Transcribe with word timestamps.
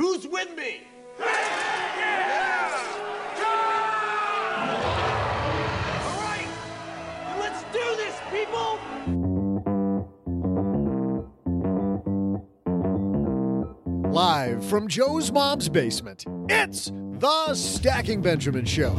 Who's 0.00 0.26
with 0.26 0.56
me? 0.56 0.80
All 1.20 1.26
right, 6.16 6.48
let's 7.38 7.62
do 7.64 7.84
this, 7.98 8.16
people! 8.30 8.78
Live 14.10 14.64
from 14.64 14.88
Joe's 14.88 15.30
mom's 15.30 15.68
basement, 15.68 16.24
it's 16.48 16.86
the 16.86 17.54
Stacking 17.54 18.22
Benjamin 18.22 18.64
Show. 18.64 18.96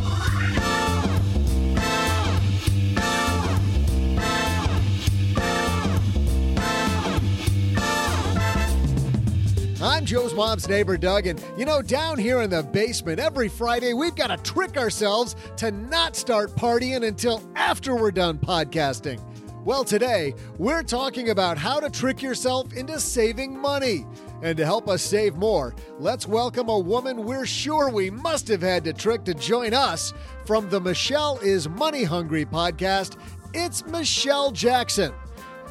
I'm 9.83 10.05
Joe's 10.05 10.35
mom's 10.35 10.69
neighbor, 10.69 10.95
Doug, 10.95 11.25
and 11.25 11.43
you 11.57 11.65
know, 11.65 11.81
down 11.81 12.19
here 12.19 12.41
in 12.41 12.51
the 12.51 12.61
basement, 12.61 13.19
every 13.19 13.49
Friday 13.49 13.95
we've 13.95 14.13
got 14.13 14.27
to 14.27 14.37
trick 14.37 14.77
ourselves 14.77 15.35
to 15.57 15.71
not 15.71 16.15
start 16.15 16.51
partying 16.51 17.07
until 17.07 17.41
after 17.55 17.95
we're 17.95 18.11
done 18.11 18.37
podcasting. 18.37 19.19
Well, 19.65 19.83
today 19.83 20.35
we're 20.59 20.83
talking 20.83 21.31
about 21.31 21.57
how 21.57 21.79
to 21.79 21.89
trick 21.89 22.21
yourself 22.21 22.73
into 22.73 22.99
saving 22.99 23.57
money. 23.57 24.05
And 24.43 24.55
to 24.57 24.65
help 24.65 24.87
us 24.87 25.01
save 25.01 25.35
more, 25.35 25.73
let's 25.97 26.27
welcome 26.27 26.69
a 26.69 26.77
woman 26.77 27.23
we're 27.25 27.47
sure 27.47 27.89
we 27.89 28.11
must 28.11 28.47
have 28.49 28.61
had 28.61 28.83
to 28.83 28.93
trick 28.93 29.23
to 29.23 29.33
join 29.33 29.73
us 29.73 30.13
from 30.45 30.69
the 30.69 30.79
Michelle 30.79 31.39
is 31.39 31.67
Money 31.67 32.03
Hungry 32.03 32.45
podcast. 32.45 33.17
It's 33.55 33.83
Michelle 33.87 34.51
Jackson. 34.51 35.11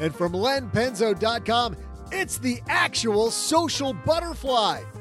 And 0.01 0.13
from 0.13 0.33
lenpenzo.com, 0.33 1.77
it's 2.13 2.39
the 2.39 2.61
actual 2.69 3.31
social 3.31 3.93
butterfly. 3.93 4.83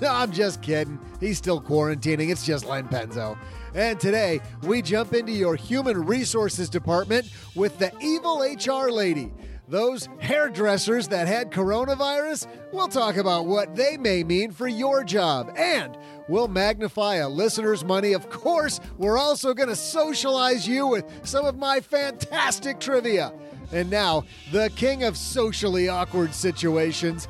No, 0.00 0.12
I'm 0.12 0.30
just 0.30 0.62
kidding. 0.62 0.96
He's 1.18 1.38
still 1.38 1.60
quarantining. 1.60 2.30
It's 2.30 2.46
just 2.46 2.66
Len 2.66 2.86
Penzo. 2.86 3.36
And 3.74 3.98
today, 3.98 4.40
we 4.62 4.80
jump 4.80 5.12
into 5.12 5.32
your 5.32 5.56
human 5.56 6.04
resources 6.04 6.68
department 6.70 7.28
with 7.56 7.78
the 7.78 7.92
evil 8.00 8.38
HR 8.40 8.90
lady. 8.90 9.32
Those 9.66 10.08
hairdressers 10.18 11.08
that 11.08 11.26
had 11.26 11.50
coronavirus, 11.50 12.46
we'll 12.72 12.88
talk 12.88 13.16
about 13.16 13.46
what 13.46 13.74
they 13.74 13.96
may 13.96 14.24
mean 14.24 14.52
for 14.52 14.68
your 14.68 15.04
job. 15.04 15.52
And 15.56 15.98
we'll 16.28 16.48
magnify 16.48 17.16
a 17.16 17.28
listener's 17.28 17.84
money. 17.84 18.12
Of 18.12 18.30
course, 18.30 18.80
we're 18.96 19.18
also 19.18 19.52
going 19.52 19.68
to 19.68 19.76
socialize 19.76 20.66
you 20.66 20.86
with 20.86 21.04
some 21.24 21.44
of 21.44 21.56
my 21.58 21.80
fantastic 21.80 22.80
trivia. 22.80 23.32
And 23.70 23.90
now, 23.90 24.24
the 24.50 24.70
king 24.76 25.04
of 25.04 25.16
socially 25.16 25.90
awkward 25.90 26.32
situations, 26.32 27.28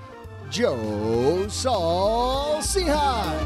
Joe 0.50 1.48
Saul 1.48 2.58
Sehy. 2.58 3.44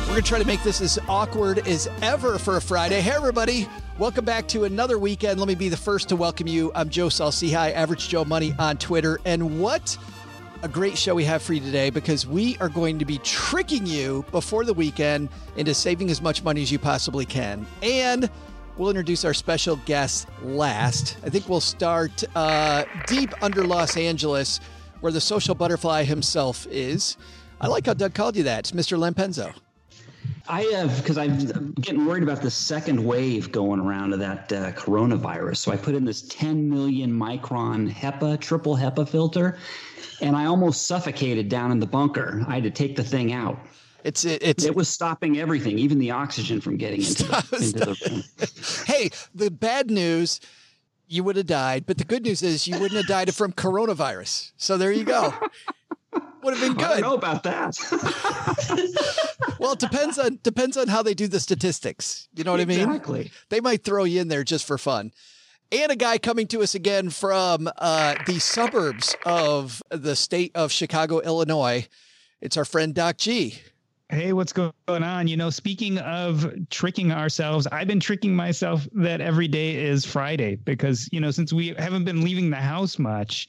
We're 0.00 0.16
going 0.16 0.22
to 0.22 0.28
try 0.28 0.38
to 0.38 0.46
make 0.46 0.62
this 0.62 0.80
as 0.80 0.98
awkward 1.08 1.66
as 1.66 1.88
ever 2.00 2.38
for 2.38 2.56
a 2.56 2.62
Friday. 2.62 3.00
Hey, 3.00 3.12
everybody. 3.12 3.68
Welcome 3.98 4.24
back 4.24 4.48
to 4.48 4.64
another 4.64 4.98
weekend. 4.98 5.38
Let 5.38 5.48
me 5.48 5.54
be 5.54 5.68
the 5.68 5.76
first 5.76 6.08
to 6.08 6.16
welcome 6.16 6.46
you. 6.46 6.72
I'm 6.74 6.88
Joe 6.88 7.10
Saul-Sehy, 7.10 7.72
Average 7.72 8.08
Joe 8.08 8.24
Money 8.24 8.54
on 8.58 8.78
Twitter. 8.78 9.20
And 9.26 9.60
what 9.60 9.96
a 10.62 10.68
great 10.68 10.96
show 10.96 11.12
we 11.12 11.24
have 11.24 11.42
for 11.42 11.54
you 11.54 11.60
today 11.60 11.90
because 11.90 12.24
we 12.24 12.56
are 12.58 12.68
going 12.68 12.96
to 13.00 13.04
be 13.04 13.18
tricking 13.18 13.84
you 13.84 14.24
before 14.30 14.64
the 14.64 14.72
weekend 14.72 15.28
into 15.56 15.74
saving 15.74 16.08
as 16.08 16.22
much 16.22 16.44
money 16.44 16.62
as 16.62 16.70
you 16.70 16.78
possibly 16.78 17.26
can. 17.26 17.66
And 17.82 18.30
we'll 18.76 18.88
introduce 18.88 19.24
our 19.24 19.34
special 19.34 19.76
guest 19.86 20.28
last. 20.42 21.16
I 21.24 21.30
think 21.30 21.48
we'll 21.48 21.60
start 21.60 22.22
uh, 22.36 22.84
deep 23.08 23.34
under 23.42 23.64
Los 23.64 23.96
Angeles, 23.96 24.60
where 25.00 25.10
the 25.10 25.20
social 25.20 25.56
butterfly 25.56 26.04
himself 26.04 26.66
is. 26.70 27.16
I 27.60 27.66
like 27.66 27.86
how 27.86 27.94
Doug 27.94 28.14
called 28.14 28.36
you 28.36 28.44
that. 28.44 28.60
It's 28.60 28.72
Mr. 28.72 28.96
Len 28.96 29.14
Penzo. 29.14 29.52
I 30.48 30.62
have 30.74 30.96
because 30.98 31.18
I'm 31.18 31.72
getting 31.72 32.04
worried 32.04 32.22
about 32.22 32.42
the 32.42 32.50
second 32.50 33.04
wave 33.04 33.52
going 33.52 33.80
around 33.80 34.12
of 34.12 34.18
that 34.18 34.52
uh, 34.52 34.72
coronavirus. 34.72 35.58
So 35.58 35.72
I 35.72 35.76
put 35.76 35.94
in 35.94 36.04
this 36.04 36.22
10 36.22 36.68
million 36.68 37.12
micron 37.12 37.90
HEPA 37.90 38.40
triple 38.40 38.76
HEPA 38.76 39.08
filter, 39.08 39.58
and 40.22 40.36
I 40.36 40.46
almost 40.46 40.86
suffocated 40.86 41.48
down 41.48 41.70
in 41.72 41.80
the 41.80 41.86
bunker. 41.86 42.42
I 42.48 42.54
had 42.54 42.62
to 42.62 42.70
take 42.70 42.96
the 42.96 43.04
thing 43.04 43.32
out. 43.32 43.58
It's 44.04 44.24
it, 44.24 44.42
it's 44.42 44.64
It 44.64 44.74
was 44.74 44.88
stopping 44.88 45.38
everything, 45.38 45.78
even 45.78 45.98
the 45.98 46.10
oxygen 46.10 46.60
from 46.60 46.76
getting 46.76 47.00
into 47.02 47.24
the, 47.24 47.48
into 47.52 47.78
the 47.78 48.10
room. 48.10 48.24
hey, 48.86 49.10
the 49.34 49.50
bad 49.50 49.90
news, 49.90 50.40
you 51.06 51.22
would 51.24 51.36
have 51.36 51.46
died, 51.46 51.84
but 51.86 51.98
the 51.98 52.04
good 52.04 52.22
news 52.24 52.42
is 52.42 52.66
you 52.66 52.78
wouldn't 52.78 52.96
have 52.96 53.06
died 53.06 53.34
from 53.34 53.52
coronavirus. 53.52 54.52
So 54.56 54.76
there 54.76 54.92
you 54.92 55.04
go. 55.04 55.34
Would 56.42 56.56
have 56.56 56.60
been 56.60 56.74
good. 56.76 56.84
I 56.84 57.00
don't 57.00 57.10
know 57.10 57.14
about 57.14 57.44
that. 57.44 57.78
Well, 59.62 59.74
it 59.74 59.78
depends 59.78 60.18
on 60.18 60.40
depends 60.42 60.76
on 60.76 60.88
how 60.88 61.04
they 61.04 61.14
do 61.14 61.28
the 61.28 61.38
statistics. 61.38 62.26
You 62.34 62.42
know 62.42 62.50
what 62.50 62.60
I 62.60 62.64
mean? 62.64 62.80
Exactly. 62.80 63.30
They 63.48 63.60
might 63.60 63.84
throw 63.84 64.02
you 64.02 64.20
in 64.20 64.26
there 64.26 64.42
just 64.42 64.66
for 64.66 64.76
fun. 64.76 65.12
And 65.72 65.90
a 65.90 65.96
guy 65.96 66.18
coming 66.18 66.46
to 66.48 66.60
us 66.60 66.74
again 66.74 67.08
from 67.08 67.66
uh, 67.78 68.16
the 68.26 68.38
suburbs 68.40 69.16
of 69.24 69.82
the 69.88 70.14
state 70.14 70.52
of 70.54 70.70
Chicago, 70.70 71.20
Illinois. 71.20 71.88
It's 72.42 72.58
our 72.58 72.66
friend 72.66 72.94
Doc 72.94 73.16
G. 73.16 73.58
Hey, 74.10 74.34
what's 74.34 74.52
going 74.52 74.74
on? 74.86 75.28
You 75.28 75.38
know, 75.38 75.48
speaking 75.48 75.96
of 75.96 76.46
tricking 76.68 77.10
ourselves, 77.10 77.66
I've 77.72 77.86
been 77.86 78.00
tricking 78.00 78.36
myself 78.36 78.86
that 78.92 79.22
every 79.22 79.48
day 79.48 79.76
is 79.76 80.04
Friday 80.04 80.56
because, 80.56 81.08
you 81.10 81.20
know, 81.20 81.30
since 81.30 81.54
we 81.54 81.68
haven't 81.78 82.04
been 82.04 82.20
leaving 82.20 82.50
the 82.50 82.56
house 82.56 82.98
much, 82.98 83.48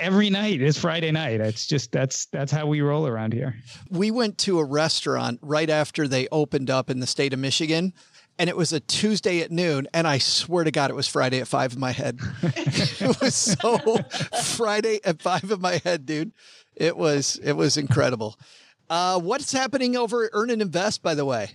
every 0.00 0.30
night 0.30 0.60
is 0.60 0.76
Friday 0.76 1.12
night. 1.12 1.40
It's 1.40 1.68
just 1.68 1.92
that's 1.92 2.26
that's 2.26 2.50
how 2.50 2.66
we 2.66 2.80
roll 2.80 3.06
around 3.06 3.32
here. 3.32 3.54
we 3.90 4.10
went 4.10 4.38
to 4.38 4.58
a 4.58 4.64
restaurant 4.64 5.38
right 5.40 5.70
after 5.70 6.08
they 6.08 6.26
opened 6.32 6.68
up 6.68 6.90
in 6.90 6.98
the 6.98 7.06
state 7.06 7.32
of 7.32 7.38
Michigan. 7.38 7.92
And 8.38 8.50
it 8.50 8.56
was 8.56 8.72
a 8.72 8.80
Tuesday 8.80 9.40
at 9.40 9.50
noon, 9.50 9.86
and 9.94 10.06
I 10.06 10.18
swear 10.18 10.64
to 10.64 10.70
God, 10.70 10.90
it 10.90 10.94
was 10.94 11.06
Friday 11.06 11.40
at 11.40 11.48
five 11.48 11.72
in 11.72 11.80
my 11.80 11.92
head. 11.92 12.18
it 12.42 13.20
was 13.20 13.34
so 13.34 13.78
Friday 14.42 15.00
at 15.04 15.22
five 15.22 15.50
in 15.50 15.60
my 15.60 15.80
head, 15.84 16.06
dude. 16.06 16.32
It 16.74 16.96
was 16.96 17.36
it 17.42 17.52
was 17.52 17.76
incredible. 17.76 18.36
Uh, 18.90 19.18
what's 19.20 19.52
happening 19.52 19.96
over 19.96 20.24
at 20.24 20.30
Earn 20.32 20.50
and 20.50 20.60
Invest, 20.60 21.02
by 21.02 21.14
the 21.14 21.24
way? 21.24 21.50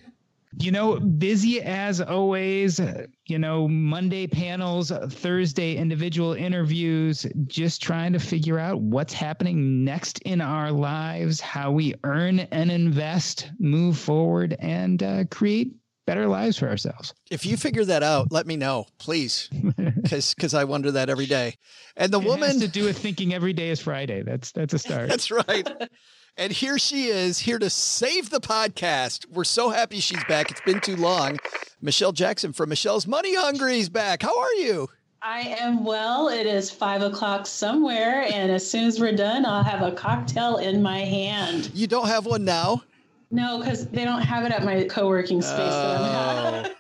You 0.58 0.72
know, 0.72 1.00
busy 1.00 1.62
as 1.62 2.02
always. 2.02 2.82
You 3.28 3.38
know, 3.38 3.68
Monday 3.68 4.26
panels, 4.26 4.92
Thursday 5.10 5.76
individual 5.76 6.34
interviews, 6.34 7.28
just 7.46 7.84
trying 7.84 8.14
to 8.14 8.20
figure 8.20 8.58
out 8.58 8.82
what's 8.82 9.14
happening 9.14 9.84
next 9.84 10.20
in 10.20 10.42
our 10.42 10.72
lives, 10.72 11.40
how 11.40 11.72
we 11.72 11.94
earn 12.04 12.40
and 12.40 12.72
invest, 12.72 13.52
move 13.60 13.98
forward, 14.00 14.56
and 14.60 15.04
uh, 15.04 15.26
create 15.30 15.74
better 16.10 16.28
lives 16.28 16.58
for 16.58 16.68
ourselves. 16.68 17.14
If 17.30 17.46
you 17.46 17.56
figure 17.56 17.86
that 17.86 18.02
out, 18.02 18.32
let 18.32 18.48
me 18.48 18.58
know, 18.58 18.88
please, 18.98 19.48
because 19.78 20.34
because 20.34 20.56
I 20.56 20.64
wonder 20.64 20.90
that 20.94 21.08
every 21.08 21.28
day. 21.28 21.54
And 21.96 22.12
the 22.12 22.20
it 22.20 22.26
woman 22.26 22.62
to 22.62 22.68
do 22.68 22.86
with 22.86 22.98
thinking 22.98 23.32
every 23.32 23.54
day 23.54 23.70
is 23.70 23.80
Friday. 23.80 24.24
That's 24.24 24.52
that's 24.52 24.74
a 24.74 24.80
start. 24.80 25.08
that's 25.10 25.30
right. 25.30 25.70
And 26.36 26.52
here 26.52 26.80
she 26.80 27.10
is, 27.10 27.38
here 27.38 27.60
to 27.60 27.70
save 27.70 28.32
the 28.32 28.40
podcast. 28.40 29.28
We're 29.30 29.44
so 29.44 29.70
happy 29.70 30.00
she's 30.00 30.24
back. 30.24 30.50
It's 30.50 30.62
been 30.62 30.80
too 30.82 30.96
long. 30.96 31.38
Michelle 31.80 32.12
Jackson 32.12 32.54
from 32.54 32.70
Michelle's 32.70 33.06
Money 33.06 33.36
Hungry 33.36 33.78
is 33.78 33.90
back. 33.90 34.24
How 34.24 34.36
are 34.40 34.54
you? 34.56 34.90
I 35.22 35.42
am 35.60 35.84
well. 35.84 36.30
It 36.30 36.48
is 36.48 36.72
five 36.72 37.04
o'clock 37.04 37.46
somewhere, 37.46 38.24
and 38.24 38.52
as 38.52 38.68
soon 38.68 38.86
as 38.86 39.00
we're 39.00 39.16
done, 39.16 39.46
I'll 39.46 39.64
have 39.64 39.84
a 39.84 39.92
cocktail 39.92 40.58
in 40.58 40.82
my 40.82 41.02
hand. 41.02 41.70
You 41.76 41.86
don't 41.86 42.08
have 42.08 42.26
one 42.26 42.46
now? 42.46 42.82
No, 43.32 43.60
because 43.60 43.88
they 43.88 44.06
don't 44.06 44.22
have 44.22 44.44
it 44.46 44.52
at 44.52 44.64
my 44.64 44.86
co-working 44.86 45.42
space 45.42 45.58
that 45.58 46.66
oh. 46.66 46.74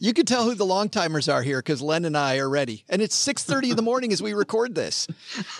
You 0.00 0.12
can 0.12 0.26
tell 0.26 0.44
who 0.44 0.54
the 0.54 0.64
long 0.64 0.88
timers 0.88 1.28
are 1.28 1.42
here 1.42 1.58
because 1.58 1.82
Len 1.82 2.04
and 2.04 2.16
I 2.16 2.38
are 2.38 2.48
ready, 2.48 2.84
and 2.88 3.02
it's 3.02 3.16
six 3.16 3.42
thirty 3.42 3.70
in 3.70 3.76
the 3.76 3.82
morning 3.82 4.12
as 4.12 4.22
we 4.22 4.32
record 4.32 4.76
this. 4.76 5.08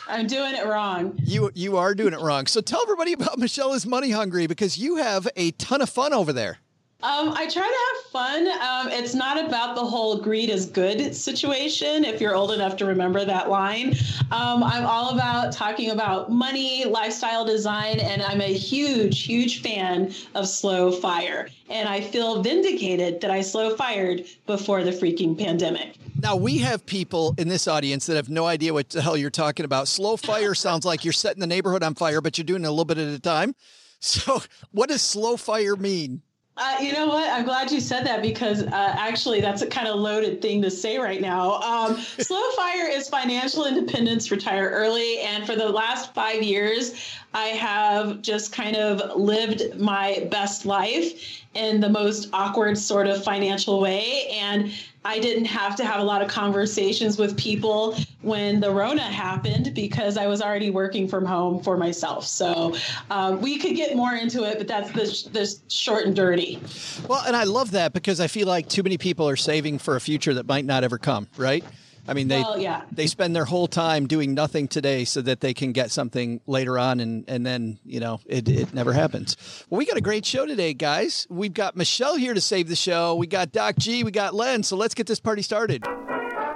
I'm 0.08 0.28
doing 0.28 0.54
it 0.54 0.64
wrong. 0.64 1.18
You 1.24 1.50
you 1.54 1.76
are 1.76 1.92
doing 1.92 2.12
it 2.12 2.20
wrong. 2.20 2.46
So 2.46 2.60
tell 2.60 2.80
everybody 2.82 3.14
about 3.14 3.36
Michelle 3.38 3.72
is 3.72 3.84
money 3.84 4.12
hungry 4.12 4.46
because 4.46 4.78
you 4.78 4.96
have 4.96 5.26
a 5.34 5.50
ton 5.52 5.82
of 5.82 5.90
fun 5.90 6.12
over 6.12 6.32
there. 6.32 6.58
Um, 7.00 7.32
I 7.32 7.46
try 7.46 7.62
to 7.62 7.62
have 7.62 8.10
fun. 8.10 8.48
Um, 8.48 8.88
it's 8.92 9.14
not 9.14 9.46
about 9.46 9.76
the 9.76 9.84
whole 9.84 10.18
greed 10.20 10.50
is 10.50 10.66
good 10.66 11.14
situation, 11.14 12.04
if 12.04 12.20
you're 12.20 12.34
old 12.34 12.50
enough 12.50 12.76
to 12.78 12.86
remember 12.86 13.24
that 13.24 13.48
line. 13.48 13.94
Um, 14.32 14.64
I'm 14.64 14.84
all 14.84 15.10
about 15.10 15.52
talking 15.52 15.92
about 15.92 16.32
money, 16.32 16.86
lifestyle 16.86 17.44
design, 17.44 18.00
and 18.00 18.20
I'm 18.20 18.40
a 18.40 18.52
huge, 18.52 19.22
huge 19.22 19.62
fan 19.62 20.12
of 20.34 20.48
slow 20.48 20.90
fire. 20.90 21.48
And 21.70 21.88
I 21.88 22.00
feel 22.00 22.42
vindicated 22.42 23.20
that 23.20 23.30
I 23.30 23.42
slow 23.42 23.76
fired 23.76 24.24
before 24.46 24.82
the 24.82 24.90
freaking 24.90 25.38
pandemic. 25.38 25.94
Now, 26.20 26.34
we 26.34 26.58
have 26.58 26.84
people 26.84 27.32
in 27.38 27.46
this 27.46 27.68
audience 27.68 28.06
that 28.06 28.16
have 28.16 28.28
no 28.28 28.46
idea 28.46 28.74
what 28.74 28.90
the 28.90 29.02
hell 29.02 29.16
you're 29.16 29.30
talking 29.30 29.64
about. 29.64 29.86
Slow 29.86 30.16
fire 30.16 30.52
sounds 30.56 30.84
like 30.84 31.04
you're 31.04 31.12
setting 31.12 31.38
the 31.38 31.46
neighborhood 31.46 31.84
on 31.84 31.94
fire, 31.94 32.20
but 32.20 32.36
you're 32.38 32.44
doing 32.44 32.64
it 32.64 32.66
a 32.66 32.70
little 32.70 32.84
bit 32.84 32.98
at 32.98 33.06
a 33.06 33.20
time. 33.20 33.54
So, 34.00 34.42
what 34.72 34.88
does 34.88 35.00
slow 35.00 35.36
fire 35.36 35.76
mean? 35.76 36.22
Uh, 36.60 36.76
you 36.80 36.92
know 36.92 37.06
what? 37.06 37.30
I'm 37.30 37.44
glad 37.44 37.70
you 37.70 37.80
said 37.80 38.04
that 38.06 38.20
because 38.20 38.64
uh, 38.64 38.70
actually, 38.72 39.40
that's 39.40 39.62
a 39.62 39.66
kind 39.66 39.86
of 39.86 40.00
loaded 40.00 40.42
thing 40.42 40.60
to 40.62 40.70
say 40.70 40.98
right 40.98 41.20
now. 41.20 41.60
Um, 41.60 41.96
Slow 42.18 42.42
Fire 42.56 42.88
is 42.88 43.08
financial 43.08 43.64
independence, 43.64 44.32
retire 44.32 44.68
early. 44.68 45.20
And 45.20 45.46
for 45.46 45.54
the 45.54 45.68
last 45.68 46.12
five 46.14 46.42
years, 46.42 46.94
I 47.32 47.46
have 47.48 48.22
just 48.22 48.52
kind 48.52 48.74
of 48.74 49.16
lived 49.16 49.78
my 49.78 50.26
best 50.32 50.66
life 50.66 51.44
in 51.54 51.80
the 51.80 51.88
most 51.88 52.28
awkward 52.32 52.76
sort 52.76 53.06
of 53.06 53.22
financial 53.22 53.80
way. 53.80 54.26
And 54.32 54.72
I 55.08 55.18
didn't 55.18 55.46
have 55.46 55.74
to 55.76 55.86
have 55.86 56.00
a 56.00 56.04
lot 56.04 56.20
of 56.20 56.28
conversations 56.28 57.16
with 57.16 57.34
people 57.38 57.96
when 58.20 58.60
the 58.60 58.70
Rona 58.70 59.00
happened 59.00 59.72
because 59.74 60.18
I 60.18 60.26
was 60.26 60.42
already 60.42 60.68
working 60.68 61.08
from 61.08 61.24
home 61.24 61.62
for 61.62 61.78
myself. 61.78 62.26
So 62.26 62.76
um, 63.08 63.40
we 63.40 63.58
could 63.58 63.74
get 63.74 63.96
more 63.96 64.14
into 64.14 64.44
it, 64.44 64.58
but 64.58 64.68
that's 64.68 64.92
the, 64.92 65.30
the 65.30 65.72
short 65.72 66.04
and 66.04 66.14
dirty. 66.14 66.60
Well, 67.08 67.24
and 67.26 67.34
I 67.34 67.44
love 67.44 67.70
that 67.70 67.94
because 67.94 68.20
I 68.20 68.26
feel 68.26 68.46
like 68.46 68.68
too 68.68 68.82
many 68.82 68.98
people 68.98 69.26
are 69.26 69.36
saving 69.36 69.78
for 69.78 69.96
a 69.96 70.00
future 70.00 70.34
that 70.34 70.46
might 70.46 70.66
not 70.66 70.84
ever 70.84 70.98
come, 70.98 71.26
right? 71.38 71.64
I 72.08 72.14
mean, 72.14 72.28
they 72.28 72.40
Well, 72.40 72.58
yeah. 72.58 72.82
they 72.90 73.06
spend 73.06 73.36
their 73.36 73.44
whole 73.44 73.68
time 73.68 74.06
doing 74.06 74.34
nothing 74.34 74.66
today 74.66 75.04
so 75.04 75.20
that 75.22 75.40
they 75.40 75.52
can 75.52 75.72
get 75.72 75.90
something 75.90 76.40
later 76.46 76.78
on, 76.78 77.00
and 77.00 77.24
and 77.28 77.44
then 77.44 77.78
you 77.84 78.00
know 78.00 78.20
it 78.26 78.48
it 78.48 78.72
never 78.74 78.92
happens. 78.92 79.36
Well, 79.68 79.78
we 79.78 79.86
got 79.86 79.96
a 79.96 80.00
great 80.00 80.24
show 80.24 80.46
today, 80.46 80.74
guys. 80.74 81.26
We've 81.28 81.54
got 81.54 81.76
Michelle 81.76 82.16
here 82.16 82.34
to 82.34 82.40
save 82.40 82.68
the 82.68 82.76
show. 82.76 83.14
We 83.14 83.26
got 83.26 83.52
Doc 83.52 83.76
G. 83.78 84.02
We 84.04 84.10
got 84.10 84.34
Len. 84.34 84.62
So 84.62 84.76
let's 84.76 84.94
get 84.94 85.06
this 85.06 85.20
party 85.20 85.42
started. 85.42 85.84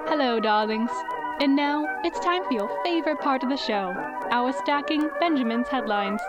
Hello, 0.08 0.40
darlings. 0.40 0.90
And 1.40 1.56
now 1.56 1.86
it's 2.04 2.18
time 2.20 2.44
for 2.44 2.52
your 2.52 2.70
favorite 2.84 3.20
part 3.20 3.42
of 3.42 3.48
the 3.50 3.56
show 3.56 3.92
our 4.30 4.52
stacking 4.52 5.10
Benjamin's 5.20 5.68
headlines. 5.68 6.20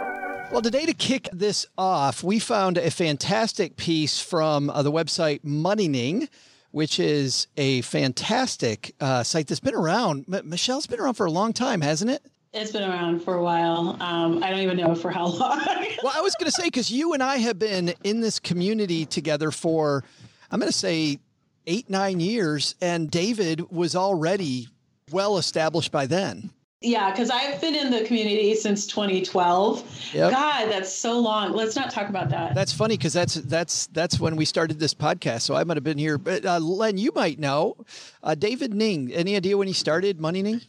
Well, 0.52 0.62
today 0.62 0.86
to 0.86 0.94
kick 0.94 1.30
this 1.31 1.66
off, 1.78 2.24
we 2.24 2.38
found 2.38 2.78
a 2.78 2.92
fantastic 2.92 3.78
piece 3.78 4.20
from 4.20 4.70
uh, 4.70 4.84
the 4.84 4.92
website 4.92 5.40
Moneyning, 5.44 6.28
which 6.74 7.00
is 7.00 7.46
a 7.56 7.81
fantastic 7.81 8.96
uh, 9.00 9.22
site 9.22 9.46
that's 9.46 9.60
been 9.60 9.75
around. 9.75 10.25
M- 10.34 10.50
Michelle's 10.50 10.88
been 10.88 11.00
around 11.00 11.14
for 11.14 11.28
a 11.28 11.31
long 11.31 11.54
time, 11.54 11.81
hasn't 11.81 12.10
it? 12.10 12.24
It's 12.52 12.72
been 12.72 12.90
around 12.90 13.20
for 13.20 13.36
a 13.36 13.44
while. 13.44 13.96
Um, 14.02 14.44
I 14.44 14.50
don't 14.50 14.60
even 14.60 14.78
know 14.78 14.96
for 14.96 15.12
how 15.12 15.28
long. 15.28 15.62
Well, 16.04 16.14
I 16.14 16.22
was 16.22 16.36
going 16.36 16.48
to 16.48 16.52
say 16.52 16.66
because 16.66 16.92
you 16.92 17.14
and 17.14 17.24
I 17.24 17.38
have 17.38 17.58
been 17.58 17.94
in 18.04 18.20
this 18.22 18.40
community 18.40 19.06
together 19.06 19.52
for, 19.52 20.04
I'm 20.52 20.60
going 20.60 20.70
to 20.72 20.78
say, 20.78 21.20
eight 21.66 21.90
nine 21.90 22.20
years, 22.20 22.75
and 22.81 23.10
David 23.10 23.72
was 23.72 23.96
already 23.96 24.68
well 25.12 25.38
established 25.38 25.92
by 25.92 26.08
then. 26.08 26.50
Yeah, 26.84 27.12
because 27.12 27.30
I've 27.30 27.60
been 27.62 27.76
in 27.76 27.90
the 27.90 28.04
community 28.04 28.54
since 28.56 28.86
2012. 28.88 30.12
Yep. 30.14 30.32
God, 30.32 30.70
that's 30.70 30.92
so 30.92 31.20
long. 31.20 31.54
Let's 31.54 31.76
not 31.76 31.92
talk 31.92 32.10
about 32.10 32.30
that. 32.30 32.54
That's 32.54 32.74
funny 32.74 32.98
because 32.98 33.14
that's 33.14 33.36
that's 33.36 33.88
that's 33.88 34.20
when 34.20 34.36
we 34.36 34.46
started 34.46 34.80
this 34.80 34.94
podcast. 34.94 35.42
So 35.42 35.56
I 35.56 35.64
might 35.64 35.78
have 35.78 35.84
been 35.84 35.98
here, 35.98 36.18
but 36.18 36.46
uh, 36.46 36.60
Len, 36.60 36.98
you 36.98 37.12
might 37.16 37.40
know 37.40 37.78
uh, 38.22 38.36
David 38.36 38.74
Ning. 38.74 39.14
Any 39.14 39.36
idea 39.36 39.58
when 39.58 39.68
he 39.68 39.74
started 39.74 40.20
Money 40.20 40.44
Ning? 40.44 40.62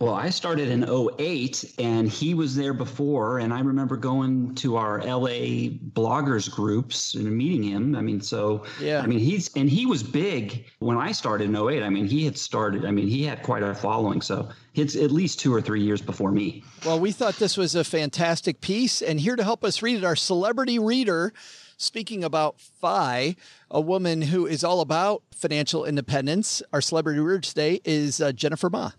Well, 0.00 0.14
I 0.14 0.30
started 0.30 0.70
in 0.70 0.88
08 0.88 1.74
and 1.78 2.08
he 2.08 2.32
was 2.32 2.56
there 2.56 2.72
before. 2.72 3.38
And 3.38 3.52
I 3.52 3.60
remember 3.60 3.98
going 3.98 4.54
to 4.56 4.76
our 4.76 5.02
LA 5.02 5.68
bloggers 5.92 6.50
groups 6.50 7.14
and 7.14 7.30
meeting 7.36 7.62
him. 7.62 7.94
I 7.94 8.00
mean, 8.00 8.22
so, 8.22 8.64
Yeah. 8.80 9.02
I 9.02 9.06
mean, 9.06 9.18
he's, 9.18 9.54
and 9.56 9.68
he 9.68 9.84
was 9.84 10.02
big 10.02 10.64
when 10.78 10.96
I 10.96 11.12
started 11.12 11.50
in 11.50 11.56
08. 11.56 11.82
I 11.82 11.90
mean, 11.90 12.06
he 12.06 12.24
had 12.24 12.38
started, 12.38 12.86
I 12.86 12.92
mean, 12.92 13.08
he 13.08 13.24
had 13.24 13.42
quite 13.42 13.62
a 13.62 13.74
following. 13.74 14.22
So 14.22 14.48
it's 14.74 14.96
at 14.96 15.10
least 15.10 15.40
two 15.40 15.52
or 15.52 15.60
three 15.60 15.82
years 15.82 16.00
before 16.00 16.30
me. 16.30 16.62
Well, 16.84 17.00
we 17.00 17.12
thought 17.12 17.36
this 17.36 17.56
was 17.56 17.74
a 17.74 17.84
fantastic 17.84 18.60
piece, 18.60 19.02
and 19.02 19.20
here 19.20 19.36
to 19.36 19.44
help 19.44 19.64
us 19.64 19.82
read 19.82 19.98
it, 19.98 20.04
our 20.04 20.16
celebrity 20.16 20.78
reader. 20.78 21.32
Speaking 21.76 22.22
about 22.22 22.60
Fi, 22.60 23.36
a 23.70 23.80
woman 23.80 24.22
who 24.22 24.46
is 24.46 24.62
all 24.62 24.80
about 24.80 25.22
financial 25.34 25.84
independence, 25.84 26.62
our 26.72 26.80
celebrity 26.80 27.20
reader 27.20 27.40
today 27.40 27.80
is 27.84 28.20
uh, 28.20 28.32
Jennifer 28.32 28.68
Mah. 28.68 28.92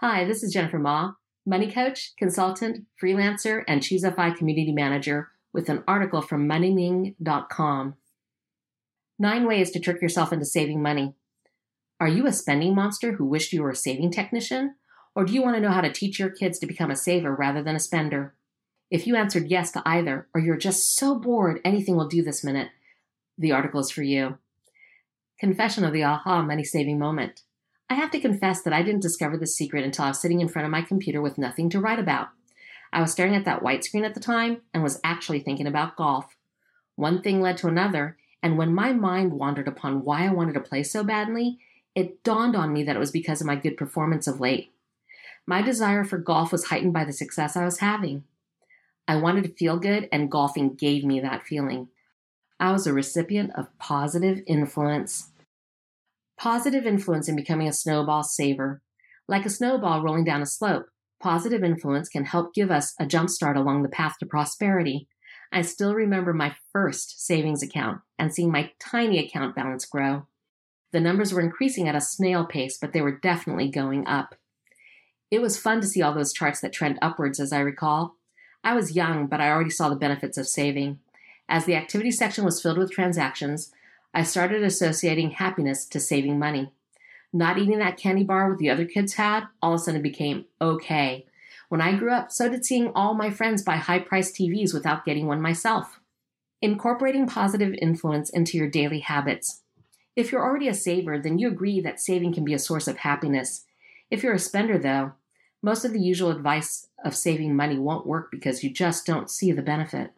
Hi, 0.00 0.24
this 0.24 0.42
is 0.42 0.52
Jennifer 0.52 0.78
Mah, 0.78 1.12
money 1.44 1.70
coach, 1.70 2.14
consultant, 2.16 2.86
freelancer, 3.00 3.62
and 3.68 3.82
ChooseFI 3.82 4.36
community 4.36 4.72
manager 4.72 5.28
with 5.52 5.68
an 5.68 5.84
article 5.86 6.22
from 6.22 6.48
moneyning.com. 6.48 7.94
Nine 9.18 9.46
ways 9.46 9.70
to 9.70 9.78
trick 9.78 10.00
yourself 10.00 10.32
into 10.32 10.46
saving 10.46 10.82
money. 10.82 11.14
Are 12.00 12.08
you 12.08 12.26
a 12.26 12.32
spending 12.32 12.74
monster 12.74 13.12
who 13.12 13.26
wished 13.26 13.52
you 13.52 13.62
were 13.62 13.70
a 13.70 13.76
saving 13.76 14.10
technician? 14.10 14.74
Or 15.14 15.24
do 15.24 15.32
you 15.32 15.42
want 15.42 15.56
to 15.56 15.60
know 15.60 15.70
how 15.70 15.82
to 15.82 15.92
teach 15.92 16.18
your 16.18 16.30
kids 16.30 16.58
to 16.58 16.66
become 16.66 16.90
a 16.90 16.96
saver 16.96 17.34
rather 17.34 17.62
than 17.62 17.76
a 17.76 17.80
spender? 17.80 18.34
If 18.90 19.06
you 19.06 19.16
answered 19.16 19.48
yes 19.48 19.72
to 19.72 19.82
either, 19.86 20.28
or 20.34 20.40
you're 20.40 20.56
just 20.56 20.96
so 20.96 21.14
bored 21.14 21.60
anything 21.64 21.96
will 21.96 22.08
do 22.08 22.22
this 22.22 22.44
minute, 22.44 22.70
the 23.38 23.52
article 23.52 23.80
is 23.80 23.90
for 23.90 24.02
you. 24.02 24.38
Confession 25.38 25.84
of 25.84 25.92
the 25.92 26.04
aha 26.04 26.42
money 26.42 26.64
saving 26.64 26.98
moment. 26.98 27.42
I 27.90 27.94
have 27.94 28.10
to 28.12 28.20
confess 28.20 28.62
that 28.62 28.72
I 28.72 28.82
didn't 28.82 29.02
discover 29.02 29.36
this 29.36 29.56
secret 29.56 29.84
until 29.84 30.06
I 30.06 30.08
was 30.08 30.20
sitting 30.20 30.40
in 30.40 30.48
front 30.48 30.64
of 30.64 30.72
my 30.72 30.82
computer 30.82 31.20
with 31.20 31.38
nothing 31.38 31.68
to 31.70 31.80
write 31.80 31.98
about. 31.98 32.28
I 32.92 33.00
was 33.00 33.12
staring 33.12 33.34
at 33.34 33.44
that 33.44 33.62
white 33.62 33.84
screen 33.84 34.04
at 34.04 34.14
the 34.14 34.20
time 34.20 34.62
and 34.72 34.82
was 34.82 35.00
actually 35.02 35.40
thinking 35.40 35.66
about 35.66 35.96
golf. 35.96 36.36
One 36.96 37.22
thing 37.22 37.40
led 37.40 37.56
to 37.58 37.68
another, 37.68 38.16
and 38.42 38.58
when 38.58 38.74
my 38.74 38.92
mind 38.92 39.32
wandered 39.32 39.68
upon 39.68 40.04
why 40.04 40.26
I 40.26 40.32
wanted 40.32 40.54
to 40.54 40.60
play 40.60 40.82
so 40.82 41.02
badly, 41.02 41.58
it 41.94 42.22
dawned 42.22 42.56
on 42.56 42.72
me 42.72 42.82
that 42.84 42.96
it 42.96 42.98
was 42.98 43.10
because 43.10 43.40
of 43.40 43.46
my 43.46 43.56
good 43.56 43.76
performance 43.76 44.26
of 44.26 44.40
late. 44.40 44.71
My 45.46 45.60
desire 45.62 46.04
for 46.04 46.18
golf 46.18 46.52
was 46.52 46.66
heightened 46.66 46.92
by 46.92 47.04
the 47.04 47.12
success 47.12 47.56
I 47.56 47.64
was 47.64 47.80
having. 47.80 48.24
I 49.08 49.16
wanted 49.16 49.44
to 49.44 49.54
feel 49.54 49.78
good, 49.78 50.08
and 50.12 50.30
golfing 50.30 50.74
gave 50.74 51.04
me 51.04 51.20
that 51.20 51.46
feeling. 51.46 51.88
I 52.60 52.70
was 52.70 52.86
a 52.86 52.92
recipient 52.92 53.50
of 53.56 53.76
positive 53.78 54.40
influence. 54.46 55.30
Positive 56.38 56.86
influence 56.86 57.28
in 57.28 57.34
becoming 57.34 57.66
a 57.66 57.72
snowball 57.72 58.22
saver. 58.22 58.82
Like 59.26 59.44
a 59.44 59.50
snowball 59.50 60.02
rolling 60.02 60.24
down 60.24 60.42
a 60.42 60.46
slope, 60.46 60.86
positive 61.20 61.64
influence 61.64 62.08
can 62.08 62.24
help 62.24 62.54
give 62.54 62.70
us 62.70 62.94
a 63.00 63.06
jump 63.06 63.30
start 63.30 63.56
along 63.56 63.82
the 63.82 63.88
path 63.88 64.14
to 64.20 64.26
prosperity. 64.26 65.08
I 65.50 65.62
still 65.62 65.94
remember 65.94 66.32
my 66.32 66.54
first 66.72 67.26
savings 67.26 67.62
account 67.62 68.00
and 68.18 68.32
seeing 68.32 68.50
my 68.50 68.72
tiny 68.78 69.18
account 69.18 69.56
balance 69.56 69.84
grow. 69.84 70.26
The 70.92 71.00
numbers 71.00 71.32
were 71.32 71.40
increasing 71.40 71.88
at 71.88 71.96
a 71.96 72.00
snail 72.00 72.46
pace, 72.46 72.78
but 72.78 72.92
they 72.92 73.00
were 73.00 73.18
definitely 73.18 73.70
going 73.70 74.06
up. 74.06 74.34
It 75.32 75.40
was 75.40 75.58
fun 75.58 75.80
to 75.80 75.86
see 75.86 76.02
all 76.02 76.12
those 76.12 76.34
charts 76.34 76.60
that 76.60 76.74
trend 76.74 76.98
upwards, 77.00 77.40
as 77.40 77.54
I 77.54 77.60
recall. 77.60 78.16
I 78.62 78.74
was 78.74 78.94
young, 78.94 79.28
but 79.28 79.40
I 79.40 79.48
already 79.48 79.70
saw 79.70 79.88
the 79.88 79.96
benefits 79.96 80.36
of 80.36 80.46
saving. 80.46 80.98
As 81.48 81.64
the 81.64 81.74
activity 81.74 82.10
section 82.10 82.44
was 82.44 82.60
filled 82.60 82.76
with 82.76 82.92
transactions, 82.92 83.72
I 84.12 84.24
started 84.24 84.62
associating 84.62 85.30
happiness 85.30 85.86
to 85.86 86.00
saving 86.00 86.38
money. 86.38 86.74
Not 87.32 87.56
eating 87.56 87.78
that 87.78 87.96
candy 87.96 88.24
bar 88.24 88.50
with 88.50 88.58
the 88.58 88.68
other 88.68 88.84
kids 88.84 89.14
had 89.14 89.44
all 89.62 89.72
of 89.72 89.80
a 89.80 89.82
sudden 89.82 90.02
became 90.02 90.44
okay. 90.60 91.24
When 91.70 91.80
I 91.80 91.96
grew 91.96 92.12
up, 92.12 92.30
so 92.30 92.50
did 92.50 92.66
seeing 92.66 92.92
all 92.94 93.14
my 93.14 93.30
friends 93.30 93.62
buy 93.62 93.76
high 93.76 94.00
priced 94.00 94.34
TVs 94.34 94.74
without 94.74 95.06
getting 95.06 95.26
one 95.26 95.40
myself. 95.40 95.98
Incorporating 96.60 97.26
positive 97.26 97.74
influence 97.80 98.28
into 98.28 98.58
your 98.58 98.68
daily 98.68 99.00
habits. 99.00 99.62
If 100.14 100.30
you're 100.30 100.44
already 100.44 100.68
a 100.68 100.74
saver, 100.74 101.18
then 101.18 101.38
you 101.38 101.48
agree 101.48 101.80
that 101.80 102.00
saving 102.00 102.34
can 102.34 102.44
be 102.44 102.52
a 102.52 102.58
source 102.58 102.86
of 102.86 102.98
happiness. 102.98 103.64
If 104.10 104.22
you're 104.22 104.34
a 104.34 104.38
spender, 104.38 104.76
though, 104.76 105.12
most 105.62 105.84
of 105.84 105.92
the 105.92 106.00
usual 106.00 106.30
advice 106.30 106.88
of 107.04 107.16
saving 107.16 107.54
money 107.54 107.78
won't 107.78 108.06
work 108.06 108.30
because 108.30 108.64
you 108.64 108.70
just 108.70 109.06
don't 109.06 109.30
see 109.30 109.52
the 109.52 109.62
benefit. 109.62 110.12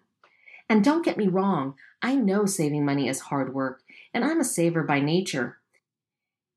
And 0.69 0.83
don't 0.83 1.05
get 1.05 1.19
me 1.19 1.29
wrong, 1.29 1.75
I 2.01 2.15
know 2.15 2.47
saving 2.47 2.85
money 2.85 3.09
is 3.09 3.21
hard 3.21 3.55
work, 3.55 3.83
and 4.13 4.25
I'm 4.25 4.41
a 4.41 4.45
saver 4.45 4.83
by 4.83 5.01
nature. 5.01 5.59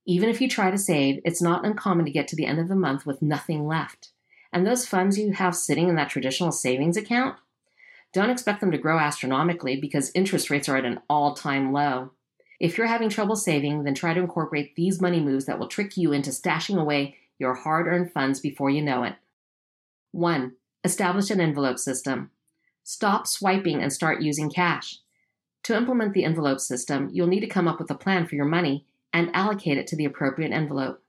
Even 0.05 0.29
if 0.29 0.39
you 0.39 0.47
try 0.47 0.71
to 0.71 0.77
save, 0.77 1.21
it's 1.25 1.41
not 1.41 1.65
uncommon 1.65 2.05
to 2.05 2.11
get 2.11 2.29
to 2.29 2.35
the 2.35 2.45
end 2.45 2.59
of 2.59 2.69
the 2.69 2.75
month 2.75 3.05
with 3.05 3.21
nothing 3.21 3.67
left. 3.67 4.11
And 4.53 4.65
those 4.65 4.85
funds 4.85 5.17
you 5.17 5.33
have 5.33 5.55
sitting 5.55 5.89
in 5.89 5.95
that 5.95 6.09
traditional 6.09 6.53
savings 6.53 6.95
account, 6.95 7.37
don't 8.13 8.29
expect 8.29 8.61
them 8.61 8.71
to 8.71 8.77
grow 8.77 8.97
astronomically 8.97 9.79
because 9.79 10.11
interest 10.15 10.49
rates 10.49 10.69
are 10.69 10.77
at 10.77 10.85
an 10.85 11.01
all 11.09 11.33
time 11.33 11.73
low. 11.73 12.11
If 12.59 12.77
you're 12.77 12.87
having 12.87 13.09
trouble 13.09 13.35
saving, 13.35 13.83
then 13.83 13.93
try 13.93 14.13
to 14.13 14.19
incorporate 14.21 14.75
these 14.75 15.01
money 15.01 15.19
moves 15.19 15.45
that 15.45 15.59
will 15.59 15.67
trick 15.67 15.97
you 15.97 16.13
into 16.13 16.29
stashing 16.29 16.79
away 16.79 17.17
your 17.39 17.53
hard 17.53 17.87
earned 17.87 18.11
funds 18.11 18.39
before 18.39 18.69
you 18.69 18.81
know 18.81 19.03
it. 19.03 19.15
1. 20.11 20.53
Establish 20.83 21.29
an 21.29 21.41
envelope 21.41 21.79
system. 21.79 22.31
Stop 22.83 23.27
swiping 23.27 23.81
and 23.81 23.91
start 23.91 24.21
using 24.21 24.49
cash. 24.49 24.99
To 25.63 25.75
implement 25.75 26.13
the 26.13 26.23
envelope 26.23 26.59
system, 26.59 27.09
you'll 27.11 27.27
need 27.27 27.41
to 27.41 27.47
come 27.47 27.67
up 27.67 27.79
with 27.79 27.91
a 27.91 27.95
plan 27.95 28.25
for 28.25 28.35
your 28.35 28.45
money 28.45 28.85
and 29.11 29.35
allocate 29.35 29.77
it 29.77 29.87
to 29.87 29.95
the 29.95 30.05
appropriate 30.05 30.53
envelope. 30.53 31.03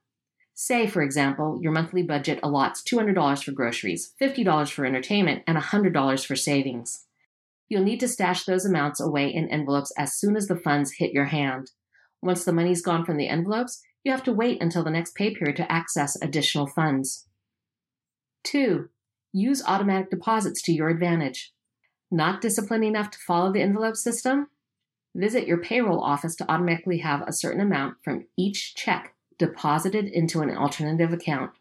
Say, 0.53 0.87
for 0.87 1.01
example, 1.01 1.57
your 1.61 1.71
monthly 1.71 2.03
budget 2.03 2.41
allots 2.41 2.83
$200 2.83 3.43
for 3.43 3.51
groceries, 3.53 4.13
$50 4.21 4.69
for 4.69 4.85
entertainment, 4.85 5.43
and 5.47 5.57
$100 5.57 6.25
for 6.25 6.35
savings. 6.35 7.05
You'll 7.69 7.83
need 7.83 8.01
to 8.01 8.09
stash 8.09 8.43
those 8.43 8.65
amounts 8.65 8.99
away 8.99 9.33
in 9.33 9.47
envelopes 9.47 9.93
as 9.97 10.15
soon 10.15 10.35
as 10.35 10.47
the 10.47 10.57
funds 10.57 10.95
hit 10.97 11.13
your 11.13 11.25
hand. 11.25 11.71
Once 12.21 12.43
the 12.43 12.51
money's 12.51 12.81
gone 12.81 13.05
from 13.05 13.15
the 13.15 13.29
envelopes, 13.29 13.81
you 14.03 14.11
have 14.11 14.23
to 14.23 14.33
wait 14.33 14.61
until 14.61 14.83
the 14.83 14.89
next 14.89 15.15
pay 15.15 15.33
period 15.33 15.57
to 15.57 15.71
access 15.71 16.21
additional 16.21 16.67
funds. 16.67 17.27
2. 18.45 18.89
Use 19.33 19.63
automatic 19.65 20.09
deposits 20.09 20.61
to 20.63 20.71
your 20.71 20.89
advantage. 20.89 21.53
Not 22.11 22.41
disciplined 22.41 22.83
enough 22.83 23.11
to 23.11 23.19
follow 23.19 23.51
the 23.51 23.61
envelope 23.61 23.95
system? 23.95 24.47
Visit 25.15 25.47
your 25.47 25.57
payroll 25.57 26.01
office 26.01 26.35
to 26.37 26.51
automatically 26.51 26.99
have 26.99 27.21
a 27.21 27.33
certain 27.33 27.61
amount 27.61 27.97
from 28.03 28.25
each 28.37 28.75
check 28.75 29.15
deposited 29.37 30.05
into 30.05 30.41
an 30.41 30.55
alternative 30.55 31.13
account. 31.13 31.51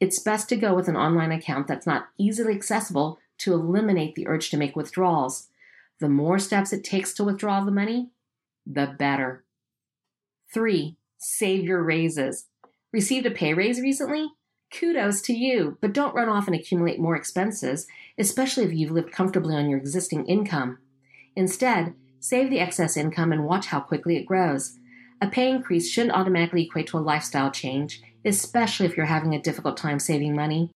It's 0.00 0.18
best 0.18 0.48
to 0.48 0.56
go 0.56 0.74
with 0.74 0.88
an 0.88 0.96
online 0.96 1.32
account 1.32 1.66
that's 1.66 1.86
not 1.86 2.08
easily 2.18 2.54
accessible 2.54 3.18
to 3.38 3.52
eliminate 3.52 4.14
the 4.14 4.26
urge 4.26 4.50
to 4.50 4.56
make 4.56 4.76
withdrawals. 4.76 5.48
The 5.98 6.08
more 6.08 6.38
steps 6.38 6.72
it 6.72 6.84
takes 6.84 7.12
to 7.14 7.24
withdraw 7.24 7.62
the 7.62 7.70
money, 7.70 8.10
the 8.66 8.94
better. 8.98 9.44
3. 10.52 10.96
Save 11.20 11.64
your 11.64 11.82
raises. 11.82 12.46
Received 12.92 13.26
a 13.26 13.30
pay 13.30 13.54
raise 13.54 13.80
recently? 13.80 14.28
Kudos 14.72 15.20
to 15.22 15.32
you, 15.32 15.78
but 15.80 15.92
don't 15.92 16.14
run 16.14 16.28
off 16.28 16.46
and 16.46 16.56
accumulate 16.56 16.98
more 16.98 17.16
expenses, 17.16 17.86
especially 18.18 18.64
if 18.64 18.72
you've 18.72 18.90
lived 18.90 19.12
comfortably 19.12 19.54
on 19.54 19.68
your 19.68 19.78
existing 19.78 20.26
income. 20.26 20.78
Instead, 21.36 21.94
Save 22.20 22.50
the 22.50 22.60
excess 22.60 22.98
income 22.98 23.32
and 23.32 23.46
watch 23.46 23.66
how 23.66 23.80
quickly 23.80 24.16
it 24.16 24.26
grows. 24.26 24.78
A 25.22 25.26
pay 25.26 25.50
increase 25.50 25.90
shouldn't 25.90 26.14
automatically 26.14 26.64
equate 26.64 26.86
to 26.88 26.98
a 26.98 27.00
lifestyle 27.00 27.50
change, 27.50 28.02
especially 28.24 28.86
if 28.86 28.96
you're 28.96 29.06
having 29.06 29.34
a 29.34 29.40
difficult 29.40 29.78
time 29.78 29.98
saving 29.98 30.36
money. 30.36 30.70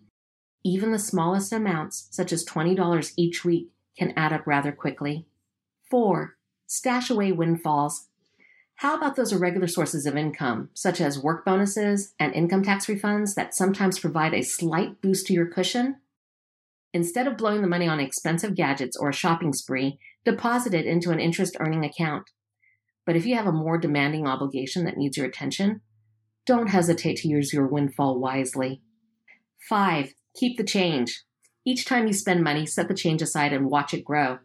Even 0.64 0.92
the 0.92 0.98
smallest 1.00 1.52
amounts, 1.52 2.06
such 2.12 2.32
as 2.32 2.44
$20 2.44 3.12
each 3.16 3.44
week, 3.44 3.70
can 3.98 4.12
add 4.16 4.32
up 4.32 4.46
rather 4.46 4.70
quickly. 4.70 5.26
4. 5.90 6.36
Stash 6.68 7.10
away 7.10 7.32
windfalls. 7.32 8.08
How 8.82 8.96
about 8.96 9.14
those 9.14 9.32
irregular 9.32 9.68
sources 9.68 10.06
of 10.06 10.16
income, 10.16 10.68
such 10.74 11.00
as 11.00 11.16
work 11.16 11.44
bonuses 11.44 12.14
and 12.18 12.34
income 12.34 12.64
tax 12.64 12.86
refunds 12.86 13.36
that 13.36 13.54
sometimes 13.54 14.00
provide 14.00 14.34
a 14.34 14.42
slight 14.42 15.00
boost 15.00 15.28
to 15.28 15.32
your 15.32 15.46
cushion? 15.46 16.00
Instead 16.92 17.28
of 17.28 17.36
blowing 17.36 17.62
the 17.62 17.68
money 17.68 17.86
on 17.86 18.00
expensive 18.00 18.56
gadgets 18.56 18.96
or 18.96 19.10
a 19.10 19.14
shopping 19.14 19.52
spree, 19.52 20.00
deposit 20.24 20.74
it 20.74 20.84
into 20.84 21.12
an 21.12 21.20
interest 21.20 21.56
earning 21.60 21.84
account. 21.84 22.24
But 23.06 23.14
if 23.14 23.24
you 23.24 23.36
have 23.36 23.46
a 23.46 23.52
more 23.52 23.78
demanding 23.78 24.26
obligation 24.26 24.84
that 24.84 24.96
needs 24.96 25.16
your 25.16 25.26
attention, 25.26 25.82
don't 26.44 26.70
hesitate 26.70 27.18
to 27.18 27.28
use 27.28 27.52
your 27.52 27.68
windfall 27.68 28.18
wisely. 28.18 28.82
5. 29.68 30.12
Keep 30.34 30.58
the 30.58 30.64
change. 30.64 31.22
Each 31.64 31.84
time 31.84 32.08
you 32.08 32.12
spend 32.12 32.42
money, 32.42 32.66
set 32.66 32.88
the 32.88 32.94
change 32.94 33.22
aside 33.22 33.52
and 33.52 33.70
watch 33.70 33.94
it 33.94 34.04
grow. 34.04 34.40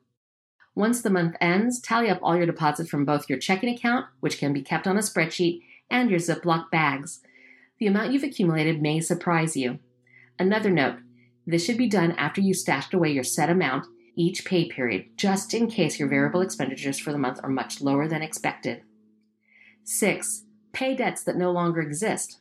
Once 0.77 1.01
the 1.01 1.10
month 1.10 1.36
ends, 1.41 1.79
tally 1.79 2.07
up 2.07 2.19
all 2.22 2.38
your 2.38 2.46
deposits 2.46 2.88
from 2.88 3.03
both 3.03 3.27
your 3.27 3.39
checking 3.39 3.74
account, 3.74 4.05
which 4.19 4.38
can 4.38 4.53
be 4.53 4.62
kept 4.62 4.86
on 4.86 4.96
a 4.96 5.00
spreadsheet, 5.00 5.60
and 5.89 6.12
your 6.12 6.19
Ziploc 6.19 6.69
bags. 6.69 7.19
The 7.79 7.88
amount 7.88 8.12
you've 8.12 8.22
accumulated 8.22 8.79
may 8.79 9.00
surprise 9.00 9.57
you. 9.57 9.79
Another 10.38 10.69
note 10.69 10.98
this 11.48 11.65
should 11.65 11.79
be 11.79 11.89
done 11.89 12.12
after 12.12 12.41
you 12.41 12.53
stashed 12.53 12.93
away 12.93 13.10
your 13.10 13.24
set 13.24 13.50
amount 13.50 13.88
each 14.15 14.46
pay 14.46 14.69
period, 14.69 15.05
just 15.17 15.51
in 15.51 15.65
case 15.67 15.98
your 15.98 16.10
variable 16.10 16.41
expenditures 16.41 17.00
for 17.00 17.12
the 17.12 17.17
month 17.17 17.39
are 17.41 17.50
much 17.50 17.81
lower 17.81 18.07
than 18.07 18.22
expected. 18.22 18.84
6. 19.84 20.43
Pay 20.74 20.96
debts 20.96 21.24
that 21.24 21.38
no 21.38 21.50
longer 21.50 21.81
exist. 21.81 22.38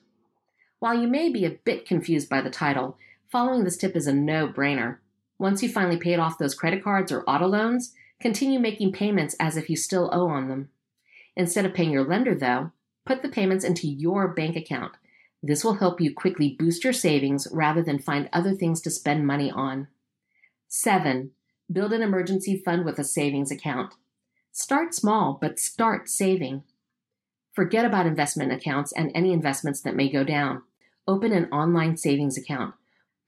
While 0.79 1.01
you 1.01 1.09
may 1.09 1.31
be 1.31 1.47
a 1.47 1.59
bit 1.65 1.87
confused 1.87 2.29
by 2.29 2.43
the 2.43 2.51
title, 2.51 2.99
following 3.33 3.65
this 3.65 3.79
tip 3.79 3.97
is 3.97 4.07
a 4.07 4.13
no 4.13 4.47
brainer. 4.47 4.99
Once 5.39 5.63
you 5.63 5.71
finally 5.71 5.97
paid 5.97 6.19
off 6.19 6.37
those 6.37 6.55
credit 6.55 6.85
cards 6.85 7.11
or 7.11 7.25
auto 7.25 7.47
loans, 7.47 7.95
continue 8.21 8.59
making 8.59 8.93
payments 8.93 9.37
as 9.39 9.57
if 9.57 9.69
you 9.69 9.77
still 9.77 10.11
owe 10.13 10.29
on 10.29 10.49
them. 10.49 10.71
Instead 11.37 11.65
of 11.67 11.75
paying 11.75 11.91
your 11.91 12.07
lender, 12.07 12.35
though, 12.35 12.73
put 13.05 13.23
the 13.23 13.29
payments 13.29 13.65
into 13.65 13.87
your 13.87 14.29
bank 14.29 14.57
account. 14.57 14.93
This 15.43 15.63
will 15.63 15.75
help 15.75 16.01
you 16.01 16.15
quickly 16.15 16.57
boost 16.59 16.83
your 16.83 16.93
savings 16.93 17.47
rather 17.53 17.83
than 17.83 17.99
find 17.99 18.29
other 18.33 18.55
things 18.55 18.81
to 18.83 18.91
spend 18.91 19.27
money 19.27 19.51
on. 19.51 19.89
7. 20.69 21.31
Build 21.71 21.93
an 21.93 22.03
emergency 22.03 22.61
fund 22.65 22.85
with 22.85 22.99
a 22.99 23.05
savings 23.05 23.51
account. 23.51 23.95
Start 24.51 24.95
small, 24.95 25.39
but 25.41 25.59
start 25.59 26.09
saving. 26.09 26.65
Forget 27.53 27.85
about 27.85 28.07
investment 28.07 28.53
accounts 28.53 28.93
and 28.93 29.11
any 29.15 29.33
investments 29.33 29.81
that 29.83 29.97
may 29.97 30.11
go 30.11 30.25
down. 30.25 30.63
Open 31.07 31.33
an 31.33 31.47
online 31.53 31.97
savings 31.97 32.37
account. 32.37 32.75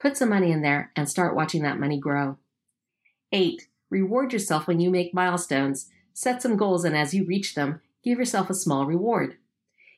Put 0.01 0.17
some 0.17 0.31
money 0.31 0.51
in 0.53 0.63
there 0.63 0.91
and 0.97 1.09
start 1.09 1.35
watching 1.35 1.63
that 1.63 1.79
money 1.79 1.99
grow. 1.99 2.39
8. 3.33 3.69
Reward 3.91 4.33
yourself 4.33 4.67
when 4.67 4.81
you 4.81 4.91
make 4.91 5.15
milestones. 5.15 5.91
Set 6.13 6.43
some 6.43 6.57
goals, 6.57 6.85
and 6.85 6.97
as 6.97 7.15
you 7.15 7.25
reach 7.25 7.55
them, 7.55 7.81
give 8.03 8.19
yourself 8.19 8.51
a 8.51 8.55
small 8.55 8.87
reward. 8.87 9.37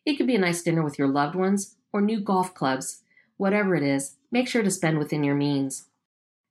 It 0.05 0.17
could 0.17 0.27
be 0.27 0.37
a 0.37 0.41
nice 0.41 0.63
dinner 0.63 0.83
with 0.83 0.99
your 0.99 1.09
loved 1.09 1.35
ones 1.35 1.77
or 1.93 2.01
new 2.01 2.21
golf 2.21 2.55
clubs. 2.55 3.03
Whatever 3.37 3.75
it 3.75 3.83
is, 3.83 4.17
make 4.31 4.49
sure 4.49 4.63
to 4.63 4.71
spend 4.71 4.99
within 4.99 5.25
your 5.25 5.35
means. 5.35 5.87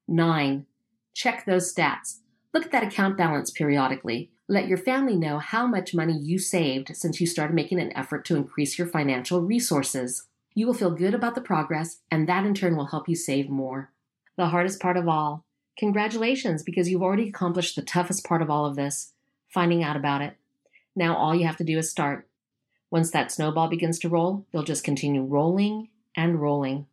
9. 0.08 0.66
Check 1.14 1.46
those 1.46 1.74
stats. 1.74 2.20
Look 2.54 2.66
at 2.66 2.72
that 2.72 2.84
account 2.84 3.18
balance 3.18 3.52
periodically. 3.52 4.32
Let 4.48 4.68
your 4.68 4.80
family 4.80 5.16
know 5.16 5.38
how 5.38 5.68
much 5.68 5.94
money 5.94 6.18
you 6.18 6.40
saved 6.40 6.96
since 6.96 7.22
you 7.22 7.28
started 7.28 7.54
making 7.54 7.80
an 7.80 7.96
effort 7.96 8.26
to 8.26 8.36
increase 8.36 8.80
your 8.80 8.88
financial 8.88 9.42
resources. 9.42 10.26
You 10.56 10.66
will 10.66 10.74
feel 10.74 10.90
good 10.90 11.14
about 11.14 11.36
the 11.36 11.42
progress, 11.42 12.00
and 12.10 12.28
that 12.28 12.46
in 12.46 12.56
turn 12.56 12.76
will 12.76 12.88
help 12.88 13.08
you 13.08 13.16
save 13.16 13.50
more. 13.50 13.92
The 14.36 14.48
hardest 14.48 14.80
part 14.80 14.98
of 14.98 15.08
all. 15.08 15.46
Congratulations, 15.80 16.62
because 16.62 16.90
you've 16.90 17.02
already 17.02 17.30
accomplished 17.30 17.78
the 17.78 17.82
toughest 17.82 18.26
part 18.26 18.42
of 18.42 18.50
all 18.50 18.66
of 18.66 18.76
this 18.76 19.14
finding 19.48 19.82
out 19.82 19.96
about 19.96 20.22
it. 20.22 20.36
Now 20.94 21.16
all 21.16 21.34
you 21.34 21.48
have 21.48 21.58
to 21.58 21.64
do 21.64 21.78
is 21.78 21.90
start. 21.90 22.28
Once 22.92 23.12
that 23.12 23.32
snowball 23.32 23.70
begins 23.70 23.98
to 24.00 24.10
roll, 24.10 24.46
they'll 24.52 24.64
just 24.64 24.84
continue 24.84 25.24
rolling 25.24 25.88
and 26.18 26.42
rolling. 26.42 26.86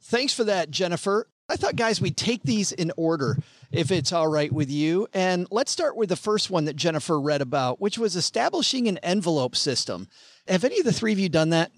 Thanks 0.00 0.32
for 0.32 0.44
that, 0.44 0.70
Jennifer. 0.70 1.28
I 1.50 1.56
thought, 1.56 1.76
guys, 1.76 2.00
we'd 2.00 2.16
take 2.16 2.42
these 2.44 2.72
in 2.72 2.92
order 2.96 3.36
if 3.70 3.90
it's 3.90 4.12
all 4.12 4.28
right 4.28 4.50
with 4.50 4.70
you. 4.70 5.06
And 5.12 5.46
let's 5.50 5.70
start 5.70 5.94
with 5.94 6.08
the 6.08 6.16
first 6.16 6.50
one 6.50 6.64
that 6.64 6.76
Jennifer 6.76 7.20
read 7.20 7.42
about, 7.42 7.78
which 7.80 7.98
was 7.98 8.16
establishing 8.16 8.88
an 8.88 8.98
envelope 8.98 9.54
system. 9.54 10.08
Have 10.46 10.64
any 10.64 10.78
of 10.78 10.84
the 10.86 10.92
three 10.92 11.12
of 11.12 11.18
you 11.18 11.28
done 11.28 11.50
that? 11.50 11.72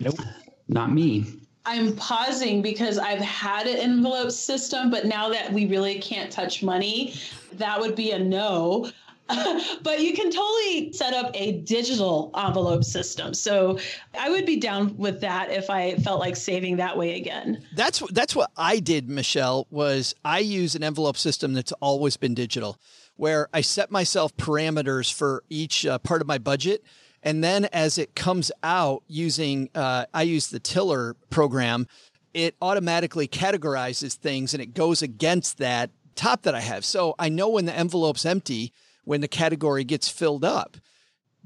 Nope. 0.00 0.18
Not 0.66 0.92
me. 0.92 1.26
I'm 1.68 1.94
pausing 1.96 2.62
because 2.62 2.96
I've 2.96 3.20
had 3.20 3.66
an 3.66 3.76
envelope 3.76 4.30
system, 4.30 4.90
but 4.90 5.04
now 5.04 5.28
that 5.28 5.52
we 5.52 5.66
really 5.66 5.98
can't 5.98 6.32
touch 6.32 6.62
money, 6.62 7.14
that 7.52 7.78
would 7.78 7.94
be 7.94 8.12
a 8.12 8.18
no. 8.18 8.90
but 9.82 10.00
you 10.00 10.14
can 10.14 10.30
totally 10.30 10.90
set 10.94 11.12
up 11.12 11.30
a 11.34 11.60
digital 11.60 12.30
envelope 12.34 12.84
system. 12.84 13.34
So 13.34 13.78
I 14.18 14.30
would 14.30 14.46
be 14.46 14.56
down 14.56 14.96
with 14.96 15.20
that 15.20 15.50
if 15.50 15.68
I 15.68 15.96
felt 15.96 16.20
like 16.20 16.36
saving 16.36 16.78
that 16.78 16.96
way 16.96 17.16
again. 17.16 17.62
That's 17.74 17.98
that's 18.12 18.34
what 18.34 18.50
I 18.56 18.78
did, 18.78 19.10
Michelle, 19.10 19.66
was 19.70 20.14
I 20.24 20.38
use 20.38 20.74
an 20.74 20.82
envelope 20.82 21.18
system 21.18 21.52
that's 21.52 21.72
always 21.72 22.16
been 22.16 22.32
digital 22.32 22.78
where 23.16 23.48
I 23.52 23.60
set 23.60 23.90
myself 23.90 24.34
parameters 24.38 25.12
for 25.12 25.42
each 25.50 25.84
uh, 25.84 25.98
part 25.98 26.22
of 26.22 26.26
my 26.26 26.38
budget 26.38 26.82
and 27.22 27.42
then 27.42 27.66
as 27.66 27.98
it 27.98 28.14
comes 28.14 28.52
out 28.62 29.02
using, 29.08 29.70
uh, 29.74 30.06
I 30.14 30.22
use 30.22 30.48
the 30.48 30.60
Tiller 30.60 31.14
program, 31.30 31.86
it 32.34 32.54
automatically 32.62 33.26
categorizes 33.26 34.14
things 34.14 34.54
and 34.54 34.62
it 34.62 34.74
goes 34.74 35.02
against 35.02 35.58
that 35.58 35.90
top 36.14 36.42
that 36.42 36.54
I 36.54 36.60
have. 36.60 36.84
So 36.84 37.14
I 37.18 37.28
know 37.28 37.48
when 37.48 37.64
the 37.64 37.76
envelope's 37.76 38.26
empty, 38.26 38.72
when 39.04 39.20
the 39.20 39.28
category 39.28 39.84
gets 39.84 40.08
filled 40.08 40.44
up. 40.44 40.76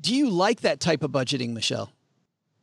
Do 0.01 0.15
you 0.15 0.29
like 0.29 0.63
that 0.63 0.81
type 0.81 1.03
of 1.03 1.13
budgeting, 1.13 1.53
Michelle? 1.53 1.93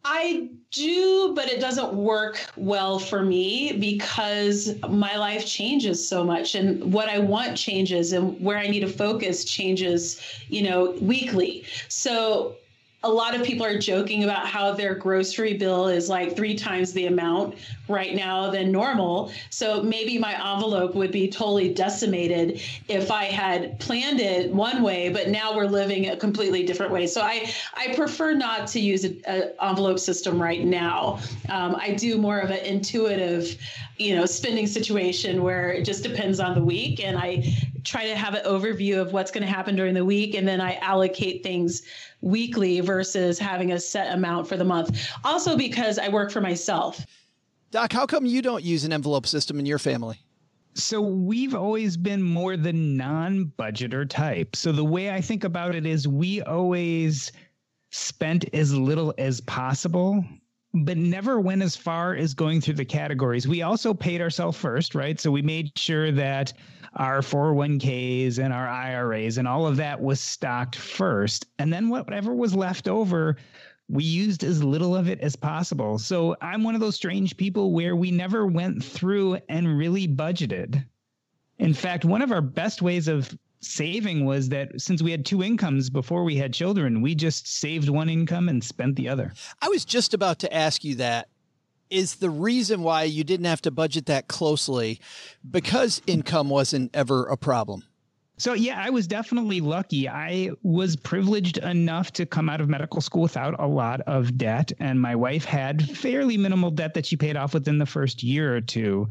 I 0.05 0.49
do, 0.71 1.33
but 1.35 1.49
it 1.49 1.59
doesn't 1.59 1.93
work 1.93 2.39
well 2.55 2.99
for 2.99 3.21
me 3.21 3.73
because 3.73 4.73
my 4.89 5.17
life 5.17 5.45
changes 5.45 6.07
so 6.07 6.23
much 6.23 6.55
and 6.55 6.93
what 6.93 7.09
I 7.09 7.19
want 7.19 7.57
changes 7.57 8.13
and 8.13 8.39
where 8.41 8.57
I 8.57 8.67
need 8.67 8.79
to 8.79 8.87
focus 8.87 9.43
changes, 9.43 10.21
you 10.47 10.61
know, 10.61 10.91
weekly. 11.01 11.65
So 11.89 12.55
a 13.03 13.09
lot 13.09 13.33
of 13.33 13.43
people 13.43 13.65
are 13.65 13.77
joking 13.77 14.25
about 14.25 14.45
how 14.45 14.73
their 14.73 14.93
grocery 14.93 15.55
bill 15.55 15.87
is 15.87 16.09
like 16.09 16.35
three 16.35 16.53
times 16.53 16.91
the 16.91 17.05
amount 17.05 17.55
right 17.87 18.13
now 18.13 18.51
than 18.51 18.73
normal. 18.73 19.31
So 19.49 19.81
maybe 19.81 20.17
my 20.17 20.33
envelope 20.33 20.95
would 20.95 21.11
be 21.11 21.29
totally 21.29 21.73
decimated 21.73 22.61
if 22.89 23.09
I 23.09 23.25
had 23.25 23.79
planned 23.79 24.19
it 24.19 24.53
one 24.53 24.83
way, 24.83 25.07
but 25.09 25.29
now 25.29 25.55
we're 25.55 25.65
living 25.65 26.09
a 26.09 26.17
completely 26.17 26.65
different 26.65 26.91
way. 26.91 27.07
So 27.07 27.21
I, 27.21 27.49
I 27.73 27.93
prefer 27.95 28.33
not 28.33 28.67
to 28.67 28.81
use 28.81 29.05
an 29.05 29.21
envelope 29.61 29.99
system 29.99 30.41
right 30.41 30.65
now. 30.65 31.19
Um, 31.47 31.77
I 31.77 31.93
do 31.93 32.17
more 32.17 32.39
of 32.39 32.51
an 32.51 32.65
intuitive, 32.65 33.57
you 33.97 34.13
know, 34.13 34.25
spending 34.25 34.67
situation 34.67 35.41
where 35.41 35.71
it 35.71 35.85
just 35.85 36.03
depends 36.03 36.41
on 36.41 36.53
the 36.53 36.63
week. 36.63 37.03
And 37.03 37.17
I 37.17 37.45
try 37.83 38.07
to 38.07 38.15
have 38.15 38.33
an 38.33 38.43
overview 38.45 39.01
of 39.01 39.13
what's 39.13 39.31
going 39.31 39.45
to 39.45 39.51
happen 39.51 39.75
during 39.75 39.93
the 39.93 40.05
week. 40.05 40.35
And 40.35 40.47
then 40.47 40.61
I 40.61 40.75
allocate 40.75 41.43
things 41.43 41.83
weekly 42.21 42.79
versus 42.79 43.39
having 43.39 43.71
a 43.71 43.79
set 43.79 44.13
amount 44.13 44.47
for 44.47 44.57
the 44.57 44.63
month. 44.63 45.07
Also, 45.23 45.57
because 45.57 45.99
I 45.99 46.09
work 46.09 46.31
for 46.31 46.41
myself. 46.41 47.05
Doc, 47.71 47.93
how 47.93 48.05
come 48.05 48.25
you 48.25 48.41
don't 48.41 48.63
use 48.63 48.83
an 48.83 48.93
envelope 48.93 49.27
system 49.27 49.59
in 49.59 49.65
your 49.65 49.79
family? 49.79 50.19
So 50.73 51.01
we've 51.01 51.55
always 51.55 51.97
been 51.97 52.23
more 52.23 52.55
the 52.55 52.73
non-budgeter 52.73 54.09
type. 54.09 54.55
So 54.55 54.71
the 54.71 54.85
way 54.85 55.11
I 55.11 55.21
think 55.21 55.43
about 55.43 55.75
it 55.75 55.85
is 55.85 56.07
we 56.07 56.41
always 56.43 57.31
spent 57.91 58.45
as 58.53 58.73
little 58.73 59.13
as 59.17 59.41
possible 59.41 60.23
but 60.73 60.97
never 60.97 61.39
went 61.39 61.61
as 61.61 61.75
far 61.75 62.15
as 62.15 62.33
going 62.33 62.61
through 62.61 62.75
the 62.75 62.85
categories. 62.85 63.47
We 63.47 63.63
also 63.63 63.93
paid 63.93 64.21
ourselves 64.21 64.57
first, 64.57 64.93
right? 64.93 65.19
So 65.19 65.31
we 65.31 65.41
made 65.41 65.71
sure 65.77 66.11
that 66.11 66.53
our 66.95 67.21
401ks 67.21 68.39
and 68.39 68.53
our 68.53 68.67
IRAs 68.67 69.37
and 69.37 69.47
all 69.47 69.65
of 69.65 69.77
that 69.77 69.99
was 69.99 70.19
stocked 70.19 70.75
first. 70.75 71.47
And 71.57 71.73
then 71.73 71.89
whatever 71.89 72.33
was 72.33 72.55
left 72.55 72.87
over, 72.87 73.37
we 73.87 74.03
used 74.03 74.43
as 74.43 74.63
little 74.63 74.95
of 74.95 75.07
it 75.07 75.19
as 75.21 75.35
possible. 75.35 75.97
So 75.97 76.35
I'm 76.41 76.63
one 76.63 76.75
of 76.75 76.81
those 76.81 76.95
strange 76.95 77.35
people 77.35 77.73
where 77.73 77.95
we 77.95 78.11
never 78.11 78.45
went 78.45 78.83
through 78.83 79.39
and 79.49 79.77
really 79.77 80.07
budgeted. 80.07 80.85
In 81.57 81.73
fact, 81.73 82.05
one 82.05 82.21
of 82.21 82.31
our 82.31 82.41
best 82.41 82.81
ways 82.81 83.07
of 83.07 83.35
saving 83.61 84.25
was 84.25 84.49
that 84.49 84.79
since 84.79 85.01
we 85.01 85.11
had 85.11 85.25
two 85.25 85.43
incomes 85.43 85.89
before 85.89 86.23
we 86.23 86.37
had 86.37 86.53
children, 86.53 87.01
we 87.01 87.15
just 87.15 87.47
saved 87.47 87.89
one 87.89 88.09
income 88.09 88.49
and 88.49 88.63
spent 88.63 88.95
the 88.95 89.09
other. 89.09 89.33
I 89.61 89.69
was 89.69 89.85
just 89.85 90.13
about 90.13 90.39
to 90.39 90.53
ask 90.53 90.83
you 90.83 90.95
that 90.95 91.29
is 91.89 92.15
the 92.15 92.29
reason 92.29 92.83
why 92.83 93.03
you 93.03 93.23
didn't 93.23 93.47
have 93.47 93.61
to 93.63 93.71
budget 93.71 94.05
that 94.05 94.27
closely 94.27 94.99
because 95.49 96.01
income 96.07 96.49
wasn't 96.49 96.95
ever 96.95 97.25
a 97.25 97.37
problem. 97.37 97.83
So, 98.37 98.53
yeah, 98.53 98.81
I 98.81 98.89
was 98.89 99.05
definitely 99.05 99.59
lucky. 99.59 100.07
I 100.07 100.51
was 100.63 100.95
privileged 100.95 101.57
enough 101.57 102.13
to 102.13 102.25
come 102.25 102.47
out 102.47 102.61
of 102.61 102.69
medical 102.69 103.01
school 103.01 103.23
without 103.23 103.59
a 103.59 103.67
lot 103.67 103.99
of 104.01 104.37
debt. 104.37 104.71
And 104.79 105.01
my 105.01 105.13
wife 105.13 105.43
had 105.43 105.97
fairly 105.97 106.37
minimal 106.37 106.71
debt 106.71 106.93
that 106.93 107.05
she 107.05 107.17
paid 107.17 107.35
off 107.35 107.53
within 107.53 107.79
the 107.79 107.85
first 107.85 108.23
year 108.23 108.55
or 108.55 108.61
two. 108.61 109.09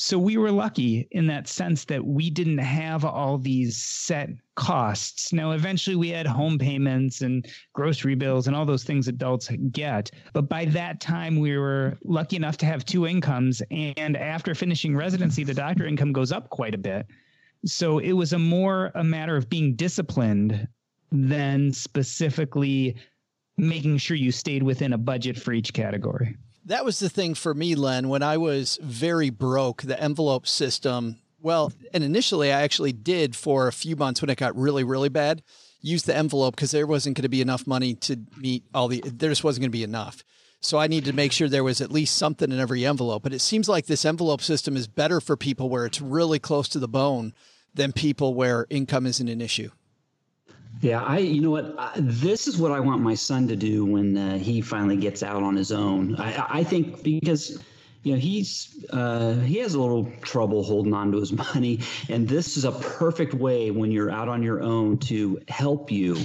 So 0.00 0.18
we 0.18 0.38
were 0.38 0.50
lucky 0.50 1.06
in 1.10 1.26
that 1.26 1.46
sense 1.46 1.84
that 1.84 2.02
we 2.02 2.30
didn't 2.30 2.56
have 2.56 3.04
all 3.04 3.36
these 3.36 3.76
set 3.76 4.30
costs. 4.56 5.30
Now, 5.30 5.50
eventually 5.50 5.94
we 5.94 6.08
had 6.08 6.26
home 6.26 6.56
payments 6.58 7.20
and 7.20 7.46
grocery 7.74 8.14
bills 8.14 8.46
and 8.46 8.56
all 8.56 8.64
those 8.64 8.82
things 8.82 9.08
adults 9.08 9.50
get. 9.72 10.10
But 10.32 10.48
by 10.48 10.64
that 10.64 11.02
time, 11.02 11.38
we 11.38 11.58
were 11.58 11.98
lucky 12.02 12.36
enough 12.36 12.56
to 12.58 12.66
have 12.66 12.86
two 12.86 13.06
incomes. 13.06 13.60
And 13.70 14.16
after 14.16 14.54
finishing 14.54 14.96
residency, 14.96 15.44
the 15.44 15.52
doctor 15.52 15.84
income 15.84 16.14
goes 16.14 16.32
up 16.32 16.48
quite 16.48 16.74
a 16.74 16.78
bit. 16.78 17.06
So 17.66 17.98
it 17.98 18.12
was 18.12 18.32
a 18.32 18.38
more 18.38 18.92
a 18.94 19.04
matter 19.04 19.36
of 19.36 19.50
being 19.50 19.76
disciplined 19.76 20.66
than 21.12 21.74
specifically 21.74 22.96
making 23.58 23.98
sure 23.98 24.16
you 24.16 24.32
stayed 24.32 24.62
within 24.62 24.94
a 24.94 24.98
budget 24.98 25.38
for 25.38 25.52
each 25.52 25.74
category. 25.74 26.38
That 26.64 26.84
was 26.84 26.98
the 26.98 27.08
thing 27.08 27.34
for 27.34 27.54
me, 27.54 27.74
Len, 27.74 28.08
when 28.08 28.22
I 28.22 28.36
was 28.36 28.78
very 28.82 29.30
broke, 29.30 29.82
the 29.82 30.00
envelope 30.00 30.46
system. 30.46 31.16
Well, 31.40 31.72
and 31.92 32.04
initially 32.04 32.52
I 32.52 32.62
actually 32.62 32.92
did 32.92 33.34
for 33.34 33.66
a 33.66 33.72
few 33.72 33.96
months 33.96 34.20
when 34.20 34.30
it 34.30 34.38
got 34.38 34.56
really, 34.56 34.84
really 34.84 35.08
bad, 35.08 35.42
use 35.80 36.02
the 36.02 36.14
envelope 36.14 36.56
because 36.56 36.70
there 36.70 36.86
wasn't 36.86 37.16
going 37.16 37.22
to 37.22 37.30
be 37.30 37.40
enough 37.40 37.66
money 37.66 37.94
to 37.94 38.18
meet 38.36 38.64
all 38.74 38.88
the, 38.88 39.02
there 39.04 39.30
just 39.30 39.42
wasn't 39.42 39.62
going 39.62 39.70
to 39.70 39.78
be 39.78 39.82
enough. 39.84 40.22
So 40.60 40.78
I 40.78 40.88
needed 40.88 41.10
to 41.10 41.16
make 41.16 41.32
sure 41.32 41.48
there 41.48 41.64
was 41.64 41.80
at 41.80 41.90
least 41.90 42.18
something 42.18 42.52
in 42.52 42.60
every 42.60 42.84
envelope. 42.84 43.22
But 43.22 43.32
it 43.32 43.40
seems 43.40 43.68
like 43.68 43.86
this 43.86 44.04
envelope 44.04 44.42
system 44.42 44.76
is 44.76 44.86
better 44.86 45.20
for 45.20 45.36
people 45.36 45.70
where 45.70 45.86
it's 45.86 46.02
really 46.02 46.38
close 46.38 46.68
to 46.68 46.78
the 46.78 46.88
bone 46.88 47.32
than 47.74 47.92
people 47.92 48.34
where 48.34 48.66
income 48.68 49.06
isn't 49.06 49.28
an 49.28 49.40
issue. 49.40 49.70
Yeah, 50.80 51.02
I. 51.02 51.18
You 51.18 51.42
know 51.42 51.50
what? 51.50 51.74
I, 51.78 51.92
this 51.96 52.46
is 52.46 52.56
what 52.56 52.72
I 52.72 52.80
want 52.80 53.02
my 53.02 53.14
son 53.14 53.48
to 53.48 53.56
do 53.56 53.84
when 53.84 54.16
uh, 54.16 54.38
he 54.38 54.62
finally 54.62 54.96
gets 54.96 55.22
out 55.22 55.42
on 55.42 55.54
his 55.54 55.72
own. 55.72 56.16
I, 56.16 56.46
I 56.48 56.64
think 56.64 57.02
because 57.02 57.62
you 58.02 58.14
know 58.14 58.18
he's 58.18 58.86
uh, 58.90 59.34
he 59.34 59.58
has 59.58 59.74
a 59.74 59.80
little 59.80 60.10
trouble 60.22 60.62
holding 60.62 60.94
on 60.94 61.12
to 61.12 61.18
his 61.18 61.32
money, 61.54 61.80
and 62.08 62.26
this 62.26 62.56
is 62.56 62.64
a 62.64 62.72
perfect 62.72 63.34
way 63.34 63.70
when 63.70 63.92
you're 63.92 64.10
out 64.10 64.28
on 64.28 64.42
your 64.42 64.62
own 64.62 64.96
to 64.98 65.40
help 65.48 65.90
you. 65.90 66.16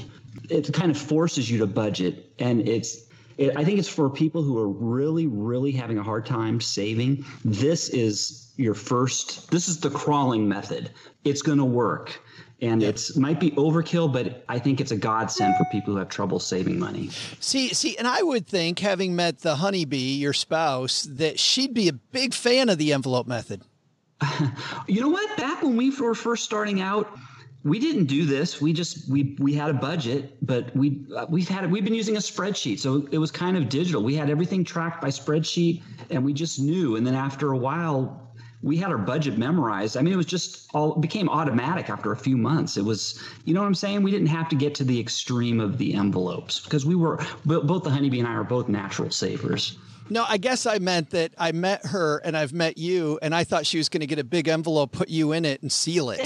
It 0.49 0.71
kind 0.73 0.91
of 0.91 0.97
forces 0.97 1.49
you 1.49 1.59
to 1.59 1.67
budget, 1.67 2.31
and 2.39 2.67
it's. 2.67 3.03
It, 3.37 3.57
I 3.57 3.65
think 3.65 3.79
it's 3.79 3.89
for 3.89 4.09
people 4.09 4.43
who 4.43 4.57
are 4.57 4.69
really, 4.69 5.27
really 5.27 5.73
having 5.73 5.97
a 5.97 6.03
hard 6.03 6.25
time 6.25 6.61
saving. 6.61 7.25
This 7.43 7.89
is 7.89 8.53
your 8.55 8.73
first. 8.73 9.51
This 9.51 9.67
is 9.67 9.81
the 9.81 9.89
crawling 9.89 10.47
method. 10.47 10.91
It's 11.25 11.41
going 11.41 11.57
to 11.57 11.65
work 11.65 12.21
and 12.61 12.81
yep. 12.81 12.91
it's 12.91 13.17
might 13.17 13.39
be 13.39 13.51
overkill, 13.51 14.11
but 14.11 14.43
I 14.47 14.59
think 14.59 14.79
it's 14.79 14.91
a 14.91 14.97
godsend 14.97 15.55
for 15.57 15.65
people 15.71 15.93
who 15.93 15.99
have 15.99 16.09
trouble 16.09 16.39
saving 16.39 16.79
money. 16.79 17.09
See, 17.39 17.73
see, 17.73 17.97
and 17.97 18.07
I 18.07 18.21
would 18.21 18.47
think, 18.47 18.79
having 18.79 19.15
met 19.15 19.39
the 19.39 19.55
honeybee, 19.55 20.15
your 20.15 20.33
spouse, 20.33 21.03
that 21.03 21.39
she'd 21.39 21.73
be 21.73 21.89
a 21.89 21.93
big 21.93 22.33
fan 22.33 22.69
of 22.69 22.77
the 22.77 22.93
envelope 22.93 23.27
method. 23.27 23.61
you 24.87 25.01
know 25.01 25.09
what? 25.09 25.37
Back 25.37 25.61
when 25.61 25.75
we 25.75 25.95
were 25.97 26.15
first 26.15 26.45
starting 26.45 26.81
out, 26.81 27.17
we 27.65 27.79
didn't 27.79 28.05
do 28.05 28.25
this. 28.25 28.61
We 28.61 28.73
just 28.73 29.09
we 29.09 29.35
we 29.39 29.53
had 29.53 29.69
a 29.69 29.73
budget, 29.73 30.37
but 30.45 30.73
we 30.75 31.03
uh, 31.15 31.25
we've 31.27 31.49
had 31.49 31.69
we've 31.69 31.83
been 31.83 31.95
using 31.95 32.15
a 32.15 32.19
spreadsheet, 32.19 32.79
so 32.79 33.07
it 33.11 33.17
was 33.17 33.31
kind 33.31 33.57
of 33.57 33.69
digital. 33.69 34.03
We 34.03 34.15
had 34.15 34.29
everything 34.29 34.63
tracked 34.63 35.01
by 35.01 35.09
spreadsheet, 35.09 35.81
and 36.11 36.23
we 36.23 36.31
just 36.31 36.59
knew. 36.59 36.95
And 36.95 37.05
then 37.05 37.15
after 37.15 37.51
a 37.51 37.57
while, 37.57 38.24
we 38.65 38.75
had 38.75 38.91
our 38.91 38.97
budget 38.97 39.37
memorized. 39.37 39.95
I 39.95 40.01
mean, 40.01 40.11
it 40.11 40.17
was 40.17 40.25
just 40.25 40.71
all 40.73 40.95
became 40.95 41.29
automatic 41.29 41.87
after 41.87 42.11
a 42.11 42.17
few 42.17 42.35
months. 42.35 42.77
It 42.77 42.83
was, 42.83 43.21
you 43.45 43.53
know 43.53 43.61
what 43.61 43.67
I'm 43.67 43.75
saying? 43.75 44.01
We 44.01 44.09
didn't 44.09 44.27
have 44.27 44.49
to 44.49 44.55
get 44.55 44.73
to 44.75 44.83
the 44.83 44.99
extreme 44.99 45.59
of 45.59 45.77
the 45.77 45.93
envelopes 45.93 46.61
because 46.61 46.83
we 46.83 46.95
were 46.95 47.23
both 47.45 47.83
the 47.83 47.91
honeybee 47.91 48.17
and 48.17 48.27
I 48.27 48.33
are 48.33 48.43
both 48.43 48.67
natural 48.67 49.11
savers. 49.11 49.77
No, 50.09 50.25
I 50.27 50.37
guess 50.37 50.65
I 50.65 50.79
meant 50.79 51.11
that 51.11 51.33
I 51.37 51.51
met 51.51 51.85
her 51.85 52.17
and 52.19 52.35
I've 52.35 52.53
met 52.53 52.77
you, 52.77 53.17
and 53.21 53.33
I 53.33 53.43
thought 53.43 53.65
she 53.65 53.77
was 53.77 53.89
going 53.89 54.01
to 54.01 54.07
get 54.07 54.19
a 54.19 54.23
big 54.23 54.47
envelope, 54.47 54.91
put 54.91 55.09
you 55.09 55.31
in 55.31 55.45
it, 55.45 55.61
and 55.63 55.71
seal 55.71 56.11
it. 56.11 56.19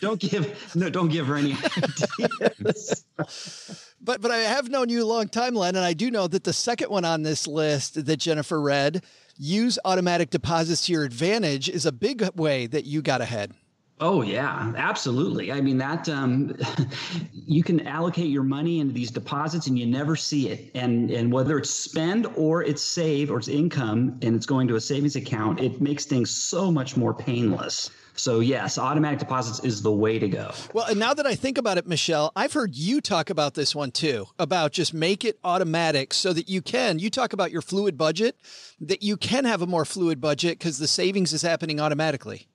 don't 0.00 0.18
give 0.20 0.74
no, 0.74 0.88
don't 0.88 1.08
give 1.08 1.26
her 1.26 1.36
any 1.36 1.54
ideas. 1.54 3.04
but 4.00 4.22
but 4.22 4.30
I 4.30 4.38
have 4.38 4.70
known 4.70 4.88
you 4.88 5.02
a 5.02 5.06
long 5.06 5.28
time, 5.28 5.54
Len, 5.54 5.76
and 5.76 5.84
I 5.84 5.92
do 5.92 6.10
know 6.10 6.28
that 6.28 6.44
the 6.44 6.52
second 6.54 6.90
one 6.90 7.04
on 7.04 7.24
this 7.24 7.46
list 7.46 8.06
that 8.06 8.16
Jennifer 8.16 8.58
read 8.58 9.02
use 9.38 9.78
automatic 9.84 10.30
deposits 10.30 10.86
to 10.86 10.92
your 10.92 11.04
advantage 11.04 11.68
is 11.68 11.86
a 11.86 11.92
big 11.92 12.28
way 12.36 12.66
that 12.66 12.84
you 12.84 13.00
got 13.00 13.20
ahead. 13.20 13.54
Oh 14.00 14.22
yeah, 14.22 14.72
absolutely. 14.76 15.50
I 15.50 15.60
mean 15.60 15.78
that 15.78 16.08
um, 16.08 16.56
you 17.32 17.64
can 17.64 17.84
allocate 17.86 18.28
your 18.28 18.44
money 18.44 18.78
into 18.78 18.92
these 18.92 19.10
deposits 19.10 19.66
and 19.66 19.76
you 19.76 19.86
never 19.86 20.14
see 20.14 20.48
it. 20.48 20.70
And 20.74 21.10
and 21.10 21.32
whether 21.32 21.58
it's 21.58 21.70
spend 21.70 22.26
or 22.36 22.62
it's 22.62 22.82
save 22.82 23.30
or 23.30 23.38
it's 23.38 23.48
income 23.48 24.18
and 24.22 24.36
it's 24.36 24.46
going 24.46 24.68
to 24.68 24.76
a 24.76 24.80
savings 24.80 25.16
account, 25.16 25.60
it 25.60 25.80
makes 25.80 26.04
things 26.04 26.30
so 26.30 26.70
much 26.70 26.96
more 26.96 27.12
painless. 27.12 27.90
So 28.18 28.40
yes, 28.40 28.78
automatic 28.78 29.18
deposits 29.18 29.60
is 29.64 29.82
the 29.82 29.92
way 29.92 30.18
to 30.18 30.28
go. 30.28 30.52
Well, 30.72 30.86
and 30.86 30.98
now 30.98 31.14
that 31.14 31.26
I 31.26 31.34
think 31.34 31.56
about 31.56 31.78
it, 31.78 31.86
Michelle, 31.86 32.32
I've 32.34 32.52
heard 32.52 32.74
you 32.74 33.00
talk 33.00 33.30
about 33.30 33.54
this 33.54 33.74
one 33.74 33.90
too, 33.90 34.26
about 34.38 34.72
just 34.72 34.92
make 34.92 35.24
it 35.24 35.38
automatic 35.44 36.12
so 36.12 36.32
that 36.32 36.48
you 36.48 36.60
can, 36.62 36.98
you 36.98 37.10
talk 37.10 37.32
about 37.32 37.50
your 37.50 37.62
fluid 37.62 37.96
budget, 37.96 38.36
that 38.80 39.02
you 39.02 39.16
can 39.16 39.44
have 39.44 39.62
a 39.62 39.66
more 39.66 39.84
fluid 39.84 40.20
budget 40.20 40.58
because 40.58 40.78
the 40.78 40.88
savings 40.88 41.32
is 41.32 41.42
happening 41.42 41.80
automatically. 41.80 42.48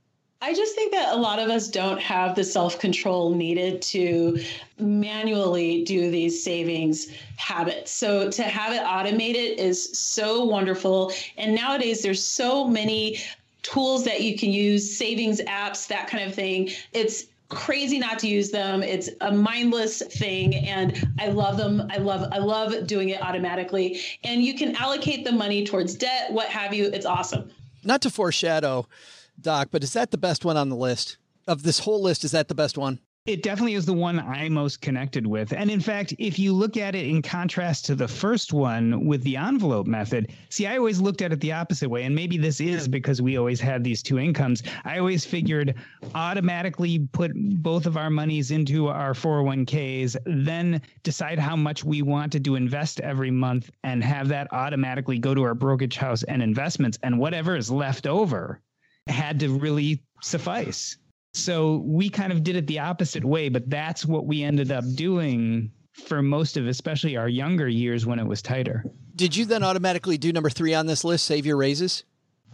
I 0.44 0.54
just 0.54 0.76
think 0.76 0.92
that 0.92 1.14
a 1.14 1.16
lot 1.16 1.40
of 1.40 1.50
us 1.50 1.70
don't 1.70 2.02
have 2.02 2.36
the 2.36 2.44
self 2.44 2.78
control 2.78 3.34
needed 3.34 3.82
to 3.84 4.44
manually 4.78 5.86
do 5.86 6.12
these 6.12 6.44
savings 6.44 7.08
habits. 7.38 7.92
So 7.92 8.30
to 8.30 8.44
have 8.44 8.74
it 8.74 8.84
automated 8.86 9.58
is 9.58 9.98
so 9.98 10.44
wonderful. 10.44 11.14
And 11.38 11.56
nowadays, 11.56 12.02
there's 12.02 12.22
so 12.22 12.68
many 12.68 13.22
tools 13.64 14.04
that 14.06 14.22
you 14.22 14.38
can 14.38 14.52
use, 14.52 14.96
savings 14.96 15.42
apps, 15.42 15.88
that 15.88 16.08
kind 16.08 16.24
of 16.24 16.36
thing. 16.36 16.70
It's 16.92 17.26
crazy 17.50 18.00
not 18.00 18.20
to 18.20 18.28
use 18.28 18.52
them. 18.52 18.84
It's 18.84 19.10
a 19.22 19.32
mindless 19.32 20.02
thing 20.02 20.56
and 20.56 21.08
I 21.20 21.28
love 21.28 21.58
them. 21.58 21.88
I 21.90 21.98
love 21.98 22.28
I 22.32 22.40
love 22.40 22.88
doing 22.88 23.10
it 23.10 23.22
automatically. 23.22 24.00
And 24.24 24.44
you 24.44 24.56
can 24.56 24.76
allocate 24.76 25.26
the 25.26 25.32
money 25.32 25.66
towards 25.66 25.96
debt, 25.96 26.32
what 26.32 26.48
have 26.48 26.74
you. 26.74 26.86
It's 26.86 27.06
awesome. 27.06 27.52
Not 27.84 28.02
to 28.02 28.10
foreshadow 28.10 28.88
Doc, 29.40 29.70
but 29.72 29.84
is 29.84 29.94
that 29.94 30.12
the 30.12 30.18
best 30.18 30.46
one 30.46 30.58
on 30.58 30.70
the 30.70 30.76
list? 30.76 31.18
Of 31.46 31.64
this 31.64 31.80
whole 31.80 32.02
list, 32.02 32.24
is 32.24 32.32
that 32.32 32.48
the 32.48 32.56
best 32.56 32.78
one? 32.78 33.00
It 33.26 33.42
definitely 33.42 33.76
is 33.76 33.86
the 33.86 33.94
one 33.94 34.20
I 34.20 34.50
most 34.50 34.82
connected 34.82 35.26
with. 35.26 35.54
And 35.54 35.72
in 35.72 35.80
fact, 35.80 36.14
if 36.20 36.38
you 36.38 36.52
look 36.52 36.76
at 36.76 36.94
it 36.94 37.08
in 37.08 37.22
contrast 37.22 37.86
to 37.86 37.96
the 37.96 38.08
first 38.08 38.52
one 38.52 39.06
with 39.06 39.24
the 39.24 39.38
envelope 39.38 39.88
method, 39.88 40.34
see, 40.50 40.68
I 40.68 40.76
always 40.76 41.00
looked 41.00 41.22
at 41.22 41.32
it 41.32 41.40
the 41.40 41.54
opposite 41.54 41.88
way. 41.88 42.04
And 42.04 42.14
maybe 42.14 42.38
this 42.38 42.60
is 42.60 42.86
because 42.86 43.22
we 43.22 43.38
always 43.38 43.62
had 43.62 43.82
these 43.82 44.04
two 44.04 44.20
incomes. 44.20 44.62
I 44.84 45.00
always 45.00 45.24
figured 45.24 45.76
automatically 46.16 47.08
put 47.14 47.32
both 47.34 47.86
of 47.86 47.96
our 47.96 48.10
monies 48.10 48.52
into 48.52 48.90
our 48.90 49.14
401ks, 49.14 50.18
then 50.26 50.82
decide 51.04 51.40
how 51.40 51.56
much 51.56 51.86
we 51.86 52.02
wanted 52.02 52.44
to 52.44 52.56
invest 52.56 53.00
every 53.00 53.32
month 53.32 53.72
and 53.86 54.04
have 54.04 54.28
that 54.28 54.52
automatically 54.52 55.18
go 55.18 55.34
to 55.34 55.44
our 55.44 55.56
brokerage 55.56 55.96
house 55.96 56.24
and 56.24 56.44
investments. 56.44 57.00
And 57.04 57.18
whatever 57.18 57.56
is 57.56 57.72
left 57.72 58.06
over 58.06 58.60
had 59.08 59.40
to 59.40 59.58
really 59.58 60.04
suffice. 60.22 60.98
So 61.34 61.78
we 61.86 62.10
kind 62.10 62.32
of 62.32 62.44
did 62.44 62.56
it 62.56 62.68
the 62.68 62.80
opposite 62.80 63.26
way, 63.26 63.50
but 63.50 63.70
that's 63.70 64.06
what 64.06 64.26
we 64.26 64.44
ended 64.44 64.72
up 64.72 64.84
doing 64.96 65.72
for 66.06 66.22
most 66.22 66.58
of 66.58 66.68
especially 66.68 67.18
our 67.18 67.28
younger 67.28 67.68
years 67.68 68.06
when 68.06 68.20
it 68.20 68.26
was 68.26 68.42
tighter. 68.42 68.86
Did 69.16 69.36
you 69.36 69.46
then 69.46 69.64
automatically 69.64 70.18
do 70.18 70.32
number 70.32 70.50
3 70.50 70.74
on 70.74 70.86
this 70.86 71.04
list, 71.04 71.26
save 71.26 71.46
your 71.46 71.58
raises? 71.58 72.04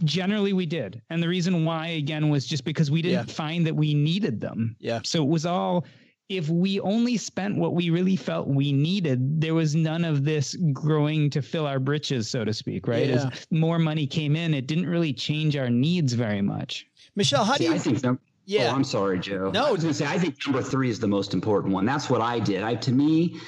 Generally, 0.03 0.53
we 0.53 0.65
did. 0.65 1.01
And 1.09 1.21
the 1.21 1.27
reason 1.27 1.65
why, 1.65 1.87
again, 1.87 2.29
was 2.29 2.45
just 2.45 2.63
because 2.63 2.89
we 2.89 3.01
didn't 3.01 3.27
yeah. 3.27 3.33
find 3.33 3.67
that 3.67 3.75
we 3.75 3.93
needed 3.93 4.39
them. 4.39 4.75
Yeah. 4.79 5.01
So 5.03 5.23
it 5.23 5.27
was 5.27 5.45
all, 5.45 5.85
if 6.29 6.47
we 6.47 6.79
only 6.81 7.17
spent 7.17 7.57
what 7.57 7.73
we 7.73 7.89
really 7.89 8.15
felt 8.15 8.47
we 8.47 8.71
needed, 8.71 9.41
there 9.41 9.53
was 9.53 9.75
none 9.75 10.05
of 10.05 10.23
this 10.23 10.55
growing 10.71 11.29
to 11.31 11.41
fill 11.41 11.65
our 11.65 11.79
britches, 11.79 12.29
so 12.29 12.45
to 12.45 12.53
speak, 12.53 12.87
right? 12.87 13.07
Yeah. 13.07 13.29
As 13.31 13.47
more 13.51 13.79
money 13.79 14.07
came 14.07 14.35
in, 14.35 14.53
it 14.53 14.67
didn't 14.67 14.87
really 14.87 15.13
change 15.13 15.57
our 15.57 15.69
needs 15.69 16.13
very 16.13 16.41
much. 16.41 16.87
Michelle, 17.15 17.43
how 17.43 17.55
See, 17.55 17.65
do 17.65 17.69
you? 17.71 17.75
I 17.75 17.79
think 17.79 18.19
Oh, 18.49 18.51
yeah. 18.51 18.71
Oh, 18.71 18.75
I'm 18.75 18.83
sorry, 18.83 19.19
Joe. 19.19 19.51
No, 19.51 19.67
I 19.67 19.71
was 19.71 19.81
going 19.81 19.93
to 19.93 19.97
say 19.97 20.05
I 20.05 20.17
think 20.17 20.35
number 20.47 20.63
three 20.63 20.89
is 20.89 20.99
the 20.99 21.07
most 21.07 21.33
important 21.33 21.73
one. 21.73 21.85
That's 21.85 22.09
what 22.09 22.21
I 22.21 22.39
did. 22.39 22.63
I 22.63 22.75
to 22.75 22.91
me, 22.91 23.39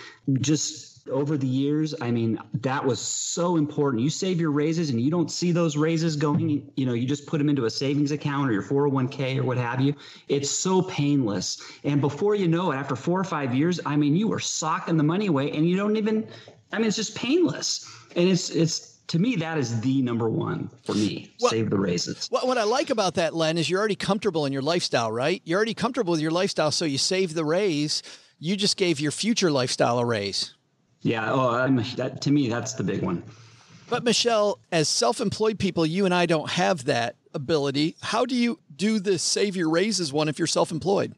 just 0.41 0.91
over 1.09 1.37
the 1.37 1.47
years, 1.47 1.95
I 1.99 2.11
mean, 2.11 2.37
that 2.61 2.85
was 2.85 2.99
so 2.99 3.57
important. 3.57 4.03
You 4.03 4.11
save 4.11 4.39
your 4.39 4.51
raises 4.51 4.91
and 4.91 5.01
you 5.01 5.09
don't 5.09 5.31
see 5.31 5.51
those 5.51 5.75
raises 5.75 6.15
going, 6.15 6.71
you 6.75 6.85
know, 6.85 6.93
you 6.93 7.07
just 7.07 7.25
put 7.25 7.39
them 7.39 7.49
into 7.49 7.65
a 7.65 7.69
savings 7.69 8.11
account 8.11 8.47
or 8.47 8.53
your 8.53 8.61
401k 8.61 9.37
or 9.37 9.43
what 9.43 9.57
have 9.57 9.81
you. 9.81 9.95
It's 10.27 10.51
so 10.51 10.83
painless. 10.83 11.59
And 11.83 11.99
before 11.99 12.35
you 12.35 12.47
know 12.47 12.71
it, 12.71 12.75
after 12.75 12.95
four 12.95 13.19
or 13.19 13.23
five 13.23 13.55
years, 13.55 13.79
I 13.83 13.95
mean, 13.95 14.15
you 14.15 14.27
were 14.27 14.39
socking 14.39 14.97
the 14.97 15.03
money 15.03 15.25
away 15.27 15.51
and 15.51 15.67
you 15.67 15.75
don't 15.75 15.95
even, 15.95 16.27
I 16.71 16.77
mean, 16.77 16.87
it's 16.87 16.97
just 16.97 17.15
painless. 17.15 17.89
And 18.15 18.29
it's, 18.29 18.51
it's, 18.51 18.90
to 19.07 19.19
me, 19.19 19.35
that 19.37 19.57
is 19.57 19.81
the 19.81 20.01
number 20.01 20.29
one 20.29 20.69
for 20.83 20.93
me. 20.93 21.33
Well, 21.41 21.51
Save 21.51 21.69
the 21.69 21.77
raises. 21.77 22.29
Well, 22.31 22.47
what 22.47 22.57
I 22.57 22.63
like 22.63 22.89
about 22.89 23.15
that, 23.15 23.35
Len, 23.35 23.57
is 23.57 23.69
you're 23.69 23.79
already 23.79 23.95
comfortable 23.95 24.45
in 24.45 24.53
your 24.53 24.61
lifestyle, 24.61 25.11
right? 25.11 25.41
You're 25.43 25.57
already 25.57 25.73
comfortable 25.73 26.11
with 26.11 26.21
your 26.21 26.31
lifestyle, 26.31 26.71
so 26.71 26.85
you 26.85 26.97
save 26.97 27.33
the 27.33 27.43
raise. 27.43 28.03
You 28.39 28.55
just 28.55 28.77
gave 28.77 28.99
your 28.99 29.11
future 29.11 29.51
lifestyle 29.51 29.99
a 29.99 30.05
raise. 30.05 30.55
Yeah. 31.01 31.31
Oh, 31.31 31.49
I'm, 31.49 31.83
that, 31.95 32.21
to 32.21 32.31
me, 32.31 32.47
that's 32.47 32.73
the 32.73 32.83
big 32.83 33.01
one. 33.01 33.23
But 33.89 34.03
Michelle, 34.03 34.59
as 34.71 34.87
self-employed 34.87 35.59
people, 35.59 35.85
you 35.85 36.05
and 36.05 36.13
I 36.13 36.25
don't 36.25 36.49
have 36.49 36.85
that 36.85 37.17
ability. 37.33 37.97
How 38.01 38.25
do 38.25 38.35
you 38.35 38.59
do 38.73 38.99
the 38.99 39.19
save 39.19 39.55
your 39.55 39.69
raises 39.69 40.13
one 40.13 40.29
if 40.29 40.39
you're 40.39 40.47
self-employed? 40.47 41.13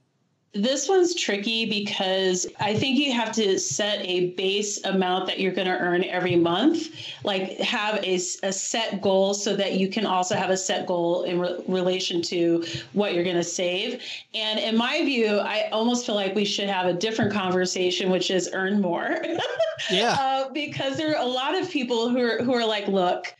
This 0.54 0.88
one's 0.88 1.16
tricky 1.16 1.66
because 1.66 2.46
I 2.60 2.76
think 2.76 3.00
you 3.00 3.12
have 3.12 3.32
to 3.34 3.58
set 3.58 4.06
a 4.06 4.30
base 4.32 4.84
amount 4.86 5.26
that 5.26 5.39
you're 5.39 5.52
going 5.52 5.68
to 5.68 5.76
earn 5.76 6.04
every 6.04 6.36
month, 6.36 6.89
like 7.24 7.58
have 7.58 7.96
a, 8.04 8.16
a 8.16 8.54
set 8.54 9.02
goal 9.02 9.34
so 9.34 9.56
that 9.56 9.74
you 9.74 9.88
can 9.88 10.06
also 10.06 10.36
have 10.36 10.52
a 10.52 10.58
set 10.58 10.86
goal 10.86 11.24
in 11.24 11.39
re- 11.39 11.56
relation 11.68 12.22
to 12.24 12.63
what 12.94 13.16
you're 13.16 13.24
going 13.24 13.36
to 13.36 13.44
save. 13.44 14.04
And 14.36 14.60
in 14.60 14.78
my 14.78 15.04
view, 15.04 15.39
I 15.39 15.70
almost 15.72 16.06
feel 16.06 16.13
like 16.13 16.36
we 16.36 16.46
should 16.46 16.70
have 16.70 16.86
a 16.86 16.94
different 16.94 17.34
conversation, 17.34 18.12
which 18.12 18.30
is 18.30 18.52
earn 18.54 18.80
more. 18.80 19.24
yeah. 19.89 20.16
Uh, 20.20 20.50
because 20.50 20.98
there 20.98 21.18
are 21.18 21.24
a 21.24 21.28
lot 21.28 21.60
of 21.60 21.68
people 21.68 22.10
who 22.10 22.20
are, 22.20 22.44
who 22.44 22.54
are 22.54 22.66
like, 22.66 22.88
look, 22.88 23.34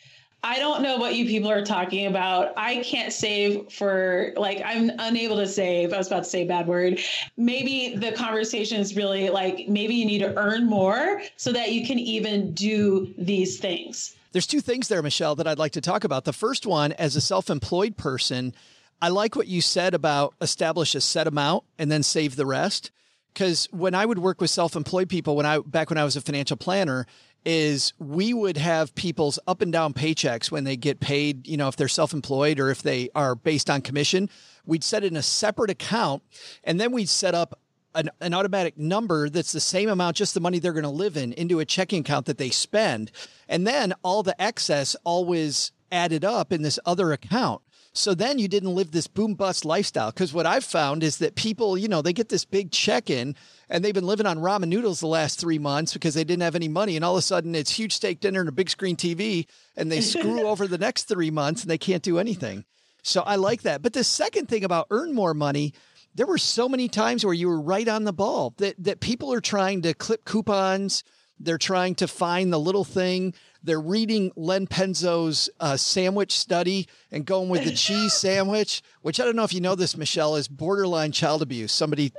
I 0.46 0.60
don't 0.60 0.82
know 0.82 0.98
what 0.98 1.16
you 1.16 1.26
people 1.26 1.50
are 1.50 1.64
talking 1.64 2.06
about. 2.06 2.54
I 2.58 2.84
can't 2.84 3.14
save 3.14 3.72
for 3.72 4.34
like 4.36 4.62
I'm 4.64 4.92
unable 5.00 5.38
to 5.38 5.48
save. 5.48 5.94
I 5.94 5.98
was 5.98 6.08
about 6.08 6.26
to 6.26 6.30
say 6.30 6.42
a 6.42 6.46
bad 6.46 6.68
word. 6.68 7.00
Maybe 7.38 7.96
the 7.96 8.12
conversation 8.12 8.82
is 8.82 8.96
really 8.96 9.30
like 9.30 9.70
maybe 9.70 9.96
you 9.96 10.06
need 10.06 10.20
to 10.20 10.36
earn 10.38 10.66
more 10.66 11.22
so 11.38 11.54
that 11.54 11.72
you 11.72 11.88
can 11.88 11.98
even 11.98 12.54
do 12.54 13.14
these 13.18 13.58
things. 13.58 14.16
There's 14.34 14.48
two 14.48 14.62
things 14.62 14.90
there, 14.90 15.02
Michelle, 15.02 15.36
that 15.36 15.48
I'd 15.48 15.60
like 15.60 15.74
to 15.74 15.82
talk 15.82 16.04
about. 16.04 16.26
The 16.26 16.34
first 16.34 16.66
one, 16.66 16.92
as 16.94 17.16
a 17.16 17.22
self-employed 17.22 17.96
person, 17.96 18.54
I 19.02 19.10
like 19.10 19.36
what 19.36 19.48
you 19.48 19.62
said 19.62 19.94
about 19.94 20.34
establish 20.42 20.96
a 20.96 21.02
set 21.02 21.28
amount 21.28 21.64
and 21.78 21.92
then 21.92 22.04
save 22.04 22.36
the 22.36 22.46
rest. 22.46 22.92
Because 23.34 23.68
when 23.72 23.96
I 23.96 24.06
would 24.06 24.20
work 24.20 24.42
with 24.42 24.50
self-employed 24.50 25.08
people, 25.08 25.36
when 25.36 25.46
I 25.46 25.60
back 25.60 25.90
when 25.90 25.98
I 25.98 26.04
was 26.04 26.16
a 26.16 26.22
financial 26.22 26.58
planner, 26.58 27.06
is 27.46 27.94
we 28.00 28.34
would 28.34 28.58
have 28.58 28.96
people's 28.96 29.40
up 29.48 29.62
and 29.62 29.72
down 29.72 29.94
paychecks 29.94 30.52
when 30.52 30.64
they 30.64 30.78
get 30.78 31.00
paid, 31.00 31.48
you 31.48 31.58
know, 31.58 31.68
if 31.68 31.76
they're 31.76 31.88
self-employed 31.88 32.60
or 32.60 32.70
if 32.70 32.82
they 32.82 33.10
are 33.16 33.36
based 33.36 33.70
on 33.70 33.82
commission, 33.82 34.30
we'd 34.66 34.84
set 34.84 35.04
in 35.04 35.16
a 35.16 35.22
separate 35.22 35.70
account 35.70 36.24
and 36.64 36.80
then 36.80 36.92
we'd 36.92 37.10
set 37.10 37.36
up 37.36 37.60
an, 37.96 38.10
an 38.22 38.34
automatic 38.34 38.78
number 38.78 39.30
that's 39.30 39.52
the 39.52 39.60
same 39.60 39.90
amount, 39.90 40.16
just 40.16 40.34
the 40.34 40.40
money 40.40 40.60
they're 40.60 40.74
going 40.74 40.84
to 40.84 40.90
live 40.90 41.18
in 41.18 41.34
into 41.34 41.60
a 41.60 41.66
checking 41.66 42.02
account 42.02 42.26
that 42.26 42.38
they 42.38 42.50
spend. 42.50 43.12
And 43.48 43.68
then 43.68 43.94
all 44.04 44.24
the 44.24 44.40
excess 44.42 44.96
always 45.04 45.72
added 45.92 46.26
up 46.26 46.52
in 46.52 46.62
this 46.62 46.80
other 46.86 47.12
account. 47.12 47.62
So 47.94 48.16
then 48.16 48.40
you 48.40 48.48
didn't 48.48 48.74
live 48.74 48.92
this 48.92 49.06
boom 49.06 49.36
bust 49.36 49.66
lifestyle. 49.66 50.12
Cause 50.12 50.34
what 50.34 50.48
I've 50.48 50.64
found 50.64 51.04
is 51.04 51.18
that 51.18 51.36
people, 51.36 51.78
you 51.78 51.88
know, 51.88 52.02
they 52.02 52.14
get 52.14 52.30
this 52.30 52.46
big 52.46 52.72
check 52.72 53.10
in 53.10 53.36
and 53.70 53.84
they've 53.84 53.94
been 53.94 54.08
living 54.08 54.26
on 54.26 54.40
ramen 54.40 54.68
noodles 54.68 55.00
the 55.00 55.08
last 55.08 55.40
three 55.40 55.60
months 55.60 55.94
because 55.94 56.14
they 56.14 56.24
didn't 56.24 56.44
have 56.44 56.56
any 56.56 56.68
money. 56.68 56.96
And 56.96 57.04
all 57.04 57.16
of 57.16 57.20
a 57.20 57.24
sudden 57.24 57.56
it's 57.56 57.72
huge 57.72 57.94
steak 57.94 58.20
dinner 58.20 58.40
and 58.40 58.50
a 58.50 58.54
big 58.54 58.70
screen 58.70 58.96
TV 58.96 59.48
and 59.76 59.92
they 59.92 60.02
screw 60.02 60.42
over 60.48 60.68
the 60.68 60.78
next 60.78 61.04
three 61.04 61.32
months 61.32 61.62
and 61.62 61.72
they 61.72 61.78
can't 61.78 62.04
do 62.04 62.20
anything. 62.20 62.66
So 63.04 63.22
I 63.22 63.36
like 63.36 63.64
that. 63.64 63.82
But 63.82 63.94
the 63.94 64.04
second 64.04 64.48
thing 64.48 64.64
about 64.64 64.88
earn 64.90 65.14
more 65.14 65.34
money, 65.34 65.74
there 66.16 66.26
were 66.26 66.38
so 66.38 66.70
many 66.70 66.88
times 66.88 67.26
where 67.26 67.34
you 67.34 67.48
were 67.48 67.60
right 67.62 67.88
on 67.88 68.04
the 68.04 68.14
ball 68.14 68.54
that, 68.58 68.76
that 68.84 69.00
people 69.00 69.34
are 69.34 69.42
trying 69.42 69.82
to 69.82 69.94
clip 69.94 70.26
coupons. 70.26 71.04
They're 71.40 71.58
trying 71.58 71.96
to 71.96 72.08
find 72.08 72.54
the 72.54 72.60
little 72.60 72.86
thing. 72.86 73.34
They're 73.64 73.80
reading 73.82 74.32
Len 74.36 74.68
Penzo's 74.68 75.50
uh, 75.60 75.78
sandwich 75.78 76.34
study 76.34 76.88
and 77.12 77.26
going 77.26 77.50
with 77.50 77.64
the 77.66 77.72
cheese 77.72 78.14
sandwich, 78.14 78.82
which 79.02 79.20
I 79.20 79.26
don't 79.26 79.36
know 79.36 79.44
if 79.44 79.54
you 79.54 79.62
know 79.62 79.76
this, 79.76 79.98
Michelle, 79.98 80.36
is 80.36 80.48
borderline 80.48 81.12
child 81.12 81.42
abuse. 81.42 81.72
Somebody 81.72 82.14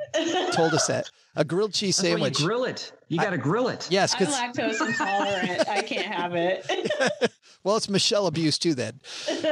told 0.53 0.75
us 0.75 0.87
that. 0.89 1.11
A 1.37 1.45
grilled 1.45 1.75
cheese 1.75 1.97
That's 1.97 2.09
sandwich. 2.09 2.39
you 2.39 2.47
grill 2.47 2.65
it. 2.65 2.93
You 3.09 3.19
got 3.19 3.31
to 3.31 3.39
grill 3.39 3.69
it. 3.69 3.89
Yes, 3.91 4.15
because 4.15 4.35
I'm 4.35 4.53
lactose 4.53 4.87
intolerant. 4.87 5.69
I 5.69 5.83
can't 5.83 6.07
have 6.07 6.35
it. 6.35 6.65
well, 7.65 7.77
it's 7.77 7.89
Michelle 7.89 8.27
abuse 8.27 8.59
too, 8.59 8.75
then. 8.75 9.01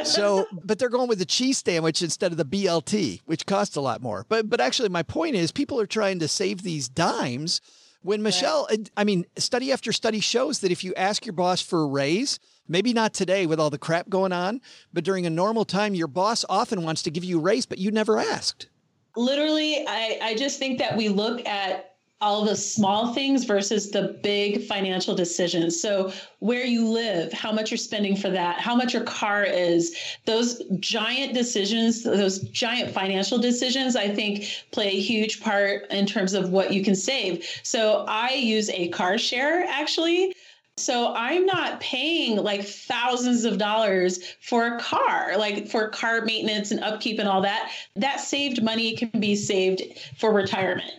So, 0.04 0.46
but 0.52 0.78
they're 0.78 0.88
going 0.88 1.08
with 1.08 1.18
the 1.18 1.24
cheese 1.24 1.58
sandwich 1.58 2.02
instead 2.02 2.32
of 2.32 2.38
the 2.38 2.44
BLT, 2.44 3.20
which 3.26 3.46
costs 3.46 3.76
a 3.76 3.80
lot 3.80 4.00
more. 4.00 4.24
But, 4.28 4.48
but 4.48 4.60
actually, 4.60 4.88
my 4.90 5.02
point 5.02 5.36
is, 5.36 5.50
people 5.50 5.80
are 5.80 5.86
trying 5.86 6.18
to 6.20 6.28
save 6.28 6.62
these 6.62 6.88
dimes 6.88 7.60
when 8.02 8.22
Michelle, 8.22 8.68
I 8.96 9.04
mean, 9.04 9.26
study 9.36 9.72
after 9.72 9.92
study 9.92 10.20
shows 10.20 10.60
that 10.60 10.72
if 10.72 10.82
you 10.82 10.92
ask 10.94 11.24
your 11.24 11.34
boss 11.34 11.60
for 11.60 11.82
a 11.82 11.86
raise, 11.86 12.38
maybe 12.68 12.92
not 12.92 13.14
today 13.14 13.46
with 13.46 13.60
all 13.60 13.70
the 13.70 13.78
crap 13.78 14.08
going 14.08 14.32
on, 14.32 14.60
but 14.92 15.04
during 15.04 15.24
a 15.24 15.30
normal 15.30 15.64
time, 15.64 15.94
your 15.94 16.08
boss 16.08 16.44
often 16.48 16.82
wants 16.82 17.02
to 17.02 17.10
give 17.10 17.24
you 17.24 17.38
a 17.38 17.42
raise, 17.42 17.66
but 17.66 17.78
you 17.78 17.90
never 17.90 18.18
asked. 18.18 18.68
Literally, 19.16 19.86
I, 19.86 20.18
I 20.22 20.34
just 20.34 20.58
think 20.58 20.78
that 20.78 20.96
we 20.96 21.08
look 21.08 21.46
at 21.46 21.92
all 22.22 22.44
the 22.44 22.54
small 22.54 23.12
things 23.12 23.44
versus 23.44 23.90
the 23.90 24.16
big 24.22 24.64
financial 24.64 25.12
decisions. 25.12 25.78
So, 25.78 26.12
where 26.38 26.64
you 26.64 26.86
live, 26.86 27.32
how 27.32 27.50
much 27.50 27.72
you're 27.72 27.78
spending 27.78 28.16
for 28.16 28.30
that, 28.30 28.60
how 28.60 28.76
much 28.76 28.94
your 28.94 29.02
car 29.02 29.42
is, 29.42 29.94
those 30.24 30.62
giant 30.78 31.34
decisions, 31.34 32.04
those 32.04 32.38
giant 32.50 32.92
financial 32.94 33.38
decisions, 33.38 33.96
I 33.96 34.08
think 34.08 34.44
play 34.70 34.86
a 34.88 35.00
huge 35.00 35.40
part 35.40 35.90
in 35.90 36.06
terms 36.06 36.32
of 36.32 36.50
what 36.50 36.72
you 36.72 36.84
can 36.84 36.94
save. 36.94 37.44
So, 37.64 38.04
I 38.08 38.34
use 38.34 38.70
a 38.70 38.88
car 38.90 39.18
share 39.18 39.64
actually. 39.64 40.31
So 40.78 41.14
I'm 41.14 41.44
not 41.44 41.80
paying 41.80 42.36
like 42.36 42.64
thousands 42.64 43.44
of 43.44 43.58
dollars 43.58 44.34
for 44.40 44.76
a 44.76 44.80
car, 44.80 45.36
like 45.36 45.68
for 45.68 45.88
car 45.88 46.22
maintenance 46.22 46.70
and 46.70 46.82
upkeep 46.82 47.18
and 47.18 47.28
all 47.28 47.42
that. 47.42 47.70
That 47.96 48.20
saved 48.20 48.62
money 48.62 48.96
can 48.96 49.20
be 49.20 49.36
saved 49.36 49.82
for 50.16 50.32
retirement. 50.32 50.90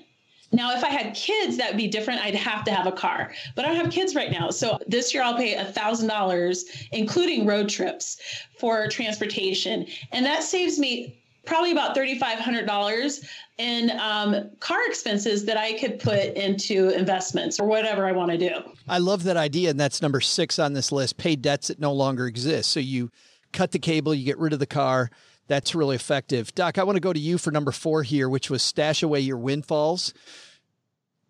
Now, 0.51 0.75
if 0.77 0.83
I 0.83 0.89
had 0.89 1.15
kids, 1.15 1.57
that 1.57 1.71
would 1.71 1.77
be 1.77 1.87
different. 1.87 2.21
I'd 2.21 2.35
have 2.35 2.63
to 2.65 2.71
have 2.71 2.85
a 2.85 2.91
car, 2.91 3.33
but 3.55 3.65
I 3.65 3.69
don't 3.69 3.77
have 3.77 3.91
kids 3.91 4.13
right 4.13 4.31
now. 4.31 4.51
So 4.51 4.77
this 4.85 5.11
year 5.11 5.23
I'll 5.23 5.35
pay 5.35 5.55
$1,000, 5.55 6.87
including 6.91 7.47
road 7.47 7.67
trips 7.67 8.17
for 8.59 8.87
transportation. 8.87 9.87
And 10.11 10.23
that 10.27 10.43
saves 10.43 10.77
me 10.77 11.22
probably 11.45 11.71
about 11.71 11.95
$3,500 11.95 13.25
in 13.57 13.91
um, 13.99 14.49
car 14.59 14.79
expenses 14.87 15.45
that 15.45 15.57
I 15.57 15.73
could 15.73 15.99
put 15.99 16.35
into 16.35 16.89
investments 16.89 17.59
or 17.59 17.67
whatever 17.67 18.05
I 18.07 18.11
want 18.11 18.31
to 18.31 18.37
do. 18.37 18.51
I 18.87 18.99
love 18.99 19.23
that 19.23 19.37
idea. 19.37 19.69
And 19.69 19.79
that's 19.79 20.01
number 20.01 20.21
six 20.21 20.59
on 20.59 20.73
this 20.73 20.91
list 20.91 21.17
pay 21.17 21.35
debts 21.35 21.67
that 21.67 21.79
no 21.79 21.93
longer 21.93 22.27
exist. 22.27 22.71
So 22.71 22.79
you 22.79 23.11
cut 23.51 23.71
the 23.71 23.79
cable, 23.79 24.13
you 24.13 24.25
get 24.25 24.39
rid 24.39 24.53
of 24.53 24.59
the 24.59 24.65
car. 24.65 25.09
That's 25.47 25.75
really 25.75 25.95
effective. 25.95 26.55
Doc, 26.55 26.77
I 26.77 26.83
want 26.83 26.95
to 26.95 27.01
go 27.01 27.11
to 27.11 27.19
you 27.19 27.37
for 27.37 27.51
number 27.51 27.71
four 27.71 28.03
here, 28.03 28.29
which 28.29 28.49
was 28.49 28.63
stash 28.63 29.03
away 29.03 29.19
your 29.19 29.37
windfalls. 29.37 30.13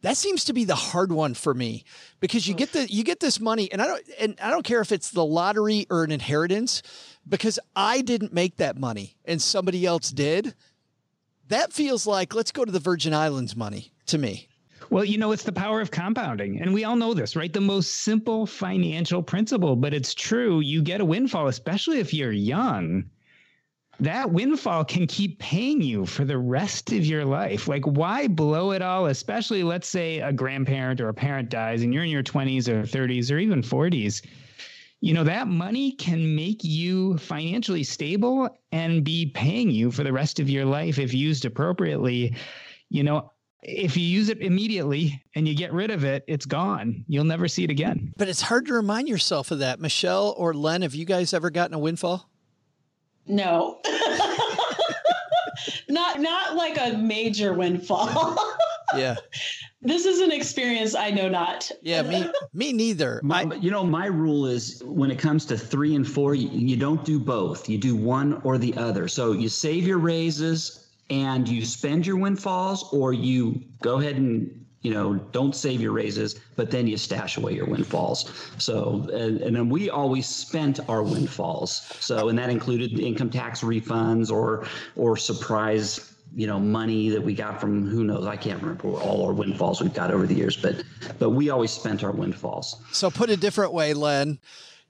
That 0.04 0.18
seems 0.18 0.44
to 0.46 0.54
be 0.54 0.66
the 0.66 0.76
hard 0.76 1.14
one 1.14 1.34
for 1.34 1.54
me 1.54 1.86
because 2.20 2.46
you 2.46 2.54
get 2.54 2.74
the 2.74 2.92
you 2.92 3.06
get 3.06 3.22
this 3.22 3.40
money 3.40 3.72
and 3.72 3.82
I 3.82 3.88
don't 3.88 4.04
and 4.20 4.38
I 4.42 4.52
don't 4.52 4.66
care 4.66 4.82
if 4.82 4.92
it's 4.92 5.12
the 5.12 5.26
lottery 5.26 5.88
or 5.90 6.04
an 6.04 6.12
inheritance 6.12 6.84
because 7.28 7.58
I 7.74 8.02
didn't 8.02 8.34
make 8.34 8.58
that 8.58 8.78
money 8.78 9.16
and 9.24 9.42
somebody 9.42 9.86
else 9.86 10.12
did. 10.12 10.56
That 11.48 11.72
feels 11.72 12.06
like 12.06 12.36
let's 12.36 12.52
go 12.52 12.66
to 12.66 12.72
the 12.72 12.80
Virgin 12.80 13.14
Islands 13.14 13.56
money 13.56 13.94
to 14.08 14.18
me. 14.18 14.50
Well, 14.90 15.06
you 15.06 15.18
know, 15.18 15.32
it's 15.32 15.44
the 15.44 15.54
power 15.54 15.80
of 15.80 15.92
compounding. 15.92 16.62
And 16.62 16.74
we 16.74 16.84
all 16.84 16.98
know 16.98 17.14
this, 17.14 17.38
right? 17.38 17.52
The 17.52 17.62
most 17.62 18.02
simple 18.02 18.46
financial 18.46 19.24
principle, 19.24 19.78
but 19.78 19.94
it's 19.94 20.14
true. 20.14 20.60
You 20.60 20.82
get 20.82 21.00
a 21.00 21.06
windfall, 21.06 21.48
especially 21.48 22.00
if 22.00 22.14
you're 22.14 22.34
young 22.34 23.06
that 24.00 24.32
windfall 24.32 24.84
can 24.84 25.08
keep 25.08 25.40
paying 25.40 25.82
you 25.82 26.06
for 26.06 26.26
the 26.26 26.38
rest 26.38 26.92
of 26.92 27.06
your 27.06 27.26
life. 27.26 27.68
Like, 27.68 27.86
why 27.86 28.28
blow 28.28 28.72
it 28.72 28.82
all? 28.82 29.06
Especially, 29.06 29.64
let's 29.64 29.88
say 29.88 30.20
a 30.20 30.34
grandparent 30.34 31.00
or 31.00 31.10
a 31.10 31.14
parent 31.14 31.50
dies 31.50 31.84
and 31.84 31.94
you're 31.94 32.04
in 32.04 32.10
your 32.10 32.24
20s 32.24 32.68
or 32.68 32.84
30s 32.84 33.32
or 33.32 33.38
even 33.38 33.62
40s. 33.62 34.26
You 35.02 35.14
know, 35.14 35.24
that 35.26 35.48
money 35.48 35.92
can 35.92 36.36
make 36.36 36.64
you 36.64 37.18
financially 37.18 37.84
stable 37.84 38.50
and 38.72 39.04
be 39.04 39.28
paying 39.28 39.70
you 39.70 39.92
for 39.92 40.04
the 40.04 40.14
rest 40.14 40.40
of 40.40 40.50
your 40.50 40.66
life 40.66 40.98
if 40.98 41.14
used 41.14 41.46
appropriately. 41.46 42.36
You 42.90 43.04
know, 43.04 43.32
if 43.62 43.96
you 43.96 44.04
use 44.04 44.30
it 44.30 44.42
immediately 44.42 45.22
and 45.36 45.48
you 45.48 45.56
get 45.56 45.74
rid 45.74 45.92
of 45.92 46.04
it, 46.04 46.24
it's 46.28 46.46
gone. 46.46 47.06
You'll 47.08 47.24
never 47.26 47.48
see 47.48 47.64
it 47.64 47.70
again. 47.70 48.14
But 48.18 48.28
it's 48.30 48.42
hard 48.42 48.66
to 48.68 48.74
remind 48.74 49.08
yourself 49.08 49.52
of 49.52 49.60
that. 49.60 49.80
Michelle 49.80 50.34
or 50.38 50.54
Len, 50.54 50.82
have 50.82 50.96
you 50.96 51.06
guys 51.06 51.34
ever 51.34 51.50
gotten 51.50 51.74
a 51.74 51.80
windfall? 51.80 52.30
No. 53.28 53.80
not 55.90 56.20
not 56.20 56.56
like 56.56 56.78
a 56.80 56.98
major 56.98 57.54
windfall. 57.54 58.38
yeah. 58.98 59.16
This 59.82 60.06
is 60.06 60.22
an 60.22 60.32
experience 60.32 60.96
I 60.96 61.12
know 61.12 61.28
not. 61.28 61.70
Yeah, 61.82 62.04
me 62.04 62.26
me 62.54 62.74
neither. 62.74 63.20
My, 63.24 63.44
you 63.56 63.70
know, 63.70 63.84
my 63.84 64.06
rule 64.06 64.46
is 64.46 64.82
when 64.86 65.12
it 65.12 65.20
comes 65.20 65.46
to 65.48 65.58
three 65.58 65.96
and 65.96 66.08
four, 66.08 66.36
you, 66.36 66.48
you 66.50 66.78
don't 66.78 67.04
do 67.04 67.20
both. 67.20 67.68
You 67.68 67.78
do 67.78 67.96
one 67.96 68.42
or 68.44 68.58
the 68.58 68.74
other. 68.76 69.08
So 69.08 69.34
you 69.34 69.50
save 69.50 69.86
your 69.86 70.00
raises 70.00 70.88
and 71.10 71.48
you 71.48 71.66
spend 71.66 72.08
your 72.08 72.16
windfalls, 72.16 72.92
or 72.94 73.14
you 73.14 73.62
go 73.82 74.00
ahead 74.00 74.16
and 74.16 74.63
you 74.84 74.94
know, 74.94 75.16
don't 75.32 75.56
save 75.56 75.82
your 75.82 75.94
raises, 75.94 76.36
but 76.56 76.70
then 76.70 76.88
you 76.88 76.98
stash 76.98 77.38
away 77.38 77.54
your 77.54 77.66
windfalls. 77.66 78.52
So, 78.58 79.08
and, 79.14 79.40
and, 79.42 79.56
then 79.56 79.70
we 79.70 79.90
always 79.90 80.28
spent 80.28 80.82
our 80.90 81.02
windfalls. 81.02 81.88
So, 82.00 82.28
and 82.28 82.38
that 82.38 82.50
included 82.50 83.00
income 83.00 83.30
tax 83.30 83.62
refunds 83.62 84.30
or 84.30 84.68
or 84.98 85.16
surprise, 85.16 86.14
you 86.36 86.48
know, 86.48 86.60
money 86.60 87.10
that 87.10 87.22
we 87.22 87.34
got 87.34 87.62
from 87.62 87.88
who 87.88 88.04
knows. 88.04 88.28
I 88.28 88.36
can't 88.36 88.62
remember 88.62 88.90
all 89.00 89.26
our 89.26 89.34
windfalls 89.34 89.82
we've 89.82 89.94
got 89.94 90.12
over 90.12 90.28
the 90.28 90.36
years, 90.36 90.58
but 90.58 90.84
but 91.18 91.30
we 91.30 91.50
always 91.50 91.72
spent 91.72 92.04
our 92.04 92.12
windfalls. 92.12 92.76
So, 92.92 93.10
put 93.10 93.30
a 93.30 93.38
different 93.38 93.72
way, 93.72 93.94
Len, 93.94 94.38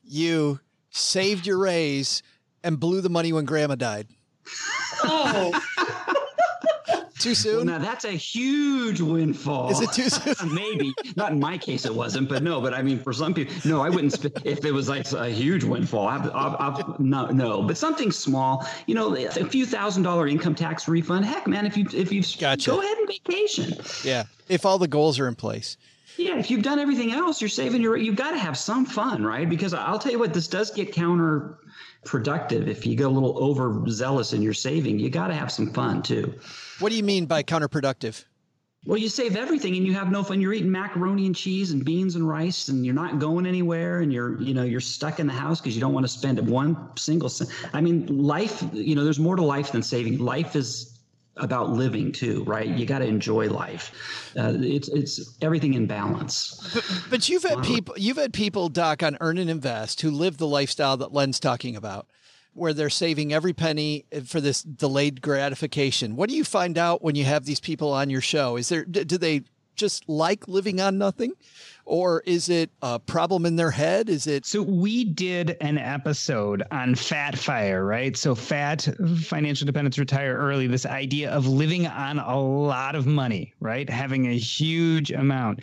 you 0.04 0.60
saved 0.90 1.46
your 1.46 1.60
raise 1.60 2.24
and 2.64 2.80
blew 2.80 3.02
the 3.02 3.10
money 3.10 3.32
when 3.32 3.46
Grandma 3.46 3.76
died. 3.76 4.08
Oh. 5.04 5.62
Too 7.24 7.36
soon? 7.36 7.56
Well, 7.56 7.66
now 7.66 7.78
that's 7.78 8.04
a 8.04 8.12
huge 8.12 9.00
windfall. 9.00 9.70
Is 9.72 9.80
it 9.80 9.94
too 9.94 10.10
soon? 10.36 10.54
Maybe. 10.54 10.94
Not 11.16 11.32
in 11.32 11.40
my 11.40 11.58
case, 11.58 11.86
it 11.86 11.96
wasn't, 11.96 12.28
but 12.28 12.44
no. 12.44 12.60
But 12.60 12.74
I 12.74 12.82
mean, 12.82 13.00
for 13.00 13.14
some 13.14 13.34
people, 13.34 13.56
no, 13.64 13.80
I 13.80 13.88
wouldn't. 13.88 14.12
Sp- 14.12 14.44
if 14.44 14.66
it 14.66 14.74
was 14.74 14.90
like 14.90 15.10
a 15.14 15.30
huge 15.30 15.64
windfall, 15.64 16.06
I've, 16.06 16.30
I've, 16.36 16.56
I've, 16.60 17.00
no, 17.00 17.28
no. 17.28 17.62
But 17.62 17.78
something 17.78 18.12
small, 18.12 18.68
you 18.88 18.96
know, 18.96 19.16
a 19.16 19.46
few 19.46 19.66
thousand 19.66 20.04
dollar 20.04 20.28
income 20.28 20.54
tax 20.54 20.90
refund. 20.90 21.24
Heck, 21.24 21.48
man, 21.48 21.66
if 21.66 21.78
you 21.78 21.88
if 21.94 22.12
you've 22.12 22.28
gotcha. 22.38 22.72
go 22.72 22.82
ahead 22.82 22.98
and 22.98 23.08
vacation. 23.08 23.78
Yeah, 24.04 24.24
if 24.50 24.66
all 24.66 24.78
the 24.78 24.90
goals 24.90 25.18
are 25.18 25.30
in 25.30 25.36
place. 25.36 25.78
Yeah, 26.18 26.38
if 26.38 26.52
you've 26.52 26.62
done 26.62 26.78
everything 26.78 27.14
else, 27.14 27.40
you're 27.40 27.50
saving 27.50 27.82
your. 27.82 27.96
You've 27.96 28.18
got 28.18 28.32
to 28.32 28.38
have 28.38 28.58
some 28.58 28.86
fun, 28.86 29.24
right? 29.26 29.50
Because 29.50 29.74
I'll 29.74 29.98
tell 29.98 30.12
you 30.12 30.20
what, 30.20 30.34
this 30.34 30.50
does 30.50 30.72
get 30.72 30.92
counter 30.92 31.58
productive 32.04 32.68
if 32.68 32.86
you 32.86 32.98
get 32.98 33.06
a 33.06 33.10
little 33.10 33.38
overzealous 33.38 34.34
in 34.34 34.42
your 34.42 34.54
saving. 34.54 35.00
You 35.00 35.10
got 35.10 35.28
to 35.28 35.34
have 35.34 35.54
some 35.54 35.72
fun 35.72 36.04
too. 36.04 36.34
What 36.80 36.90
do 36.90 36.96
you 36.96 37.04
mean 37.04 37.26
by 37.26 37.44
counterproductive? 37.44 38.26
Well, 38.86 38.98
you 38.98 39.08
save 39.08 39.38
everything 39.38 39.78
and 39.78 39.86
you 39.86 39.94
have 39.94 40.12
no 40.12 40.24
fun. 40.24 40.42
You're 40.42 40.52
eating 40.52 40.72
macaroni 40.72 41.26
and 41.26 41.36
cheese 41.36 41.72
and 41.72 41.86
beans 41.86 42.16
and 42.16 42.28
rice 42.28 42.68
and 42.68 42.86
you're 42.86 42.94
not 42.94 43.18
going 43.18 43.46
anywhere 43.46 44.02
and 44.02 44.12
you're, 44.12 44.42
you 44.42 44.54
know, 44.54 44.64
you're 44.64 44.82
stuck 44.82 45.20
in 45.20 45.28
the 45.28 45.34
house 45.34 45.62
because 45.62 45.74
you 45.74 45.80
don't 45.80 45.94
want 45.94 46.06
to 46.06 46.12
spend 46.12 46.46
one 46.50 46.90
single 46.98 47.30
cent. 47.30 47.50
I 47.72 47.80
mean, 47.80 48.06
life, 48.08 48.62
you 48.74 48.94
know, 48.96 49.06
there's 49.06 49.20
more 49.20 49.38
to 49.38 49.42
life 49.42 49.72
than 49.72 49.84
saving. 49.84 50.18
Life 50.18 50.58
is 50.58 51.00
about 51.38 51.70
living 51.70 52.12
too, 52.12 52.44
right? 52.44 52.68
You 52.68 52.86
got 52.86 53.00
to 53.00 53.06
enjoy 53.06 53.50
life. 53.50 54.32
Uh, 54.38 54.54
it's 54.58 54.88
it's 54.90 55.38
everything 55.42 55.74
in 55.74 55.88
balance. 55.88 56.72
But, 56.74 57.04
but 57.10 57.30
you've 57.30 57.44
had 57.44 57.64
people 57.64 57.96
you've 57.98 58.18
had 58.18 58.34
people 58.34 58.70
doc 58.70 59.02
on 59.02 59.18
earn 59.20 59.38
and 59.38 59.50
invest 59.50 60.02
who 60.02 60.12
live 60.12 60.38
the 60.38 60.48
lifestyle 60.48 60.98
that 60.98 61.14
Len's 61.14 61.40
talking 61.40 61.76
about 61.76 62.08
where 62.54 62.74
they're 62.74 62.90
saving 62.90 63.34
every 63.34 63.54
penny 63.54 64.06
uh, 64.16 64.22
for 64.22 64.42
this 64.42 64.64
delayed 64.64 65.22
gratification. 65.22 66.16
What 66.16 66.30
do 66.30 66.36
you 66.36 66.44
find 66.44 66.78
out 66.78 67.04
when 67.04 67.16
you 67.16 67.26
have 67.26 67.46
these 67.46 67.60
people 67.60 67.92
on 67.92 68.10
your 68.10 68.22
show? 68.22 68.58
Is 68.58 68.70
there 68.70 68.86
do 68.86 69.18
they 69.18 69.44
just 69.76 70.08
like 70.08 70.48
living 70.48 70.80
on 70.80 70.98
nothing? 70.98 71.34
Or 71.86 72.22
is 72.26 72.48
it 72.48 72.72
a 72.82 72.98
problem 73.00 73.46
in 73.46 73.58
their 73.58 73.72
head? 73.72 74.08
Is 74.08 74.26
it 74.26 74.46
so? 74.46 74.62
We 74.62 75.04
did 75.04 75.58
an 75.60 75.78
episode 75.78 76.64
on 76.72 76.96
fat 76.96 77.38
fire, 77.38 77.86
right? 77.86 78.16
So, 78.16 78.36
fat 78.36 78.88
financial 79.20 79.66
dependence, 79.66 80.00
retire 80.00 80.38
early. 80.38 80.68
This 80.68 80.86
idea 80.86 81.32
of 81.32 81.46
living 81.46 81.86
on 81.88 82.20
a 82.20 82.40
lot 82.40 82.96
of 82.96 83.06
money, 83.06 83.54
right? 83.60 83.90
Having 83.90 84.28
a 84.28 84.38
huge 84.38 85.12
amount 85.12 85.62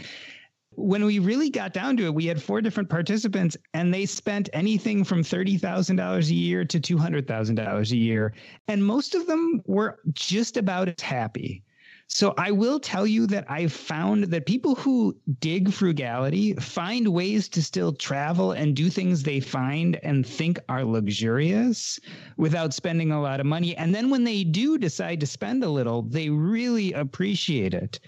when 0.77 1.05
we 1.05 1.19
really 1.19 1.51
got 1.51 1.73
down 1.73 1.97
to 1.97 2.05
it, 2.05 2.15
we 2.15 2.27
had 2.27 2.43
four 2.43 2.61
different 2.61 2.89
participants 2.89 3.57
and 3.75 3.93
they 3.93 4.07
spent 4.07 4.49
anything 4.53 5.05
from 5.05 5.23
$30,000 5.23 6.31
a 6.31 6.35
year 6.35 6.65
to 6.65 6.81
$200,000 6.81 7.91
a 7.91 7.97
year. 7.97 8.33
And 8.69 8.85
most 8.85 9.15
of 9.15 9.27
them 9.27 9.63
were 9.67 9.99
just 10.13 10.57
about 10.57 10.89
as 10.89 11.01
happy. 11.01 11.65
So 12.13 12.35
I 12.37 12.51
will 12.51 12.81
tell 12.81 13.07
you 13.07 13.29
that 13.29 13.49
I've 13.49 13.73
found 13.73 14.25
that 14.25 14.45
people 14.45 14.75
who 14.75 15.17
dig 15.39 15.73
frugality 15.73 16.55
find 16.55 17.07
ways 17.07 17.49
to 17.51 17.63
still 17.63 17.93
travel 17.93 18.51
and 18.51 18.75
do 18.75 18.91
things 18.91 19.23
they 19.23 19.39
find 19.39 19.95
and 20.03 20.27
think 20.27 20.59
are 20.69 20.85
luxurious 20.85 22.01
without 22.37 22.75
spending 22.75 23.13
a 23.13 23.23
lot 23.23 23.39
of 23.39 23.47
money. 23.47 23.77
And 23.77 23.95
then 23.95 24.11
when 24.11 24.25
they 24.25 24.43
do 24.43 24.77
decide 24.77 25.21
to 25.21 25.27
spend 25.27 25.63
a 25.63 25.71
little, 25.71 26.03
they 26.03 26.29
really 26.29 26.93
appreciate 26.95 27.75
it. 27.75 28.01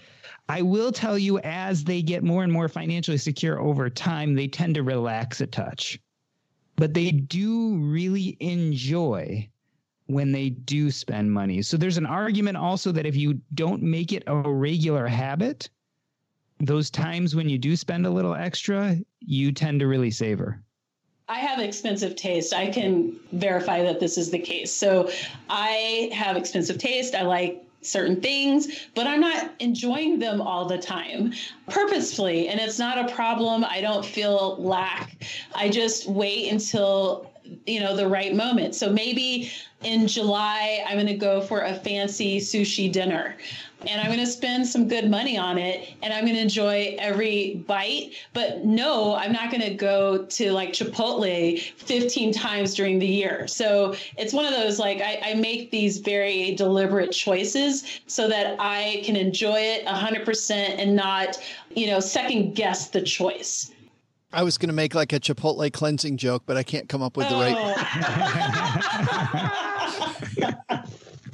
I 0.49 0.61
will 0.61 0.91
tell 0.91 1.17
you, 1.17 1.39
as 1.39 1.85
they 1.85 2.01
get 2.01 2.25
more 2.25 2.43
and 2.43 2.51
more 2.51 2.67
financially 2.67 3.17
secure 3.17 3.61
over 3.61 3.89
time, 3.89 4.35
they 4.35 4.49
tend 4.49 4.75
to 4.75 4.83
relax 4.83 5.39
a 5.39 5.47
touch. 5.47 5.97
But 6.75 6.93
they 6.93 7.09
do 7.09 7.77
really 7.77 8.35
enjoy 8.41 9.49
when 10.13 10.31
they 10.31 10.49
do 10.49 10.91
spend 10.91 11.31
money. 11.31 11.61
So 11.61 11.77
there's 11.77 11.97
an 11.97 12.05
argument 12.05 12.57
also 12.57 12.91
that 12.91 13.05
if 13.05 13.15
you 13.15 13.41
don't 13.53 13.81
make 13.81 14.13
it 14.13 14.23
a 14.27 14.35
regular 14.35 15.07
habit, 15.07 15.69
those 16.59 16.89
times 16.89 17.35
when 17.35 17.49
you 17.49 17.57
do 17.57 17.75
spend 17.75 18.05
a 18.05 18.09
little 18.09 18.35
extra, 18.35 18.97
you 19.19 19.51
tend 19.51 19.79
to 19.79 19.87
really 19.87 20.11
savor. 20.11 20.61
I 21.27 21.39
have 21.39 21.59
expensive 21.59 22.15
taste. 22.15 22.53
I 22.53 22.69
can 22.69 23.17
verify 23.31 23.81
that 23.83 23.99
this 23.99 24.17
is 24.17 24.29
the 24.29 24.39
case. 24.39 24.71
So 24.71 25.09
I 25.49 26.09
have 26.13 26.37
expensive 26.37 26.77
taste. 26.77 27.15
I 27.15 27.23
like 27.23 27.65
certain 27.81 28.21
things, 28.21 28.87
but 28.95 29.07
I'm 29.07 29.19
not 29.19 29.51
enjoying 29.59 30.19
them 30.19 30.41
all 30.41 30.65
the 30.65 30.77
time 30.77 31.33
purposefully. 31.67 32.47
And 32.47 32.59
it's 32.59 32.79
not 32.79 32.97
a 32.97 33.13
problem. 33.13 33.65
I 33.65 33.81
don't 33.81 34.05
feel 34.05 34.57
lack. 34.61 35.25
I 35.53 35.69
just 35.69 36.07
wait 36.07 36.51
until 36.51 37.32
you 37.65 37.79
know 37.79 37.95
the 37.95 38.07
right 38.07 38.35
moment. 38.35 38.75
So 38.75 38.89
maybe 38.89 39.51
in 39.83 40.07
july 40.07 40.83
i'm 40.87 40.95
going 40.95 41.07
to 41.07 41.13
go 41.13 41.41
for 41.41 41.61
a 41.61 41.75
fancy 41.75 42.39
sushi 42.39 42.91
dinner 42.91 43.35
and 43.87 43.99
i'm 43.99 44.07
going 44.07 44.19
to 44.19 44.27
spend 44.27 44.65
some 44.65 44.87
good 44.87 45.09
money 45.09 45.37
on 45.37 45.57
it 45.57 45.89
and 46.01 46.13
i'm 46.13 46.23
going 46.23 46.35
to 46.35 46.41
enjoy 46.41 46.95
every 46.99 47.55
bite. 47.67 48.13
But 48.33 48.63
no 48.63 49.15
i'm 49.15 49.33
not 49.33 49.51
going 49.51 49.61
to 49.61 49.73
go 49.73 50.25
to 50.25 50.51
like 50.51 50.71
chipotle 50.71 51.59
15 51.59 52.33
times 52.33 52.73
during 52.73 52.99
the 52.99 53.07
year. 53.07 53.47
So 53.47 53.95
it's 54.17 54.33
one 54.33 54.45
of 54.45 54.53
those 54.53 54.79
like 54.79 55.01
I, 55.01 55.19
I 55.23 55.33
make 55.33 55.71
these 55.71 55.97
very 55.97 56.55
deliberate 56.55 57.11
choices 57.11 58.01
so 58.07 58.27
that 58.29 58.55
i 58.59 59.01
can 59.03 59.15
enjoy 59.15 59.59
it 59.59 59.85
100% 59.85 60.51
and 60.51 60.95
not 60.95 61.37
you 61.75 61.87
know 61.87 61.99
second 61.99 62.55
guess 62.55 62.89
the 62.89 63.01
choice 63.01 63.72
I 64.33 64.43
was 64.43 64.57
going 64.57 64.69
to 64.69 64.73
make 64.73 64.95
like 64.95 65.13
a 65.13 65.19
Chipotle 65.19 65.71
cleansing 65.71 66.17
joke, 66.17 66.43
but 66.45 66.57
I 66.57 66.63
can't 66.63 66.89
come 66.89 67.01
up 67.01 67.15
with 67.15 67.29
the 67.29 67.35
right. 67.35 67.53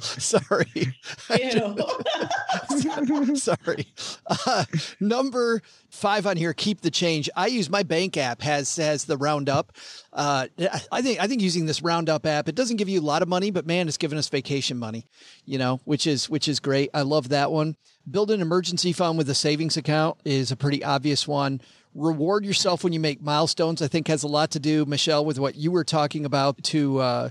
Sorry. 0.00 0.94
Sorry. 3.36 3.86
Uh, 4.26 4.64
number 4.98 5.62
five 5.90 6.26
on 6.26 6.36
here. 6.36 6.52
Keep 6.52 6.80
the 6.80 6.90
change. 6.90 7.28
I 7.36 7.48
use 7.48 7.68
my 7.68 7.82
bank 7.82 8.16
app 8.16 8.40
has 8.42 8.76
has 8.76 9.04
the 9.04 9.16
Roundup. 9.16 9.72
Uh, 10.12 10.46
I 10.90 11.02
think 11.02 11.20
I 11.20 11.26
think 11.26 11.42
using 11.42 11.66
this 11.66 11.82
Roundup 11.82 12.26
app, 12.26 12.48
it 12.48 12.54
doesn't 12.54 12.76
give 12.76 12.88
you 12.88 13.00
a 13.00 13.02
lot 13.02 13.22
of 13.22 13.28
money, 13.28 13.50
but 13.50 13.66
man, 13.66 13.88
it's 13.88 13.96
giving 13.96 14.18
us 14.18 14.28
vacation 14.28 14.78
money. 14.78 15.06
You 15.44 15.58
know, 15.58 15.80
which 15.84 16.06
is 16.06 16.30
which 16.30 16.48
is 16.48 16.60
great. 16.60 16.90
I 16.94 17.02
love 17.02 17.28
that 17.30 17.52
one. 17.52 17.76
Build 18.10 18.30
an 18.30 18.40
emergency 18.40 18.92
fund 18.92 19.18
with 19.18 19.28
a 19.28 19.34
savings 19.34 19.76
account 19.76 20.18
is 20.24 20.50
a 20.50 20.56
pretty 20.56 20.82
obvious 20.82 21.28
one 21.28 21.60
reward 21.94 22.44
yourself 22.44 22.84
when 22.84 22.92
you 22.92 23.00
make 23.00 23.22
milestones, 23.22 23.82
I 23.82 23.88
think 23.88 24.08
has 24.08 24.22
a 24.22 24.28
lot 24.28 24.50
to 24.52 24.60
do, 24.60 24.84
Michelle, 24.84 25.24
with 25.24 25.38
what 25.38 25.56
you 25.56 25.70
were 25.70 25.84
talking 25.84 26.24
about 26.24 26.62
to 26.64 26.98
uh, 26.98 27.28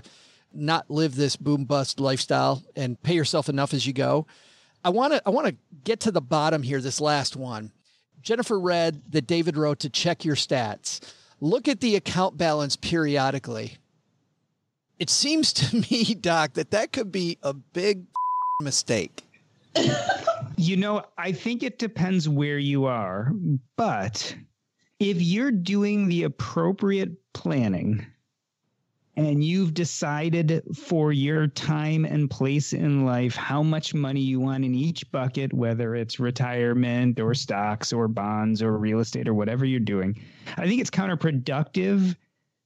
not 0.52 0.90
live 0.90 1.16
this 1.16 1.36
boom 1.36 1.64
bust 1.64 2.00
lifestyle 2.00 2.62
and 2.76 3.00
pay 3.02 3.14
yourself 3.14 3.48
enough 3.48 3.72
as 3.72 3.86
you 3.86 3.92
go. 3.92 4.26
I 4.84 4.90
want 4.90 5.12
to 5.12 5.22
I 5.26 5.30
want 5.30 5.46
to 5.46 5.56
get 5.84 6.00
to 6.00 6.10
the 6.10 6.20
bottom 6.20 6.62
here. 6.62 6.80
This 6.80 7.00
last 7.00 7.36
one, 7.36 7.72
Jennifer 8.22 8.58
read 8.58 9.02
that 9.12 9.26
David 9.26 9.56
wrote 9.56 9.80
to 9.80 9.90
check 9.90 10.24
your 10.24 10.36
stats. 10.36 11.00
Look 11.40 11.68
at 11.68 11.80
the 11.80 11.96
account 11.96 12.36
balance 12.36 12.76
periodically. 12.76 13.78
It 14.98 15.10
seems 15.10 15.52
to 15.54 15.76
me, 15.90 16.14
Doc, 16.14 16.54
that 16.54 16.70
that 16.70 16.92
could 16.92 17.12
be 17.12 17.38
a 17.42 17.52
big 17.54 18.04
mistake. 18.62 19.22
you 20.56 20.76
know, 20.76 21.04
I 21.16 21.32
think 21.32 21.62
it 21.62 21.78
depends 21.78 22.28
where 22.28 22.58
you 22.58 22.86
are, 22.86 23.32
but 23.76 24.34
if 25.00 25.22
you're 25.22 25.50
doing 25.50 26.08
the 26.08 26.24
appropriate 26.24 27.10
planning 27.32 28.06
and 29.16 29.42
you've 29.42 29.74
decided 29.74 30.62
for 30.76 31.10
your 31.10 31.46
time 31.48 32.04
and 32.04 32.30
place 32.30 32.74
in 32.74 33.04
life 33.04 33.34
how 33.34 33.62
much 33.62 33.94
money 33.94 34.20
you 34.20 34.38
want 34.38 34.64
in 34.64 34.74
each 34.74 35.10
bucket, 35.10 35.52
whether 35.54 35.96
it's 35.96 36.20
retirement 36.20 37.18
or 37.18 37.34
stocks 37.34 37.92
or 37.92 38.08
bonds 38.08 38.62
or 38.62 38.76
real 38.76 39.00
estate 39.00 39.26
or 39.26 39.34
whatever 39.34 39.64
you're 39.64 39.80
doing, 39.80 40.22
I 40.58 40.68
think 40.68 40.80
it's 40.80 40.90
counterproductive 40.90 42.14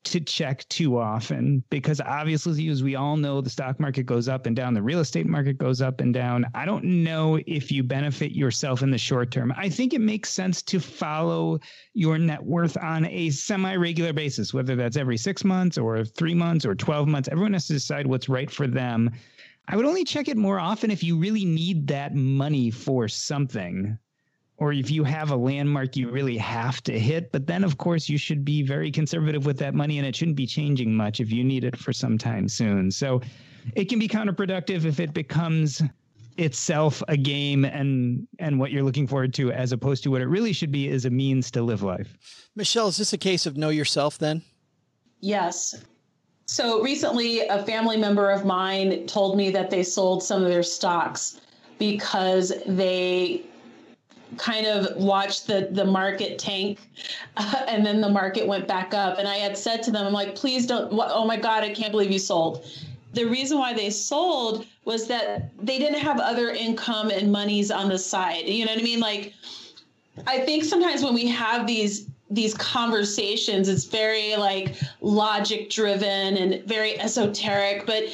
to 0.05 0.21
check 0.21 0.69
too 0.69 0.99
often 0.99 1.65
because 1.71 2.01
obviously 2.01 2.69
as 2.69 2.83
we 2.83 2.95
all 2.95 3.17
know 3.17 3.41
the 3.41 3.51
stock 3.51 3.81
market 3.81 4.05
goes 4.05 4.29
up 4.29 4.47
and 4.47 4.55
down 4.55 4.75
the 4.75 4.83
real 4.83 5.01
estate 5.01 5.27
market 5.27 5.59
goes 5.59 5.81
up 5.81 6.01
and 6.01 6.15
down. 6.15 6.47
I 6.55 6.65
don't 6.65 6.85
know 6.85 7.41
if 7.47 7.73
you 7.73 7.83
benefit 7.83 8.33
yourself 8.33 8.83
in 8.83 8.91
the 8.91 8.99
short 8.99 9.31
term. 9.31 9.53
I 9.57 9.69
think 9.69 9.93
it 9.93 10.01
makes 10.01 10.31
sense 10.31 10.63
to 10.63 10.79
follow 10.79 11.59
your 11.95 12.19
net 12.19 12.43
worth 12.43 12.77
on 12.77 13.07
a 13.07 13.31
semi-regular 13.31 14.13
basis 14.13 14.55
whether 14.55 14.77
that's 14.77 14.97
every 14.97 15.17
6 15.17 15.45
months 15.45 15.79
or 15.79 16.05
3 16.05 16.35
months 16.35 16.65
or 16.65 16.75
12 16.75 17.09
months. 17.09 17.29
Everyone 17.31 17.55
has 17.55 17.67
to 17.67 17.73
decide 17.73 18.07
what's 18.07 18.29
right 18.29 18.51
for 18.51 18.67
them. 18.67 19.11
I 19.67 19.77
would 19.77 19.87
only 19.87 20.05
check 20.05 20.29
it 20.29 20.37
more 20.37 20.61
often 20.61 20.91
if 20.91 21.03
you 21.03 21.17
really 21.17 21.47
need 21.47 21.87
that 21.87 22.15
money 22.15 22.71
for 22.71 23.09
something 23.09 23.99
or 24.57 24.73
if 24.73 24.91
you 24.91 25.05
have 25.05 25.31
a 25.31 25.37
landmark 25.37 25.97
you 25.97 26.11
really 26.11 26.37
have 26.39 26.83
to 26.83 26.99
hit. 26.99 27.33
But 27.33 27.47
then, 27.47 27.65
of 27.65 27.79
course, 27.79 28.09
you 28.09 28.19
should 28.19 28.45
be 28.45 28.63
very 28.63 28.91
conservative 28.91 29.47
with 29.47 29.59
that 29.59 29.75
money 29.75 29.99
and 29.99 30.07
it 30.07 30.15
shouldn't 30.15 30.37
be 30.37 30.47
changing 30.47 30.95
much 30.95 31.21
if 31.21 31.33
you 31.33 31.43
need 31.43 31.65
it 31.65 31.77
for 31.77 31.93
some 31.93 32.19
time 32.19 32.49
soon. 32.49 32.91
So 32.91 33.21
it 33.75 33.87
can 33.87 33.99
be 33.99 34.09
counterproductive 34.09 34.85
if 34.85 35.01
it 35.01 35.13
becomes 35.13 35.83
itself 36.37 37.01
a 37.07 37.17
game 37.17 37.65
and 37.65 38.27
and 38.41 38.59
what 38.59 38.73
you're 38.73 38.83
looking 38.83 39.07
forward 39.07 39.33
to 39.33 39.53
as 39.53 39.71
opposed 39.71 40.03
to 40.03 40.11
what 40.11 40.21
it 40.21 40.27
really 40.27 40.53
should 40.53 40.73
be 40.73 40.89
is 40.89 41.05
a 41.05 41.11
means 41.11 41.51
to 41.53 41.63
live 41.63 41.83
life. 41.83 42.17
Michelle, 42.57 42.89
is 42.89 42.97
this 42.97 43.13
a 43.13 43.19
case 43.19 43.47
of 43.47 43.57
know 43.57 43.69
yourself 43.69 44.19
then? 44.19 44.43
Yes. 45.21 45.85
So 46.47 46.83
recently 46.83 47.41
a 47.41 47.63
family 47.65 47.97
member 47.97 48.31
of 48.31 48.45
mine 48.45 49.07
told 49.07 49.37
me 49.37 49.51
that 49.51 49.71
they 49.71 49.83
sold 49.83 50.23
some 50.23 50.43
of 50.43 50.49
their 50.49 50.63
stocks 50.63 51.41
because 51.79 52.53
they 52.67 53.43
kind 54.37 54.67
of 54.67 54.97
watched 54.97 55.47
the 55.47 55.69
the 55.73 55.85
market 55.85 56.39
tank 56.39 56.81
uh, 57.37 57.65
and 57.69 57.85
then 57.85 58.01
the 58.01 58.09
market 58.09 58.47
went 58.47 58.67
back 58.69 58.95
up. 58.95 59.19
And 59.19 59.29
i 59.29 59.37
had 59.37 59.57
said 59.57 59.83
to 59.85 59.91
them 59.91 60.07
i'm 60.07 60.13
like 60.13 60.35
please 60.35 60.67
don't 60.67 60.93
oh 60.93 61.25
my 61.25 61.37
god 61.37 61.65
i 61.65 61.73
can't 61.73 61.93
believe 61.93 62.11
you 62.11 62.19
sold. 62.19 62.65
The 63.13 63.25
reason 63.25 63.59
why 63.59 63.73
they 63.73 63.91
sold 63.91 64.67
was 64.85 65.07
that 65.07 65.51
they 65.65 65.79
didn't 65.79 66.01
have 66.01 66.19
other 66.19 66.51
income 66.51 67.11
and 67.11 67.31
monies 67.31 67.71
on 67.71 67.89
the 67.89 67.99
side. 67.99 68.47
You 68.47 68.65
know 68.65 68.73
what 68.73 68.81
i 68.81 68.85
mean? 68.85 69.01
Like 69.01 69.35
i 70.27 70.39
think 70.41 70.65
sometimes 70.65 71.03
when 71.03 71.15
we 71.15 71.27
have 71.27 71.67
these 71.67 72.07
these 72.31 72.55
conversations 72.55 73.69
it's 73.69 73.85
very 73.85 74.37
like 74.37 74.77
logic 75.01 75.71
driven 75.71 76.37
and 76.37 76.65
very 76.65 76.99
esoteric 77.01 77.87
but 77.87 78.05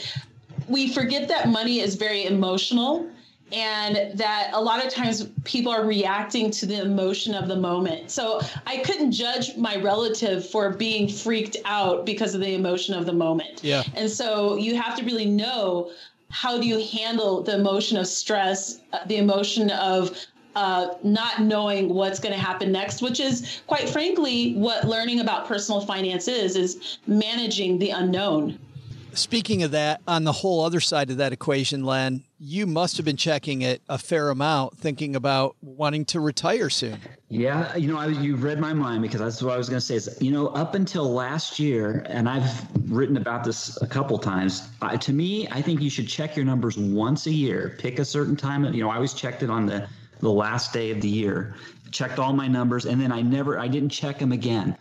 we 0.69 0.93
forget 0.93 1.29
that 1.29 1.49
money 1.49 1.81
is 1.81 1.95
very 1.95 2.25
emotional 2.25 3.09
and 3.53 4.19
that 4.19 4.51
a 4.53 4.61
lot 4.61 4.85
of 4.85 4.93
times 4.93 5.29
people 5.45 5.73
are 5.73 5.85
reacting 5.85 6.51
to 6.53 6.67
the 6.67 6.81
emotion 6.81 7.35
of 7.35 7.49
the 7.49 7.57
moment. 7.57 8.11
So 8.11 8.41
I 8.67 8.79
couldn't 8.79 9.13
judge 9.13 9.57
my 9.57 9.77
relative 9.77 10.49
for 10.49 10.71
being 10.71 11.09
freaked 11.09 11.57
out 11.65 12.07
because 12.07 12.35
of 12.35 12.41
the 12.41 12.55
emotion 12.55 12.95
of 12.95 13.07
the 13.07 13.13
moment. 13.13 13.63
Yeah. 13.63 13.83
And 13.95 14.11
so 14.11 14.57
you 14.57 14.77
have 14.77 14.97
to 14.97 15.05
really 15.05 15.27
know 15.27 15.91
how 16.31 16.61
do 16.61 16.67
you 16.67 16.85
handle 16.87 17.43
the 17.43 17.57
emotion 17.57 17.97
of 17.97 18.07
stress, 18.07 18.81
uh, 18.93 18.99
the 19.07 19.17
emotion 19.17 19.71
of 19.71 20.17
uh, 20.57 20.95
not 21.03 21.43
knowing 21.43 21.93
what's 21.93 22.19
going 22.19 22.35
to 22.35 22.41
happen 22.41 22.73
next, 22.73 23.03
which 23.03 23.21
is 23.21 23.63
quite 23.67 23.89
frankly 23.89 24.55
what 24.55 24.85
learning 24.85 25.21
about 25.21 25.47
personal 25.47 25.81
finance 25.81 26.29
is, 26.29 26.57
is 26.57 26.99
managing 27.07 27.79
the 27.79 27.91
unknown. 27.91 28.59
Speaking 29.15 29.63
of 29.63 29.73
that, 29.73 30.01
on 30.07 30.25
the 30.25 30.33
whole 30.33 30.65
other 30.65 30.81
side 30.81 31.11
of 31.11 31.17
that 31.19 31.33
equation, 31.33 31.85
Len, 31.85 32.25
you 32.39 32.67
must 32.67 32.97
have 32.97 33.05
been 33.05 33.17
checking 33.17 33.63
it 33.63 33.83
a 33.89 33.99
fair 33.99 34.31
amount, 34.31 34.79
thinking 34.79 35.17
about 35.17 35.57
wanting 35.61 36.05
to 36.07 36.21
retire 36.21 36.71
soon. 36.71 36.99
Yeah, 37.29 37.77
you 37.77 37.89
know, 37.89 37.99
I, 37.99 38.07
you've 38.07 38.43
read 38.43 38.59
my 38.59 38.73
mind 38.73 39.03
because 39.03 39.21
that's 39.21 39.43
what 39.43 39.55
I 39.55 39.59
was 39.59 39.69
going 39.69 39.81
to 39.81 39.85
say. 39.85 39.97
Is 39.97 40.19
you 40.21 40.31
know, 40.31 40.49
up 40.49 40.75
until 40.75 41.13
last 41.13 41.59
year, 41.59 42.05
and 42.09 42.29
I've 42.29 42.67
written 42.91 43.17
about 43.17 43.45
this 43.45 43.81
a 43.83 43.87
couple 43.87 44.19
times. 44.19 44.69
To 45.01 45.13
me, 45.13 45.49
I 45.51 45.63
think 45.63 45.81
you 45.81 45.91
should 45.91 46.09
check 46.09 46.37
your 46.37 46.45
numbers 46.45 46.77
once 46.77 47.27
a 47.27 47.33
year. 47.33 47.77
Pick 47.79 47.99
a 47.99 48.05
certain 48.05 48.37
time. 48.37 48.65
You 48.73 48.83
know, 48.83 48.91
I 48.91 48.97
always 48.97 49.15
checked 49.15 49.43
it 49.43 49.51
on 49.51 49.67
the 49.67 49.89
the 50.21 50.31
last 50.31 50.73
day 50.73 50.91
of 50.91 51.01
the 51.01 51.09
year. 51.09 51.55
Checked 51.91 52.19
all 52.19 52.33
my 52.33 52.47
numbers, 52.47 52.87
and 52.87 53.01
then 53.01 53.11
I 53.11 53.21
never, 53.21 53.59
I 53.59 53.67
didn't 53.67 53.89
check 53.89 54.19
them 54.19 54.33
again. 54.33 54.77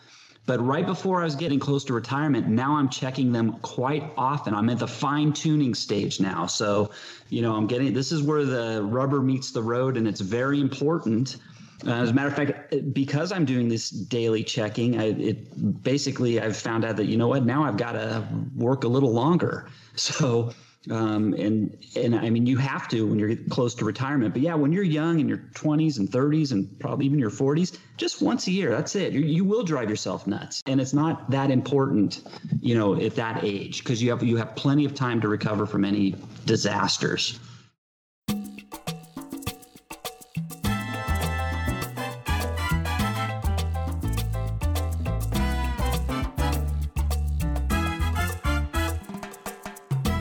But 0.50 0.66
right 0.66 0.84
before 0.84 1.22
I 1.22 1.26
was 1.26 1.36
getting 1.36 1.60
close 1.60 1.84
to 1.84 1.94
retirement, 1.94 2.48
now 2.48 2.76
I'm 2.76 2.90
checking 2.90 3.32
them 3.32 3.60
quite 3.60 4.12
often. 4.18 4.56
I'm 4.56 4.68
at 4.72 4.80
the 4.80 4.88
fine 4.88 5.32
tuning 5.32 5.76
stage 5.76 6.20
now. 6.20 6.48
So, 6.48 6.90
you 7.30 7.44
know, 7.44 7.54
I'm 7.54 7.68
getting 7.68 7.94
this 7.94 8.12
is 8.12 8.24
where 8.24 8.44
the 8.44 8.82
rubber 8.82 9.22
meets 9.22 9.52
the 9.52 9.62
road, 9.62 9.96
and 9.96 10.08
it's 10.08 10.22
very 10.22 10.60
important. 10.60 11.38
Uh, 11.86 11.92
as 11.92 12.10
a 12.10 12.14
matter 12.14 12.30
of 12.30 12.36
fact, 12.36 12.94
because 12.96 13.32
I'm 13.32 13.46
doing 13.46 13.70
this 13.70 13.92
daily 13.92 14.44
checking, 14.44 15.00
I, 15.00 15.10
it 15.10 15.84
basically 15.84 16.42
I've 16.42 16.58
found 16.58 16.84
out 16.84 16.96
that 16.96 17.06
you 17.06 17.16
know 17.16 17.28
what 17.28 17.46
now 17.46 17.64
I've 17.64 17.78
got 17.78 17.92
to 17.92 18.28
work 18.56 18.86
a 18.86 18.88
little 18.88 19.14
longer. 19.14 19.68
So 19.96 20.54
um, 20.90 21.34
and 21.34 21.78
and 21.96 22.16
I 22.16 22.30
mean, 22.30 22.46
you 22.46 22.58
have 22.58 22.88
to 22.90 23.06
when 23.06 23.20
you're 23.20 23.36
close 23.36 23.76
to 23.76 23.86
retirement. 23.86 24.34
But 24.34 24.42
yeah, 24.42 24.56
when 24.56 24.72
you're 24.72 24.84
young 24.84 25.20
in 25.20 25.28
your 25.28 25.38
20s 25.38 26.00
and 26.00 26.10
30s 26.10 26.54
and 26.54 26.80
probably 26.80 27.06
even 27.06 27.20
your 27.20 27.30
40s, 27.30 27.78
just 27.98 28.22
once 28.22 28.48
a 28.48 28.52
year, 28.52 28.70
that's 28.72 28.96
it. 28.96 29.12
You, 29.12 29.20
you 29.20 29.44
will 29.44 29.64
drive 29.64 29.90
yourself 29.90 30.26
nuts, 30.26 30.64
and 30.66 30.80
it's 30.80 30.94
not 30.94 31.32
that 31.32 31.52
important, 31.52 32.24
you 32.62 32.76
know, 32.76 32.96
at 32.96 33.16
that 33.16 33.44
age 33.44 33.80
because 33.80 34.02
you 34.02 34.10
have 34.12 34.24
you 34.24 34.38
have 34.38 34.56
plenty 34.56 34.86
of 34.86 34.96
time 34.96 35.20
to 35.22 35.28
recover 35.28 35.66
from 35.66 35.84
any 35.84 36.16
disasters. 36.46 37.40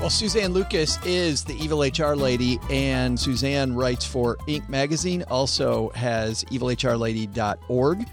Well, 0.08 0.14
Suzanne 0.14 0.54
Lucas 0.54 0.98
is 1.04 1.44
the 1.44 1.54
evil 1.62 1.82
HR 1.82 2.16
lady, 2.16 2.58
and 2.70 3.20
Suzanne 3.20 3.74
writes 3.74 4.06
for 4.06 4.36
Inc. 4.48 4.66
magazine, 4.66 5.22
also 5.24 5.90
has 5.90 6.44
evilhrlady.org. 6.44 8.08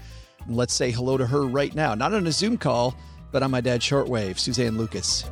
Let's 0.46 0.74
say 0.74 0.90
hello 0.90 1.16
to 1.16 1.26
her 1.26 1.46
right 1.46 1.74
now. 1.74 1.94
Not 1.94 2.12
on 2.12 2.26
a 2.26 2.32
Zoom 2.32 2.58
call, 2.58 2.94
but 3.32 3.42
on 3.42 3.50
my 3.50 3.62
dad's 3.62 3.82
shortwave, 3.82 4.38
Suzanne 4.38 4.76
Lucas. 4.76 5.24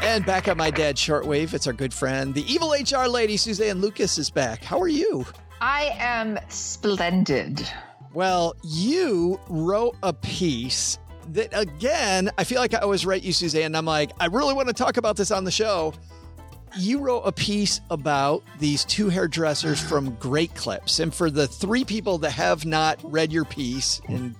And 0.00 0.24
back 0.24 0.46
on 0.46 0.56
my 0.56 0.70
dad's 0.70 1.00
shortwave, 1.00 1.54
it's 1.54 1.66
our 1.66 1.72
good 1.72 1.92
friend, 1.92 2.32
the 2.32 2.44
evil 2.48 2.70
HR 2.70 3.08
lady, 3.08 3.36
Suzanne 3.36 3.80
Lucas, 3.80 4.16
is 4.16 4.30
back. 4.30 4.62
How 4.62 4.80
are 4.80 4.86
you? 4.86 5.26
I 5.60 5.90
am 5.98 6.38
splendid. 6.48 7.68
Well, 8.12 8.56
you 8.64 9.38
wrote 9.48 9.96
a 10.02 10.12
piece 10.12 10.98
that, 11.28 11.50
again, 11.52 12.30
I 12.36 12.44
feel 12.44 12.60
like 12.60 12.74
I 12.74 12.78
always 12.78 13.06
write 13.06 13.22
you, 13.22 13.32
Suzanne. 13.32 13.66
And 13.66 13.76
I'm 13.76 13.84
like, 13.84 14.10
I 14.18 14.26
really 14.26 14.54
want 14.54 14.68
to 14.68 14.74
talk 14.74 14.96
about 14.96 15.16
this 15.16 15.30
on 15.30 15.44
the 15.44 15.50
show. 15.50 15.94
You 16.76 16.98
wrote 16.98 17.22
a 17.22 17.32
piece 17.32 17.80
about 17.90 18.42
these 18.58 18.84
two 18.84 19.08
hairdressers 19.08 19.80
from 19.80 20.14
Great 20.16 20.54
Clips. 20.54 20.98
And 20.98 21.14
for 21.14 21.30
the 21.30 21.46
three 21.46 21.84
people 21.84 22.18
that 22.18 22.32
have 22.32 22.64
not 22.64 22.98
read 23.02 23.32
your 23.32 23.44
piece, 23.44 24.00
and 24.08 24.34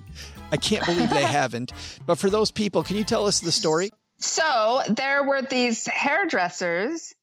I 0.51 0.57
can't 0.57 0.85
believe 0.85 1.09
they 1.09 1.21
haven't, 1.25 1.71
but 2.05 2.17
for 2.17 2.29
those 2.29 2.51
people, 2.51 2.83
can 2.83 2.97
you 2.97 3.03
tell 3.03 3.25
us 3.25 3.39
the 3.39 3.51
story? 3.51 3.89
So 4.19 4.81
there 4.87 5.23
were 5.23 5.41
these 5.41 5.85
hairdressers. 5.87 7.13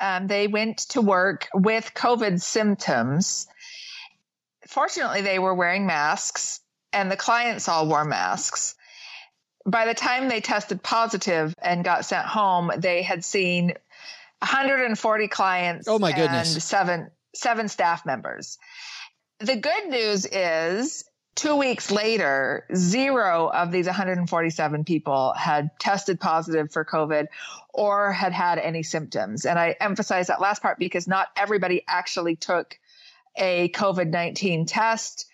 Um, 0.00 0.26
they 0.26 0.46
went 0.46 0.78
to 0.90 1.00
work 1.00 1.48
with 1.54 1.92
COVID 1.94 2.40
symptoms. 2.40 3.46
Fortunately, 4.68 5.22
they 5.22 5.38
were 5.38 5.54
wearing 5.54 5.86
masks, 5.86 6.60
and 6.92 7.10
the 7.10 7.16
clients 7.16 7.68
all 7.68 7.88
wore 7.88 8.04
masks. 8.04 8.74
By 9.64 9.86
the 9.86 9.94
time 9.94 10.28
they 10.28 10.40
tested 10.40 10.82
positive 10.82 11.54
and 11.60 11.84
got 11.84 12.04
sent 12.04 12.26
home, 12.26 12.70
they 12.76 13.02
had 13.02 13.24
seen 13.24 13.74
140 14.38 15.28
clients. 15.28 15.88
Oh 15.88 15.98
my 15.98 16.12
goodness! 16.12 16.54
And 16.54 16.62
seven 16.62 17.10
seven 17.34 17.68
staff 17.68 18.06
members. 18.06 18.58
The 19.40 19.56
good 19.56 19.88
news 19.88 20.24
is 20.24 21.04
two 21.34 21.56
weeks 21.56 21.90
later, 21.90 22.64
zero 22.74 23.48
of 23.48 23.70
these 23.70 23.86
147 23.86 24.84
people 24.84 25.34
had 25.34 25.70
tested 25.78 26.18
positive 26.18 26.72
for 26.72 26.84
COVID 26.84 27.26
or 27.72 28.12
had 28.12 28.32
had 28.32 28.58
any 28.58 28.82
symptoms. 28.82 29.44
And 29.44 29.58
I 29.58 29.76
emphasize 29.78 30.28
that 30.28 30.40
last 30.40 30.62
part 30.62 30.78
because 30.78 31.06
not 31.06 31.28
everybody 31.36 31.84
actually 31.86 32.36
took 32.36 32.78
a 33.36 33.68
COVID 33.70 34.10
19 34.10 34.66
test. 34.66 35.26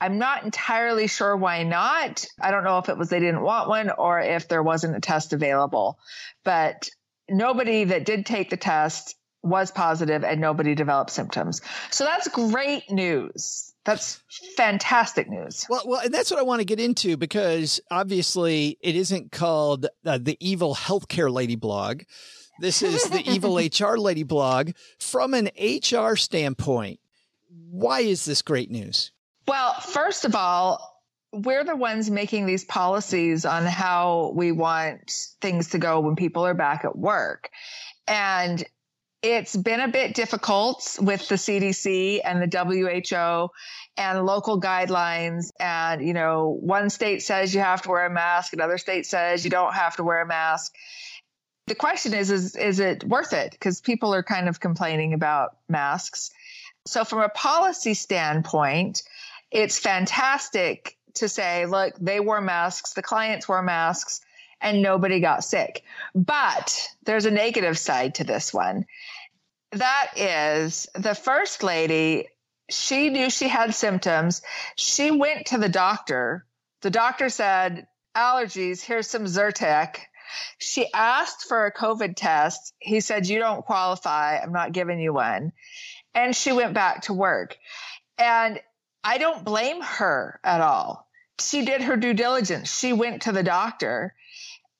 I'm 0.00 0.18
not 0.18 0.44
entirely 0.44 1.08
sure 1.08 1.36
why 1.36 1.64
not. 1.64 2.24
I 2.40 2.50
don't 2.50 2.64
know 2.64 2.78
if 2.78 2.88
it 2.88 2.96
was 2.96 3.08
they 3.08 3.18
didn't 3.18 3.42
want 3.42 3.68
one 3.68 3.90
or 3.90 4.20
if 4.20 4.48
there 4.48 4.62
wasn't 4.62 4.96
a 4.96 5.00
test 5.00 5.32
available. 5.32 5.98
But 6.44 6.88
nobody 7.28 7.84
that 7.84 8.04
did 8.04 8.24
take 8.24 8.50
the 8.50 8.56
test 8.56 9.16
was 9.42 9.70
positive 9.70 10.24
and 10.24 10.40
nobody 10.40 10.74
developed 10.74 11.10
symptoms. 11.10 11.60
So 11.90 12.04
that's 12.04 12.28
great 12.28 12.90
news. 12.90 13.72
That's 13.84 14.20
fantastic 14.56 15.30
news. 15.30 15.66
Well, 15.68 15.82
well, 15.86 16.00
and 16.00 16.12
that's 16.12 16.30
what 16.30 16.38
I 16.38 16.42
want 16.42 16.60
to 16.60 16.64
get 16.64 16.80
into 16.80 17.16
because 17.16 17.80
obviously 17.90 18.76
it 18.82 18.94
isn't 18.94 19.32
called 19.32 19.86
uh, 20.04 20.18
the 20.20 20.36
Evil 20.40 20.74
Healthcare 20.74 21.32
Lady 21.32 21.56
blog. 21.56 22.02
This 22.60 22.82
is 22.82 23.04
the 23.04 23.22
Evil 23.30 23.56
HR 23.58 23.96
Lady 23.96 24.24
blog 24.24 24.72
from 24.98 25.32
an 25.32 25.48
HR 25.58 26.16
standpoint. 26.16 27.00
Why 27.70 28.00
is 28.00 28.24
this 28.24 28.42
great 28.42 28.70
news? 28.70 29.12
Well, 29.46 29.74
first 29.74 30.24
of 30.24 30.34
all, 30.34 31.02
we're 31.32 31.64
the 31.64 31.76
ones 31.76 32.10
making 32.10 32.46
these 32.46 32.64
policies 32.64 33.44
on 33.44 33.66
how 33.66 34.32
we 34.34 34.52
want 34.52 35.12
things 35.40 35.70
to 35.70 35.78
go 35.78 36.00
when 36.00 36.16
people 36.16 36.44
are 36.46 36.54
back 36.54 36.84
at 36.84 36.96
work. 36.96 37.50
And 38.06 38.64
it's 39.22 39.56
been 39.56 39.80
a 39.80 39.88
bit 39.88 40.14
difficult 40.14 40.98
with 41.00 41.28
the 41.28 41.34
CDC 41.34 42.20
and 42.24 42.40
the 42.40 42.58
WHO 42.58 43.48
and 43.96 44.24
local 44.24 44.60
guidelines. 44.60 45.50
And, 45.58 46.06
you 46.06 46.14
know, 46.14 46.56
one 46.60 46.88
state 46.88 47.22
says 47.22 47.54
you 47.54 47.60
have 47.60 47.82
to 47.82 47.88
wear 47.88 48.06
a 48.06 48.10
mask, 48.10 48.52
another 48.52 48.78
state 48.78 49.06
says 49.06 49.44
you 49.44 49.50
don't 49.50 49.74
have 49.74 49.96
to 49.96 50.04
wear 50.04 50.22
a 50.22 50.26
mask. 50.26 50.74
The 51.66 51.74
question 51.74 52.14
is, 52.14 52.30
is, 52.30 52.56
is 52.56 52.80
it 52.80 53.04
worth 53.04 53.34
it? 53.34 53.50
Because 53.50 53.80
people 53.82 54.14
are 54.14 54.22
kind 54.22 54.48
of 54.48 54.60
complaining 54.60 55.12
about 55.12 55.56
masks. 55.68 56.30
So 56.88 57.04
from 57.04 57.20
a 57.20 57.28
policy 57.28 57.94
standpoint, 57.94 59.02
it's 59.50 59.78
fantastic 59.78 60.96
to 61.14 61.28
say, 61.28 61.66
look, 61.66 61.94
they 62.00 62.20
wore 62.20 62.40
masks, 62.40 62.94
the 62.94 63.02
clients 63.02 63.48
wore 63.48 63.62
masks, 63.62 64.20
and 64.60 64.82
nobody 64.82 65.20
got 65.20 65.44
sick. 65.44 65.82
But 66.14 66.88
there's 67.04 67.26
a 67.26 67.30
negative 67.30 67.78
side 67.78 68.16
to 68.16 68.24
this 68.24 68.52
one. 68.52 68.86
That 69.72 70.12
is 70.16 70.88
the 70.94 71.14
first 71.14 71.62
lady, 71.62 72.28
she 72.70 73.10
knew 73.10 73.30
she 73.30 73.48
had 73.48 73.74
symptoms. 73.74 74.42
She 74.76 75.10
went 75.10 75.46
to 75.46 75.58
the 75.58 75.68
doctor. 75.68 76.46
The 76.82 76.90
doctor 76.90 77.28
said, 77.28 77.86
allergies, 78.16 78.82
here's 78.82 79.06
some 79.06 79.24
Zyrtec. 79.24 79.96
She 80.58 80.92
asked 80.92 81.44
for 81.48 81.66
a 81.66 81.72
COVID 81.72 82.14
test. 82.16 82.74
He 82.78 83.00
said, 83.00 83.26
you 83.26 83.38
don't 83.38 83.64
qualify. 83.64 84.38
I'm 84.38 84.52
not 84.52 84.72
giving 84.72 85.00
you 85.00 85.12
one. 85.14 85.52
And 86.14 86.34
she 86.34 86.52
went 86.52 86.74
back 86.74 87.02
to 87.02 87.12
work. 87.12 87.56
And 88.16 88.60
I 89.04 89.18
don't 89.18 89.44
blame 89.44 89.80
her 89.80 90.40
at 90.42 90.60
all. 90.60 91.06
She 91.40 91.64
did 91.64 91.82
her 91.82 91.96
due 91.96 92.14
diligence. 92.14 92.76
She 92.76 92.92
went 92.92 93.22
to 93.22 93.32
the 93.32 93.42
doctor. 93.42 94.14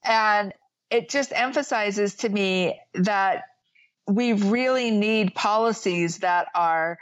And 0.04 0.52
it 0.90 1.08
just 1.08 1.32
emphasizes 1.32 2.16
to 2.16 2.28
me 2.28 2.80
that 2.94 3.44
we 4.06 4.32
really 4.32 4.90
need 4.90 5.34
policies 5.34 6.18
that 6.18 6.48
are 6.54 6.98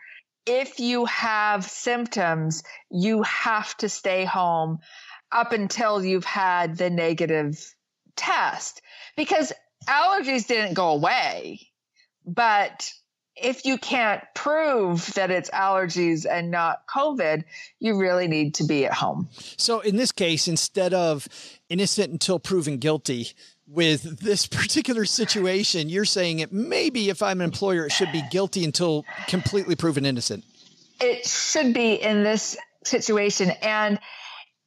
if 0.47 0.79
you 0.79 1.05
have 1.07 1.64
symptoms, 1.64 2.62
you 2.91 3.22
have 3.22 3.77
to 3.79 3.89
stay 3.89 4.24
home 4.24 4.79
up 5.33 5.53
until 5.53 6.05
you've 6.05 6.24
had 6.24 6.77
the 6.77 6.89
negative 6.89 7.74
test 8.14 8.81
because 9.16 9.53
allergies 9.89 10.47
didn't 10.47 10.74
go 10.74 10.91
away. 10.91 11.61
But 12.24 12.93
if 13.37 13.64
you 13.64 13.76
can't 13.78 14.22
prove 14.34 15.12
that 15.14 15.30
it's 15.30 15.51
allergies 15.51 16.26
and 16.28 16.51
not 16.51 16.87
COVID, 16.87 17.45
you 17.80 17.99
really 17.99 18.28
need 18.28 18.55
to 18.55 18.64
be 18.64 18.87
at 18.87 18.95
home. 18.95 19.28
So 19.57 19.80
in 19.80 19.97
this 19.97 20.12
case, 20.12 20.49
instead 20.49 20.95
of 20.95 21.28
innocent 21.68 22.12
until 22.12 22.39
proven 22.39 22.78
guilty, 22.78 23.28
with 23.68 24.20
this 24.20 24.47
particular 24.47 25.05
situation, 25.05 25.89
you're 25.89 26.05
saying 26.05 26.39
it 26.39 26.53
maybe 26.53 27.11
if 27.11 27.22
I'm 27.22 27.41
an 27.41 27.45
employer, 27.45 27.87
it 27.87 27.93
should 27.93 28.12
be 28.12 28.22
guilty 28.30 28.64
until 28.64 29.05
completely 29.26 29.76
proven 29.76 30.07
innocent. 30.07 30.45
It 31.01 31.26
should 31.26 31.74
be 31.74 31.95
in 31.95 32.22
this 32.22 32.57
situation. 32.84 33.51
And 33.62 33.99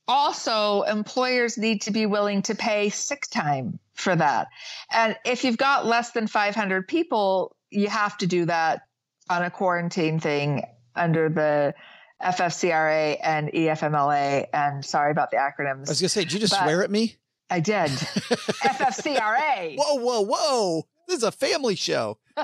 also, 0.08 0.82
employers 0.84 1.58
need 1.58 1.84
to 1.84 1.92
be 1.92 2.06
willing 2.06 2.42
to 2.44 2.56
pay 2.56 2.90
sick 2.90 3.28
time 3.30 3.80
for 3.94 4.16
that. 4.16 4.48
And 4.92 5.16
if 5.24 5.44
you've 5.44 5.58
got 5.58 5.86
less 5.86 6.12
than 6.12 6.28
500 6.28 6.88
people, 6.88 7.56
you 7.70 7.88
have 7.88 8.18
to 8.20 8.28
do 8.28 8.46
that 8.46 8.82
on 9.30 9.44
a 9.44 9.52
quarantine 9.52 10.20
thing 10.20 10.66
under 10.96 11.30
the 11.30 11.74
FFCRA 12.22 13.18
and 13.22 13.50
EFMLA. 13.50 14.48
And 14.54 14.84
sorry 14.84 15.12
about 15.12 15.32
the 15.32 15.38
acronyms. 15.38 15.88
I 15.88 15.92
was 15.92 16.02
going 16.02 16.08
to 16.08 16.10
say, 16.10 16.24
did 16.24 16.34
you 16.34 16.40
just 16.40 16.58
swear 16.58 16.84
at 16.84 16.92
me? 16.92 17.16
I 17.50 17.60
did. 17.60 17.90
FFCRA. 17.90 19.76
Whoa, 19.78 19.96
whoa, 19.96 20.22
whoa. 20.22 20.88
This 21.08 21.18
is 21.18 21.24
a 21.24 21.32
family 21.32 21.76
show. 21.76 22.20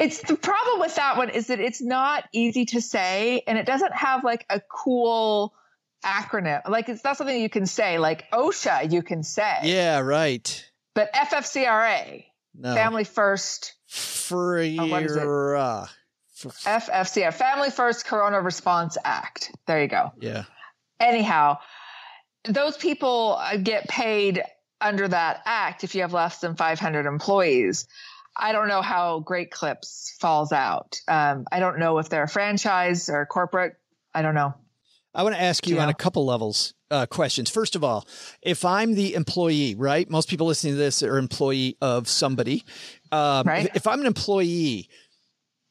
it's 0.00 0.22
the 0.22 0.36
problem 0.36 0.80
with 0.80 0.94
that 0.96 1.16
one 1.16 1.28
is 1.30 1.48
that 1.48 1.60
it's 1.60 1.82
not 1.82 2.24
easy 2.32 2.64
to 2.66 2.80
say 2.80 3.42
and 3.46 3.58
it 3.58 3.66
doesn't 3.66 3.94
have 3.94 4.24
like 4.24 4.46
a 4.48 4.60
cool 4.60 5.54
acronym. 6.04 6.66
Like 6.68 6.88
it's 6.88 7.04
not 7.04 7.16
something 7.18 7.38
you 7.38 7.50
can 7.50 7.66
say. 7.66 7.98
Like 7.98 8.30
OSHA, 8.32 8.92
you 8.92 9.02
can 9.02 9.22
say. 9.22 9.58
Yeah, 9.64 9.98
right. 10.00 10.70
But 10.94 11.12
FFCRA, 11.12 12.24
no. 12.54 12.74
Family 12.74 13.04
First. 13.04 13.74
Free. 13.88 14.78
Oh, 14.80 14.86
FFCR, 16.44 17.32
Family 17.32 17.70
First 17.70 18.06
Corona 18.06 18.40
Response 18.40 18.98
Act. 19.04 19.52
There 19.66 19.80
you 19.80 19.88
go. 19.88 20.12
Yeah. 20.20 20.44
Anyhow, 21.00 21.58
those 22.44 22.76
people 22.76 23.36
uh, 23.38 23.56
get 23.56 23.88
paid 23.88 24.42
under 24.80 25.08
that 25.08 25.42
act 25.46 25.84
if 25.84 25.94
you 25.94 26.02
have 26.02 26.12
less 26.12 26.40
than 26.40 26.56
500 26.56 27.06
employees. 27.06 27.86
I 28.36 28.52
don't 28.52 28.68
know 28.68 28.82
how 28.82 29.20
Great 29.20 29.50
Clips 29.50 30.16
falls 30.20 30.52
out. 30.52 31.00
Um, 31.06 31.46
I 31.50 31.60
don't 31.60 31.78
know 31.78 31.98
if 31.98 32.08
they're 32.08 32.24
a 32.24 32.28
franchise 32.28 33.08
or 33.08 33.24
corporate. 33.26 33.76
I 34.12 34.22
don't 34.22 34.34
know. 34.34 34.54
I 35.14 35.22
want 35.22 35.34
to 35.36 35.40
ask 35.40 35.66
you 35.66 35.76
yeah. 35.76 35.84
on 35.84 35.88
a 35.88 35.94
couple 35.94 36.26
levels 36.26 36.74
uh, 36.90 37.06
questions. 37.06 37.50
First 37.50 37.76
of 37.76 37.84
all, 37.84 38.06
if 38.42 38.64
I'm 38.64 38.94
the 38.94 39.14
employee, 39.14 39.74
right? 39.74 40.08
Most 40.10 40.28
people 40.28 40.46
listening 40.46 40.74
to 40.74 40.78
this 40.78 41.02
are 41.02 41.18
employee 41.18 41.76
of 41.80 42.08
somebody. 42.08 42.64
Um, 43.12 43.46
right. 43.46 43.70
If 43.74 43.86
I'm 43.86 44.00
an 44.00 44.06
employee, 44.06 44.88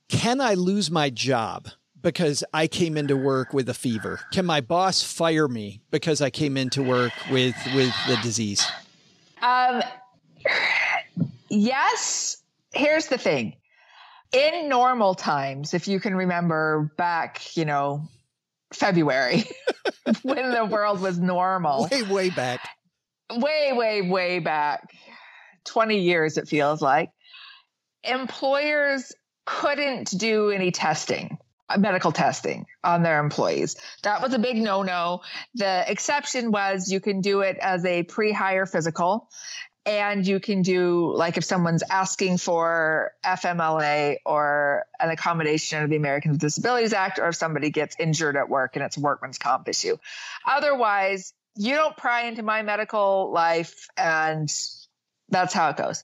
can 0.10 0.42
I 0.42 0.54
lose 0.54 0.90
my 0.90 1.10
job 1.10 1.68
because 2.02 2.44
I 2.54 2.68
came 2.68 2.98
into 2.98 3.18
work 3.18 3.54
with 3.54 3.70
a 3.70 3.74
fever? 3.74 4.20
Can 4.32 4.46
my 4.46 4.62
boss 4.62 5.02
fire 5.02 5.48
me 5.48 5.82
because 5.92 6.22
I 6.22 6.30
came 6.30 6.58
into 6.58 6.84
work 6.84 7.14
with 7.32 7.56
with 7.74 7.94
the 8.08 8.18
disease? 8.22 8.66
Um, 9.42 9.82
yes. 11.50 12.38
Here's 12.74 13.08
the 13.08 13.18
thing. 13.18 13.56
In 14.32 14.68
normal 14.68 15.14
times, 15.14 15.74
if 15.74 15.88
you 15.88 16.00
can 16.00 16.16
remember 16.16 16.92
back, 16.98 17.56
you 17.56 17.66
know, 17.66 18.08
February, 18.76 19.44
when 20.24 20.52
the 20.52 20.66
world 20.66 21.00
was 21.02 21.20
normal, 21.20 21.88
Way, 21.92 22.02
way 22.04 22.30
back. 22.30 22.68
way, 23.32 23.72
way, 23.74 24.02
way 24.02 24.40
back, 24.40 24.90
20 25.66 26.00
years, 26.00 26.38
it 26.38 26.48
feels 26.48 26.82
like, 26.82 27.10
employers 28.04 29.12
couldn't 29.46 30.18
do 30.18 30.50
any 30.52 30.72
testing, 30.72 31.38
uh, 31.70 31.78
medical 31.78 32.12
testing 32.12 32.66
on 32.84 33.04
their 33.04 33.20
employees. 33.20 33.76
That 34.04 34.22
was 34.22 34.34
a 34.34 34.40
big 34.40 34.58
no 34.58 34.84
no. 34.84 35.22
The 35.56 35.84
exception 35.90 36.52
was 36.52 36.92
you 36.92 37.00
can 37.00 37.22
do 37.22 37.42
it 37.42 37.58
as 37.62 37.86
a 37.86 38.04
pre 38.04 38.32
hire 38.32 38.66
physical. 38.66 39.30
And 39.86 40.26
you 40.26 40.40
can 40.40 40.62
do, 40.62 41.14
like, 41.14 41.36
if 41.36 41.44
someone's 41.44 41.84
asking 41.84 42.38
for 42.38 43.12
FMLA 43.26 44.18
or 44.26 44.86
an 44.98 45.10
accommodation 45.10 45.78
under 45.78 45.90
the 45.90 45.98
Americans 45.98 46.34
with 46.34 46.42
Disabilities 46.42 46.94
Act, 46.94 47.20
or 47.20 47.28
if 47.30 47.36
somebody 47.36 47.70
gets 47.70 47.98
injured 48.00 48.38
at 48.38 48.48
work 48.48 48.78
and 48.78 48.86
it's 48.86 48.96
a 48.96 49.02
workman's 49.02 49.38
comp 49.38 49.68
issue. 49.68 49.98
Otherwise, 50.48 51.34
you 51.56 51.76
don't 51.76 51.98
pry 51.98 52.24
into 52.24 52.44
my 52.44 52.62
medical 52.62 53.32
life, 53.34 53.90
and 53.98 54.50
that's 55.30 55.54
how 55.54 55.70
it 55.70 55.78
goes. 55.78 56.04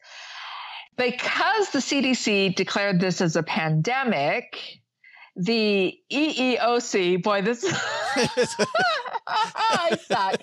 Because 0.98 1.70
the 1.70 1.80
CDC 1.80 2.56
declared 2.56 3.00
this 3.00 3.22
as 3.22 3.38
a 3.38 3.44
pandemic, 3.44 4.79
the 5.36 5.98
EEOC, 6.12 7.24
boy, 7.24 7.42
this 7.42 7.64
I 9.28 9.98
suck. 10.02 10.42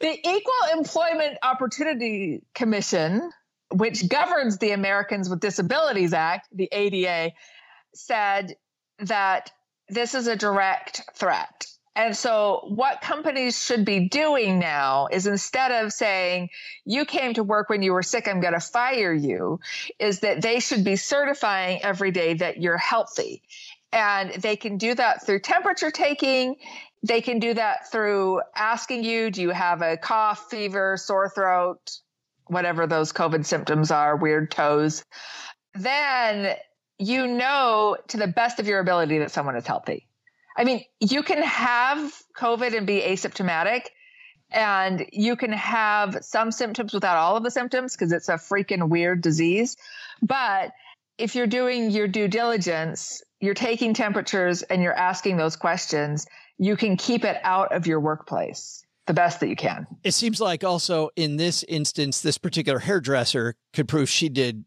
The 0.00 0.18
Equal 0.28 0.78
Employment 0.78 1.38
Opportunity 1.42 2.42
Commission, 2.54 3.30
which 3.70 4.08
governs 4.08 4.58
the 4.58 4.72
Americans 4.72 5.28
with 5.28 5.40
Disabilities 5.40 6.12
Act, 6.12 6.48
the 6.52 6.68
ADA, 6.72 7.32
said 7.94 8.56
that 9.00 9.52
this 9.88 10.14
is 10.14 10.26
a 10.26 10.36
direct 10.36 11.02
threat. 11.14 11.66
And 11.94 12.14
so, 12.14 12.60
what 12.68 13.00
companies 13.00 13.58
should 13.58 13.86
be 13.86 14.08
doing 14.10 14.58
now 14.58 15.08
is 15.10 15.26
instead 15.26 15.72
of 15.82 15.94
saying, 15.94 16.50
you 16.84 17.06
came 17.06 17.32
to 17.34 17.42
work 17.42 17.70
when 17.70 17.80
you 17.80 17.94
were 17.94 18.02
sick, 18.02 18.28
I'm 18.28 18.40
going 18.40 18.52
to 18.52 18.60
fire 18.60 19.14
you, 19.14 19.60
is 19.98 20.20
that 20.20 20.42
they 20.42 20.60
should 20.60 20.84
be 20.84 20.96
certifying 20.96 21.82
every 21.82 22.10
day 22.10 22.34
that 22.34 22.60
you're 22.60 22.76
healthy. 22.76 23.42
And 23.92 24.32
they 24.42 24.56
can 24.56 24.78
do 24.78 24.94
that 24.94 25.24
through 25.24 25.40
temperature 25.40 25.90
taking. 25.90 26.56
They 27.02 27.20
can 27.20 27.38
do 27.38 27.54
that 27.54 27.90
through 27.90 28.40
asking 28.54 29.04
you, 29.04 29.30
do 29.30 29.42
you 29.42 29.50
have 29.50 29.82
a 29.82 29.96
cough, 29.96 30.50
fever, 30.50 30.96
sore 30.96 31.28
throat, 31.28 31.98
whatever 32.46 32.86
those 32.86 33.12
COVID 33.12 33.46
symptoms 33.46 33.90
are, 33.90 34.16
weird 34.16 34.50
toes. 34.50 35.04
Then 35.74 36.56
you 36.98 37.26
know 37.26 37.96
to 38.08 38.16
the 38.16 38.26
best 38.26 38.60
of 38.60 38.66
your 38.66 38.80
ability 38.80 39.18
that 39.18 39.30
someone 39.30 39.56
is 39.56 39.66
healthy. 39.66 40.06
I 40.56 40.64
mean, 40.64 40.84
you 41.00 41.22
can 41.22 41.42
have 41.42 42.12
COVID 42.38 42.76
and 42.76 42.86
be 42.86 43.00
asymptomatic, 43.00 43.82
and 44.50 45.06
you 45.12 45.36
can 45.36 45.52
have 45.52 46.18
some 46.22 46.50
symptoms 46.50 46.94
without 46.94 47.16
all 47.16 47.36
of 47.36 47.42
the 47.42 47.50
symptoms 47.50 47.94
because 47.94 48.12
it's 48.12 48.28
a 48.28 48.34
freaking 48.34 48.88
weird 48.88 49.20
disease. 49.20 49.76
But 50.22 50.72
if 51.18 51.34
you're 51.34 51.46
doing 51.46 51.90
your 51.90 52.08
due 52.08 52.28
diligence, 52.28 53.22
you're 53.40 53.54
taking 53.54 53.94
temperatures 53.94 54.62
and 54.62 54.82
you're 54.82 54.94
asking 54.96 55.36
those 55.36 55.56
questions, 55.56 56.26
you 56.58 56.76
can 56.76 56.96
keep 56.96 57.24
it 57.24 57.38
out 57.42 57.72
of 57.74 57.86
your 57.86 58.00
workplace 58.00 58.82
the 59.06 59.14
best 59.14 59.40
that 59.40 59.48
you 59.48 59.56
can. 59.56 59.86
It 60.02 60.12
seems 60.12 60.40
like 60.40 60.64
also 60.64 61.10
in 61.16 61.36
this 61.36 61.62
instance, 61.64 62.22
this 62.22 62.38
particular 62.38 62.78
hairdresser 62.80 63.54
could 63.72 63.86
prove 63.88 64.08
she 64.08 64.28
did 64.28 64.64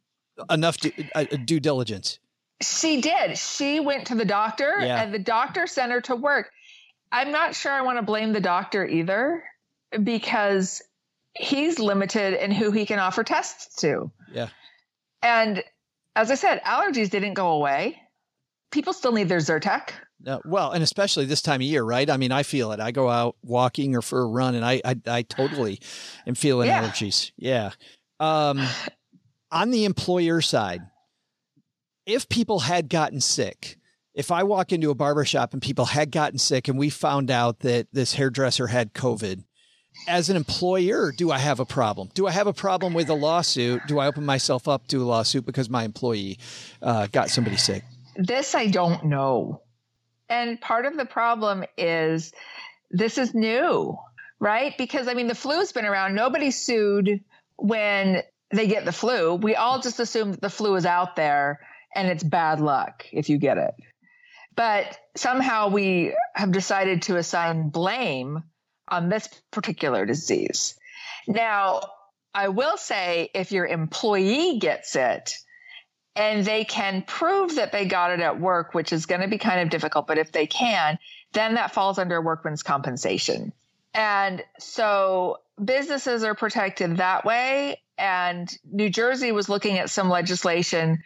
enough 0.49 0.78
due, 0.78 0.91
uh, 1.13 1.26
due 1.43 1.59
diligence. 1.59 2.20
She 2.61 3.01
did. 3.01 3.38
She 3.38 3.80
went 3.80 4.07
to 4.07 4.15
the 4.15 4.26
doctor 4.26 4.78
Yeah. 4.80 5.01
and 5.01 5.13
the 5.13 5.20
doctor 5.20 5.67
sent 5.67 5.91
her 5.91 6.01
to 6.01 6.15
work. 6.15 6.51
I'm 7.11 7.32
not 7.32 7.55
sure 7.55 7.72
I 7.72 7.82
want 7.82 7.97
to 7.97 8.01
blame 8.03 8.32
the 8.34 8.39
doctor 8.39 8.86
either 8.86 9.43
because 10.03 10.82
he's 11.34 11.80
limited 11.80 12.34
in 12.41 12.51
who 12.51 12.72
he 12.72 12.86
can 12.86 12.99
offer 12.99 13.24
tests 13.24 13.82
to. 13.82 14.11
Yeah. 14.32 14.49
And 15.22 15.63
as 16.15 16.32
I 16.32 16.36
said, 16.36 16.61
allergies 16.63 17.09
didn't 17.09 17.34
go 17.34 17.49
away. 17.51 18.01
People 18.72 18.93
still 18.93 19.11
need 19.11 19.30
their 19.30 19.39
Zyrtec. 19.39 19.91
No, 20.22 20.41
well, 20.45 20.72
and 20.72 20.84
especially 20.84 21.26
this 21.26 21.41
time 21.41 21.61
of 21.61 21.65
year, 21.65 21.82
right? 21.84 22.09
I 22.09 22.17
mean, 22.17 22.32
I 22.32 22.43
feel 22.43 22.72
it. 22.74 22.80
I 22.80 22.91
go 22.91 23.09
out 23.09 23.36
walking 23.41 23.95
or 23.95 24.01
for 24.01 24.22
a 24.22 24.28
run, 24.28 24.53
and 24.55 24.65
I 24.65 24.82
I, 24.84 24.95
I 25.07 25.22
totally 25.24 25.80
am 26.28 26.36
feeling 26.36 26.67
Yeah. 26.67 26.84
allergies. 26.84 27.32
Yeah. 27.38 27.72
Um, 28.20 28.61
on 29.51 29.72
the 29.72 29.86
employer 29.86 30.41
side, 30.41 30.82
if 32.05 32.28
people 32.28 32.59
had 32.59 32.89
gotten 32.89 33.22
sick, 33.22 33.78
if 34.13 34.32
I 34.32 34.43
walk 34.43 34.72
into 34.72 34.89
a 34.89 34.95
barber 34.95 35.24
shop 35.26 35.53
and 35.53 35.61
people 35.61 35.86
had 35.86 36.11
gotten 36.11 36.38
sick, 36.38 36.67
and 36.67 36.78
we 36.78 36.89
found 36.89 37.32
out 37.32 37.59
that 37.61 37.88
this 37.93 38.13
hairdresser 38.15 38.67
had 38.67 38.93
COVID, 38.93 39.43
as 40.07 40.30
an 40.30 40.36
employer, 40.36 41.11
do 41.15 41.32
I 41.32 41.39
have 41.39 41.59
a 41.59 41.65
problem? 41.65 42.09
Do 42.13 42.28
I 42.28 42.32
have 42.32 42.47
a 42.47 42.53
problem 42.53 42.93
with 42.93 43.09
a 43.09 43.13
lawsuit? 43.13 43.82
Do 43.88 43.99
I 43.99 44.07
open 44.07 44.26
myself 44.26 44.67
up 44.67 44.88
to 44.89 45.01
a 45.01 45.05
lawsuit 45.05 45.45
because 45.45 45.70
my 45.70 45.84
employee 45.84 46.38
uh, 46.82 47.07
got 47.07 47.30
somebody 47.30 47.57
sick? 47.57 47.84
This 48.20 48.53
I 48.53 48.67
don't 48.67 49.05
know. 49.05 49.61
And 50.28 50.59
part 50.59 50.86
of 50.86 50.97
the 50.97 51.05
problem 51.05 51.63
is 51.78 52.34
this 52.91 53.17
is 53.17 53.34
new, 53.34 53.97
right? 54.39 54.78
Because 54.78 55.07
I 55.07 55.13
mean, 55.13 55.28
the 55.28 55.36
flu's 55.36 55.72
been 55.72 55.86
around. 55.86 56.15
Nobody 56.15 56.51
sued 56.51 57.24
when 57.55 58.22
they 58.51 58.67
get 58.67 58.84
the 58.84 58.91
flu. 58.91 59.36
We 59.36 59.55
all 59.55 59.80
just 59.80 60.01
assume 60.01 60.32
that 60.32 60.41
the 60.41 60.49
flu 60.49 60.76
is 60.76 60.86
out 60.86 61.15
there 61.15 61.61
and 61.95 62.09
it's 62.09 62.24
bad 62.24 62.59
luck 62.59 63.05
if 63.13 63.30
you 63.30 63.38
get 63.38 63.57
it. 63.57 63.74
But 64.53 64.97
somehow 65.15 65.70
we 65.70 66.13
have 66.36 66.51
decided 66.51 67.03
to 67.03 67.15
assign 67.15 67.70
blame 67.70 68.43
on 68.89 69.07
this 69.07 69.30
particular 69.49 70.05
disease. 70.05 70.78
Now, 71.26 71.84
I 72.34 72.49
will 72.49 72.76
say 72.76 73.30
if 73.34 73.53
your 73.53 73.65
employee 73.65 74.59
gets 74.59 74.97
it, 74.97 75.36
and 76.16 76.43
they 76.43 76.66
can 76.66 77.03
prove 77.03 77.55
that 77.55 77.72
they 77.72 77.86
got 77.86 78.12
it 78.12 78.20
at 78.20 78.39
work, 78.39 78.74
which 78.74 78.91
is 78.91 79.05
going 79.05 79.22
to 79.22 79.28
be 79.28 79.38
kind 79.38 79.62
of 79.62 79.70
difficult, 79.70 80.07
but 80.07 80.18
if 80.18 80.32
they 80.32 80.47
can, 80.47 80.99
then 81.34 81.55
that 81.55 81.74
falls 81.74 81.97
under 81.97 82.22
workman's 82.22 82.64
compensation. 82.64 83.53
And 83.93 84.43
so 84.60 85.38
businesses 85.64 86.24
are 86.24 86.36
protected 86.36 86.97
that 86.97 87.26
way. 87.26 87.82
And 87.97 88.51
New 88.70 88.89
Jersey 88.89 89.32
was 89.32 89.49
looking 89.49 89.78
at 89.78 89.89
some 89.89 90.10
legislation 90.10 91.03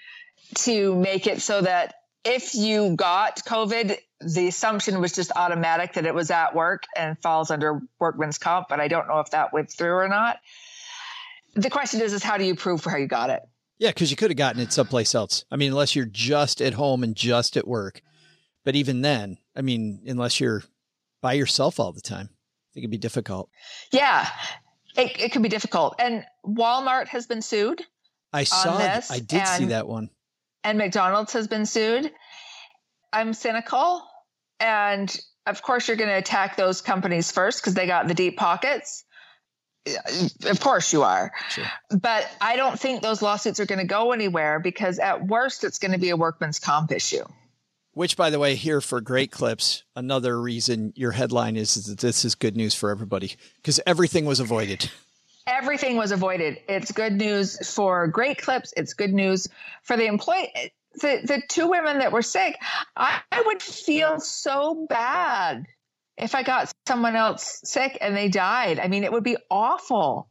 to 0.55 0.95
make 0.95 1.27
it 1.27 1.41
so 1.41 1.61
that 1.61 1.95
if 2.23 2.55
you 2.55 2.95
got 2.95 3.43
COVID, 3.43 3.97
the 4.21 4.47
assumption 4.47 5.01
was 5.01 5.13
just 5.13 5.31
automatic 5.35 5.93
that 5.93 6.05
it 6.05 6.13
was 6.13 6.31
at 6.31 6.55
work 6.55 6.83
and 6.95 7.19
falls 7.19 7.51
under 7.51 7.81
workman's 7.99 8.37
comp. 8.37 8.69
But 8.69 8.79
I 8.79 8.87
don't 8.87 9.07
know 9.07 9.19
if 9.19 9.31
that 9.31 9.53
went 9.53 9.71
through 9.71 9.93
or 9.93 10.07
not. 10.07 10.37
The 11.55 11.69
question 11.69 12.01
is, 12.01 12.13
is 12.13 12.23
how 12.23 12.37
do 12.37 12.45
you 12.45 12.55
prove 12.55 12.83
how 12.83 12.97
you 12.97 13.07
got 13.07 13.29
it? 13.29 13.43
Yeah, 13.79 13.89
because 13.89 14.11
you 14.11 14.17
could 14.17 14.29
have 14.31 14.37
gotten 14.37 14.61
it 14.61 14.71
someplace 14.71 15.13
else. 15.15 15.45
I 15.51 15.55
mean, 15.55 15.71
unless 15.71 15.95
you're 15.95 16.05
just 16.05 16.61
at 16.61 16.73
home 16.73 17.03
and 17.03 17.15
just 17.15 17.57
at 17.57 17.67
work. 17.67 18.01
But 18.63 18.75
even 18.75 19.01
then, 19.01 19.37
I 19.55 19.61
mean, 19.61 20.01
unless 20.05 20.39
you're 20.39 20.63
by 21.21 21.33
yourself 21.33 21.79
all 21.79 21.91
the 21.91 22.01
time, 22.01 22.29
I 22.31 22.69
think 22.73 22.83
it'd 22.83 22.91
be 22.91 22.97
difficult. 22.97 23.49
Yeah, 23.91 24.27
it, 24.95 25.19
it 25.19 25.31
could 25.31 25.43
be 25.43 25.49
difficult. 25.49 25.95
And 25.99 26.23
Walmart 26.45 27.07
has 27.09 27.27
been 27.27 27.41
sued. 27.41 27.81
I 28.31 28.45
saw, 28.45 28.77
this, 28.77 29.11
I 29.11 29.19
did 29.19 29.47
see 29.47 29.65
that 29.65 29.87
one. 29.87 30.09
and 30.63 30.77
McDonald's 30.77 31.33
has 31.33 31.47
been 31.47 31.65
sued. 31.65 32.11
I'm 33.11 33.33
cynical. 33.33 34.03
And 34.59 35.15
of 35.45 35.61
course, 35.61 35.87
you're 35.87 35.97
going 35.97 36.09
to 36.09 36.17
attack 36.17 36.55
those 36.55 36.81
companies 36.81 37.31
first 37.31 37.61
because 37.61 37.73
they 37.73 37.85
got 37.85 38.07
the 38.07 38.13
deep 38.13 38.37
pockets. 38.37 39.03
Of 40.45 40.59
course, 40.59 40.93
you 40.93 41.03
are. 41.03 41.31
Sure. 41.49 41.65
But 41.89 42.29
I 42.39 42.55
don't 42.55 42.79
think 42.79 43.01
those 43.01 43.21
lawsuits 43.21 43.59
are 43.59 43.65
going 43.65 43.79
to 43.79 43.85
go 43.85 44.11
anywhere 44.11 44.59
because 44.59 44.99
at 44.99 45.27
worst, 45.27 45.63
it's 45.63 45.79
going 45.79 45.91
to 45.91 45.97
be 45.97 46.09
a 46.09 46.17
workman's 46.17 46.59
comp 46.59 46.91
issue. 46.91 47.25
Which, 47.93 48.17
by 48.17 48.29
the 48.29 48.39
way, 48.39 48.55
here 48.55 48.81
for 48.81 49.01
Great 49.01 49.29
Clips, 49.29 49.83
another 49.95 50.41
reason 50.41 50.93
your 50.95 51.11
headline 51.11 51.55
is, 51.57 51.77
is 51.77 51.85
that 51.85 51.99
this 51.99 52.25
is 52.25 52.33
good 52.33 52.57
news 52.57 52.73
for 52.73 52.89
everybody 52.89 53.35
because 53.57 53.79
everything 53.85 54.25
was 54.25 54.39
avoided. 54.39 54.89
Everything 55.45 55.97
was 55.97 56.11
avoided. 56.11 56.59
It's 56.67 56.91
good 56.91 57.13
news 57.13 57.69
for 57.69 58.07
great 58.07 58.41
clips. 58.41 58.73
It's 58.77 58.93
good 58.93 59.13
news 59.13 59.47
for 59.81 59.97
the 59.97 60.05
employee. 60.05 60.73
The, 60.95 61.19
the 61.23 61.41
two 61.47 61.67
women 61.67 61.99
that 61.99 62.11
were 62.11 62.21
sick, 62.21 62.57
I, 62.95 63.19
I 63.31 63.43
would 63.45 63.61
feel 63.61 64.19
so 64.19 64.85
bad 64.87 65.65
if 66.17 66.35
I 66.35 66.43
got 66.43 66.71
someone 66.87 67.15
else 67.15 67.61
sick 67.63 67.97
and 68.01 68.15
they 68.15 68.29
died. 68.29 68.79
I 68.79 68.87
mean, 68.87 69.03
it 69.03 69.11
would 69.11 69.23
be 69.23 69.37
awful. 69.49 70.27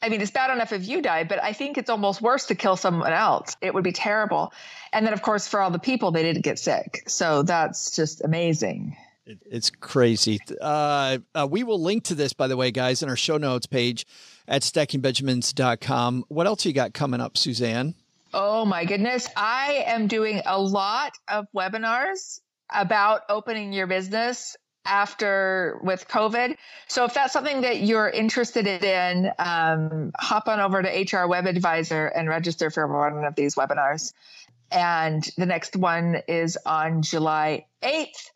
I 0.00 0.08
mean, 0.08 0.20
it's 0.20 0.30
bad 0.30 0.50
enough 0.50 0.72
if 0.72 0.86
you 0.86 1.02
die, 1.02 1.24
but 1.24 1.42
I 1.42 1.52
think 1.52 1.76
it's 1.76 1.90
almost 1.90 2.22
worse 2.22 2.46
to 2.46 2.54
kill 2.54 2.76
someone 2.76 3.12
else. 3.12 3.56
It 3.60 3.74
would 3.74 3.84
be 3.84 3.92
terrible. 3.92 4.52
And 4.92 5.04
then, 5.04 5.12
of 5.12 5.22
course, 5.22 5.48
for 5.48 5.60
all 5.60 5.70
the 5.70 5.78
people, 5.78 6.12
they 6.12 6.22
didn't 6.22 6.42
get 6.42 6.58
sick. 6.58 7.02
So 7.08 7.42
that's 7.42 7.96
just 7.96 8.24
amazing. 8.24 8.96
It's 9.26 9.70
crazy. 9.70 10.38
Uh, 10.60 11.18
uh, 11.34 11.46
we 11.50 11.62
will 11.62 11.82
link 11.82 12.04
to 12.04 12.14
this, 12.14 12.32
by 12.32 12.46
the 12.46 12.56
way, 12.56 12.70
guys, 12.70 13.02
in 13.02 13.08
our 13.08 13.16
show 13.16 13.36
notes 13.36 13.66
page 13.66 14.06
at 14.46 14.62
stackingbenjamins.com. 14.62 16.24
What 16.28 16.46
else 16.46 16.64
you 16.64 16.72
got 16.72 16.94
coming 16.94 17.20
up, 17.20 17.36
Suzanne? 17.36 17.94
Oh, 18.32 18.64
my 18.64 18.84
goodness. 18.84 19.28
I 19.36 19.84
am 19.86 20.06
doing 20.06 20.42
a 20.46 20.60
lot 20.60 21.12
of 21.28 21.46
webinars 21.54 22.40
about 22.70 23.22
opening 23.28 23.72
your 23.72 23.86
business 23.86 24.56
after 24.88 25.78
with 25.82 26.08
COVID. 26.08 26.56
So 26.88 27.04
if 27.04 27.14
that's 27.14 27.32
something 27.32 27.60
that 27.60 27.82
you're 27.82 28.08
interested 28.08 28.66
in, 28.66 29.30
um, 29.38 30.12
hop 30.18 30.48
on 30.48 30.60
over 30.60 30.82
to 30.82 30.88
HR 30.88 31.28
Web 31.28 31.46
Advisor 31.46 32.06
and 32.06 32.28
register 32.28 32.70
for 32.70 32.86
one 32.86 33.24
of 33.24 33.34
these 33.34 33.54
webinars. 33.54 34.12
And 34.70 35.28
the 35.36 35.46
next 35.46 35.76
one 35.76 36.22
is 36.26 36.58
on 36.66 37.02
July 37.02 37.66
8th, 37.82 38.30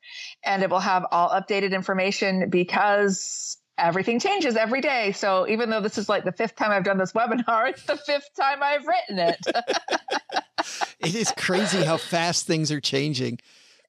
and 0.44 0.62
it 0.62 0.70
will 0.70 0.80
have 0.80 1.06
all 1.10 1.28
updated 1.28 1.72
information 1.72 2.48
because 2.48 3.58
everything 3.76 4.20
changes 4.20 4.56
every 4.56 4.80
day. 4.80 5.12
So 5.12 5.46
even 5.48 5.70
though 5.70 5.80
this 5.80 5.98
is 5.98 6.08
like 6.08 6.24
the 6.24 6.32
fifth 6.32 6.56
time 6.56 6.70
I've 6.70 6.84
done 6.84 6.98
this 6.98 7.12
webinar, 7.12 7.68
it's 7.68 7.84
the 7.84 7.96
fifth 7.96 8.30
time 8.38 8.62
I've 8.62 8.86
written 8.86 9.18
it. 9.18 9.38
it 11.00 11.14
is 11.14 11.32
crazy 11.36 11.84
how 11.84 11.96
fast 11.96 12.46
things 12.46 12.70
are 12.70 12.80
changing. 12.80 13.38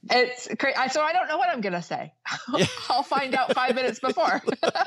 It's 0.09 0.49
crazy. 0.59 0.77
So 0.89 1.01
I 1.01 1.13
don't 1.13 1.27
know 1.27 1.37
what 1.37 1.49
I'm 1.49 1.61
going 1.61 1.73
to 1.73 1.81
say. 1.81 2.13
I'll 2.89 3.03
find 3.03 3.33
out 3.35 3.53
five 3.53 3.75
minutes 3.75 3.99
before. 3.99 4.41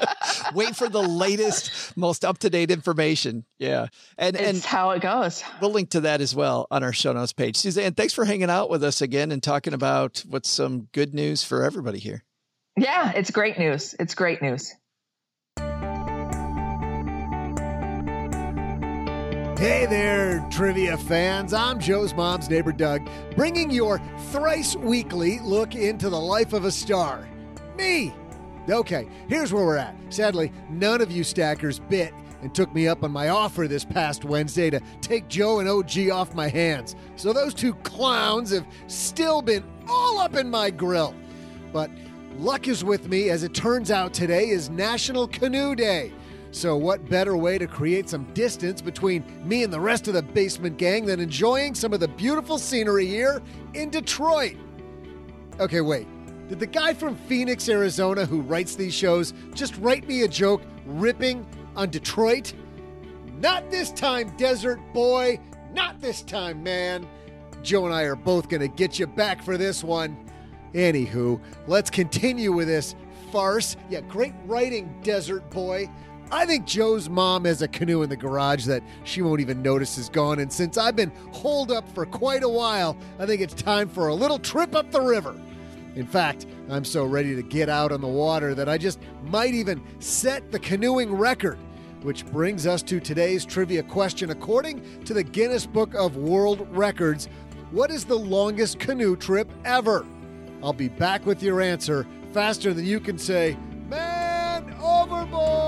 Wait 0.55 0.77
for 0.77 0.89
the 0.89 1.03
latest, 1.03 1.97
most 1.97 2.25
up 2.25 2.39
to 2.39 2.51
date 2.51 2.71
information. 2.71 3.45
Yeah. 3.59 3.87
And, 4.19 4.37
it's 4.37 4.49
and 4.49 4.63
how 4.63 4.91
it 4.91 5.01
goes. 5.01 5.43
We'll 5.61 5.71
link 5.71 5.91
to 5.91 6.01
that 6.01 6.21
as 6.21 6.35
well 6.35 6.67
on 6.71 6.83
our 6.83 6.93
show 6.93 7.13
notes 7.13 7.33
page. 7.33 7.57
Suzanne, 7.57 7.95
thanks 7.95 8.13
for 8.13 8.25
hanging 8.25 8.51
out 8.51 8.69
with 8.69 8.85
us 8.85 9.01
again 9.01 9.33
and 9.33 9.43
talking 9.43 9.73
about 9.73 10.23
what's 10.29 10.51
some 10.51 10.89
good 10.93 11.15
news 11.15 11.43
for 11.43 11.65
everybody 11.65 11.99
here. 11.99 12.23
Yeah, 12.77 13.13
it's 13.13 13.31
great 13.31 13.59
news. 13.59 13.95
It's 13.99 14.15
great 14.15 14.43
news. 14.43 14.75
Hey 19.59 19.87
there, 19.87 20.47
trivia 20.51 20.99
fans. 20.99 21.55
I'm 21.55 21.81
Joe's 21.81 22.13
mom's 22.13 22.51
neighbor, 22.51 22.73
Doug, 22.73 23.09
bringing 23.35 23.71
your 23.71 24.03
thrice 24.31 24.77
weekly 24.77 25.39
look 25.41 25.75
into 25.75 26.11
the 26.11 26.21
life 26.21 26.53
of 26.53 26.67
a 26.67 26.71
star. 26.71 27.27
Me! 27.75 28.13
Okay, 28.69 29.09
here's 29.29 29.55
where 29.55 29.65
we're 29.65 29.79
at. 29.79 29.97
Sadly, 30.11 30.53
none 30.69 31.01
of 31.01 31.11
you 31.11 31.25
stackers 31.25 31.79
bit 31.79 32.13
and 32.43 32.55
took 32.55 32.75
me 32.75 32.87
up 32.87 33.03
on 33.03 33.11
my 33.11 33.31
offer 33.31 33.67
this 33.67 33.83
past 33.83 34.27
Wednesday 34.27 34.69
to 34.69 34.79
take 35.01 35.27
Joe 35.27 35.61
and 35.61 35.69
OG 35.71 36.11
off 36.11 36.35
my 36.35 36.49
hands. 36.49 36.95
So 37.17 37.33
those 37.33 37.55
two 37.55 37.73
clowns 37.77 38.51
have 38.51 38.67
still 38.89 39.41
been 39.41 39.65
all 39.89 40.19
up 40.19 40.37
in 40.37 40.51
my 40.51 40.69
grill. 40.69 41.15
But 41.73 41.91
luck 42.37 42.69
is 42.69 42.85
with 42.85 43.09
me 43.09 43.31
as 43.31 43.43
it 43.43 43.55
turns 43.55 43.91
out 43.91 44.13
today 44.13 44.51
is 44.51 44.69
National 44.69 45.27
Canoe 45.27 45.75
Day. 45.75 46.13
So, 46.57 46.75
what 46.75 47.07
better 47.11 47.37
way 47.37 47.59
to 47.59 47.67
create 47.67 48.09
some 48.09 48.25
distance 48.33 48.81
between 48.81 49.23
me 49.47 49.63
and 49.63 49.71
the 49.71 49.79
rest 49.79 50.09
of 50.09 50.15
the 50.15 50.23
basement 50.23 50.79
gang 50.79 51.05
than 51.05 51.21
enjoying 51.21 51.75
some 51.75 51.93
of 51.93 52.01
the 52.01 52.09
beautiful 52.09 52.57
scenery 52.57 53.07
here 53.07 53.43
in 53.75 53.91
Detroit? 53.91 54.57
Okay, 55.61 55.83
wait. 55.83 56.07
Did 56.49 56.59
the 56.59 56.67
guy 56.67 56.95
from 56.95 57.15
Phoenix, 57.15 57.69
Arizona, 57.69 58.25
who 58.25 58.41
writes 58.41 58.75
these 58.75 58.95
shows, 58.95 59.35
just 59.53 59.77
write 59.77 60.09
me 60.09 60.23
a 60.23 60.29
joke 60.29 60.63
ripping 60.87 61.47
on 61.77 61.91
Detroit? 61.91 62.55
Not 63.39 63.71
this 63.71 63.93
time, 63.93 64.35
desert 64.39 64.81
boy. 64.95 65.39
Not 65.75 66.01
this 66.01 66.23
time, 66.23 66.63
man. 66.63 67.07
Joe 67.63 67.85
and 67.85 67.95
I 67.95 68.05
are 68.05 68.17
both 68.17 68.49
going 68.49 68.63
to 68.63 68.69
get 68.69 68.99
you 68.99 69.07
back 69.07 69.43
for 69.43 69.59
this 69.59 69.85
one. 69.85 70.17
Anywho, 70.73 71.39
let's 71.67 71.91
continue 71.91 72.53
with 72.53 72.67
this 72.67 72.95
farce. 73.31 73.77
Yeah, 73.91 74.01
great 74.01 74.33
writing, 74.47 74.99
desert 75.03 75.51
boy. 75.51 75.91
I 76.31 76.45
think 76.45 76.67
Joe's 76.67 77.09
mom 77.09 77.45
has 77.45 77.63
a 77.63 77.69
canoe 77.69 78.03
in 78.03 78.11
the 78.11 78.17
garage 78.17 78.65
that 78.67 78.83
she 79.05 79.23
won't 79.23 79.41
even 79.41 79.63
notice 79.63 79.97
is 79.97 80.09
gone. 80.09 80.41
And 80.41 80.53
since 80.53 80.77
I've 80.77 80.97
been 80.97 81.13
holed 81.31 81.71
up 81.71 81.89
for 81.95 82.05
quite 82.05 82.43
a 82.43 82.49
while, 82.49 82.97
I 83.19 83.27
think 83.27 83.41
it's 83.41 83.55
time 83.55 83.89
for 83.89 84.09
a 84.09 84.15
little 84.15 84.39
trip 84.39 84.75
up 84.75 84.91
the 84.91 85.01
river. 85.01 85.39
In 85.95 86.07
fact, 86.07 86.47
I'm 86.69 86.85
so 86.85 87.05
ready 87.05 87.37
to 87.37 87.43
get 87.43 87.69
out 87.69 87.93
on 87.93 88.01
the 88.01 88.09
water 88.09 88.55
that 88.55 88.69
I 88.69 88.77
just 88.77 88.99
might 89.25 89.55
even 89.55 89.83
set 90.01 90.51
the 90.51 90.59
canoeing 90.59 91.15
record. 91.15 91.59
Which 92.03 92.27
brings 92.27 92.67
us 92.67 92.83
to 92.85 93.01
today's 93.01 93.45
trivia 93.45 93.83
question. 93.83 94.31
According 94.31 95.05
to 95.05 95.15
the 95.15 95.25
Guinness 95.25 95.65
Book 95.65 95.95
of 95.95 96.17
World 96.17 96.67
Records, 96.71 97.29
what 97.71 97.91
is 97.91 98.05
the 98.05 98.19
longest 98.19 98.79
canoe 98.79 99.17
trip 99.17 99.51
ever? 99.65 100.05
I'll 100.63 100.73
be 100.73 100.89
back 100.89 101.25
with 101.25 101.43
your 101.43 101.61
answer 101.61 102.07
faster 102.33 102.75
than 102.75 102.85
you 102.85 103.01
can 103.01 103.19
say, 103.19 103.57
Man 103.89 104.75
overboard! 104.81 105.66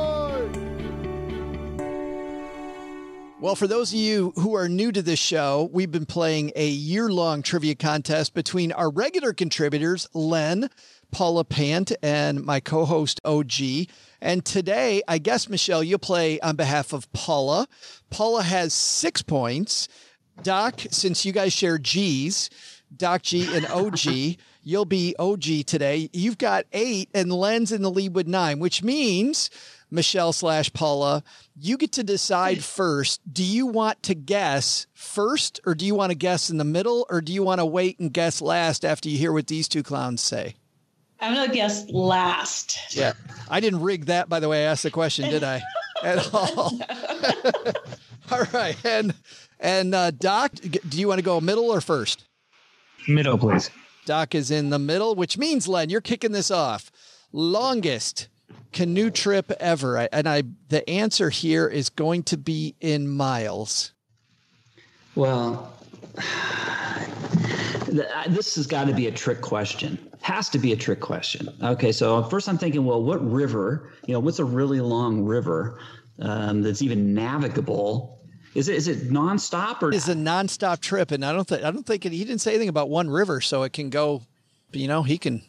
Well, 3.40 3.54
for 3.54 3.68
those 3.68 3.92
of 3.92 3.98
you 4.00 4.32
who 4.34 4.56
are 4.56 4.68
new 4.68 4.90
to 4.90 5.00
this 5.00 5.20
show, 5.20 5.70
we've 5.72 5.92
been 5.92 6.06
playing 6.06 6.50
a 6.56 6.66
year 6.66 7.08
long 7.08 7.42
trivia 7.42 7.76
contest 7.76 8.34
between 8.34 8.72
our 8.72 8.90
regular 8.90 9.32
contributors, 9.32 10.08
Len, 10.12 10.68
Paula 11.12 11.44
Pant, 11.44 11.92
and 12.02 12.44
my 12.44 12.58
co 12.58 12.84
host, 12.84 13.20
OG. 13.24 13.86
And 14.20 14.44
today, 14.44 15.02
I 15.06 15.18
guess, 15.18 15.48
Michelle, 15.48 15.84
you'll 15.84 16.00
play 16.00 16.40
on 16.40 16.56
behalf 16.56 16.92
of 16.92 17.10
Paula. 17.12 17.68
Paula 18.10 18.42
has 18.42 18.74
six 18.74 19.22
points. 19.22 19.86
Doc, 20.42 20.80
since 20.90 21.24
you 21.24 21.30
guys 21.30 21.52
share 21.52 21.78
G's, 21.78 22.50
Doc 22.96 23.22
G 23.22 23.54
and 23.54 23.66
OG, 23.66 24.36
you'll 24.64 24.84
be 24.84 25.14
OG 25.16 25.64
today. 25.66 26.10
You've 26.12 26.38
got 26.38 26.64
eight, 26.72 27.08
and 27.14 27.32
Len's 27.32 27.70
in 27.70 27.82
the 27.82 27.90
lead 27.90 28.16
with 28.16 28.26
nine, 28.26 28.58
which 28.58 28.82
means 28.82 29.48
Michelle 29.90 30.32
slash 30.32 30.72
Paula, 30.72 31.22
you 31.56 31.76
get 31.76 31.92
to 31.92 32.04
decide 32.04 32.62
first. 32.62 33.20
Do 33.32 33.44
you 33.44 33.66
want 33.66 34.02
to 34.04 34.14
guess 34.14 34.86
first, 34.94 35.60
or 35.64 35.74
do 35.74 35.86
you 35.86 35.94
want 35.94 36.10
to 36.10 36.16
guess 36.16 36.50
in 36.50 36.58
the 36.58 36.64
middle, 36.64 37.06
or 37.08 37.20
do 37.20 37.32
you 37.32 37.42
want 37.42 37.60
to 37.60 37.66
wait 37.66 37.98
and 37.98 38.12
guess 38.12 38.40
last 38.40 38.84
after 38.84 39.08
you 39.08 39.18
hear 39.18 39.32
what 39.32 39.46
these 39.46 39.68
two 39.68 39.82
clowns 39.82 40.22
say? 40.22 40.54
I'm 41.20 41.34
going 41.34 41.48
to 41.48 41.54
guess 41.54 41.88
last. 41.90 42.96
Yeah. 42.96 43.14
I 43.50 43.60
didn't 43.60 43.80
rig 43.80 44.06
that, 44.06 44.28
by 44.28 44.40
the 44.40 44.48
way. 44.48 44.66
I 44.66 44.70
asked 44.70 44.84
the 44.84 44.90
question, 44.90 45.28
did 45.30 45.42
I? 45.42 45.62
At 46.02 46.32
all. 46.32 46.78
all 48.30 48.44
right. 48.52 48.76
And, 48.84 49.14
and 49.58 49.94
uh, 49.94 50.12
Doc, 50.12 50.52
do 50.52 50.98
you 50.98 51.08
want 51.08 51.18
to 51.18 51.24
go 51.24 51.40
middle 51.40 51.70
or 51.70 51.80
first? 51.80 52.24
Middle, 53.08 53.36
please. 53.36 53.70
Doc 54.04 54.34
is 54.34 54.50
in 54.50 54.70
the 54.70 54.78
middle, 54.78 55.16
which 55.16 55.36
means, 55.36 55.66
Len, 55.66 55.90
you're 55.90 56.00
kicking 56.00 56.32
this 56.32 56.50
off. 56.50 56.90
Longest 57.32 58.28
canoe 58.72 59.10
trip 59.10 59.52
ever? 59.60 59.96
And 60.12 60.28
I, 60.28 60.42
the 60.68 60.88
answer 60.88 61.30
here 61.30 61.68
is 61.68 61.90
going 61.90 62.22
to 62.24 62.36
be 62.36 62.74
in 62.80 63.08
miles. 63.08 63.92
Well, 65.14 65.72
this 68.28 68.54
has 68.56 68.66
got 68.66 68.86
to 68.86 68.94
be 68.94 69.06
a 69.06 69.12
trick 69.12 69.40
question. 69.40 69.98
Has 70.20 70.48
to 70.50 70.58
be 70.58 70.72
a 70.72 70.76
trick 70.76 71.00
question. 71.00 71.48
Okay, 71.62 71.92
so 71.92 72.22
first 72.24 72.48
I'm 72.48 72.58
thinking, 72.58 72.84
well, 72.84 73.02
what 73.02 73.24
river? 73.28 73.92
You 74.06 74.14
know, 74.14 74.20
what's 74.20 74.38
a 74.38 74.44
really 74.44 74.80
long 74.80 75.24
river 75.24 75.78
um, 76.20 76.62
that's 76.62 76.82
even 76.82 77.14
navigable? 77.14 78.20
Is 78.54 78.68
it 78.68 78.76
is 78.76 78.88
it 78.88 79.10
nonstop 79.10 79.82
or? 79.82 79.92
It's 79.92 80.08
a 80.08 80.14
nonstop 80.14 80.80
trip, 80.80 81.10
and 81.10 81.24
I 81.24 81.32
don't 81.32 81.46
think 81.46 81.62
I 81.62 81.70
don't 81.70 81.86
think 81.86 82.04
it, 82.06 82.12
he 82.12 82.24
didn't 82.24 82.40
say 82.40 82.50
anything 82.52 82.68
about 82.68 82.90
one 82.90 83.08
river, 83.08 83.40
so 83.40 83.62
it 83.62 83.72
can 83.72 83.90
go. 83.90 84.22
You 84.72 84.88
know, 84.88 85.02
he 85.02 85.16
can 85.16 85.42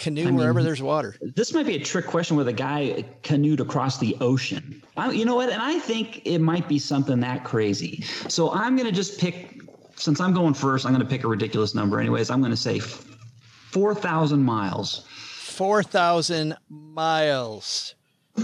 canoe 0.00 0.22
I 0.22 0.26
mean, 0.26 0.36
wherever 0.36 0.62
there's 0.62 0.82
water. 0.82 1.14
This 1.20 1.52
might 1.52 1.66
be 1.66 1.76
a 1.76 1.84
trick 1.84 2.06
question 2.06 2.36
with 2.36 2.48
a 2.48 2.52
guy 2.52 3.04
canoed 3.22 3.60
across 3.60 3.98
the 3.98 4.16
ocean. 4.20 4.82
I, 4.96 5.10
you 5.12 5.24
know 5.24 5.36
what? 5.36 5.50
And 5.50 5.62
I 5.62 5.78
think 5.78 6.22
it 6.24 6.38
might 6.38 6.66
be 6.68 6.78
something 6.78 7.20
that 7.20 7.44
crazy. 7.44 8.02
So 8.28 8.52
I'm 8.52 8.76
going 8.76 8.88
to 8.88 8.94
just 8.94 9.20
pick, 9.20 9.60
since 9.96 10.18
I'm 10.18 10.32
going 10.32 10.54
first, 10.54 10.86
I'm 10.86 10.92
going 10.92 11.04
to 11.04 11.08
pick 11.08 11.22
a 11.22 11.28
ridiculous 11.28 11.74
number. 11.74 12.00
Anyways, 12.00 12.30
I'm 12.30 12.40
going 12.40 12.50
to 12.50 12.56
say 12.56 12.80
4,000 12.80 14.42
miles. 14.42 15.06
4,000 15.08 16.56
miles 16.70 17.94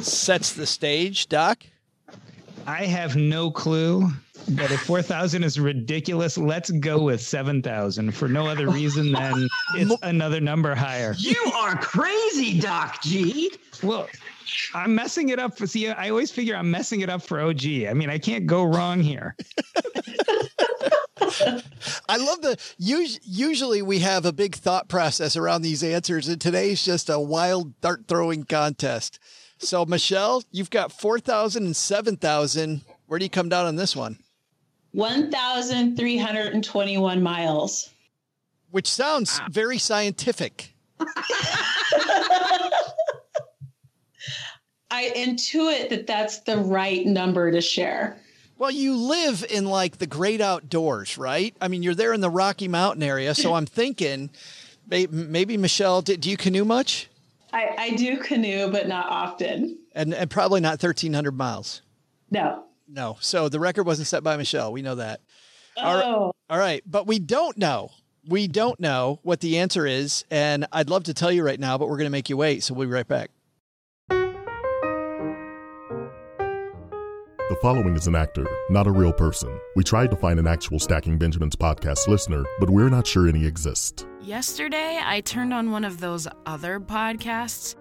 sets 0.02 0.52
the 0.52 0.66
stage, 0.66 1.28
Doc. 1.28 1.64
I 2.66 2.84
have 2.84 3.16
no 3.16 3.50
clue. 3.50 4.10
But 4.50 4.70
if 4.70 4.80
4,000 4.82 5.42
is 5.42 5.58
ridiculous, 5.58 6.38
let's 6.38 6.70
go 6.70 7.02
with 7.02 7.20
7,000 7.20 8.12
for 8.12 8.28
no 8.28 8.46
other 8.46 8.68
reason 8.68 9.12
than 9.12 9.48
it's 9.74 9.94
another 10.02 10.40
number 10.40 10.74
higher. 10.74 11.14
You 11.18 11.52
are 11.56 11.76
crazy, 11.76 12.60
Doc 12.60 13.02
G. 13.02 13.50
Well, 13.82 14.08
I'm 14.74 14.94
messing 14.94 15.30
it 15.30 15.38
up 15.38 15.58
for 15.58 15.66
see. 15.66 15.88
I 15.88 16.10
always 16.10 16.30
figure 16.30 16.54
I'm 16.54 16.70
messing 16.70 17.00
it 17.00 17.10
up 17.10 17.22
for 17.22 17.40
OG. 17.40 17.64
I 17.88 17.92
mean, 17.92 18.08
I 18.08 18.18
can't 18.18 18.46
go 18.46 18.62
wrong 18.62 19.00
here. 19.00 19.34
I 22.08 22.16
love 22.18 22.42
the 22.42 22.56
usually 22.78 23.82
we 23.82 23.98
have 24.00 24.24
a 24.24 24.32
big 24.32 24.54
thought 24.54 24.88
process 24.88 25.36
around 25.36 25.62
these 25.62 25.82
answers, 25.82 26.28
and 26.28 26.40
today's 26.40 26.84
just 26.84 27.10
a 27.10 27.18
wild 27.18 27.80
dart 27.80 28.04
throwing 28.06 28.44
contest. 28.44 29.18
So, 29.58 29.84
Michelle, 29.84 30.44
you've 30.52 30.70
got 30.70 30.92
4,000 30.92 31.64
and 31.64 31.76
7,000. 31.76 32.82
Where 33.06 33.18
do 33.18 33.24
you 33.24 33.30
come 33.30 33.48
down 33.48 33.66
on 33.66 33.76
this 33.76 33.96
one? 33.96 34.18
1,321 34.96 37.22
miles. 37.22 37.90
Which 38.70 38.88
sounds 38.88 39.38
very 39.50 39.76
scientific. 39.76 40.72
I 44.90 45.12
intuit 45.14 45.90
that 45.90 46.06
that's 46.06 46.38
the 46.40 46.56
right 46.56 47.04
number 47.04 47.50
to 47.50 47.60
share. 47.60 48.16
Well, 48.56 48.70
you 48.70 48.96
live 48.96 49.44
in 49.50 49.66
like 49.66 49.98
the 49.98 50.06
great 50.06 50.40
outdoors, 50.40 51.18
right? 51.18 51.54
I 51.60 51.68
mean, 51.68 51.82
you're 51.82 51.94
there 51.94 52.14
in 52.14 52.22
the 52.22 52.30
Rocky 52.30 52.68
Mountain 52.68 53.02
area. 53.02 53.34
So 53.34 53.52
I'm 53.52 53.66
thinking 53.66 54.30
may- 54.88 55.08
maybe, 55.08 55.58
Michelle, 55.58 56.00
do, 56.00 56.16
do 56.16 56.30
you 56.30 56.38
canoe 56.38 56.64
much? 56.64 57.10
I, 57.52 57.74
I 57.76 57.90
do 57.90 58.16
canoe, 58.16 58.72
but 58.72 58.88
not 58.88 59.10
often. 59.10 59.76
And, 59.94 60.14
and 60.14 60.30
probably 60.30 60.60
not 60.60 60.82
1,300 60.82 61.32
miles. 61.32 61.82
No. 62.30 62.65
No. 62.88 63.16
So 63.20 63.48
the 63.48 63.60
record 63.60 63.84
wasn't 63.86 64.08
set 64.08 64.22
by 64.22 64.36
Michelle. 64.36 64.72
We 64.72 64.82
know 64.82 64.94
that. 64.96 65.20
All 65.76 65.94
right- 65.94 66.04
Oh, 66.04 66.32
All 66.48 66.58
right. 66.58 66.82
But 66.86 67.06
we 67.06 67.18
don't 67.18 67.56
know. 67.58 67.90
We 68.28 68.48
don't 68.48 68.78
know 68.80 69.20
what 69.22 69.40
the 69.40 69.58
answer 69.58 69.86
is. 69.86 70.24
And 70.30 70.66
I'd 70.72 70.88
love 70.90 71.04
to 71.04 71.14
tell 71.14 71.30
you 71.30 71.44
right 71.44 71.60
now, 71.60 71.78
but 71.78 71.88
we're 71.88 71.96
going 71.96 72.06
to 72.06 72.10
make 72.10 72.28
you 72.30 72.36
wait. 72.36 72.62
So 72.64 72.74
we'll 72.74 72.88
be 72.88 72.92
right 72.94 73.06
back. 73.06 73.30
The 77.48 77.56
following 77.62 77.94
is 77.94 78.08
an 78.08 78.16
actor, 78.16 78.44
not 78.70 78.86
a 78.88 78.90
real 78.90 79.12
person. 79.12 79.60
We 79.76 79.84
tried 79.84 80.10
to 80.10 80.16
find 80.16 80.40
an 80.40 80.46
actual 80.48 80.80
Stacking 80.80 81.16
Benjamins 81.16 81.54
podcast 81.54 82.08
listener, 82.08 82.44
but 82.58 82.68
we're 82.68 82.88
not 82.88 83.06
sure 83.06 83.28
any 83.28 83.46
exist. 83.46 84.06
Yesterday, 84.20 85.00
I 85.02 85.20
turned 85.20 85.54
on 85.54 85.70
one 85.70 85.84
of 85.84 86.00
those 86.00 86.26
other 86.44 86.80
podcasts. 86.80 87.76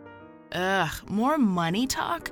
Ugh, 0.51 0.91
more 1.09 1.37
money 1.39 1.87
talk? 1.87 2.31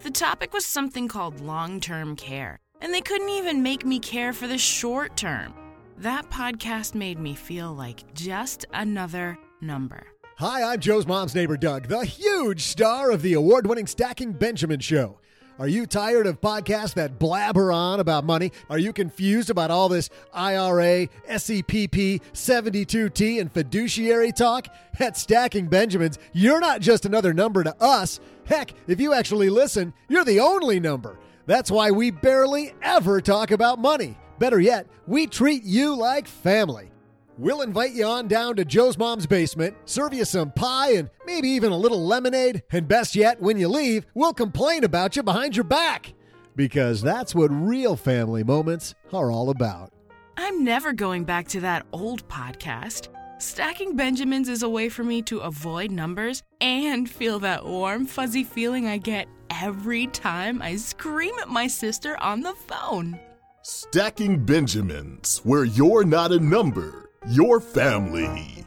The 0.00 0.10
topic 0.10 0.52
was 0.52 0.64
something 0.64 1.08
called 1.08 1.40
long 1.40 1.80
term 1.80 2.16
care, 2.16 2.58
and 2.80 2.92
they 2.92 3.00
couldn't 3.00 3.30
even 3.30 3.62
make 3.62 3.84
me 3.84 3.98
care 3.98 4.32
for 4.32 4.46
the 4.46 4.58
short 4.58 5.16
term. 5.16 5.54
That 5.98 6.30
podcast 6.30 6.94
made 6.94 7.18
me 7.18 7.34
feel 7.34 7.72
like 7.74 8.12
just 8.14 8.66
another 8.74 9.38
number. 9.60 10.06
Hi, 10.38 10.62
I'm 10.62 10.80
Joe's 10.80 11.06
mom's 11.06 11.34
neighbor, 11.34 11.56
Doug, 11.56 11.88
the 11.88 12.04
huge 12.04 12.60
star 12.62 13.10
of 13.10 13.22
the 13.22 13.32
award 13.32 13.66
winning 13.66 13.86
Stacking 13.86 14.32
Benjamin 14.32 14.80
Show. 14.80 15.18
Are 15.58 15.68
you 15.68 15.86
tired 15.86 16.26
of 16.26 16.42
podcasts 16.42 16.92
that 16.94 17.18
blabber 17.18 17.72
on 17.72 17.98
about 17.98 18.24
money? 18.24 18.52
Are 18.68 18.78
you 18.78 18.92
confused 18.92 19.48
about 19.48 19.70
all 19.70 19.88
this 19.88 20.10
IRA, 20.34 21.08
SEPP, 21.28 22.20
72T, 22.34 23.40
and 23.40 23.50
fiduciary 23.50 24.32
talk? 24.32 24.68
At 25.00 25.16
Stacking 25.16 25.68
Benjamins, 25.68 26.18
you're 26.34 26.60
not 26.60 26.82
just 26.82 27.06
another 27.06 27.32
number 27.32 27.64
to 27.64 27.74
us. 27.82 28.20
Heck, 28.44 28.72
if 28.86 29.00
you 29.00 29.14
actually 29.14 29.48
listen, 29.48 29.94
you're 30.08 30.26
the 30.26 30.40
only 30.40 30.78
number. 30.78 31.18
That's 31.46 31.70
why 31.70 31.90
we 31.90 32.10
barely 32.10 32.74
ever 32.82 33.22
talk 33.22 33.50
about 33.50 33.78
money. 33.78 34.18
Better 34.38 34.60
yet, 34.60 34.86
we 35.06 35.26
treat 35.26 35.64
you 35.64 35.96
like 35.96 36.28
family. 36.28 36.90
We'll 37.38 37.60
invite 37.60 37.92
you 37.92 38.06
on 38.06 38.28
down 38.28 38.56
to 38.56 38.64
Joe's 38.64 38.96
mom's 38.96 39.26
basement, 39.26 39.76
serve 39.84 40.14
you 40.14 40.24
some 40.24 40.52
pie 40.52 40.92
and 40.92 41.10
maybe 41.26 41.48
even 41.50 41.70
a 41.70 41.76
little 41.76 42.06
lemonade, 42.06 42.62
and 42.72 42.88
best 42.88 43.14
yet, 43.14 43.42
when 43.42 43.58
you 43.58 43.68
leave, 43.68 44.06
we'll 44.14 44.32
complain 44.32 44.84
about 44.84 45.16
you 45.16 45.22
behind 45.22 45.54
your 45.54 45.64
back. 45.64 46.14
Because 46.54 47.02
that's 47.02 47.34
what 47.34 47.48
real 47.48 47.94
family 47.94 48.42
moments 48.42 48.94
are 49.12 49.30
all 49.30 49.50
about. 49.50 49.92
I'm 50.38 50.64
never 50.64 50.94
going 50.94 51.24
back 51.24 51.46
to 51.48 51.60
that 51.60 51.84
old 51.92 52.26
podcast. 52.28 53.08
Stacking 53.38 53.96
Benjamins 53.96 54.48
is 54.48 54.62
a 54.62 54.68
way 54.68 54.88
for 54.88 55.04
me 55.04 55.20
to 55.22 55.40
avoid 55.40 55.90
numbers 55.90 56.42
and 56.62 57.08
feel 57.08 57.38
that 57.40 57.66
warm, 57.66 58.06
fuzzy 58.06 58.44
feeling 58.44 58.86
I 58.86 58.96
get 58.96 59.28
every 59.50 60.06
time 60.06 60.62
I 60.62 60.76
scream 60.76 61.34
at 61.38 61.50
my 61.50 61.66
sister 61.66 62.16
on 62.22 62.40
the 62.40 62.54
phone. 62.54 63.20
Stacking 63.62 64.42
Benjamins, 64.42 65.42
where 65.44 65.64
you're 65.64 66.04
not 66.04 66.32
a 66.32 66.40
number, 66.40 67.05
your 67.28 67.60
family. 67.60 68.64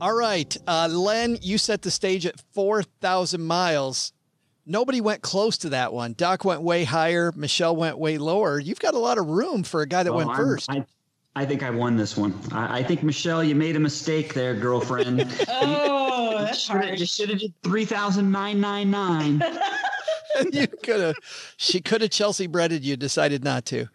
All 0.00 0.14
right. 0.14 0.56
Uh, 0.66 0.88
Len, 0.90 1.36
you 1.42 1.58
set 1.58 1.82
the 1.82 1.90
stage 1.90 2.24
at 2.24 2.40
4,000 2.54 3.40
miles. 3.42 4.12
Nobody 4.64 5.00
went 5.00 5.20
close 5.20 5.58
to 5.58 5.70
that 5.70 5.92
one. 5.92 6.14
Doc 6.14 6.44
went 6.44 6.62
way 6.62 6.84
higher. 6.84 7.32
Michelle 7.36 7.76
went 7.76 7.98
way 7.98 8.16
lower. 8.16 8.58
You've 8.58 8.80
got 8.80 8.94
a 8.94 8.98
lot 8.98 9.18
of 9.18 9.26
room 9.26 9.62
for 9.62 9.82
a 9.82 9.86
guy 9.86 10.02
that 10.02 10.10
Well, 10.12 10.26
went 10.26 10.30
I'm- 10.38 10.38
first. 10.38 10.70
I, 10.70 10.84
I 11.36 11.44
think 11.44 11.62
I 11.62 11.70
won 11.70 11.96
this 11.96 12.16
one. 12.16 12.34
I, 12.50 12.78
I 12.78 12.82
think 12.82 13.02
Michelle, 13.02 13.44
you 13.44 13.54
made 13.54 13.76
a 13.76 13.80
mistake 13.80 14.32
there, 14.34 14.54
girlfriend. 14.54 15.26
Oh, 16.32 16.44
that's 16.44 16.66
hard. 16.68 16.98
You 16.98 17.06
should 17.06 17.28
have 17.28 17.38
did 17.40 17.52
three 17.62 17.84
thousand 17.84 18.30
nine 18.30 18.60
nine 18.60 18.90
nine. 18.90 19.42
you 20.52 20.66
could 20.66 21.00
have. 21.00 21.14
She 21.56 21.80
could 21.80 22.02
have 22.02 22.10
Chelsea 22.10 22.46
breaded 22.46 22.84
you. 22.84 22.96
Decided 22.96 23.44
not 23.44 23.64
to. 23.66 23.86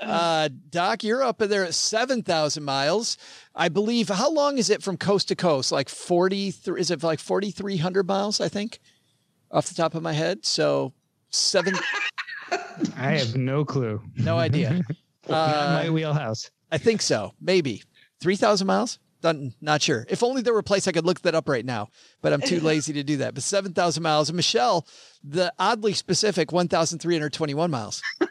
Uh, 0.00 0.48
Doc, 0.70 1.04
you're 1.04 1.22
up 1.22 1.40
in 1.40 1.50
there 1.50 1.64
at 1.64 1.74
seven 1.74 2.22
thousand 2.22 2.64
miles. 2.64 3.16
I 3.54 3.68
believe. 3.68 4.08
How 4.08 4.30
long 4.30 4.58
is 4.58 4.70
it 4.70 4.82
from 4.82 4.96
coast 4.96 5.28
to 5.28 5.36
coast? 5.36 5.72
Like 5.72 5.88
forty 5.88 6.50
three? 6.50 6.80
Is 6.80 6.90
it 6.90 7.02
like 7.02 7.20
forty 7.20 7.50
three 7.50 7.76
hundred 7.76 8.06
miles? 8.06 8.40
I 8.40 8.48
think, 8.48 8.80
off 9.50 9.66
the 9.66 9.74
top 9.74 9.94
of 9.94 10.02
my 10.02 10.12
head. 10.12 10.44
So 10.44 10.92
seven. 11.30 11.74
I 12.96 13.12
have 13.12 13.36
no 13.36 13.64
clue. 13.64 14.02
No 14.16 14.38
idea. 14.38 14.82
Not 15.28 15.84
my 15.84 15.90
wheelhouse. 15.90 16.50
I 16.70 16.78
think 16.78 17.00
so. 17.02 17.32
Maybe 17.40 17.82
three 18.20 18.36
thousand 18.36 18.66
miles. 18.66 18.98
Not, 19.24 19.36
not 19.62 19.82
sure. 19.82 20.06
If 20.10 20.22
only 20.22 20.42
there 20.42 20.52
were 20.52 20.60
a 20.60 20.62
place 20.62 20.86
I 20.86 20.92
could 20.92 21.06
look 21.06 21.22
that 21.22 21.34
up 21.34 21.48
right 21.48 21.64
now, 21.64 21.88
but 22.20 22.34
I'm 22.34 22.42
too 22.42 22.60
lazy 22.62 22.92
to 22.92 23.02
do 23.02 23.16
that. 23.16 23.32
But 23.32 23.42
7,000 23.42 24.02
miles. 24.02 24.28
And 24.28 24.36
Michelle, 24.36 24.86
the 25.24 25.50
oddly 25.58 25.94
specific 25.94 26.52
1,321 26.52 27.70
miles. 27.70 28.02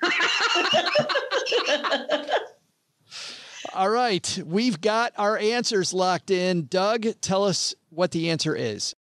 All 3.73 3.89
right. 3.89 4.39
We've 4.45 4.79
got 4.79 5.13
our 5.17 5.35
answers 5.35 5.95
locked 5.95 6.29
in. 6.29 6.67
Doug, 6.67 7.07
tell 7.21 7.43
us 7.43 7.73
what 7.89 8.11
the 8.11 8.29
answer 8.29 8.55
is. 8.55 8.93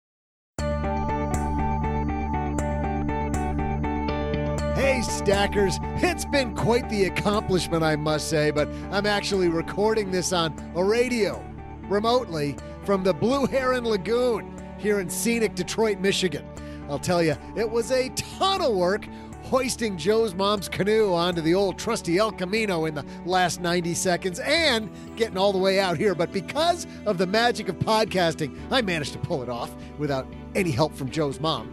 Hey, 4.76 5.02
Stackers, 5.02 5.78
it's 5.98 6.24
been 6.24 6.56
quite 6.56 6.88
the 6.90 7.04
accomplishment, 7.04 7.84
I 7.84 7.98
must 7.98 8.30
say, 8.30 8.50
but 8.52 8.70
I'm 8.92 9.06
actually 9.06 9.50
recording 9.50 10.12
this 10.12 10.32
on 10.32 10.56
a 10.76 10.84
radio 10.84 11.51
remotely 11.92 12.56
from 12.86 13.04
the 13.04 13.14
Blue 13.14 13.46
Heron 13.46 13.84
Lagoon 13.84 14.56
here 14.78 15.00
in 15.00 15.10
scenic 15.10 15.54
Detroit, 15.54 16.00
Michigan. 16.00 16.48
I'll 16.90 16.98
tell 16.98 17.22
you, 17.22 17.36
it 17.56 17.70
was 17.70 17.92
a 17.92 18.10
ton 18.10 18.62
of 18.62 18.74
work 18.74 19.06
hoisting 19.44 19.98
Joe's 19.98 20.34
mom's 20.34 20.70
canoe 20.70 21.14
onto 21.14 21.42
the 21.42 21.54
old 21.54 21.78
trusty 21.78 22.18
El 22.18 22.32
Camino 22.32 22.86
in 22.86 22.96
the 22.96 23.06
last 23.26 23.60
90 23.60 23.94
seconds 23.94 24.40
and 24.40 24.90
getting 25.18 25.38
all 25.38 25.52
the 25.52 25.58
way 25.58 25.80
out 25.80 25.98
here. 25.98 26.16
But 26.16 26.32
because 26.32 26.88
of 27.06 27.18
the 27.18 27.28
magic 27.28 27.68
of 27.68 27.78
podcasting, 27.80 28.58
I 28.72 28.82
managed 28.82 29.14
to 29.14 29.20
pull 29.20 29.44
it 29.44 29.50
off 29.50 29.72
without 29.98 30.26
any 30.56 30.72
help 30.72 30.96
from 30.96 31.12
Joe's 31.12 31.40
mom. 31.40 31.68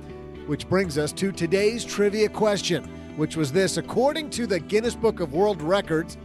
Which 0.46 0.68
brings 0.68 0.98
us 0.98 1.12
to 1.12 1.30
today's 1.30 1.84
trivia 1.84 2.28
question, 2.28 2.84
which 3.16 3.36
was 3.36 3.52
this 3.52 3.76
According 3.76 4.30
to 4.30 4.46
the 4.46 4.58
Guinness 4.58 4.96
Book 4.96 5.20
of 5.20 5.32
World 5.32 5.62
Records, 5.62 6.16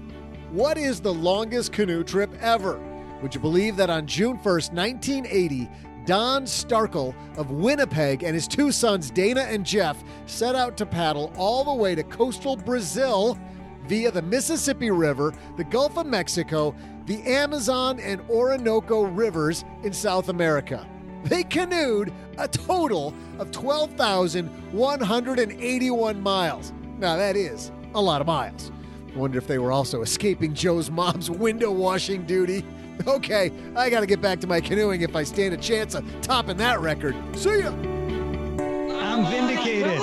what 0.51 0.77
is 0.77 0.99
the 0.99 1.13
longest 1.13 1.71
canoe 1.73 2.03
trip 2.03 2.33
ever? 2.41 2.79
Would 3.23 3.33
you 3.33 3.39
believe 3.39 3.77
that 3.77 3.89
on 3.89 4.05
June 4.05 4.37
1st, 4.37 4.73
1980, 4.73 5.69
Don 6.05 6.43
Starkell 6.43 7.15
of 7.37 7.51
Winnipeg 7.51 8.21
and 8.21 8.35
his 8.35 8.49
two 8.49 8.69
sons, 8.69 9.09
Dana 9.09 9.43
and 9.43 9.65
Jeff, 9.65 10.03
set 10.25 10.55
out 10.55 10.75
to 10.75 10.85
paddle 10.85 11.31
all 11.37 11.63
the 11.63 11.73
way 11.73 11.95
to 11.95 12.03
coastal 12.03 12.57
Brazil 12.57 13.39
via 13.87 14.11
the 14.11 14.21
Mississippi 14.21 14.91
River, 14.91 15.33
the 15.55 15.63
Gulf 15.63 15.97
of 15.97 16.05
Mexico, 16.05 16.75
the 17.05 17.23
Amazon, 17.23 17.97
and 18.01 18.19
Orinoco 18.29 19.03
rivers 19.03 19.63
in 19.83 19.93
South 19.93 20.27
America. 20.27 20.85
They 21.23 21.43
canoed 21.43 22.11
a 22.37 22.49
total 22.49 23.13
of 23.39 23.51
12,181 23.51 26.21
miles. 26.21 26.73
Now, 26.97 27.15
that 27.15 27.37
is 27.37 27.71
a 27.95 28.01
lot 28.01 28.19
of 28.19 28.27
miles. 28.27 28.69
Wonder 29.15 29.37
if 29.37 29.47
they 29.47 29.59
were 29.59 29.71
also 29.71 30.01
escaping 30.01 30.53
Joe's 30.53 30.91
mom's 30.91 31.31
window 31.31 31.71
washing 31.71 32.25
duty. 32.25 32.65
Okay, 33.07 33.51
I 33.75 33.89
gotta 33.89 34.05
get 34.05 34.21
back 34.21 34.39
to 34.41 34.47
my 34.47 34.61
canoeing 34.61 35.01
if 35.01 35.15
I 35.15 35.23
stand 35.23 35.53
a 35.53 35.57
chance 35.57 35.93
of 35.95 36.05
topping 36.21 36.57
that 36.57 36.79
record. 36.79 37.15
See 37.35 37.59
ya! 37.59 37.69
I'm 37.71 39.25
vindicated. 39.29 39.99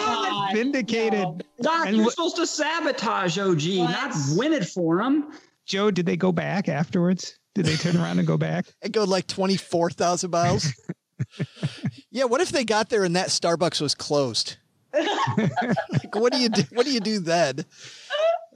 vindicated. 0.53 1.45
Doc, 1.62 1.86
And 1.86 1.97
you're 1.97 2.07
wh- 2.07 2.11
supposed 2.11 2.36
to 2.36 2.47
sabotage 2.47 3.38
OG, 3.38 3.62
not 3.91 4.14
win 4.36 4.53
it 4.53 4.66
for 4.66 5.01
him. 5.01 5.32
Joe, 5.66 5.91
did 5.91 6.05
they 6.07 6.16
go 6.16 6.32
back 6.32 6.68
afterwards? 6.68 7.38
Did 7.55 7.66
they 7.66 7.76
turn 7.76 7.97
around 7.97 8.18
and 8.18 8.26
go 8.26 8.36
back? 8.36 8.66
It 8.82 8.93
go 8.93 9.05
like 9.05 9.26
24,000 9.26 10.30
miles. 10.30 10.72
yeah. 12.11 12.24
What 12.24 12.41
if 12.41 12.51
they 12.51 12.64
got 12.64 12.88
there 12.91 13.05
and 13.05 13.16
that 13.16 13.28
Starbucks 13.28 13.80
was 13.80 13.95
closed? 13.95 14.57
like, 14.93 16.14
what 16.14 16.32
do 16.32 16.38
you 16.38 16.49
do? 16.49 16.62
What 16.72 16.84
do 16.86 16.93
you 16.93 17.01
do 17.01 17.20
then? 17.20 17.64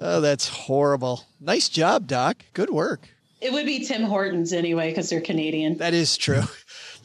Oh, 0.01 0.21
that's 0.21 0.49
horrible. 0.49 1.23
Nice 1.41 1.69
job, 1.69 2.07
Doc. 2.09 2.45
Good 2.53 2.71
work. 2.71 3.09
It 3.45 3.53
would 3.53 3.67
be 3.67 3.85
Tim 3.85 4.05
Hortons 4.05 4.55
anyway 4.55 4.89
because 4.89 5.11
they're 5.11 5.21
Canadian. 5.21 5.77
That 5.77 5.93
is 5.95 6.17
true. 6.17 6.43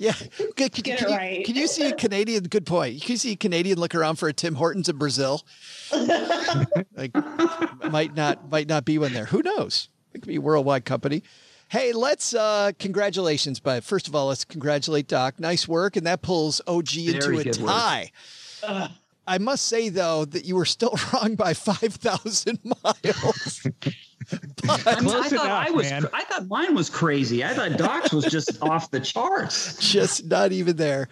Yeah. 0.01 0.13
Can, 0.13 0.29
can, 0.55 0.69
Get 0.69 0.73
can 0.73 0.93
it 0.93 1.01
you, 1.01 1.07
right. 1.09 1.45
can 1.45 1.55
you 1.57 1.67
see 1.67 1.85
a 1.85 1.93
Canadian? 1.93 2.45
Good 2.45 2.65
point. 2.65 2.93
You 2.93 3.01
can 3.01 3.11
you 3.11 3.17
see 3.17 3.33
a 3.33 3.35
Canadian 3.35 3.77
look 3.77 3.93
around 3.93 4.15
for 4.15 4.29
a 4.29 4.33
Tim 4.33 4.55
Hortons 4.55 4.87
in 4.87 4.95
Brazil? 4.95 5.43
like, 6.95 7.13
might 7.91 8.15
not 8.15 8.49
might 8.49 8.69
not 8.69 8.85
be 8.85 8.97
one 8.97 9.11
there. 9.11 9.25
Who 9.25 9.43
knows? 9.43 9.89
It 10.13 10.19
could 10.21 10.29
be 10.29 10.37
a 10.37 10.41
worldwide 10.41 10.85
company. 10.85 11.21
Hey, 11.67 11.91
let's 11.91 12.33
uh 12.33 12.71
congratulations, 12.79 13.59
but 13.59 13.83
first 13.83 14.07
of 14.07 14.15
all, 14.15 14.27
let's 14.27 14.45
congratulate 14.45 15.09
Doc. 15.09 15.37
Nice 15.37 15.67
work, 15.67 15.97
and 15.97 16.07
that 16.07 16.21
pulls 16.21 16.61
OG 16.65 16.95
into 16.95 17.37
a 17.37 17.43
good 17.43 17.57
work. 17.57 17.67
tie. 17.67 18.11
I 19.29 19.37
must 19.37 19.67
say 19.67 19.89
though 19.89 20.25
that 20.25 20.45
you 20.45 20.55
were 20.55 20.65
still 20.65 20.97
wrong 21.13 21.35
by 21.35 21.53
five 21.53 21.93
thousand 21.95 22.59
miles. 22.83 23.61
I, 24.31 24.99
mean, 25.01 25.09
I 25.09 25.27
thought 25.29 25.31
enough, 25.31 25.45
I 25.45 25.71
was. 25.71 25.89
man. 25.89 26.05
I 26.13 26.23
thought 26.25 26.47
mine 26.47 26.75
was 26.75 26.89
crazy. 26.89 27.43
I 27.43 27.53
thought 27.53 27.77
Doc's 27.77 28.11
was 28.11 28.25
just 28.25 28.61
off 28.61 28.91
the 28.91 28.99
charts. 28.99 29.77
just 29.91 30.25
not 30.25 30.51
even 30.51 30.75
there. 30.75 31.07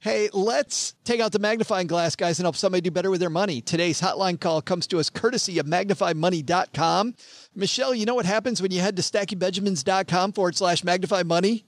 Hey, 0.00 0.28
let's 0.32 0.94
take 1.04 1.20
out 1.20 1.32
the 1.32 1.38
magnifying 1.38 1.86
glass, 1.86 2.14
guys, 2.16 2.38
and 2.38 2.44
help 2.44 2.54
somebody 2.56 2.80
do 2.80 2.90
better 2.90 3.10
with 3.10 3.20
their 3.20 3.30
money. 3.30 3.60
Today's 3.60 4.00
hotline 4.00 4.38
call 4.38 4.62
comes 4.62 4.86
to 4.88 4.98
us 5.00 5.10
courtesy 5.10 5.58
of 5.58 5.66
magnifymoney.com. 5.66 7.14
Michelle, 7.54 7.94
you 7.94 8.04
know 8.06 8.14
what 8.14 8.26
happens 8.26 8.62
when 8.62 8.70
you 8.70 8.80
head 8.80 8.96
to 8.96 9.02
stackingbenjamins.com 9.02 10.32
forward 10.32 10.56
slash 10.56 10.84
magnify 10.84 11.22
money? 11.24 11.64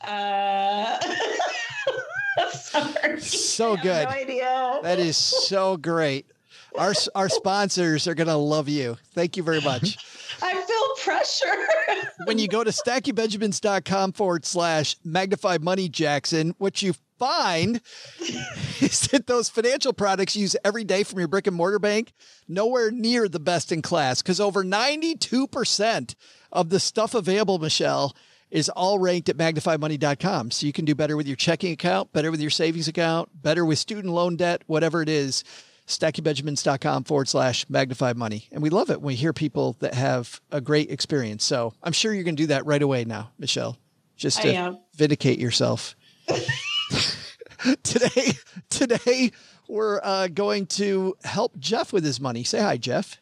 Uh, 0.00 0.98
sorry. 2.52 3.20
So 3.20 3.76
good. 3.76 4.08
No 4.08 4.14
idea. 4.14 4.80
That 4.82 4.98
is 4.98 5.16
so 5.16 5.76
great. 5.76 6.26
Our, 6.76 6.94
our 7.14 7.28
sponsors 7.28 8.08
are 8.08 8.14
going 8.14 8.28
to 8.28 8.36
love 8.36 8.68
you. 8.68 8.96
Thank 9.12 9.36
you 9.36 9.42
very 9.42 9.60
much. 9.60 9.98
I 10.42 10.54
feel 10.54 10.82
pressure. 11.02 11.46
when 12.24 12.38
you 12.38 12.48
go 12.48 12.64
to 12.64 12.70
stackingbenjamins.com 12.70 14.12
forward 14.12 14.44
slash 14.44 14.96
magnify 15.04 15.58
money 15.60 15.88
jackson 15.88 16.54
what 16.58 16.82
you 16.82 16.94
find 17.18 17.80
is 18.80 19.08
that 19.12 19.26
those 19.26 19.48
financial 19.48 19.92
products 19.92 20.36
you 20.36 20.42
use 20.42 20.56
every 20.64 20.84
day 20.84 21.02
from 21.02 21.18
your 21.18 21.28
brick 21.28 21.46
and 21.46 21.56
mortar 21.56 21.78
bank 21.78 22.12
nowhere 22.48 22.90
near 22.90 23.28
the 23.28 23.40
best 23.40 23.72
in 23.72 23.82
class 23.82 24.22
because 24.22 24.40
over 24.40 24.64
92% 24.64 26.14
of 26.50 26.68
the 26.70 26.80
stuff 26.80 27.14
available 27.14 27.58
michelle 27.58 28.14
is 28.52 28.68
all 28.68 29.00
ranked 29.00 29.28
at 29.28 29.36
magnifymoney.com 29.36 30.50
so 30.52 30.66
you 30.66 30.72
can 30.72 30.84
do 30.84 30.94
better 30.94 31.16
with 31.16 31.26
your 31.26 31.36
checking 31.36 31.72
account 31.72 32.12
better 32.12 32.30
with 32.30 32.40
your 32.40 32.50
savings 32.50 32.86
account 32.86 33.28
better 33.42 33.64
with 33.64 33.78
student 33.78 34.12
loan 34.12 34.36
debt 34.36 34.62
whatever 34.66 35.02
it 35.02 35.08
is 35.08 35.42
stackingbenjamins.com 35.86 37.04
forward 37.04 37.28
slash 37.28 37.68
magnify 37.68 38.12
money. 38.14 38.48
And 38.52 38.62
we 38.62 38.70
love 38.70 38.90
it 38.90 39.00
when 39.00 39.08
we 39.08 39.14
hear 39.14 39.32
people 39.32 39.76
that 39.80 39.94
have 39.94 40.40
a 40.50 40.60
great 40.60 40.90
experience. 40.90 41.44
So 41.44 41.74
I'm 41.82 41.92
sure 41.92 42.12
you're 42.12 42.24
going 42.24 42.36
to 42.36 42.42
do 42.42 42.48
that 42.48 42.66
right 42.66 42.82
away 42.82 43.04
now, 43.04 43.30
Michelle, 43.38 43.78
just 44.16 44.38
I 44.40 44.42
to 44.42 44.54
am. 44.54 44.78
vindicate 44.94 45.38
yourself. 45.38 45.96
today, 47.82 48.32
today 48.70 49.32
we're 49.68 50.00
uh, 50.02 50.28
going 50.28 50.66
to 50.66 51.16
help 51.24 51.58
Jeff 51.58 51.92
with 51.92 52.04
his 52.04 52.20
money. 52.20 52.44
Say 52.44 52.60
hi, 52.60 52.76
Jeff. 52.76 53.18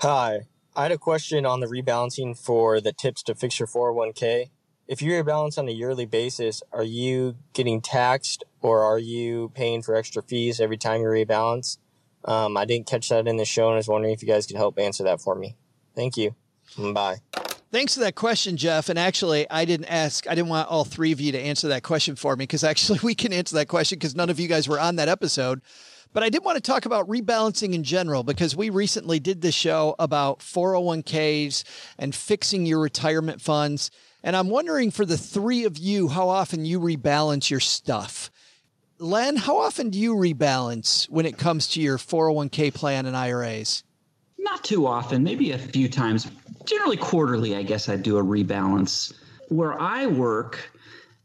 Hi. 0.00 0.46
I 0.76 0.82
had 0.82 0.92
a 0.92 0.98
question 0.98 1.44
on 1.44 1.60
the 1.60 1.66
rebalancing 1.66 2.38
for 2.38 2.80
the 2.80 2.92
tips 2.92 3.22
to 3.24 3.34
fix 3.34 3.58
your 3.58 3.66
401k. 3.66 4.50
If 4.86 5.02
you 5.02 5.12
rebalance 5.12 5.58
on 5.58 5.68
a 5.68 5.72
yearly 5.72 6.06
basis, 6.06 6.62
are 6.72 6.84
you 6.84 7.36
getting 7.52 7.80
taxed 7.80 8.44
or 8.60 8.82
are 8.82 8.98
you 8.98 9.50
paying 9.54 9.82
for 9.82 9.94
extra 9.94 10.22
fees 10.22 10.60
every 10.60 10.76
time 10.76 11.00
you 11.00 11.08
rebalance? 11.08 11.78
Um, 12.24 12.56
I 12.56 12.64
didn't 12.64 12.86
catch 12.86 13.08
that 13.08 13.26
in 13.26 13.36
the 13.36 13.44
show 13.44 13.66
and 13.66 13.74
I 13.74 13.76
was 13.76 13.88
wondering 13.88 14.12
if 14.12 14.22
you 14.22 14.28
guys 14.28 14.46
could 14.46 14.56
help 14.56 14.78
answer 14.78 15.04
that 15.04 15.20
for 15.20 15.34
me. 15.34 15.56
Thank 15.94 16.16
you. 16.16 16.34
Bye. 16.78 17.18
Thanks 17.72 17.94
for 17.94 18.00
that 18.00 18.16
question, 18.16 18.56
Jeff. 18.56 18.88
And 18.88 18.98
actually, 18.98 19.48
I 19.48 19.64
didn't 19.64 19.86
ask, 19.86 20.28
I 20.28 20.34
didn't 20.34 20.48
want 20.48 20.68
all 20.68 20.84
three 20.84 21.12
of 21.12 21.20
you 21.20 21.30
to 21.32 21.38
answer 21.38 21.68
that 21.68 21.84
question 21.84 22.16
for 22.16 22.34
me 22.34 22.42
because 22.42 22.64
actually 22.64 22.98
we 23.02 23.14
can 23.14 23.32
answer 23.32 23.54
that 23.56 23.68
question 23.68 23.98
because 23.98 24.16
none 24.16 24.30
of 24.30 24.40
you 24.40 24.48
guys 24.48 24.68
were 24.68 24.80
on 24.80 24.96
that 24.96 25.08
episode. 25.08 25.62
But 26.12 26.24
I 26.24 26.28
did 26.28 26.44
want 26.44 26.56
to 26.56 26.60
talk 26.60 26.86
about 26.86 27.08
rebalancing 27.08 27.72
in 27.72 27.84
general 27.84 28.24
because 28.24 28.56
we 28.56 28.68
recently 28.68 29.20
did 29.20 29.42
this 29.42 29.54
show 29.54 29.94
about 29.98 30.40
401ks 30.40 31.62
and 31.98 32.12
fixing 32.12 32.66
your 32.66 32.80
retirement 32.80 33.40
funds. 33.40 33.92
And 34.24 34.34
I'm 34.34 34.48
wondering 34.48 34.90
for 34.90 35.06
the 35.06 35.16
three 35.16 35.64
of 35.64 35.78
you, 35.78 36.08
how 36.08 36.28
often 36.28 36.64
you 36.64 36.80
rebalance 36.80 37.48
your 37.48 37.60
stuff. 37.60 38.30
Len, 38.98 39.36
how 39.36 39.58
often 39.58 39.90
do 39.90 39.98
you 39.98 40.14
rebalance 40.14 41.08
when 41.08 41.26
it 41.26 41.38
comes 41.38 41.68
to 41.68 41.80
your 41.80 41.96
401k 41.96 42.74
plan 42.74 43.06
and 43.06 43.16
IRAs? 43.16 43.84
Not 44.36 44.64
too 44.64 44.86
often, 44.86 45.22
maybe 45.22 45.52
a 45.52 45.58
few 45.58 45.88
times. 45.88 46.28
Generally, 46.64 46.96
quarterly, 46.96 47.56
I 47.56 47.62
guess 47.62 47.88
I 47.88 47.96
do 47.96 48.18
a 48.18 48.22
rebalance. 48.22 49.14
Where 49.48 49.80
I 49.80 50.06
work, 50.06 50.58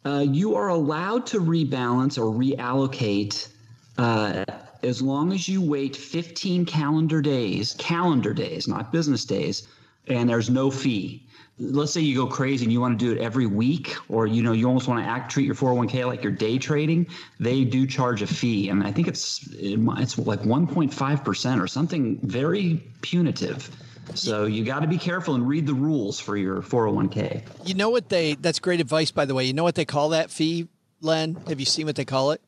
uh, 0.05 0.25
you 0.29 0.55
are 0.55 0.69
allowed 0.69 1.25
to 1.27 1.39
rebalance 1.39 2.17
or 2.17 2.31
reallocate 2.31 3.49
uh, 3.97 4.45
as 4.86 5.01
long 5.01 5.33
as 5.33 5.49
you 5.49 5.61
wait 5.61 5.95
15 5.95 6.65
calendar 6.65 7.21
days, 7.21 7.75
calendar 7.77 8.33
days, 8.33 8.67
not 8.67 8.91
business 8.91 9.25
days, 9.25 9.67
and 10.07 10.29
there's 10.29 10.49
no 10.49 10.69
fee. 10.69 11.27
Let's 11.57 11.93
say 11.93 12.01
you 12.01 12.15
go 12.15 12.27
crazy 12.27 12.65
and 12.65 12.71
you 12.71 12.81
want 12.81 12.99
to 12.99 13.05
do 13.05 13.11
it 13.11 13.23
every 13.23 13.45
week, 13.45 13.95
or 14.09 14.27
you 14.27 14.43
know 14.43 14.51
you 14.51 14.67
almost 14.67 14.88
want 14.88 15.03
to 15.03 15.09
act 15.09 15.31
treat 15.31 15.45
your 15.45 15.55
401k 15.55 16.05
like 16.05 16.21
you're 16.21 16.33
day 16.33 16.57
trading. 16.57 17.07
They 17.39 17.63
do 17.63 17.88
charge 17.88 18.21
a 18.21 18.27
fee, 18.27 18.69
and 18.69 18.83
I 18.83 18.91
think 18.91 19.07
it's 19.07 19.47
it's 19.53 20.17
like 20.17 20.41
1.5 20.41 21.23
percent 21.23 21.61
or 21.61 21.67
something 21.67 22.19
very 22.23 22.83
punitive. 23.01 23.69
So 24.13 24.45
you 24.45 24.63
got 24.63 24.81
to 24.81 24.88
be 24.88 24.97
careful 24.97 25.33
and 25.33 25.47
read 25.47 25.65
the 25.65 25.73
rules 25.73 26.19
for 26.19 26.38
your 26.38 26.61
401k. 26.61 27.41
You 27.65 27.73
know 27.73 27.89
what 27.89 28.09
they, 28.09 28.36
that's 28.36 28.59
great 28.59 28.79
advice, 28.79 29.09
by 29.09 29.25
the 29.25 29.33
way. 29.33 29.45
You 29.45 29.53
know 29.53 29.63
what 29.63 29.75
they 29.75 29.86
call 29.86 30.09
that 30.09 30.29
fee, 30.29 30.67
Len? 31.01 31.36
Have 31.47 31.59
you 31.59 31.65
seen 31.65 31.88
what 31.88 31.95
they 31.95 32.05
call 32.05 32.31
it? 32.31 32.41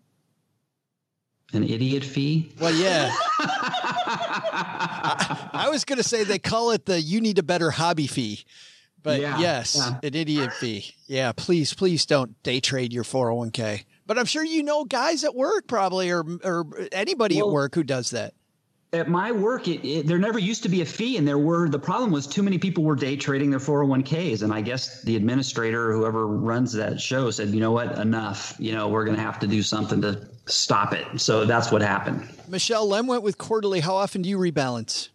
An 1.54 1.64
idiot 1.64 2.04
fee? 2.04 2.52
Well, 2.60 2.74
yeah. 2.74 3.10
I, 4.20 5.50
I 5.54 5.70
was 5.70 5.86
going 5.86 5.98
to 5.98 6.04
say 6.04 6.24
they 6.24 6.40
call 6.40 6.72
it 6.72 6.86
the 6.86 7.00
you 7.00 7.22
need 7.22 7.40
a 7.40 7.44
better 7.44 7.72
hobby 7.72 8.08
fee. 8.08 8.44
But 9.04 9.22
Yeah, 9.22 9.40
yes, 9.40 9.76
yeah. 9.78 10.00
an 10.04 10.16
idiot 10.16 10.52
fee. 10.54 10.94
Yeah, 11.08 11.32
please, 11.32 11.74
please 11.74 12.06
don't 12.06 12.42
day 12.44 12.60
trade 12.60 12.92
your 12.92 13.06
401k. 13.06 13.86
But 14.06 14.18
I'm 14.18 14.26
sure 14.26 14.44
you 14.44 14.64
know 14.64 14.84
guys 14.86 15.24
at 15.24 15.36
work 15.36 15.68
probably 15.68 16.10
or 16.12 16.24
or 16.44 16.66
anybody 16.92 17.40
at 17.40 17.48
work 17.48 17.76
who 17.76 17.84
does 17.84 18.10
that. 18.12 18.34
At 18.98 19.08
my 19.08 19.32
work, 19.32 19.68
it, 19.68 19.88
it, 19.88 20.08
there 20.08 20.18
never 20.18 20.40
used 20.40 20.64
to 20.64 20.70
be 20.70 20.82
a 20.82 20.86
fee, 20.86 21.18
and 21.18 21.28
there 21.28 21.38
were 21.38 21.70
the 21.70 21.80
problem 21.80 22.12
was 22.12 22.26
too 22.26 22.42
many 22.42 22.58
people 22.58 22.84
were 22.84 22.96
day 22.96 23.16
trading 23.16 23.52
their 23.52 23.60
401ks, 23.60 24.42
and 24.42 24.52
I 24.52 24.62
guess 24.62 25.04
the 25.04 25.16
administrator 25.16 25.92
or 25.92 25.94
whoever 25.94 26.26
runs 26.26 26.74
that 26.74 27.00
show 27.00 27.30
said, 27.30 27.50
you 27.50 27.60
know 27.60 27.72
what, 27.72 27.98
enough. 28.00 28.56
You 28.58 28.74
know, 28.74 28.88
we're 28.88 29.06
going 29.06 29.16
to 29.16 29.22
have 29.22 29.40
to 29.40 29.48
do 29.48 29.62
something 29.62 30.02
to 30.02 30.28
stop 30.48 30.94
it. 30.94 31.06
So 31.22 31.46
that's 31.46 31.72
what 31.72 31.82
happened. 31.82 32.28
Michelle 32.48 32.88
Len 32.88 33.06
went 33.06 33.22
with 33.22 33.38
quarterly. 33.38 33.82
How 33.82 33.96
often 33.96 34.24
do 34.24 34.30
you 34.30 34.38
rebalance? 34.38 35.10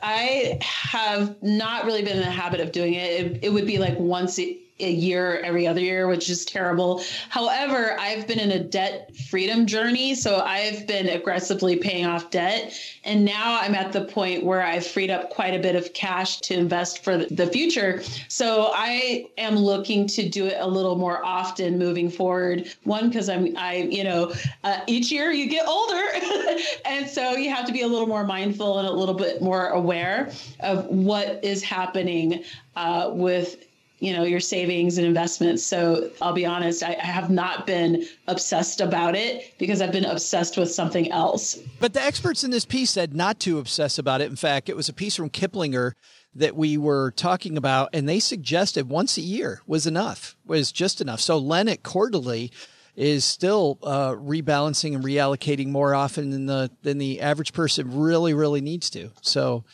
I 0.00 0.58
have 0.60 1.42
not 1.42 1.86
really 1.86 2.02
been 2.02 2.16
in 2.16 2.22
the 2.22 2.30
habit 2.30 2.60
of 2.60 2.72
doing 2.72 2.94
it. 2.94 3.10
It, 3.10 3.38
it 3.44 3.52
would 3.52 3.66
be 3.66 3.78
like 3.78 3.98
once 3.98 4.38
a, 4.38 4.58
a 4.80 4.90
year, 4.90 5.40
every 5.44 5.68
other 5.68 5.80
year, 5.80 6.08
which 6.08 6.28
is 6.28 6.44
terrible. 6.44 7.00
However, 7.28 7.96
I've 7.98 8.26
been 8.26 8.40
in 8.40 8.50
a 8.50 8.58
debt 8.58 9.14
freedom 9.30 9.66
journey. 9.66 10.16
So 10.16 10.40
I've 10.40 10.84
been 10.88 11.08
aggressively 11.08 11.76
paying 11.76 12.06
off 12.06 12.30
debt. 12.30 12.76
And 13.04 13.24
now 13.24 13.60
I'm 13.60 13.76
at 13.76 13.92
the 13.92 14.04
point 14.04 14.44
where 14.44 14.62
I've 14.62 14.84
freed 14.84 15.10
up 15.10 15.30
quite 15.30 15.54
a 15.54 15.60
bit 15.60 15.76
of 15.76 15.92
cash 15.92 16.40
to 16.42 16.54
invest 16.54 17.04
for 17.04 17.18
the 17.18 17.46
future. 17.46 18.02
So 18.26 18.72
I 18.74 19.26
am 19.38 19.56
looking 19.56 20.08
to 20.08 20.28
do 20.28 20.46
it 20.46 20.56
a 20.58 20.66
little 20.66 20.96
more 20.96 21.24
often 21.24 21.78
moving 21.78 22.10
forward. 22.10 22.68
One, 22.82 23.08
because 23.08 23.28
I'm, 23.28 23.56
I, 23.56 23.76
you 23.76 24.02
know, 24.02 24.34
uh, 24.64 24.80
each 24.88 25.12
year 25.12 25.30
you 25.30 25.48
get 25.48 25.68
older. 25.68 26.02
and 26.84 27.08
so 27.08 27.36
you 27.36 27.48
have 27.50 27.64
to 27.66 27.72
be 27.72 27.82
a 27.82 27.86
little 27.86 28.08
more 28.08 28.24
mindful 28.24 28.80
and 28.80 28.88
a 28.88 28.92
little 28.92 29.14
bit 29.14 29.40
more 29.40 29.68
aware 29.68 30.32
of 30.60 30.86
what 30.86 31.44
is 31.44 31.62
happening 31.62 32.42
uh, 32.74 33.10
with 33.12 33.64
you 34.00 34.12
know 34.12 34.24
your 34.24 34.40
savings 34.40 34.98
and 34.98 35.06
investments 35.06 35.64
so 35.64 36.10
i'll 36.20 36.32
be 36.32 36.44
honest 36.46 36.82
I, 36.82 36.96
I 37.00 37.06
have 37.06 37.30
not 37.30 37.66
been 37.66 38.04
obsessed 38.26 38.80
about 38.80 39.14
it 39.14 39.54
because 39.58 39.80
i've 39.80 39.92
been 39.92 40.04
obsessed 40.04 40.56
with 40.56 40.70
something 40.70 41.10
else 41.10 41.58
But 41.80 41.92
the 41.92 42.02
experts 42.02 42.44
in 42.44 42.50
this 42.50 42.64
piece 42.64 42.90
said 42.90 43.14
not 43.14 43.40
to 43.40 43.58
obsess 43.58 43.98
about 43.98 44.20
it. 44.20 44.30
In 44.30 44.36
fact, 44.36 44.68
it 44.68 44.76
was 44.76 44.88
a 44.88 44.92
piece 44.92 45.16
from 45.16 45.30
Kiplinger 45.30 45.92
that 46.34 46.56
we 46.56 46.76
were 46.76 47.12
talking 47.12 47.56
about, 47.56 47.90
and 47.92 48.08
they 48.08 48.20
suggested 48.20 48.88
once 48.88 49.16
a 49.16 49.20
year 49.20 49.62
was 49.66 49.86
enough, 49.86 50.36
was 50.46 50.72
just 50.72 51.00
enough. 51.00 51.20
So 51.20 51.38
Len 51.38 51.68
at 51.68 51.82
quarterly 51.82 52.50
is 52.96 53.24
still 53.24 53.78
uh, 53.82 54.12
rebalancing 54.12 54.94
and 54.94 55.04
reallocating 55.04 55.68
more 55.68 55.94
often 55.94 56.30
than 56.30 56.46
the 56.46 56.70
than 56.82 56.98
the 56.98 57.20
average 57.20 57.52
person 57.52 57.96
really 57.98 58.34
really 58.34 58.60
needs 58.60 58.90
to. 58.90 59.10
So 59.20 59.64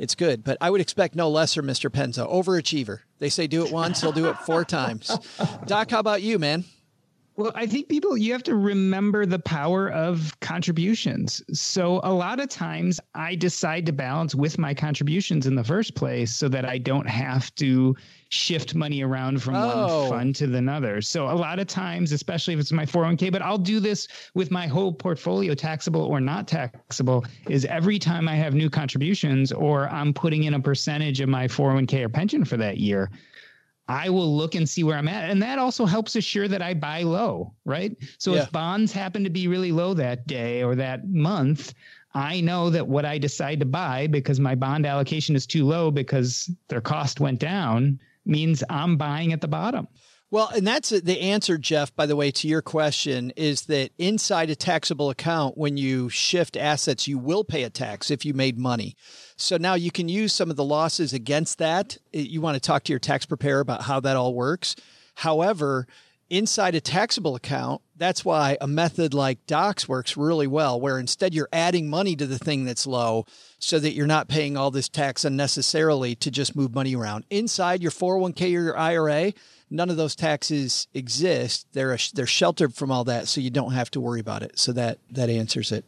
it's 0.00 0.14
good, 0.14 0.42
but 0.42 0.56
I 0.62 0.70
would 0.70 0.80
expect 0.80 1.14
no 1.14 1.28
lesser, 1.28 1.62
Mr. 1.62 1.90
Penzo, 1.90 2.26
overachiever. 2.32 3.00
They 3.18 3.28
say 3.28 3.46
do 3.46 3.66
it 3.66 3.70
once, 3.70 4.00
he'll 4.00 4.12
do 4.12 4.30
it 4.30 4.38
four 4.38 4.64
times. 4.64 5.16
Doc, 5.66 5.90
how 5.90 6.00
about 6.00 6.22
you, 6.22 6.38
man? 6.38 6.64
Well, 7.40 7.52
I 7.54 7.66
think 7.66 7.88
people, 7.88 8.18
you 8.18 8.32
have 8.32 8.42
to 8.42 8.54
remember 8.54 9.24
the 9.24 9.38
power 9.38 9.90
of 9.90 10.38
contributions. 10.40 11.42
So, 11.58 12.02
a 12.04 12.12
lot 12.12 12.38
of 12.38 12.50
times 12.50 13.00
I 13.14 13.34
decide 13.34 13.86
to 13.86 13.92
balance 13.92 14.34
with 14.34 14.58
my 14.58 14.74
contributions 14.74 15.46
in 15.46 15.54
the 15.54 15.64
first 15.64 15.94
place 15.94 16.36
so 16.36 16.50
that 16.50 16.66
I 16.66 16.76
don't 16.76 17.08
have 17.08 17.54
to 17.54 17.96
shift 18.28 18.74
money 18.74 19.02
around 19.02 19.42
from 19.42 19.54
Oh. 19.56 20.02
one 20.02 20.10
fund 20.10 20.36
to 20.36 20.48
the 20.48 20.58
another. 20.58 21.00
So, 21.00 21.30
a 21.30 21.32
lot 21.32 21.58
of 21.58 21.66
times, 21.66 22.12
especially 22.12 22.52
if 22.52 22.60
it's 22.60 22.72
my 22.72 22.84
401k, 22.84 23.32
but 23.32 23.40
I'll 23.40 23.56
do 23.56 23.80
this 23.80 24.06
with 24.34 24.50
my 24.50 24.66
whole 24.66 24.92
portfolio, 24.92 25.54
taxable 25.54 26.02
or 26.02 26.20
not 26.20 26.46
taxable, 26.46 27.24
is 27.48 27.64
every 27.64 27.98
time 27.98 28.28
I 28.28 28.34
have 28.34 28.52
new 28.52 28.68
contributions 28.68 29.50
or 29.50 29.88
I'm 29.88 30.12
putting 30.12 30.44
in 30.44 30.52
a 30.52 30.60
percentage 30.60 31.22
of 31.22 31.30
my 31.30 31.48
401k 31.48 32.04
or 32.04 32.10
pension 32.10 32.44
for 32.44 32.58
that 32.58 32.76
year. 32.76 33.10
I 33.90 34.08
will 34.08 34.36
look 34.36 34.54
and 34.54 34.68
see 34.68 34.84
where 34.84 34.96
I'm 34.96 35.08
at. 35.08 35.30
And 35.30 35.42
that 35.42 35.58
also 35.58 35.84
helps 35.84 36.14
assure 36.14 36.46
that 36.46 36.62
I 36.62 36.74
buy 36.74 37.02
low, 37.02 37.52
right? 37.64 37.96
So 38.18 38.34
Yeah. 38.34 38.42
if 38.42 38.52
bonds 38.52 38.92
happen 38.92 39.24
to 39.24 39.30
be 39.30 39.48
really 39.48 39.72
low 39.72 39.94
that 39.94 40.28
day 40.28 40.62
or 40.62 40.76
that 40.76 41.08
month, 41.08 41.74
I 42.14 42.40
know 42.40 42.70
that 42.70 42.86
what 42.86 43.04
I 43.04 43.18
decide 43.18 43.58
to 43.60 43.66
buy 43.66 44.06
because 44.06 44.38
my 44.38 44.54
bond 44.54 44.86
allocation 44.86 45.34
is 45.34 45.44
too 45.44 45.66
low 45.66 45.90
because 45.90 46.48
their 46.68 46.80
cost 46.80 47.18
went 47.18 47.40
down 47.40 47.98
means 48.24 48.62
I'm 48.70 48.96
buying 48.96 49.32
at 49.32 49.40
the 49.40 49.48
bottom. 49.48 49.88
Well, 50.32 50.48
and 50.54 50.64
that's 50.64 50.90
the 50.90 51.20
answer, 51.20 51.58
Jeff, 51.58 51.94
by 51.96 52.06
the 52.06 52.14
way, 52.14 52.30
to 52.30 52.46
your 52.46 52.62
question 52.62 53.32
is 53.34 53.62
that 53.62 53.90
inside 53.98 54.48
a 54.48 54.54
taxable 54.54 55.10
account, 55.10 55.58
when 55.58 55.76
you 55.76 56.08
shift 56.08 56.56
assets, 56.56 57.08
you 57.08 57.18
will 57.18 57.42
pay 57.42 57.64
a 57.64 57.70
tax 57.70 58.12
if 58.12 58.24
you 58.24 58.32
made 58.32 58.56
money. 58.56 58.94
So 59.36 59.56
now 59.56 59.74
you 59.74 59.90
can 59.90 60.08
use 60.08 60.32
some 60.32 60.48
of 60.48 60.54
the 60.54 60.64
losses 60.64 61.12
against 61.12 61.58
that. 61.58 61.98
You 62.12 62.40
want 62.40 62.54
to 62.54 62.60
talk 62.60 62.84
to 62.84 62.92
your 62.92 63.00
tax 63.00 63.26
preparer 63.26 63.58
about 63.58 63.82
how 63.82 63.98
that 64.00 64.16
all 64.16 64.32
works. 64.32 64.76
However, 65.16 65.88
inside 66.28 66.76
a 66.76 66.80
taxable 66.80 67.34
account, 67.34 67.82
that's 67.96 68.24
why 68.24 68.56
a 68.60 68.68
method 68.68 69.12
like 69.12 69.44
Docs 69.48 69.88
works 69.88 70.16
really 70.16 70.46
well, 70.46 70.80
where 70.80 71.00
instead 71.00 71.34
you're 71.34 71.48
adding 71.52 71.90
money 71.90 72.14
to 72.14 72.26
the 72.26 72.38
thing 72.38 72.64
that's 72.64 72.86
low 72.86 73.26
so 73.58 73.80
that 73.80 73.94
you're 73.94 74.06
not 74.06 74.28
paying 74.28 74.56
all 74.56 74.70
this 74.70 74.88
tax 74.88 75.24
unnecessarily 75.24 76.14
to 76.14 76.30
just 76.30 76.54
move 76.54 76.72
money 76.72 76.94
around. 76.94 77.24
Inside 77.30 77.82
your 77.82 77.90
401k 77.90 78.42
or 78.42 78.62
your 78.62 78.78
IRA, 78.78 79.32
none 79.70 79.90
of 79.90 79.96
those 79.96 80.16
taxes 80.16 80.88
exist. 80.92 81.66
They're, 81.72 81.96
they're 82.14 82.26
sheltered 82.26 82.74
from 82.74 82.90
all 82.90 83.04
that, 83.04 83.28
so 83.28 83.40
you 83.40 83.50
don't 83.50 83.72
have 83.72 83.90
to 83.92 84.00
worry 84.00 84.20
about 84.20 84.42
it. 84.42 84.58
So 84.58 84.72
that, 84.72 84.98
that 85.10 85.30
answers 85.30 85.72
it. 85.72 85.84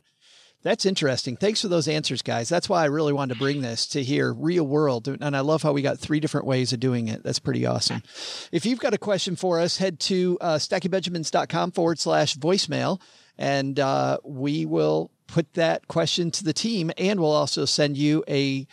That's 0.63 0.87
interesting. 0.87 1.37
Thanks 1.37 1.61
for 1.61 1.69
those 1.69 1.89
answers, 1.89 2.23
guys. 2.23 2.49
That's 2.49 2.69
why 2.69 2.83
I 2.83 2.87
really 2.87 3.13
wanted 3.13 3.35
to 3.35 3.41
bring 3.41 3.63
this 3.63 3.85
to 3.89 4.03
here, 4.03 4.33
real 4.33 4.65
world. 4.65 5.09
And 5.09 5.37
I 5.37 5.41
love 5.41 5.63
how 5.63 5.73
we 5.73 5.83
got 5.83 5.99
three 5.99 6.21
different 6.21 6.47
ways 6.47 6.73
of 6.73 6.79
doing 6.79 7.09
it. 7.09 7.25
That's 7.25 7.41
pretty 7.41 7.67
awesome. 7.67 8.03
If 8.53 8.65
you've 8.65 8.79
got 8.79 8.95
a 8.95 8.99
question 8.99 9.35
for 9.35 9.59
us, 9.59 9.77
head 9.77 9.99
to 10.01 10.39
uh, 10.41 10.55
stackingbenjamins.com 10.57 11.73
forward 11.73 11.99
slash 11.99 12.37
voicemail, 12.37 13.01
and 13.37 13.81
uh, 13.81 14.19
we 14.25 14.65
will 14.65 15.11
put 15.27 15.53
that 15.55 15.89
question 15.89 16.31
to 16.31 16.45
the 16.45 16.53
team. 16.53 16.93
And 16.97 17.19
we'll 17.19 17.33
also 17.33 17.65
send 17.65 17.97
you 17.97 18.23
a 18.29 18.69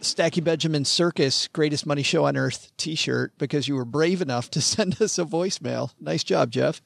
Stacking 0.00 0.44
Benjamin 0.44 0.84
Circus 0.84 1.48
Greatest 1.48 1.86
Money 1.86 2.02
Show 2.02 2.26
on 2.26 2.36
Earth 2.36 2.70
t 2.76 2.94
shirt 2.94 3.32
because 3.38 3.66
you 3.66 3.74
were 3.74 3.84
brave 3.84 4.22
enough 4.22 4.50
to 4.50 4.60
send 4.62 5.00
us 5.00 5.18
a 5.18 5.24
voicemail. 5.24 5.92
Nice 6.00 6.24
job, 6.24 6.50
Jeff. 6.50 6.80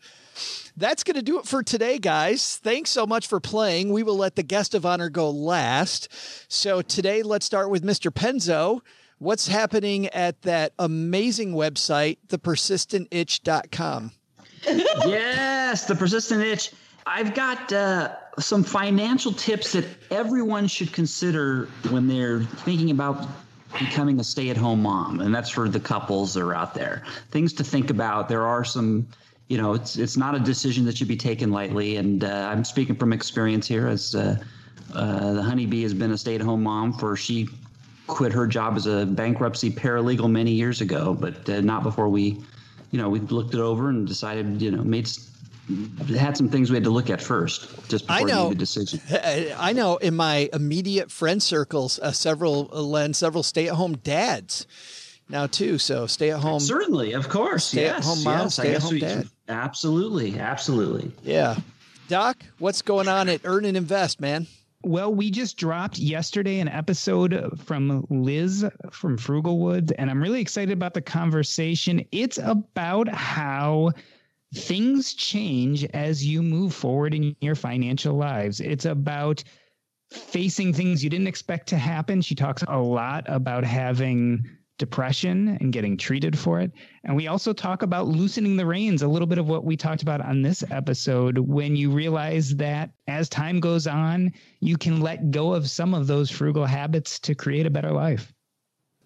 That's 0.76 1.04
going 1.04 1.16
to 1.16 1.22
do 1.22 1.38
it 1.38 1.46
for 1.46 1.62
today, 1.62 1.98
guys. 1.98 2.56
Thanks 2.56 2.90
so 2.90 3.06
much 3.06 3.26
for 3.26 3.40
playing. 3.40 3.92
We 3.92 4.02
will 4.02 4.16
let 4.16 4.36
the 4.36 4.42
guest 4.42 4.74
of 4.74 4.86
honor 4.86 5.10
go 5.10 5.30
last. 5.30 6.08
So 6.50 6.80
today, 6.82 7.22
let's 7.22 7.44
start 7.44 7.70
with 7.70 7.82
Mr. 7.82 8.10
Penzo. 8.10 8.80
What's 9.18 9.48
happening 9.48 10.06
at 10.08 10.40
that 10.42 10.72
amazing 10.78 11.52
website, 11.52 12.18
thepersistentitch.com? 12.28 14.12
yes, 14.64 15.84
the 15.86 15.94
persistent 15.94 16.42
itch. 16.42 16.72
I've 17.06 17.34
got 17.34 17.72
uh, 17.72 18.14
some 18.38 18.62
financial 18.62 19.32
tips 19.32 19.72
that 19.72 19.84
everyone 20.10 20.66
should 20.66 20.92
consider 20.92 21.68
when 21.90 22.06
they're 22.08 22.42
thinking 22.42 22.90
about 22.90 23.26
becoming 23.78 24.18
a 24.20 24.24
stay-at-home 24.24 24.82
mom, 24.82 25.20
and 25.20 25.34
that's 25.34 25.50
for 25.50 25.68
the 25.68 25.80
couples 25.80 26.34
that 26.34 26.42
are 26.42 26.54
out 26.54 26.74
there. 26.74 27.04
Things 27.30 27.52
to 27.54 27.64
think 27.64 27.90
about. 27.90 28.28
There 28.28 28.46
are 28.46 28.64
some, 28.64 29.06
you 29.48 29.58
know, 29.58 29.74
it's 29.74 29.96
it's 29.96 30.16
not 30.16 30.34
a 30.34 30.40
decision 30.40 30.84
that 30.86 30.96
should 30.96 31.08
be 31.08 31.16
taken 31.16 31.50
lightly, 31.50 31.96
and 31.96 32.24
uh, 32.24 32.48
I'm 32.50 32.64
speaking 32.64 32.96
from 32.96 33.12
experience 33.12 33.66
here, 33.66 33.86
as 33.86 34.14
uh, 34.14 34.36
uh, 34.94 35.32
the 35.34 35.42
honeybee 35.42 35.82
has 35.82 35.94
been 35.94 36.12
a 36.12 36.18
stay-at-home 36.18 36.62
mom 36.62 36.92
for 36.92 37.16
she 37.16 37.48
quit 38.06 38.32
her 38.32 38.46
job 38.46 38.76
as 38.76 38.86
a 38.86 39.06
bankruptcy 39.06 39.70
paralegal 39.70 40.28
many 40.28 40.50
years 40.50 40.80
ago, 40.80 41.14
but 41.14 41.48
uh, 41.48 41.60
not 41.60 41.84
before 41.84 42.08
we, 42.08 42.40
you 42.90 42.98
know, 42.98 43.08
we 43.08 43.20
looked 43.20 43.54
it 43.54 43.60
over 43.60 43.88
and 43.88 44.06
decided, 44.06 44.60
you 44.60 44.72
know, 44.72 44.82
made 44.82 45.08
s- 46.00 46.10
had 46.16 46.36
some 46.36 46.48
things 46.48 46.70
we 46.70 46.76
had 46.76 46.84
to 46.84 46.90
look 46.90 47.10
at 47.10 47.20
first 47.20 47.68
just 47.88 48.06
before 48.06 48.20
I 48.20 48.24
we 48.24 48.30
know. 48.30 48.44
made 48.48 48.52
the 48.56 48.58
decision. 48.58 49.00
I 49.58 49.72
know 49.72 49.96
in 49.96 50.14
my 50.16 50.48
immediate 50.52 51.10
friend 51.10 51.42
circles, 51.42 51.98
uh, 52.00 52.12
several 52.12 52.70
uh, 52.72 52.80
Len, 52.80 53.14
several 53.14 53.42
stay-at-home 53.42 53.98
dads 53.98 54.66
now 55.28 55.46
too. 55.46 55.78
So 55.78 56.06
stay-at-home, 56.06 56.60
Certainly, 56.60 57.12
of 57.12 57.28
course. 57.28 57.64
Stay-at-home 57.66 58.16
yes, 58.18 58.24
mom, 58.24 58.38
yes, 58.40 58.54
stay-at-home 58.54 58.92
we- 58.94 59.00
dad. 59.00 59.28
Absolutely, 59.48 60.38
absolutely. 60.38 61.10
Yeah, 61.24 61.56
Doc, 62.08 62.42
what's 62.58 62.82
going 62.82 63.08
on 63.08 63.28
at 63.28 63.40
Earn 63.44 63.64
and 63.64 63.76
Invest, 63.76 64.20
man? 64.20 64.46
Well, 64.82 65.12
we 65.14 65.30
just 65.30 65.56
dropped 65.58 65.98
yesterday 65.98 66.58
an 66.60 66.68
episode 66.68 67.60
from 67.66 68.06
Liz 68.08 68.64
from 68.92 69.18
Frugalwood, 69.18 69.92
and 69.98 70.08
I'm 70.10 70.22
really 70.22 70.40
excited 70.40 70.72
about 70.72 70.94
the 70.94 71.02
conversation. 71.02 72.02
It's 72.12 72.38
about 72.38 73.08
how 73.08 73.90
things 74.54 75.14
change 75.14 75.84
as 75.84 76.24
you 76.24 76.42
move 76.42 76.74
forward 76.74 77.14
in 77.14 77.36
your 77.40 77.54
financial 77.54 78.16
lives. 78.16 78.60
It's 78.60 78.84
about 78.84 79.42
facing 80.10 80.72
things 80.72 81.04
you 81.04 81.10
didn't 81.10 81.28
expect 81.28 81.68
to 81.68 81.76
happen. 81.76 82.20
She 82.20 82.34
talks 82.34 82.64
a 82.66 82.78
lot 82.78 83.24
about 83.28 83.64
having 83.64 84.44
depression 84.80 85.58
and 85.60 85.72
getting 85.72 85.96
treated 85.96 86.36
for 86.36 86.58
it. 86.58 86.72
And 87.04 87.14
we 87.14 87.28
also 87.28 87.52
talk 87.52 87.82
about 87.82 88.08
loosening 88.08 88.56
the 88.56 88.64
reins, 88.66 89.02
a 89.02 89.08
little 89.08 89.26
bit 89.26 89.38
of 89.38 89.46
what 89.46 89.64
we 89.64 89.76
talked 89.76 90.02
about 90.02 90.22
on 90.22 90.42
this 90.42 90.64
episode 90.70 91.38
when 91.38 91.76
you 91.76 91.90
realize 91.90 92.56
that 92.56 92.90
as 93.06 93.28
time 93.28 93.60
goes 93.60 93.86
on, 93.86 94.32
you 94.60 94.76
can 94.78 95.00
let 95.00 95.30
go 95.30 95.52
of 95.52 95.68
some 95.68 95.94
of 95.94 96.06
those 96.06 96.30
frugal 96.30 96.64
habits 96.64 97.20
to 97.20 97.34
create 97.34 97.66
a 97.66 97.70
better 97.70 97.92
life. 97.92 98.32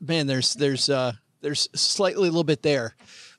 Man, 0.00 0.26
there's 0.26 0.54
there's 0.54 0.88
uh 0.88 1.12
there's 1.40 1.68
slightly 1.74 2.28
a 2.28 2.30
little 2.30 2.44
bit 2.44 2.62
there, 2.62 2.94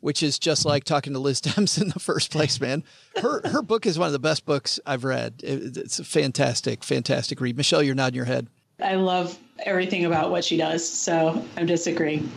which 0.05 0.21
is 0.21 0.37
just 0.37 0.65
like 0.65 0.83
talking 0.83 1.13
to 1.13 1.19
Liz 1.19 1.41
Thames 1.47 1.79
in 1.79 1.87
the 1.89 1.99
first 1.99 2.29
place, 2.31 2.61
man. 2.61 2.83
Her 3.17 3.41
her 3.47 3.63
book 3.63 3.87
is 3.87 3.97
one 3.97 4.05
of 4.05 4.13
the 4.13 4.19
best 4.19 4.45
books 4.45 4.79
I've 4.85 5.03
read. 5.03 5.41
It- 5.43 5.75
it's 5.77 5.97
a 5.97 6.03
fantastic, 6.03 6.83
fantastic 6.83 7.41
read. 7.41 7.57
Michelle, 7.57 7.81
you're 7.81 7.95
nodding 7.95 8.15
your 8.15 8.25
head. 8.25 8.47
I 8.79 8.95
love 8.95 9.35
everything 9.65 10.05
about 10.05 10.29
what 10.29 10.43
she 10.45 10.57
does, 10.57 10.87
so 10.87 11.43
I'm 11.57 11.65
disagreeing. 11.65 12.29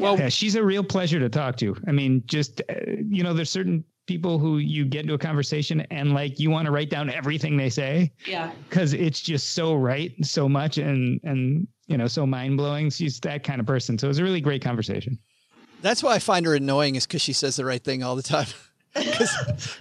Well, 0.00 0.18
yeah, 0.18 0.30
she's 0.30 0.56
a 0.56 0.64
real 0.64 0.82
pleasure 0.82 1.20
to 1.20 1.28
talk 1.28 1.56
to. 1.58 1.76
I 1.86 1.92
mean, 1.92 2.24
just 2.26 2.60
uh, 2.68 2.74
you 3.08 3.22
know, 3.22 3.34
there's 3.34 3.50
certain 3.50 3.84
people 4.08 4.40
who 4.40 4.58
you 4.58 4.84
get 4.84 5.02
into 5.02 5.14
a 5.14 5.18
conversation 5.18 5.82
and 5.92 6.12
like 6.14 6.40
you 6.40 6.50
want 6.50 6.66
to 6.66 6.72
write 6.72 6.90
down 6.90 7.08
everything 7.08 7.56
they 7.56 7.70
say 7.70 8.10
Yeah. 8.26 8.50
because 8.68 8.94
it's 8.94 9.20
just 9.20 9.50
so 9.54 9.74
right, 9.76 10.12
so 10.24 10.48
much, 10.48 10.78
and 10.78 11.20
and 11.22 11.68
you 11.86 11.96
know, 11.98 12.08
so 12.08 12.26
mind 12.26 12.56
blowing. 12.56 12.90
She's 12.90 13.20
that 13.20 13.44
kind 13.44 13.60
of 13.60 13.66
person. 13.66 13.96
So 13.96 14.08
it 14.08 14.08
was 14.08 14.18
a 14.18 14.24
really 14.24 14.40
great 14.40 14.60
conversation. 14.62 15.18
That's 15.82 16.02
why 16.02 16.14
I 16.14 16.18
find 16.18 16.46
her 16.46 16.54
annoying 16.54 16.94
is 16.94 17.06
because 17.06 17.22
she 17.22 17.32
says 17.32 17.56
the 17.56 17.64
right 17.64 17.82
thing 17.82 18.02
all 18.02 18.16
the 18.16 18.22
time. 18.22 18.46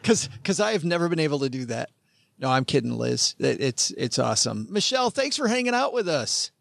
Because 0.02 0.60
I 0.62 0.72
have 0.72 0.86
never 0.86 1.10
been 1.10 1.20
able 1.20 1.40
to 1.40 1.50
do 1.50 1.66
that. 1.66 1.90
No, 2.40 2.50
I'm 2.50 2.64
kidding, 2.64 2.98
Liz. 2.98 3.36
It, 3.40 3.62
it's 3.62 3.92
it's 3.92 4.18
awesome. 4.18 4.68
Michelle, 4.70 5.10
thanks 5.10 5.36
for 5.36 5.48
hanging 5.50 5.74
out 5.76 5.94
with 5.94 6.08
us. 6.08 6.52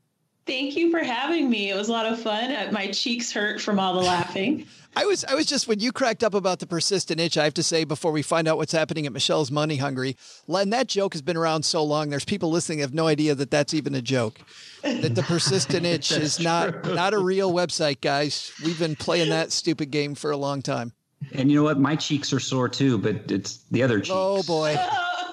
Thank 0.47 0.77
you 0.77 0.91
for 0.91 0.99
having 0.99 1.49
me. 1.49 1.71
It 1.71 1.77
was 1.77 1.89
a 1.89 1.93
lot 1.93 2.07
of 2.07 2.21
fun. 2.21 2.51
Uh, 2.51 2.71
My 2.73 2.89
cheeks 2.91 3.31
hurt 3.33 3.61
from 3.61 3.79
all 3.79 3.95
the 3.95 4.01
laughing. 4.01 4.67
I 4.97 5.05
was 5.05 5.25
I 5.25 5.35
was 5.35 5.47
just 5.47 5.69
when 5.69 5.79
you 5.79 5.93
cracked 5.93 6.25
up 6.25 6.35
about 6.35 6.59
the 6.59 6.67
persistent 6.67 7.21
itch. 7.21 7.39
I 7.39 7.45
have 7.45 7.55
to 7.55 7.63
say 7.63 7.85
before 7.85 8.13
we 8.13 8.23
find 8.23 8.49
out 8.49 8.57
what's 8.57 8.73
happening 8.73 9.07
at 9.07 9.13
Michelle's 9.13 9.51
Money 9.51 9.77
Hungry, 9.77 10.17
Len, 10.47 10.71
that 10.71 10.89
joke 10.89 11.15
has 11.15 11.23
been 11.23 11.37
around 11.37 11.65
so 11.65 11.83
long. 11.85 12.11
There's 12.11 12.25
people 12.25 12.51
listening 12.51 12.79
that 12.79 12.85
have 12.85 12.95
no 12.95 13.07
idea 13.07 13.35
that 13.35 13.51
that's 13.51 13.73
even 13.73 13.95
a 13.95 14.03
joke. 14.03 14.41
That 14.83 15.15
the 15.15 15.23
persistent 15.23 15.87
itch 15.87 16.11
is 16.11 16.41
not 16.41 16.85
not 16.87 17.15
a 17.15 17.19
real 17.19 17.53
website, 17.53 18.01
guys. 18.01 18.53
We've 18.65 18.79
been 18.79 18.97
playing 18.97 19.31
that 19.31 19.53
stupid 19.53 19.91
game 19.91 20.15
for 20.15 20.31
a 20.31 20.37
long 20.37 20.61
time. 20.61 20.93
And 21.33 21.51
you 21.51 21.59
know 21.59 21.65
what? 21.65 21.79
My 21.79 21.97
cheeks 21.97 22.33
are 22.33 22.41
sore 22.41 22.69
too, 22.69 22.99
but 22.99 23.31
it's 23.31 23.59
the 23.71 23.83
other 23.83 23.99
cheeks. 23.99 24.11
Oh 24.13 24.43
boy, 24.43 24.77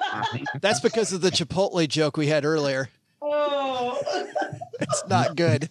that's 0.61 0.81
because 0.81 1.13
of 1.13 1.21
the 1.21 1.31
Chipotle 1.31 1.87
joke 1.87 2.15
we 2.17 2.27
had 2.27 2.45
earlier. 2.45 2.89
Oh. 3.21 3.99
It's 4.79 5.03
not 5.07 5.35
good, 5.35 5.69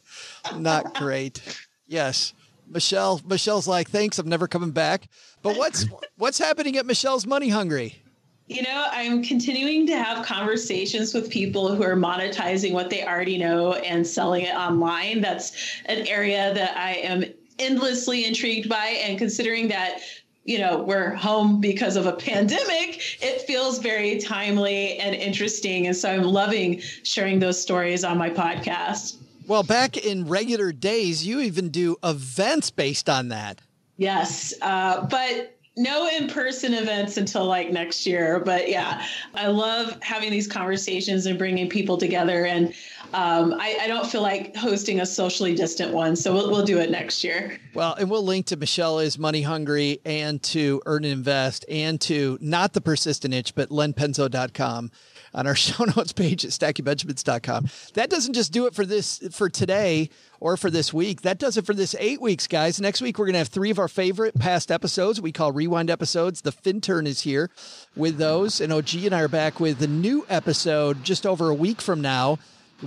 not 0.57 0.95
great. 0.95 1.41
Yes, 1.87 2.34
Michelle. 2.68 3.20
Michelle's 3.24 3.68
like, 3.68 3.90
thanks. 3.90 4.18
I'm 4.18 4.28
never 4.28 4.48
coming 4.48 4.70
back. 4.70 5.08
But 5.42 5.56
what's 5.58 5.86
what's 6.16 6.38
happening 6.38 6.76
at 6.76 6.86
Michelle's 6.86 7.26
Money 7.26 7.48
Hungry? 7.48 8.02
You 8.48 8.62
know, 8.62 8.86
I'm 8.92 9.24
continuing 9.24 9.88
to 9.88 9.96
have 9.96 10.24
conversations 10.24 11.12
with 11.12 11.30
people 11.30 11.74
who 11.74 11.82
are 11.82 11.96
monetizing 11.96 12.72
what 12.72 12.90
they 12.90 13.04
already 13.04 13.38
know 13.38 13.72
and 13.72 14.06
selling 14.06 14.44
it 14.44 14.54
online. 14.54 15.20
That's 15.20 15.80
an 15.86 16.06
area 16.06 16.54
that 16.54 16.76
I 16.76 16.92
am 16.94 17.24
endlessly 17.58 18.24
intrigued 18.24 18.68
by. 18.68 19.00
And 19.02 19.18
considering 19.18 19.66
that 19.68 20.00
you 20.46 20.60
know, 20.60 20.78
we're 20.78 21.12
home 21.14 21.60
because 21.60 21.96
of 21.96 22.06
a 22.06 22.12
pandemic, 22.12 23.20
it 23.20 23.42
feels 23.42 23.80
very 23.80 24.18
timely 24.18 24.96
and 24.98 25.14
interesting. 25.14 25.88
And 25.88 25.96
so 25.96 26.08
I'm 26.08 26.22
loving 26.22 26.80
sharing 27.02 27.40
those 27.40 27.60
stories 27.60 28.04
on 28.04 28.16
my 28.16 28.30
podcast. 28.30 29.16
Well, 29.47 29.62
back 29.62 29.97
in 29.97 30.26
regular 30.26 30.72
days, 30.72 31.26
you 31.26 31.40
even 31.40 31.68
do 31.68 31.97
events 32.03 32.70
based 32.70 33.09
on 33.09 33.28
that. 33.28 33.61
Yes. 33.97 34.53
Uh, 34.61 35.07
but 35.07 35.57
no 35.76 36.09
in-person 36.09 36.72
events 36.72 37.18
until 37.18 37.44
like 37.44 37.70
next 37.70 38.07
year 38.07 38.40
but 38.40 38.68
yeah 38.68 39.07
i 39.34 39.47
love 39.47 39.97
having 40.01 40.30
these 40.30 40.47
conversations 40.47 41.26
and 41.26 41.38
bringing 41.38 41.68
people 41.68 41.99
together 41.99 42.47
and 42.47 42.72
um, 43.12 43.55
I, 43.61 43.78
I, 43.82 43.86
don't 43.86 44.07
feel 44.07 44.20
like 44.20 44.57
hosting 44.57 45.01
a 45.01 45.07
socially 45.07 45.55
distant 45.55 45.92
one 45.92 46.16
so 46.16 46.32
we'll, 46.32 46.51
we'll 46.51 46.64
do 46.64 46.78
it 46.78 46.90
next 46.90 47.22
year 47.22 47.61
well 47.74 47.94
and 47.94 48.11
we'll 48.11 48.24
link 48.24 48.47
to 48.47 48.57
michelle 48.57 48.99
is 49.01 49.18
money 49.18 49.42
hungry 49.42 50.01
and 50.07 50.42
to 50.44 50.80
earn 50.86 51.05
and 51.05 51.12
invest 51.12 51.66
and 51.68 52.01
to 52.01 52.38
not 52.40 52.72
the 52.72 52.80
persistent 52.80 53.34
itch 53.34 53.55
but 53.55 53.68
lenpenzo.com 53.68 54.90
on 55.37 55.47
our 55.47 55.55
show 55.55 55.84
notes 55.84 56.12
page 56.12 56.45
at 56.45 56.51
stackingbenjamins.com. 56.51 57.68
That 57.95 58.11
doesn't 58.11 58.32
just 58.32 58.53
do 58.53 58.66
it 58.66 58.74
for 58.74 58.84
this 58.84 59.18
for 59.30 59.49
today 59.49 60.11
or 60.41 60.57
for 60.57 60.70
this 60.70 60.93
week. 60.93 61.22
That 61.22 61.39
does 61.39 61.57
it 61.57 61.64
for 61.64 61.74
this 61.74 61.95
eight 62.01 62.20
weeks, 62.20 62.49
guys. 62.49 62.80
Next 62.80 63.01
week 63.01 63.18
we're 63.18 63.26
gonna 63.26 63.39
have 63.39 63.49
three 63.49 63.70
of 63.70 63.78
our 63.78 63.89
favorite 63.89 64.37
past 64.39 64.72
episodes 64.72 65.20
we 65.20 65.30
call 65.30 65.53
rewind 65.53 65.91
episodes. 65.91 66.41
The 66.41 66.53
Fintern 66.53 67.07
is 67.07 67.20
here 67.20 67.51
with 67.95 68.18
those, 68.18 68.61
and 68.61 68.72
OG 68.72 68.95
and 69.05 69.14
I 69.14 69.20
are 69.20 69.28
back 69.28 69.61
with 69.61 69.78
the 69.78 69.87
new 69.87 70.26
episode 70.28 71.05
just 71.05 71.26
over 71.26 71.49
a 71.51 71.55
week 71.55 71.80
from 71.80 72.01
now. 72.01 72.39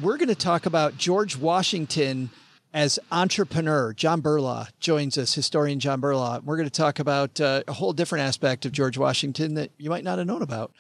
We're 0.02 0.18
gonna 0.18 0.36
talk 0.36 0.66
about 0.66 0.98
George 0.98 1.38
Washington 1.38 2.32
as 2.74 3.00
entrepreneur. 3.12 3.94
John 3.94 4.22
Berlau 4.22 4.68
joins 4.80 5.18
us, 5.18 5.34
historian 5.34 5.80
John 5.80 6.02
Berlau. 6.02 6.44
We're 6.44 6.56
going 6.56 6.70
to 6.70 6.72
talk 6.72 7.00
about 7.00 7.42
uh, 7.42 7.64
a 7.68 7.74
whole 7.74 7.94
different 7.94 8.26
aspect 8.26 8.66
of 8.66 8.72
George 8.72 8.96
Washington 8.96 9.56
that 9.56 9.72
you 9.80 9.90
might 9.90 10.04
not 10.04 10.20
have 10.20 10.28
known 10.28 10.44
about. 10.44 10.72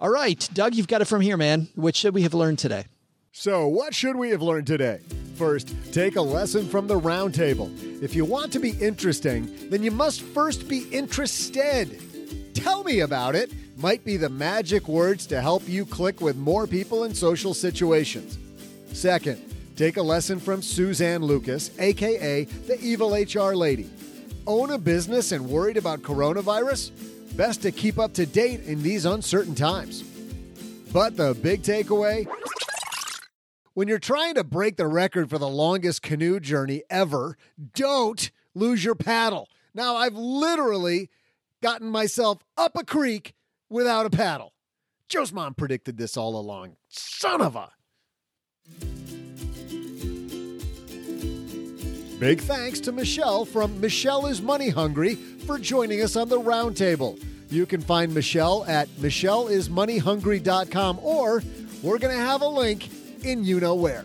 All 0.00 0.10
right, 0.10 0.48
Doug, 0.54 0.76
you've 0.76 0.86
got 0.86 1.02
it 1.02 1.06
from 1.06 1.20
here, 1.20 1.36
man. 1.36 1.66
What 1.74 1.96
should 1.96 2.14
we 2.14 2.22
have 2.22 2.32
learned 2.32 2.60
today? 2.60 2.84
So, 3.32 3.66
what 3.66 3.92
should 3.92 4.14
we 4.14 4.30
have 4.30 4.40
learned 4.40 4.68
today? 4.68 5.00
First, 5.34 5.74
take 5.92 6.14
a 6.14 6.22
lesson 6.22 6.68
from 6.68 6.86
the 6.86 7.00
roundtable. 7.00 7.72
If 8.00 8.14
you 8.14 8.24
want 8.24 8.52
to 8.52 8.60
be 8.60 8.70
interesting, 8.80 9.68
then 9.70 9.82
you 9.82 9.90
must 9.90 10.22
first 10.22 10.68
be 10.68 10.88
interested. 10.90 12.00
Tell 12.54 12.84
me 12.84 13.00
about 13.00 13.34
it 13.34 13.52
might 13.76 14.04
be 14.04 14.16
the 14.16 14.28
magic 14.28 14.86
words 14.86 15.26
to 15.26 15.40
help 15.40 15.68
you 15.68 15.84
click 15.84 16.20
with 16.20 16.36
more 16.36 16.68
people 16.68 17.02
in 17.02 17.12
social 17.12 17.52
situations. 17.52 18.38
Second, 18.92 19.42
take 19.74 19.96
a 19.96 20.02
lesson 20.02 20.38
from 20.38 20.62
Suzanne 20.62 21.22
Lucas, 21.22 21.72
aka 21.80 22.44
the 22.44 22.80
evil 22.80 23.14
HR 23.14 23.56
lady. 23.56 23.90
Own 24.46 24.70
a 24.70 24.78
business 24.78 25.32
and 25.32 25.48
worried 25.48 25.76
about 25.76 26.02
coronavirus? 26.02 26.92
Best 27.38 27.62
to 27.62 27.72
keep 27.72 27.98
up 27.98 28.12
to 28.14 28.26
date 28.26 28.64
in 28.66 28.82
these 28.82 29.06
uncertain 29.06 29.54
times. 29.54 30.02
But 30.92 31.16
the 31.16 31.34
big 31.34 31.62
takeaway 31.62 32.26
when 33.78 33.86
you're 33.86 34.00
trying 34.00 34.34
to 34.34 34.42
break 34.42 34.76
the 34.76 34.88
record 34.88 35.30
for 35.30 35.38
the 35.38 35.48
longest 35.48 36.02
canoe 36.02 36.40
journey 36.40 36.82
ever, 36.90 37.36
don't 37.74 38.28
lose 38.52 38.84
your 38.84 38.96
paddle. 38.96 39.48
Now, 39.72 39.94
I've 39.94 40.16
literally 40.16 41.10
gotten 41.62 41.88
myself 41.88 42.42
up 42.56 42.76
a 42.76 42.84
creek 42.84 43.34
without 43.70 44.04
a 44.04 44.10
paddle. 44.10 44.52
Joe's 45.08 45.32
mom 45.32 45.54
predicted 45.54 45.96
this 45.96 46.16
all 46.16 46.34
along. 46.40 46.74
Son 46.88 47.40
of 47.40 47.54
a. 47.54 47.70
Big 52.18 52.40
thanks 52.40 52.80
to 52.80 52.90
Michelle 52.90 53.44
from 53.44 53.80
Michelle 53.80 54.26
is 54.26 54.42
Money 54.42 54.70
Hungry 54.70 55.14
for 55.14 55.56
joining 55.56 56.02
us 56.02 56.16
on 56.16 56.28
the 56.28 56.40
roundtable. 56.40 57.22
You 57.48 57.64
can 57.64 57.80
find 57.80 58.12
Michelle 58.12 58.64
at 58.66 58.88
michelleismoneyhungry.com 58.96 60.98
or 61.00 61.44
we're 61.80 61.98
going 61.98 62.16
to 62.16 62.20
have 62.20 62.42
a 62.42 62.48
link 62.48 62.88
in 63.24 63.44
you 63.44 63.60
know 63.60 63.76
where. 63.76 64.04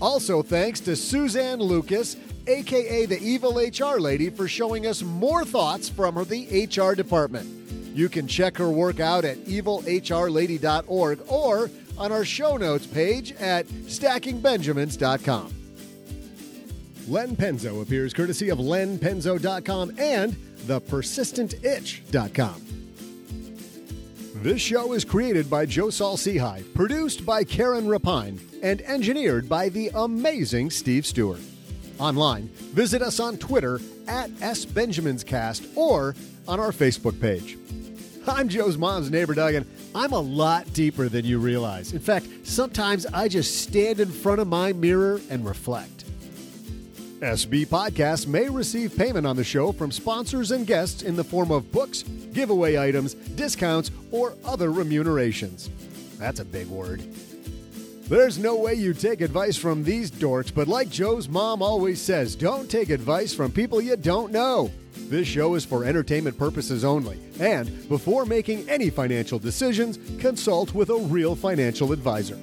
Also, 0.00 0.40
thanks 0.40 0.78
to 0.80 0.94
Suzanne 0.94 1.58
Lucas, 1.58 2.16
aka 2.46 3.06
the 3.06 3.20
evil 3.20 3.58
HR 3.58 3.98
lady, 3.98 4.30
for 4.30 4.46
showing 4.46 4.86
us 4.86 5.02
more 5.02 5.44
thoughts 5.44 5.88
from 5.88 6.14
the 6.28 6.66
HR 6.66 6.94
department. 6.94 7.48
You 7.92 8.08
can 8.08 8.28
check 8.28 8.56
her 8.58 8.70
work 8.70 9.00
out 9.00 9.24
at 9.24 9.38
evilhrlady.org 9.46 11.20
or 11.26 11.70
on 11.98 12.12
our 12.12 12.24
show 12.24 12.56
notes 12.56 12.86
page 12.86 13.32
at 13.32 13.66
stackingbenjamins.com. 13.66 15.55
Len 17.08 17.36
Penzo 17.36 17.82
appears 17.82 18.12
courtesy 18.12 18.48
of 18.48 18.58
lenpenzo.com 18.58 19.92
and 19.98 20.32
thepersistentitch.com. 20.66 22.62
This 24.42 24.60
show 24.60 24.92
is 24.92 25.04
created 25.04 25.48
by 25.48 25.66
Joe 25.66 25.90
Saul 25.90 26.16
Sehy, 26.16 26.62
produced 26.74 27.24
by 27.24 27.44
Karen 27.44 27.86
Rapine, 27.86 28.38
and 28.62 28.82
engineered 28.82 29.48
by 29.48 29.68
the 29.68 29.90
amazing 29.94 30.70
Steve 30.70 31.06
Stewart. 31.06 31.40
Online, 31.98 32.48
visit 32.74 33.02
us 33.02 33.18
on 33.18 33.38
Twitter 33.38 33.80
at 34.06 34.30
SBenjaminsCast 34.30 35.76
or 35.76 36.14
on 36.46 36.60
our 36.60 36.70
Facebook 36.70 37.20
page. 37.20 37.56
I'm 38.28 38.48
Joe's 38.48 38.76
mom's 38.76 39.10
neighbor, 39.10 39.34
Doug, 39.34 39.54
and 39.54 39.66
I'm 39.94 40.12
a 40.12 40.20
lot 40.20 40.72
deeper 40.72 41.08
than 41.08 41.24
you 41.24 41.38
realize. 41.38 41.92
In 41.92 42.00
fact, 42.00 42.26
sometimes 42.42 43.06
I 43.06 43.28
just 43.28 43.62
stand 43.62 44.00
in 44.00 44.08
front 44.08 44.40
of 44.40 44.48
my 44.48 44.72
mirror 44.72 45.20
and 45.30 45.46
reflect. 45.46 46.05
SB 47.20 47.66
Podcasts 47.66 48.26
may 48.26 48.50
receive 48.50 48.94
payment 48.94 49.26
on 49.26 49.36
the 49.36 49.44
show 49.44 49.72
from 49.72 49.90
sponsors 49.90 50.50
and 50.50 50.66
guests 50.66 51.02
in 51.02 51.16
the 51.16 51.24
form 51.24 51.50
of 51.50 51.72
books, 51.72 52.02
giveaway 52.34 52.76
items, 52.76 53.14
discounts, 53.14 53.90
or 54.10 54.34
other 54.44 54.70
remunerations. 54.70 55.70
That's 56.18 56.40
a 56.40 56.44
big 56.44 56.66
word. 56.66 57.02
There's 58.08 58.38
no 58.38 58.56
way 58.56 58.74
you 58.74 58.92
take 58.92 59.22
advice 59.22 59.56
from 59.56 59.82
these 59.82 60.10
dorks, 60.10 60.54
but 60.54 60.68
like 60.68 60.90
Joe's 60.90 61.26
mom 61.26 61.62
always 61.62 62.02
says, 62.02 62.36
don't 62.36 62.70
take 62.70 62.90
advice 62.90 63.34
from 63.34 63.50
people 63.50 63.80
you 63.80 63.96
don't 63.96 64.30
know. 64.30 64.70
This 65.08 65.26
show 65.26 65.54
is 65.54 65.64
for 65.64 65.84
entertainment 65.84 66.38
purposes 66.38 66.84
only, 66.84 67.18
and 67.40 67.88
before 67.88 68.26
making 68.26 68.68
any 68.68 68.90
financial 68.90 69.38
decisions, 69.38 69.98
consult 70.20 70.74
with 70.74 70.90
a 70.90 70.96
real 70.96 71.34
financial 71.34 71.92
advisor. 71.92 72.38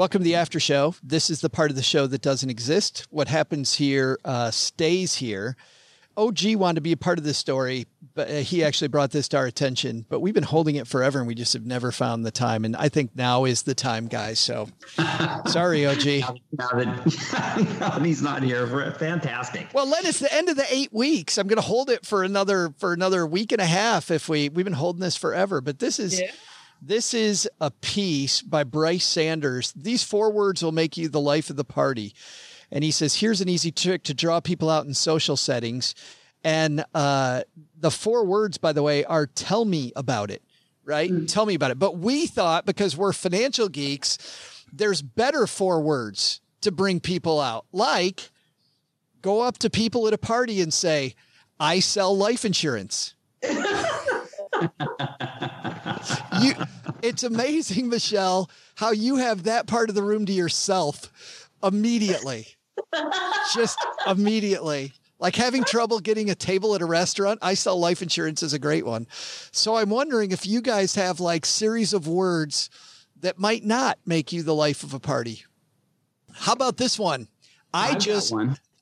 Welcome 0.00 0.22
to 0.22 0.24
the 0.24 0.36
after 0.36 0.58
show. 0.58 0.94
This 1.02 1.28
is 1.28 1.42
the 1.42 1.50
part 1.50 1.68
of 1.68 1.76
the 1.76 1.82
show 1.82 2.06
that 2.06 2.22
doesn't 2.22 2.48
exist. 2.48 3.06
What 3.10 3.28
happens 3.28 3.74
here 3.74 4.18
uh, 4.24 4.50
stays 4.50 5.16
here. 5.16 5.58
OG 6.16 6.54
wanted 6.54 6.76
to 6.76 6.80
be 6.80 6.92
a 6.92 6.96
part 6.96 7.18
of 7.18 7.24
this 7.24 7.36
story, 7.36 7.86
but 8.14 8.30
uh, 8.30 8.36
he 8.36 8.64
actually 8.64 8.88
brought 8.88 9.10
this 9.10 9.28
to 9.28 9.36
our 9.36 9.44
attention. 9.44 10.06
But 10.08 10.20
we've 10.20 10.32
been 10.32 10.42
holding 10.42 10.76
it 10.76 10.86
forever, 10.86 11.18
and 11.18 11.28
we 11.28 11.34
just 11.34 11.52
have 11.52 11.66
never 11.66 11.92
found 11.92 12.24
the 12.24 12.30
time. 12.30 12.64
And 12.64 12.76
I 12.76 12.88
think 12.88 13.14
now 13.14 13.44
is 13.44 13.64
the 13.64 13.74
time, 13.74 14.06
guys. 14.06 14.38
So 14.40 14.68
sorry, 15.46 15.84
OG. 15.84 16.06
now, 16.06 16.32
that, 16.52 17.76
now 17.78 17.90
that 17.90 18.02
he's 18.02 18.22
not 18.22 18.42
here, 18.42 18.92
fantastic. 18.92 19.66
Well, 19.74 19.86
Len, 19.86 20.06
it's 20.06 20.20
the 20.20 20.32
end 20.32 20.48
of 20.48 20.56
the 20.56 20.64
eight 20.70 20.94
weeks. 20.94 21.36
I'm 21.36 21.46
going 21.46 21.56
to 21.56 21.62
hold 21.62 21.90
it 21.90 22.06
for 22.06 22.24
another 22.24 22.72
for 22.78 22.94
another 22.94 23.26
week 23.26 23.52
and 23.52 23.60
a 23.60 23.66
half. 23.66 24.10
If 24.10 24.30
we 24.30 24.48
we've 24.48 24.64
been 24.64 24.72
holding 24.72 25.02
this 25.02 25.18
forever, 25.18 25.60
but 25.60 25.78
this 25.78 25.98
is. 25.98 26.18
Yeah 26.18 26.30
this 26.80 27.14
is 27.14 27.48
a 27.60 27.70
piece 27.70 28.42
by 28.42 28.64
Bryce 28.64 29.04
Sanders. 29.04 29.72
These 29.72 30.02
four 30.02 30.30
words 30.30 30.62
will 30.62 30.72
make 30.72 30.96
you 30.96 31.08
the 31.08 31.20
life 31.20 31.50
of 31.50 31.56
the 31.56 31.64
party. 31.64 32.14
And 32.72 32.84
he 32.84 32.90
says, 32.90 33.16
here's 33.16 33.40
an 33.40 33.48
easy 33.48 33.70
trick 33.70 34.02
to 34.04 34.14
draw 34.14 34.40
people 34.40 34.70
out 34.70 34.86
in 34.86 34.94
social 34.94 35.36
settings. 35.36 35.94
And 36.42 36.84
uh, 36.94 37.42
the 37.78 37.90
four 37.90 38.24
words, 38.24 38.58
by 38.58 38.72
the 38.72 38.82
way, 38.82 39.04
are 39.04 39.26
tell 39.26 39.64
me 39.64 39.92
about 39.94 40.30
it, 40.30 40.42
right? 40.84 41.10
Mm. 41.10 41.30
Tell 41.30 41.46
me 41.46 41.54
about 41.54 41.70
it. 41.70 41.78
But 41.78 41.98
we 41.98 42.26
thought 42.26 42.64
because 42.64 42.96
we're 42.96 43.12
financial 43.12 43.68
geeks, 43.68 44.64
there's 44.72 45.02
better 45.02 45.46
four 45.46 45.80
words 45.80 46.40
to 46.62 46.70
bring 46.70 47.00
people 47.00 47.40
out, 47.40 47.66
like 47.72 48.30
go 49.20 49.42
up 49.42 49.58
to 49.58 49.70
people 49.70 50.06
at 50.06 50.14
a 50.14 50.18
party 50.18 50.60
and 50.60 50.72
say, 50.72 51.14
I 51.58 51.80
sell 51.80 52.16
life 52.16 52.44
insurance. 52.44 53.14
you, 56.42 56.52
it's 57.02 57.22
amazing, 57.22 57.88
Michelle, 57.88 58.50
how 58.76 58.90
you 58.90 59.16
have 59.16 59.44
that 59.44 59.66
part 59.66 59.88
of 59.88 59.94
the 59.94 60.02
room 60.02 60.26
to 60.26 60.32
yourself 60.32 61.48
immediately. 61.62 62.46
Just 63.54 63.78
immediately. 64.06 64.92
Like 65.18 65.36
having 65.36 65.64
trouble 65.64 66.00
getting 66.00 66.30
a 66.30 66.34
table 66.34 66.74
at 66.74 66.80
a 66.80 66.86
restaurant, 66.86 67.40
I 67.42 67.54
sell 67.54 67.78
life 67.78 68.00
insurance 68.00 68.42
is 68.42 68.54
a 68.54 68.58
great 68.58 68.86
one. 68.86 69.06
So 69.52 69.76
I'm 69.76 69.90
wondering 69.90 70.32
if 70.32 70.46
you 70.46 70.62
guys 70.62 70.94
have 70.94 71.20
like 71.20 71.44
series 71.44 71.92
of 71.92 72.08
words 72.08 72.70
that 73.20 73.38
might 73.38 73.64
not 73.64 73.98
make 74.06 74.32
you 74.32 74.42
the 74.42 74.54
life 74.54 74.82
of 74.82 74.94
a 74.94 75.00
party. 75.00 75.44
How 76.32 76.52
about 76.52 76.78
this 76.78 76.98
one? 76.98 77.28
I 77.74 77.90
I've 77.90 77.98
just. 77.98 78.32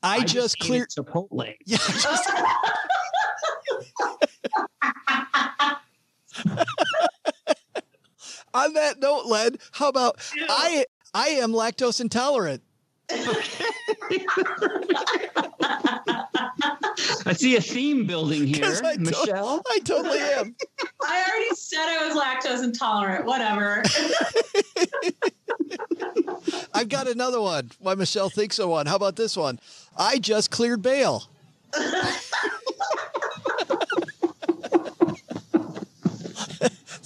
I, 0.01 0.03
I 0.03 0.21
just, 0.21 0.33
just 0.33 0.59
cleared 0.61 0.91
Chipotle. 0.91 1.55
Yeah. 1.67 1.79
just- 1.79 2.31
On 8.55 8.73
that 8.75 8.99
note, 9.01 9.27
Len, 9.27 9.57
how 9.73 9.89
about 9.89 10.17
I 10.49 10.85
I 11.15 11.29
am 11.29 11.53
lactose 11.53 12.01
intolerant. 12.01 12.63
I 17.27 17.33
see 17.35 17.57
a 17.57 17.61
theme 17.61 18.07
building 18.07 18.47
here, 18.47 18.65
'Cause 18.65 18.83
I 18.83 18.95
to- 18.95 19.01
Michelle. 19.01 19.63
I 19.69 19.79
totally 19.81 20.19
am. 20.19 20.55
I 21.03 21.25
already 21.29 21.55
said 21.55 21.81
I 21.87 22.07
was 22.09 22.17
lactose 22.17 22.63
intolerant. 22.65 23.25
Whatever. 23.27 23.83
I've 26.75 26.89
got 26.89 27.09
another 27.09 27.41
one. 27.41 27.71
Why 27.81 27.95
Michelle 27.95 28.31
thinks 28.31 28.59
of 28.59 28.69
one. 28.69 28.87
How 28.87 28.97
about 28.97 29.17
this 29.17 29.37
one? 29.37 29.59
I 29.97 30.19
just 30.19 30.51
cleared 30.51 30.83
bail. 30.83 31.25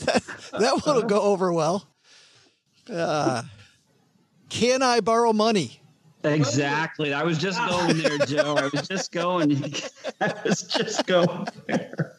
That, 0.06 0.22
that 0.58 0.86
one 0.86 0.96
will 0.96 1.02
go 1.02 1.20
over 1.22 1.52
well. 1.52 1.86
Uh, 2.90 3.42
can 4.48 4.82
I 4.82 5.00
borrow 5.00 5.32
money? 5.32 5.80
Exactly. 6.24 7.12
I 7.12 7.24
was 7.24 7.38
just 7.38 7.58
going 7.68 7.98
there, 7.98 8.18
Joe. 8.18 8.54
I 8.56 8.68
was 8.72 8.86
just 8.86 9.10
going. 9.12 9.74
I 10.20 10.34
was 10.44 10.62
just 10.62 11.06
going. 11.06 11.48
there. 11.66 12.16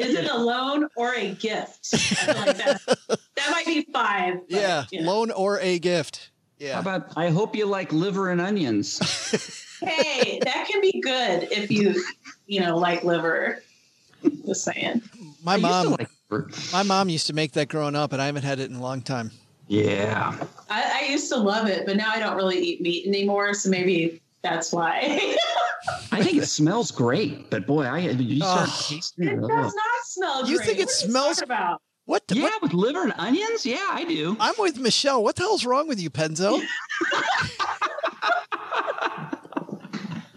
Is 0.00 0.14
it 0.14 0.28
a 0.30 0.36
loan 0.36 0.88
or 0.96 1.14
a 1.14 1.32
gift? 1.34 1.92
Like 2.26 2.56
that, 2.56 2.80
that 2.86 3.50
might 3.50 3.66
be 3.66 3.86
five. 3.92 4.40
but, 4.50 4.60
Yeah, 4.60 4.84
you 4.90 5.02
know. 5.02 5.12
loan 5.12 5.30
or 5.30 5.60
a 5.60 5.78
gift. 5.78 6.30
Yeah. 6.58 6.74
How 6.74 6.80
about 6.80 7.12
I 7.16 7.28
hope 7.30 7.54
you 7.54 7.66
like 7.66 7.92
liver 7.92 8.30
and 8.30 8.40
onions. 8.40 8.98
Hey, 9.78 10.40
that 10.42 10.66
can 10.66 10.80
be 10.80 11.02
good 11.02 11.48
if 11.52 11.70
you, 11.70 12.02
you 12.46 12.60
know, 12.62 12.78
like 12.78 13.04
liver. 13.04 13.62
Just 14.46 14.64
saying. 14.64 15.02
My 15.44 15.52
I 15.52 15.56
used 15.56 15.66
to 15.66 15.68
mom, 15.68 15.86
like 15.90 15.98
liver. 16.00 16.10
My 16.72 16.82
mom 16.82 17.08
used 17.08 17.26
to 17.28 17.32
make 17.32 17.52
that 17.52 17.68
growing 17.68 17.94
up, 17.94 18.12
and 18.12 18.20
I 18.20 18.26
haven't 18.26 18.42
had 18.44 18.58
it 18.60 18.70
in 18.70 18.76
a 18.76 18.82
long 18.82 19.00
time. 19.02 19.30
Yeah. 19.68 20.36
I, 20.70 21.02
I 21.02 21.10
used 21.10 21.30
to 21.32 21.36
love 21.38 21.68
it, 21.68 21.86
but 21.86 21.96
now 21.96 22.10
I 22.12 22.18
don't 22.18 22.36
really 22.36 22.58
eat 22.58 22.80
meat 22.80 23.06
anymore, 23.06 23.54
so 23.54 23.68
maybe 23.70 24.20
that's 24.42 24.72
why. 24.72 25.00
I 26.12 26.22
think 26.22 26.38
it 26.42 26.46
smells 26.46 26.90
great, 26.90 27.48
but 27.50 27.66
boy, 27.66 27.84
I 27.84 27.98
you 27.98 28.38
start 28.40 28.68
Oh. 28.70 28.86
tasting 28.88 29.28
it 29.28 29.32
it. 29.34 29.40
does 29.40 29.48
not 29.48 29.74
smell 30.04 30.48
You 30.48 30.56
great. 30.56 30.66
think 30.66 30.78
it 30.80 30.86
What 30.86 30.88
are 30.88 31.06
you 31.06 31.10
smells- 31.10 31.42
about? 31.42 31.82
What? 32.06 32.26
The, 32.28 32.36
Yeah, 32.36 32.42
what- 32.44 32.62
with 32.62 32.72
liver 32.74 33.02
and 33.02 33.14
onions. 33.18 33.66
Yeah, 33.66 33.84
I 33.90 34.04
do. 34.04 34.36
I'm 34.38 34.54
with 34.58 34.78
Michelle. 34.78 35.22
What 35.24 35.34
the 35.36 35.42
hell's 35.42 35.64
wrong 35.66 35.88
with 35.88 36.00
you, 36.00 36.10
Penzo? 36.10 36.60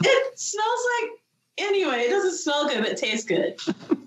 It 0.02 0.40
smells 0.40 0.80
like 1.02 1.11
anyway. 1.57 2.03
It 2.06 2.10
doesn't 2.10 2.38
smell 2.38 2.68
good, 2.70 2.80
but 2.80 2.91
it 2.94 2.98
tastes 2.98 3.26
good. 3.26 3.60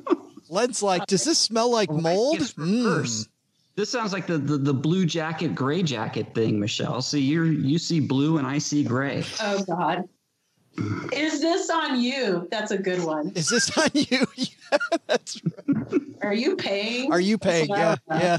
Len's 0.53 0.83
like, 0.83 1.07
does 1.07 1.25
this 1.25 1.39
smell 1.39 1.73
like 1.73 1.91
mold? 1.91 2.39
Mm. 2.39 3.27
This 3.75 3.89
sounds 3.89 4.13
like 4.13 4.27
the, 4.27 4.37
the 4.37 4.59
the 4.59 4.75
blue 4.75 5.07
jacket, 5.07 5.55
gray 5.55 5.83
jacket 5.83 6.35
thing, 6.35 6.61
Michelle. 6.61 7.01
See, 7.01 7.21
you 7.21 7.45
you 7.45 7.79
see 7.79 8.01
blue 8.01 8.37
and 8.37 8.47
I 8.47 8.59
see 8.59 8.85
gray. 8.85 9.25
Oh 9.41 9.65
God. 9.65 10.07
Is 11.11 11.41
this 11.41 11.71
on 11.71 11.99
you? 12.01 12.49
That's 12.51 12.71
a 12.71 12.77
good 12.77 13.03
one. 13.03 13.33
Is 13.35 13.49
this 13.49 13.77
on 13.79 13.89
you? 13.95 14.27
yeah, 14.37 14.79
that's 15.07 15.41
right. 15.67 16.03
Are 16.21 16.35
you 16.35 16.55
paying? 16.57 17.11
Are 17.11 17.21
you 17.21 17.39
paying? 17.39 17.71
Yeah, 17.71 17.97
yeah. 18.11 18.39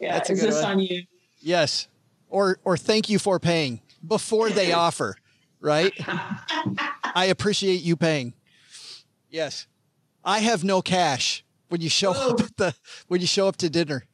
Yeah. 0.00 0.12
That's 0.12 0.30
a 0.30 0.34
Is 0.34 0.40
good 0.40 0.50
this 0.50 0.62
one. 0.62 0.72
on 0.72 0.78
you? 0.78 1.02
Yes. 1.40 1.88
Or 2.28 2.60
or 2.64 2.76
thank 2.76 3.10
you 3.10 3.18
for 3.18 3.40
paying 3.40 3.80
before 4.06 4.48
they 4.50 4.72
offer, 4.86 5.16
right? 5.60 5.92
I 7.02 7.24
appreciate 7.24 7.82
you 7.82 7.96
paying. 7.96 8.34
Yes. 9.28 9.66
I 10.24 10.38
have 10.38 10.62
no 10.62 10.82
cash 10.82 11.44
when 11.68 11.80
you 11.80 11.88
show 11.88 12.12
up 12.12 12.40
oh. 12.40 12.44
at 12.44 12.56
the 12.56 12.74
when 13.08 13.20
you 13.20 13.26
show 13.26 13.48
up 13.48 13.56
to 13.56 13.70
dinner. 13.70 14.04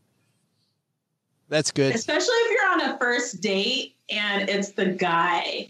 That's 1.48 1.70
good. 1.70 1.94
Especially 1.94 2.34
if 2.34 2.52
you're 2.52 2.72
on 2.72 2.94
a 2.94 2.98
first 2.98 3.40
date 3.40 3.96
and 4.10 4.48
it's 4.48 4.72
the 4.72 4.86
guy. 4.86 5.68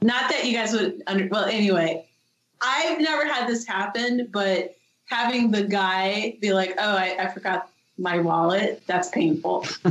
Not 0.00 0.30
that 0.30 0.44
you 0.46 0.52
guys 0.52 0.72
would 0.72 1.02
under 1.06 1.28
well, 1.28 1.44
anyway. 1.44 2.08
I've 2.60 3.00
never 3.00 3.26
had 3.26 3.48
this 3.48 3.66
happen, 3.66 4.28
but 4.32 4.74
having 5.04 5.50
the 5.50 5.64
guy 5.64 6.38
be 6.40 6.52
like, 6.52 6.74
Oh, 6.78 6.96
I, 6.96 7.16
I 7.18 7.28
forgot 7.28 7.68
my 7.98 8.18
wallet, 8.18 8.82
that's 8.86 9.08
painful. 9.10 9.66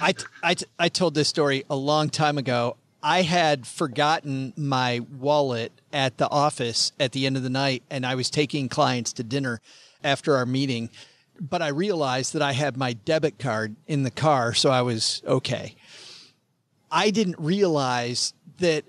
I, 0.00 0.14
I, 0.42 0.56
I 0.78 0.88
told 0.88 1.14
this 1.14 1.28
story 1.28 1.64
a 1.68 1.76
long 1.76 2.10
time 2.10 2.38
ago. 2.38 2.76
I 3.02 3.22
had 3.22 3.66
forgotten 3.66 4.52
my 4.56 5.00
wallet 5.18 5.70
at 5.92 6.16
the 6.18 6.28
office 6.28 6.92
at 6.98 7.12
the 7.12 7.26
end 7.26 7.36
of 7.36 7.42
the 7.42 7.50
night, 7.50 7.84
and 7.90 8.04
I 8.04 8.16
was 8.16 8.30
taking 8.30 8.68
clients 8.68 9.12
to 9.14 9.22
dinner 9.22 9.60
after 10.06 10.36
our 10.36 10.46
meeting. 10.46 10.90
But 11.38 11.60
I 11.60 11.68
realized 11.68 12.32
that 12.32 12.42
I 12.42 12.52
had 12.52 12.76
my 12.76 12.94
debit 12.94 13.38
card 13.38 13.76
in 13.86 14.04
the 14.04 14.10
car, 14.10 14.54
so 14.54 14.70
I 14.70 14.82
was 14.82 15.22
okay. 15.26 15.76
I 16.90 17.10
didn't 17.10 17.36
realize 17.38 18.32
that 18.58 18.84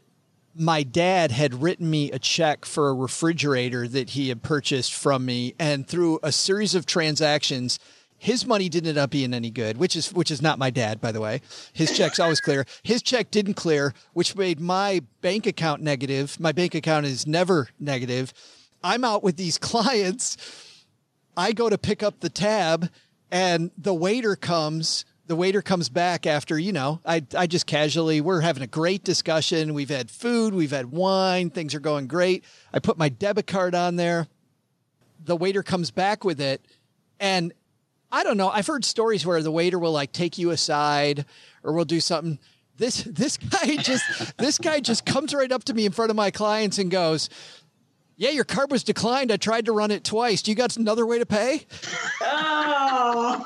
my 0.55 0.81
dad 0.83 1.31
had 1.31 1.61
written 1.61 1.89
me 1.89 2.11
a 2.11 2.19
check 2.19 2.65
for 2.65 2.89
a 2.89 2.93
refrigerator 2.93 3.87
that 3.87 4.11
he 4.11 4.29
had 4.29 4.41
purchased 4.41 4.93
from 4.93 5.25
me 5.25 5.53
and 5.59 5.87
through 5.87 6.19
a 6.23 6.31
series 6.31 6.73
of 6.73 6.85
transactions 6.85 7.79
his 8.17 8.45
money 8.47 8.67
didn't 8.67 8.89
end 8.89 8.97
up 8.97 9.11
being 9.11 9.33
any 9.33 9.51
good 9.51 9.77
which 9.77 9.95
is 9.95 10.11
which 10.13 10.31
is 10.31 10.41
not 10.41 10.57
my 10.57 10.71
dad 10.71 10.99
by 10.99 11.11
the 11.11 11.21
way 11.21 11.41
his 11.73 11.95
check's 11.95 12.19
always 12.19 12.41
clear 12.41 12.65
his 12.81 13.03
check 13.03 13.29
didn't 13.29 13.53
clear 13.53 13.93
which 14.13 14.35
made 14.35 14.59
my 14.59 14.99
bank 15.21 15.45
account 15.45 15.81
negative 15.81 16.39
my 16.39 16.51
bank 16.51 16.73
account 16.73 17.05
is 17.05 17.27
never 17.27 17.69
negative 17.79 18.33
i'm 18.83 19.03
out 19.03 19.23
with 19.23 19.37
these 19.37 19.57
clients 19.59 20.37
I 21.37 21.53
go 21.53 21.69
to 21.69 21.77
pick 21.77 22.01
up 22.01 22.19
the 22.19 22.29
tab 22.29 22.89
and 23.31 23.69
the 23.77 23.93
waiter 23.93 24.35
comes. 24.35 25.05
The 25.27 25.35
waiter 25.35 25.61
comes 25.61 25.89
back 25.89 26.25
after, 26.25 26.57
you 26.57 26.71
know, 26.71 26.99
I, 27.05 27.21
I 27.37 27.47
just 27.47 27.67
casually, 27.67 28.21
we're 28.21 28.41
having 28.41 28.63
a 28.63 28.67
great 28.67 29.03
discussion. 29.03 29.73
We've 29.73 29.89
had 29.89 30.09
food, 30.09 30.53
we've 30.53 30.71
had 30.71 30.91
wine, 30.91 31.49
things 31.49 31.75
are 31.75 31.79
going 31.79 32.07
great. 32.07 32.43
I 32.73 32.79
put 32.79 32.97
my 32.97 33.09
debit 33.09 33.45
card 33.45 33.75
on 33.75 33.97
there. 33.97 34.27
The 35.23 35.35
waiter 35.35 35.63
comes 35.63 35.91
back 35.91 36.23
with 36.23 36.39
it. 36.41 36.65
And 37.19 37.53
I 38.11 38.23
don't 38.23 38.37
know, 38.37 38.49
I've 38.49 38.67
heard 38.67 38.85
stories 38.85 39.25
where 39.25 39.43
the 39.43 39.51
waiter 39.51 39.77
will 39.77 39.91
like 39.91 40.13
take 40.13 40.37
you 40.37 40.51
aside 40.51 41.25
or 41.61 41.73
will 41.73 41.85
do 41.85 41.99
something. 41.99 42.39
This 42.77 43.03
this 43.03 43.37
guy 43.37 43.75
just 43.77 44.37
this 44.37 44.57
guy 44.57 44.79
just 44.79 45.05
comes 45.05 45.33
right 45.33 45.51
up 45.51 45.65
to 45.65 45.73
me 45.73 45.85
in 45.85 45.91
front 45.91 46.09
of 46.09 46.15
my 46.15 46.31
clients 46.31 46.77
and 46.77 46.89
goes, 46.89 47.29
yeah, 48.17 48.31
your 48.31 48.43
card 48.43 48.71
was 48.71 48.83
declined. 48.83 49.31
I 49.31 49.37
tried 49.37 49.65
to 49.65 49.71
run 49.71 49.91
it 49.91 50.03
twice. 50.03 50.41
Do 50.41 50.51
you 50.51 50.55
got 50.55 50.75
another 50.75 51.05
way 51.05 51.19
to 51.19 51.25
pay? 51.25 51.65
Oh. 52.21 53.43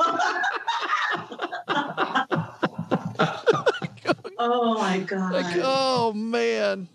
oh 4.40 4.80
my 4.80 5.00
god. 5.00 5.34
Like, 5.34 5.58
oh 5.62 6.14
man. 6.14 6.88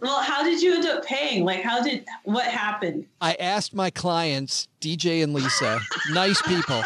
Well, 0.00 0.22
how 0.22 0.42
did 0.42 0.62
you 0.62 0.74
end 0.74 0.86
up 0.86 1.04
paying? 1.04 1.44
Like, 1.44 1.62
how 1.62 1.82
did 1.82 2.06
what 2.24 2.46
happened? 2.46 3.06
I 3.20 3.34
asked 3.34 3.74
my 3.74 3.90
clients, 3.90 4.68
DJ 4.80 5.22
and 5.22 5.34
Lisa, 5.34 5.80
nice 6.12 6.40
people. 6.42 6.82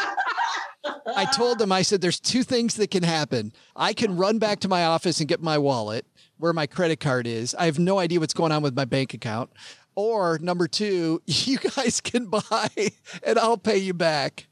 I 1.17 1.25
told 1.25 1.59
them, 1.59 1.73
I 1.73 1.83
said, 1.83 2.01
there's 2.01 2.21
two 2.21 2.43
things 2.43 2.75
that 2.77 2.91
can 2.91 3.03
happen. 3.03 3.53
I 3.77 3.93
can 3.93 4.17
run 4.17 4.39
back 4.39 4.61
to 4.61 4.69
my 4.69 4.85
office 4.85 5.21
and 5.21 5.29
get 5.29 5.43
my 5.43 5.59
wallet 5.59 6.07
where 6.39 6.53
my 6.53 6.67
credit 6.67 7.01
card 7.01 7.27
is. 7.27 7.55
I 7.55 7.67
have 7.67 7.79
no 7.79 7.99
idea 7.99 8.21
what's 8.21 8.35
going 8.35 8.53
on 8.53 8.63
with 8.63 8.75
my 8.75 8.85
bank 8.85 9.13
account. 9.13 9.51
Or 9.95 10.39
number 10.41 10.67
two, 10.69 11.21
you 11.27 11.59
guys 11.59 12.01
can 12.01 12.27
buy 12.27 12.71
and 13.23 13.39
I'll 13.39 13.59
pay 13.59 13.79
you 13.79 13.95
back. 13.95 14.47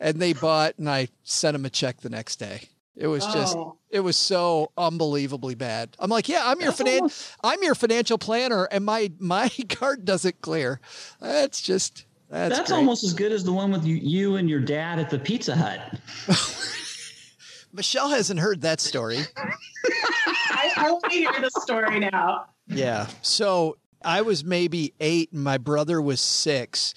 And 0.00 0.20
they 0.20 0.32
bought 0.32 0.78
and 0.78 0.88
I 0.88 1.08
sent 1.22 1.54
them 1.54 1.64
a 1.64 1.70
check 1.70 2.00
the 2.00 2.10
next 2.10 2.36
day. 2.36 2.68
It 2.96 3.08
was 3.08 3.26
just, 3.26 3.56
Oh. 3.56 3.76
it 3.90 4.00
was 4.00 4.16
so 4.16 4.70
unbelievably 4.78 5.56
bad. 5.56 5.96
I'm 5.98 6.10
like, 6.10 6.28
yeah, 6.28 6.42
I'm 6.44 6.60
your 6.60 6.70
finan- 6.70 7.34
I'm 7.42 7.60
your 7.60 7.74
financial 7.74 8.18
planner, 8.18 8.66
and 8.70 8.84
my 8.84 9.10
my 9.18 9.48
card 9.68 10.04
doesn't 10.04 10.40
clear. 10.42 10.78
That's 11.20 11.60
just 11.60 12.06
that's, 12.30 12.56
That's, 12.56 12.70
almost 12.70 13.02
as 13.02 13.12
good 13.12 13.32
as 13.32 13.42
the 13.42 13.52
one 13.52 13.72
with 13.72 13.84
you, 13.84 13.96
you 13.96 14.36
and 14.36 14.48
your 14.48 14.60
dad 14.60 15.00
at 15.00 15.10
the 15.10 15.18
Pizza 15.18 15.56
Hut. 15.56 15.98
Michelle 17.72 18.08
hasn't 18.10 18.38
heard 18.40 18.60
that 18.62 18.80
story. 18.80 19.18
I, 19.36 20.72
I 20.76 20.90
want 20.92 21.04
to 21.04 21.10
hear 21.10 21.32
the 21.40 21.50
story 21.60 21.98
now. 21.98 22.46
Yeah. 22.68 23.08
So 23.22 23.76
I 24.04 24.22
was 24.22 24.44
maybe 24.44 24.92
eight 25.00 25.32
and 25.32 25.42
my 25.42 25.58
brother 25.58 26.00
was 26.00 26.20
six. 26.20 26.94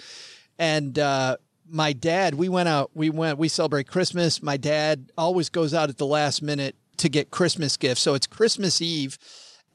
And 0.59 0.97
uh, 0.97 1.37
my 1.69 1.93
dad, 1.93 2.35
we 2.35 2.49
went 2.49 2.69
out, 2.69 2.91
we 2.93 3.09
went, 3.09 3.37
we 3.37 3.47
celebrate 3.47 3.87
Christmas. 3.87 4.41
My 4.41 4.57
dad 4.57 5.11
always 5.17 5.49
goes 5.49 5.73
out 5.73 5.89
at 5.89 5.97
the 5.97 6.05
last 6.05 6.41
minute 6.41 6.75
to 6.97 7.09
get 7.09 7.31
Christmas 7.31 7.77
gifts. 7.77 8.01
So 8.01 8.13
it's 8.13 8.27
Christmas 8.27 8.81
Eve. 8.81 9.17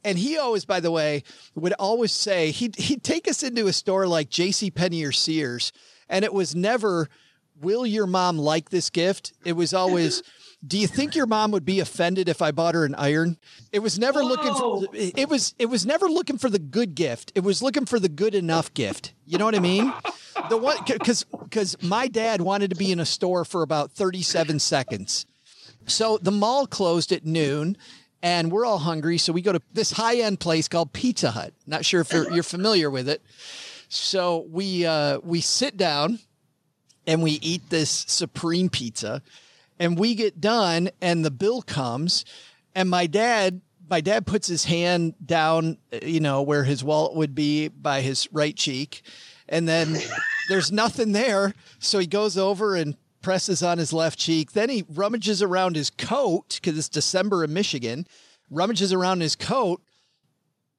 And 0.05 0.19
he 0.19 0.37
always, 0.37 0.65
by 0.65 0.81
the 0.81 0.91
way, 0.91 1.23
would 1.55 1.75
always 1.75 2.13
say 2.13 2.51
he'd, 2.51 2.77
he'd 2.77 3.05
take 3.05 3.29
us 3.29 3.43
into 3.43 3.69
a 3.69 3.73
store 3.73 4.07
like 4.07 4.29
J.C. 4.29 4.71
Penney 4.71 5.05
or 5.05 5.13
Sears. 5.13 5.73
And 6.09 6.25
it 6.25 6.35
was 6.35 6.55
never, 6.55 7.09
will 7.61 7.87
your 7.87 8.09
mom 8.09 8.37
like 8.37 8.71
this 8.71 8.91
gift? 8.91 9.33
It 9.45 9.53
was 9.53 9.73
always, 9.73 10.23
do 10.65 10.79
you 10.79 10.87
think 10.87 11.17
your 11.17 11.27
mom 11.27 11.51
would 11.51 11.65
be 11.65 11.81
offended 11.81 12.29
if 12.29 12.41
I 12.41 12.53
bought 12.53 12.75
her 12.75 12.85
an 12.85 12.95
iron? 12.95 13.37
It 13.73 13.81
was 13.81 13.99
never 13.99 14.23
looking 14.23 14.55
for 14.55 14.85
it 14.93 15.29
was 15.29 15.55
it 15.59 15.67
was 15.67 15.85
never 15.85 16.09
looking 16.09 16.39
for 16.39 16.49
the 16.49 16.61
good 16.61 16.95
gift. 16.95 17.33
It 17.35 17.41
was 17.41 17.63
looking 17.63 17.85
for 17.85 17.99
the 17.99 18.09
good 18.09 18.35
enough 18.35 18.73
gift. 18.73 19.13
You 19.27 19.39
know 19.39 19.45
what 19.45 19.57
I 19.57 19.61
mean? 19.61 19.93
The 20.49 20.57
one 20.57 20.77
cuz 20.85 21.25
cuz 21.51 21.83
my 21.83 22.07
dad 22.07 22.43
wanted 22.43 22.71
to 22.71 22.77
be 22.77 22.93
in 22.93 23.01
a 23.01 23.05
store 23.05 23.45
for 23.45 23.63
about 23.63 23.91
37 23.93 24.61
seconds. 24.61 25.27
So 25.87 26.19
the 26.19 26.31
mall 26.31 26.69
closed 26.69 27.11
at 27.11 27.27
noon 27.27 27.77
and 28.23 28.53
we're 28.53 28.65
all 28.65 28.79
hungry 28.79 29.19
so 29.19 29.33
we 29.33 29.43
go 29.43 29.53
to 29.53 29.61
this 29.73 29.91
high-end 29.91 30.39
place 30.39 30.69
called 30.69 30.93
Pizza 30.93 31.33
Hut. 31.33 31.53
Not 31.67 31.85
sure 31.85 32.01
if 32.03 32.13
you're, 32.13 32.33
you're 32.33 32.45
familiar 32.45 32.89
with 32.89 33.09
it. 33.09 33.21
So 33.89 34.47
we 34.49 34.87
uh 34.87 35.19
we 35.25 35.41
sit 35.41 35.77
down 35.77 36.21
and 37.05 37.21
we 37.21 37.33
eat 37.33 37.69
this 37.69 38.05
supreme 38.07 38.69
pizza 38.71 39.23
and 39.83 39.99
we 39.99 40.15
get 40.15 40.41
done 40.41 40.89
and 41.01 41.25
the 41.25 41.31
bill 41.31 41.61
comes 41.61 42.25
and 42.73 42.89
my 42.89 43.07
dad 43.07 43.61
my 43.91 44.01
dad 44.01 44.25
puts 44.25 44.47
his 44.47 44.65
hand 44.65 45.15
down 45.25 45.77
uh, 45.93 45.99
you 46.05 46.21
know 46.21 46.41
where 46.41 46.63
his 46.63 46.85
wallet 46.85 47.17
would 47.17 47.35
be 47.35 47.67
by 47.67 48.01
his 48.01 48.29
right 48.33 48.57
cheek 48.57 49.03
and 49.49 49.69
then 49.69 49.97
there's 50.49 50.71
nothing 50.71 51.11
there 51.11 51.53
so 51.81 51.99
he 51.99 52.07
goes 52.07 52.39
over 52.39 52.77
and 52.77 52.97
presses 53.23 53.63
on 53.63 53.79
his 53.79 53.93
left 53.93 54.19
cheek 54.19 54.53
then 54.53 54.69
he 54.69 54.85
rummages 54.89 55.43
around 55.43 55.75
his 55.75 55.91
coat 55.91 56.61
because 56.63 56.79
it's 56.79 56.89
december 56.89 57.43
in 57.43 57.53
michigan 57.53 58.07
rummages 58.51 58.93
around 58.93 59.21
his 59.21 59.35
coat 59.35 59.83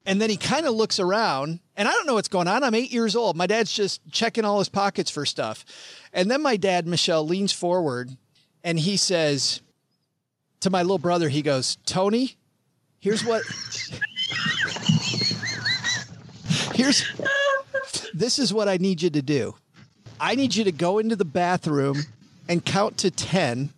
and 0.06 0.20
then 0.20 0.30
he 0.30 0.36
kind 0.38 0.66
of 0.66 0.74
looks 0.74 0.98
around 0.98 1.60
and 1.76 1.88
I 1.88 1.90
don't 1.90 2.06
know 2.06 2.14
what's 2.14 2.28
going 2.28 2.46
on. 2.46 2.62
I'm 2.62 2.74
eight 2.74 2.92
years 2.92 3.16
old. 3.16 3.36
My 3.36 3.48
dad's 3.48 3.72
just 3.72 4.00
checking 4.12 4.44
all 4.44 4.60
his 4.60 4.68
pockets 4.68 5.10
for 5.10 5.26
stuff. 5.26 5.64
And 6.12 6.30
then 6.30 6.40
my 6.40 6.56
dad, 6.56 6.86
Michelle, 6.86 7.26
leans 7.26 7.52
forward 7.52 8.16
and 8.64 8.80
he 8.80 8.96
says 8.96 9.60
to 10.60 10.70
my 10.70 10.82
little 10.82 10.98
brother, 10.98 11.28
he 11.28 11.42
goes, 11.42 11.76
Tony, 11.84 12.36
here's 12.98 13.24
what 13.24 13.42
here's 16.74 17.04
this 18.14 18.38
is 18.38 18.52
what 18.52 18.68
I 18.68 18.78
need 18.78 19.02
you 19.02 19.10
to 19.10 19.22
do. 19.22 19.54
I 20.18 20.34
need 20.34 20.54
you 20.54 20.64
to 20.64 20.72
go 20.72 20.98
into 20.98 21.16
the 21.16 21.24
bathroom 21.24 22.04
and 22.48 22.64
count 22.64 22.98
to 22.98 23.10
10 23.10 23.70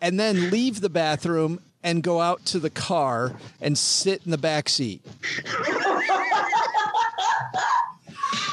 and 0.00 0.20
then 0.20 0.50
leave 0.50 0.80
the 0.80 0.88
bathroom 0.88 1.60
and 1.82 2.02
go 2.02 2.20
out 2.20 2.44
to 2.46 2.58
the 2.58 2.70
car 2.70 3.32
and 3.60 3.76
sit 3.76 4.22
in 4.24 4.30
the 4.30 4.38
back 4.38 4.68
seat. 4.68 5.02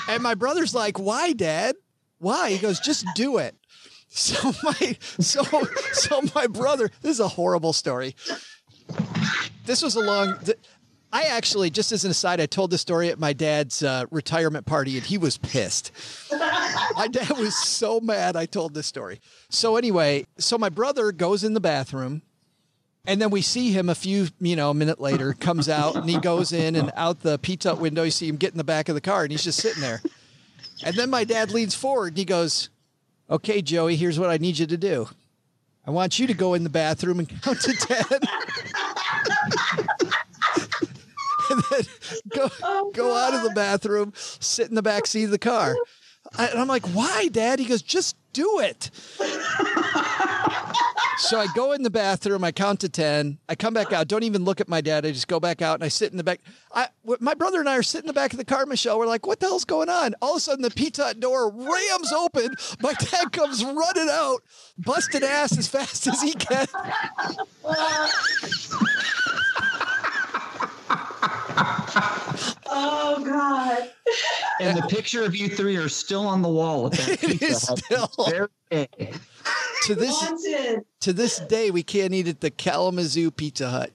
and 0.08 0.24
my 0.24 0.34
brother's 0.34 0.74
like, 0.74 1.00
"Why, 1.00 1.34
Dad? 1.34 1.76
Why?" 2.20 2.52
He 2.52 2.58
goes, 2.58 2.80
"Just 2.80 3.06
do 3.16 3.38
it." 3.38 3.56
So 4.14 4.52
my 4.64 4.98
so 5.20 5.44
so 5.94 6.22
my 6.36 6.46
brother. 6.48 6.92
This 7.02 7.14
is 7.14 7.20
a 7.22 7.30
horrible 7.30 7.72
story. 7.72 8.16
This 9.66 9.82
was 9.82 9.96
a 9.96 10.02
long. 10.02 10.38
I 11.14 11.24
actually, 11.24 11.70
just 11.70 11.92
as 11.92 12.06
an 12.06 12.12
aside, 12.12 12.40
I 12.40 12.46
told 12.46 12.72
the 12.72 12.78
story 12.78 13.10
at 13.10 13.20
my 13.20 13.34
dad's 13.34 13.84
uh, 13.84 14.06
retirement 14.12 14.66
party, 14.66 14.98
and 14.98 15.06
he 15.06 15.18
was 15.18 15.38
pissed. 15.38 15.92
my 16.32 17.08
dad 17.12 17.32
was 17.32 17.56
so 17.56 18.00
mad. 18.00 18.36
I 18.36 18.46
told 18.46 18.74
this 18.74 18.88
story. 18.88 19.20
So 19.50 19.78
anyway, 19.78 20.26
so 20.38 20.58
my 20.58 20.70
brother 20.70 21.12
goes 21.12 21.44
in 21.44 21.54
the 21.54 21.60
bathroom 21.60 22.22
and 23.06 23.22
then 23.22 23.32
we 23.32 23.42
see 23.42 23.72
him 23.72 23.90
a 23.90 23.96
few, 23.96 24.28
you 24.40 24.56
know, 24.56 24.70
a 24.70 24.74
minute 24.74 25.00
later, 25.00 25.34
comes 25.34 25.68
out 25.68 25.96
and 25.96 26.10
he 26.10 26.20
goes 26.20 26.52
in 26.52 26.76
and 26.76 26.92
out 26.96 27.22
the 27.22 27.40
pizza 27.40 27.76
window. 27.76 28.04
You 28.04 28.12
see 28.12 28.28
him 28.28 28.38
get 28.38 28.52
in 28.52 28.58
the 28.58 28.64
back 28.64 28.90
of 28.90 28.96
the 28.96 29.02
car 29.02 29.24
and 29.24 29.32
he's 29.32 29.44
just 29.44 29.60
sitting 29.60 29.82
there. 29.82 30.02
And 30.84 30.96
then 30.96 31.10
my 31.10 31.24
dad 31.24 31.52
leans 31.52 31.76
forward 31.76 32.10
and 32.10 32.18
he 32.18 32.26
goes, 32.26 32.70
Okay, 33.32 33.62
Joey, 33.62 33.96
here's 33.96 34.20
what 34.20 34.30
I 34.30 34.38
need 34.38 34.60
you 34.60 34.68
to 34.68 34.78
do. 34.78 35.08
I 35.88 35.92
want 35.92 36.20
you 36.20 36.28
to 36.28 36.34
go 36.34 36.54
in 36.54 36.64
the 36.64 36.70
bathroom 36.70 37.20
and 37.20 37.30
count 37.42 37.62
to 37.62 37.74
10. 37.80 38.04
and 41.50 41.64
then 41.72 41.82
go, 42.30 42.50
oh, 42.62 42.92
go 42.94 43.16
out 43.16 43.34
of 43.34 43.44
the 43.44 43.52
bathroom, 43.56 44.12
sit 44.16 44.68
in 44.68 44.76
the 44.76 44.82
back 44.82 45.08
seat 45.08 45.24
of 45.24 45.32
the 45.32 45.40
car. 45.40 45.76
I, 46.38 46.48
and 46.48 46.60
I'm 46.60 46.68
like, 46.68 46.86
Why, 46.88 47.30
Dad? 47.30 47.60
He 47.60 47.66
goes, 47.66 47.82
Just 47.82 48.16
do 48.34 48.60
it. 48.60 48.90
So 51.18 51.40
I 51.40 51.46
go 51.54 51.72
in 51.72 51.84
the 51.84 51.92
bathroom, 51.92 52.44
I 52.44 52.52
count 52.52 52.80
to 52.80 52.90
10, 52.90 53.38
I 53.48 53.56
come 53.56 53.76
back 53.76 53.94
out, 53.94 54.08
don't 54.08 54.24
even 54.24 54.44
look 54.44 54.60
at 54.60 54.68
my 54.68 54.82
dad. 54.82 55.06
I 55.06 55.12
just 55.12 55.28
go 55.28 55.40
back 55.40 55.62
out 55.62 55.76
and 55.76 55.84
I 55.84 55.88
sit 55.88 56.12
in 56.12 56.18
the 56.18 56.24
back. 56.24 56.42
I, 56.74 56.88
my 57.20 57.36
brother 57.36 57.60
and 57.60 57.70
I 57.70 57.78
are 57.78 57.84
sitting 57.84 58.06
in 58.06 58.08
the 58.08 58.14
back 58.14 58.34
of 58.34 58.38
the 58.38 58.46
car, 58.46 58.66
Michelle. 58.66 58.98
We're 58.98 59.06
like, 59.06 59.28
what 59.28 59.40
the 59.40 59.46
hell's 59.46 59.66
going 59.66 59.90
on? 59.90 60.16
All 60.22 60.32
of 60.32 60.38
a 60.38 60.40
sudden, 60.40 60.64
the 60.64 60.72
Pizza 60.72 61.14
door 61.14 61.52
rams 61.52 62.12
open. 62.12 62.56
My 62.82 62.94
dad 62.94 63.32
comes 63.32 63.64
running 63.64 64.10
out, 64.10 64.42
busted 64.80 65.24
ass 65.24 65.58
as 65.58 65.68
fast 65.68 66.08
as 66.08 66.22
he 66.22 66.34
can. 66.34 66.68
Oh 72.74 73.24
God. 73.26 73.90
And 74.62 74.78
the 74.78 74.84
picture 74.88 75.24
of 75.24 75.36
you 75.36 75.50
three 75.50 75.76
are 75.76 75.90
still 75.90 76.26
on 76.26 76.42
the 76.42 76.48
wall 76.50 76.88
at 76.88 76.94
that 76.94 77.10
It 77.24 77.40
pizza 77.40 77.46
is 77.46 77.68
Hut. 77.68 77.80
still. 77.80 78.08
To 79.84 79.96
this, 79.96 80.22
Wanted. 80.22 80.86
to 81.02 81.14
this 81.14 81.40
day, 81.40 81.70
we 81.72 81.84
can't 81.84 82.14
eat 82.14 82.28
at 82.28 82.40
the 82.42 82.50
Kalamazoo 82.52 83.32
Pizza 83.32 83.70
Hut. 83.70 83.92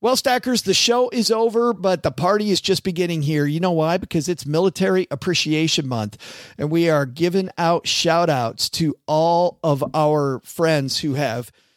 Well, 0.00 0.16
Stackers, 0.16 0.62
the 0.62 0.74
show 0.74 1.08
is 1.10 1.30
over, 1.30 1.72
but 1.72 2.02
the 2.02 2.12
party 2.12 2.50
is 2.50 2.60
just 2.60 2.84
beginning 2.84 3.22
here. 3.22 3.46
You 3.46 3.58
know 3.58 3.72
why? 3.72 3.96
Because 3.96 4.28
it's 4.28 4.44
Military 4.44 5.06
Appreciation 5.10 5.88
Month, 5.88 6.18
and 6.58 6.70
we 6.70 6.90
are 6.90 7.06
giving 7.06 7.48
out 7.56 7.86
shout 7.86 8.28
outs 8.28 8.68
to 8.70 8.94
all 9.06 9.58
of 9.64 9.82
our 9.94 10.40
friends 10.44 11.00
who 11.00 11.14
have 11.14 11.50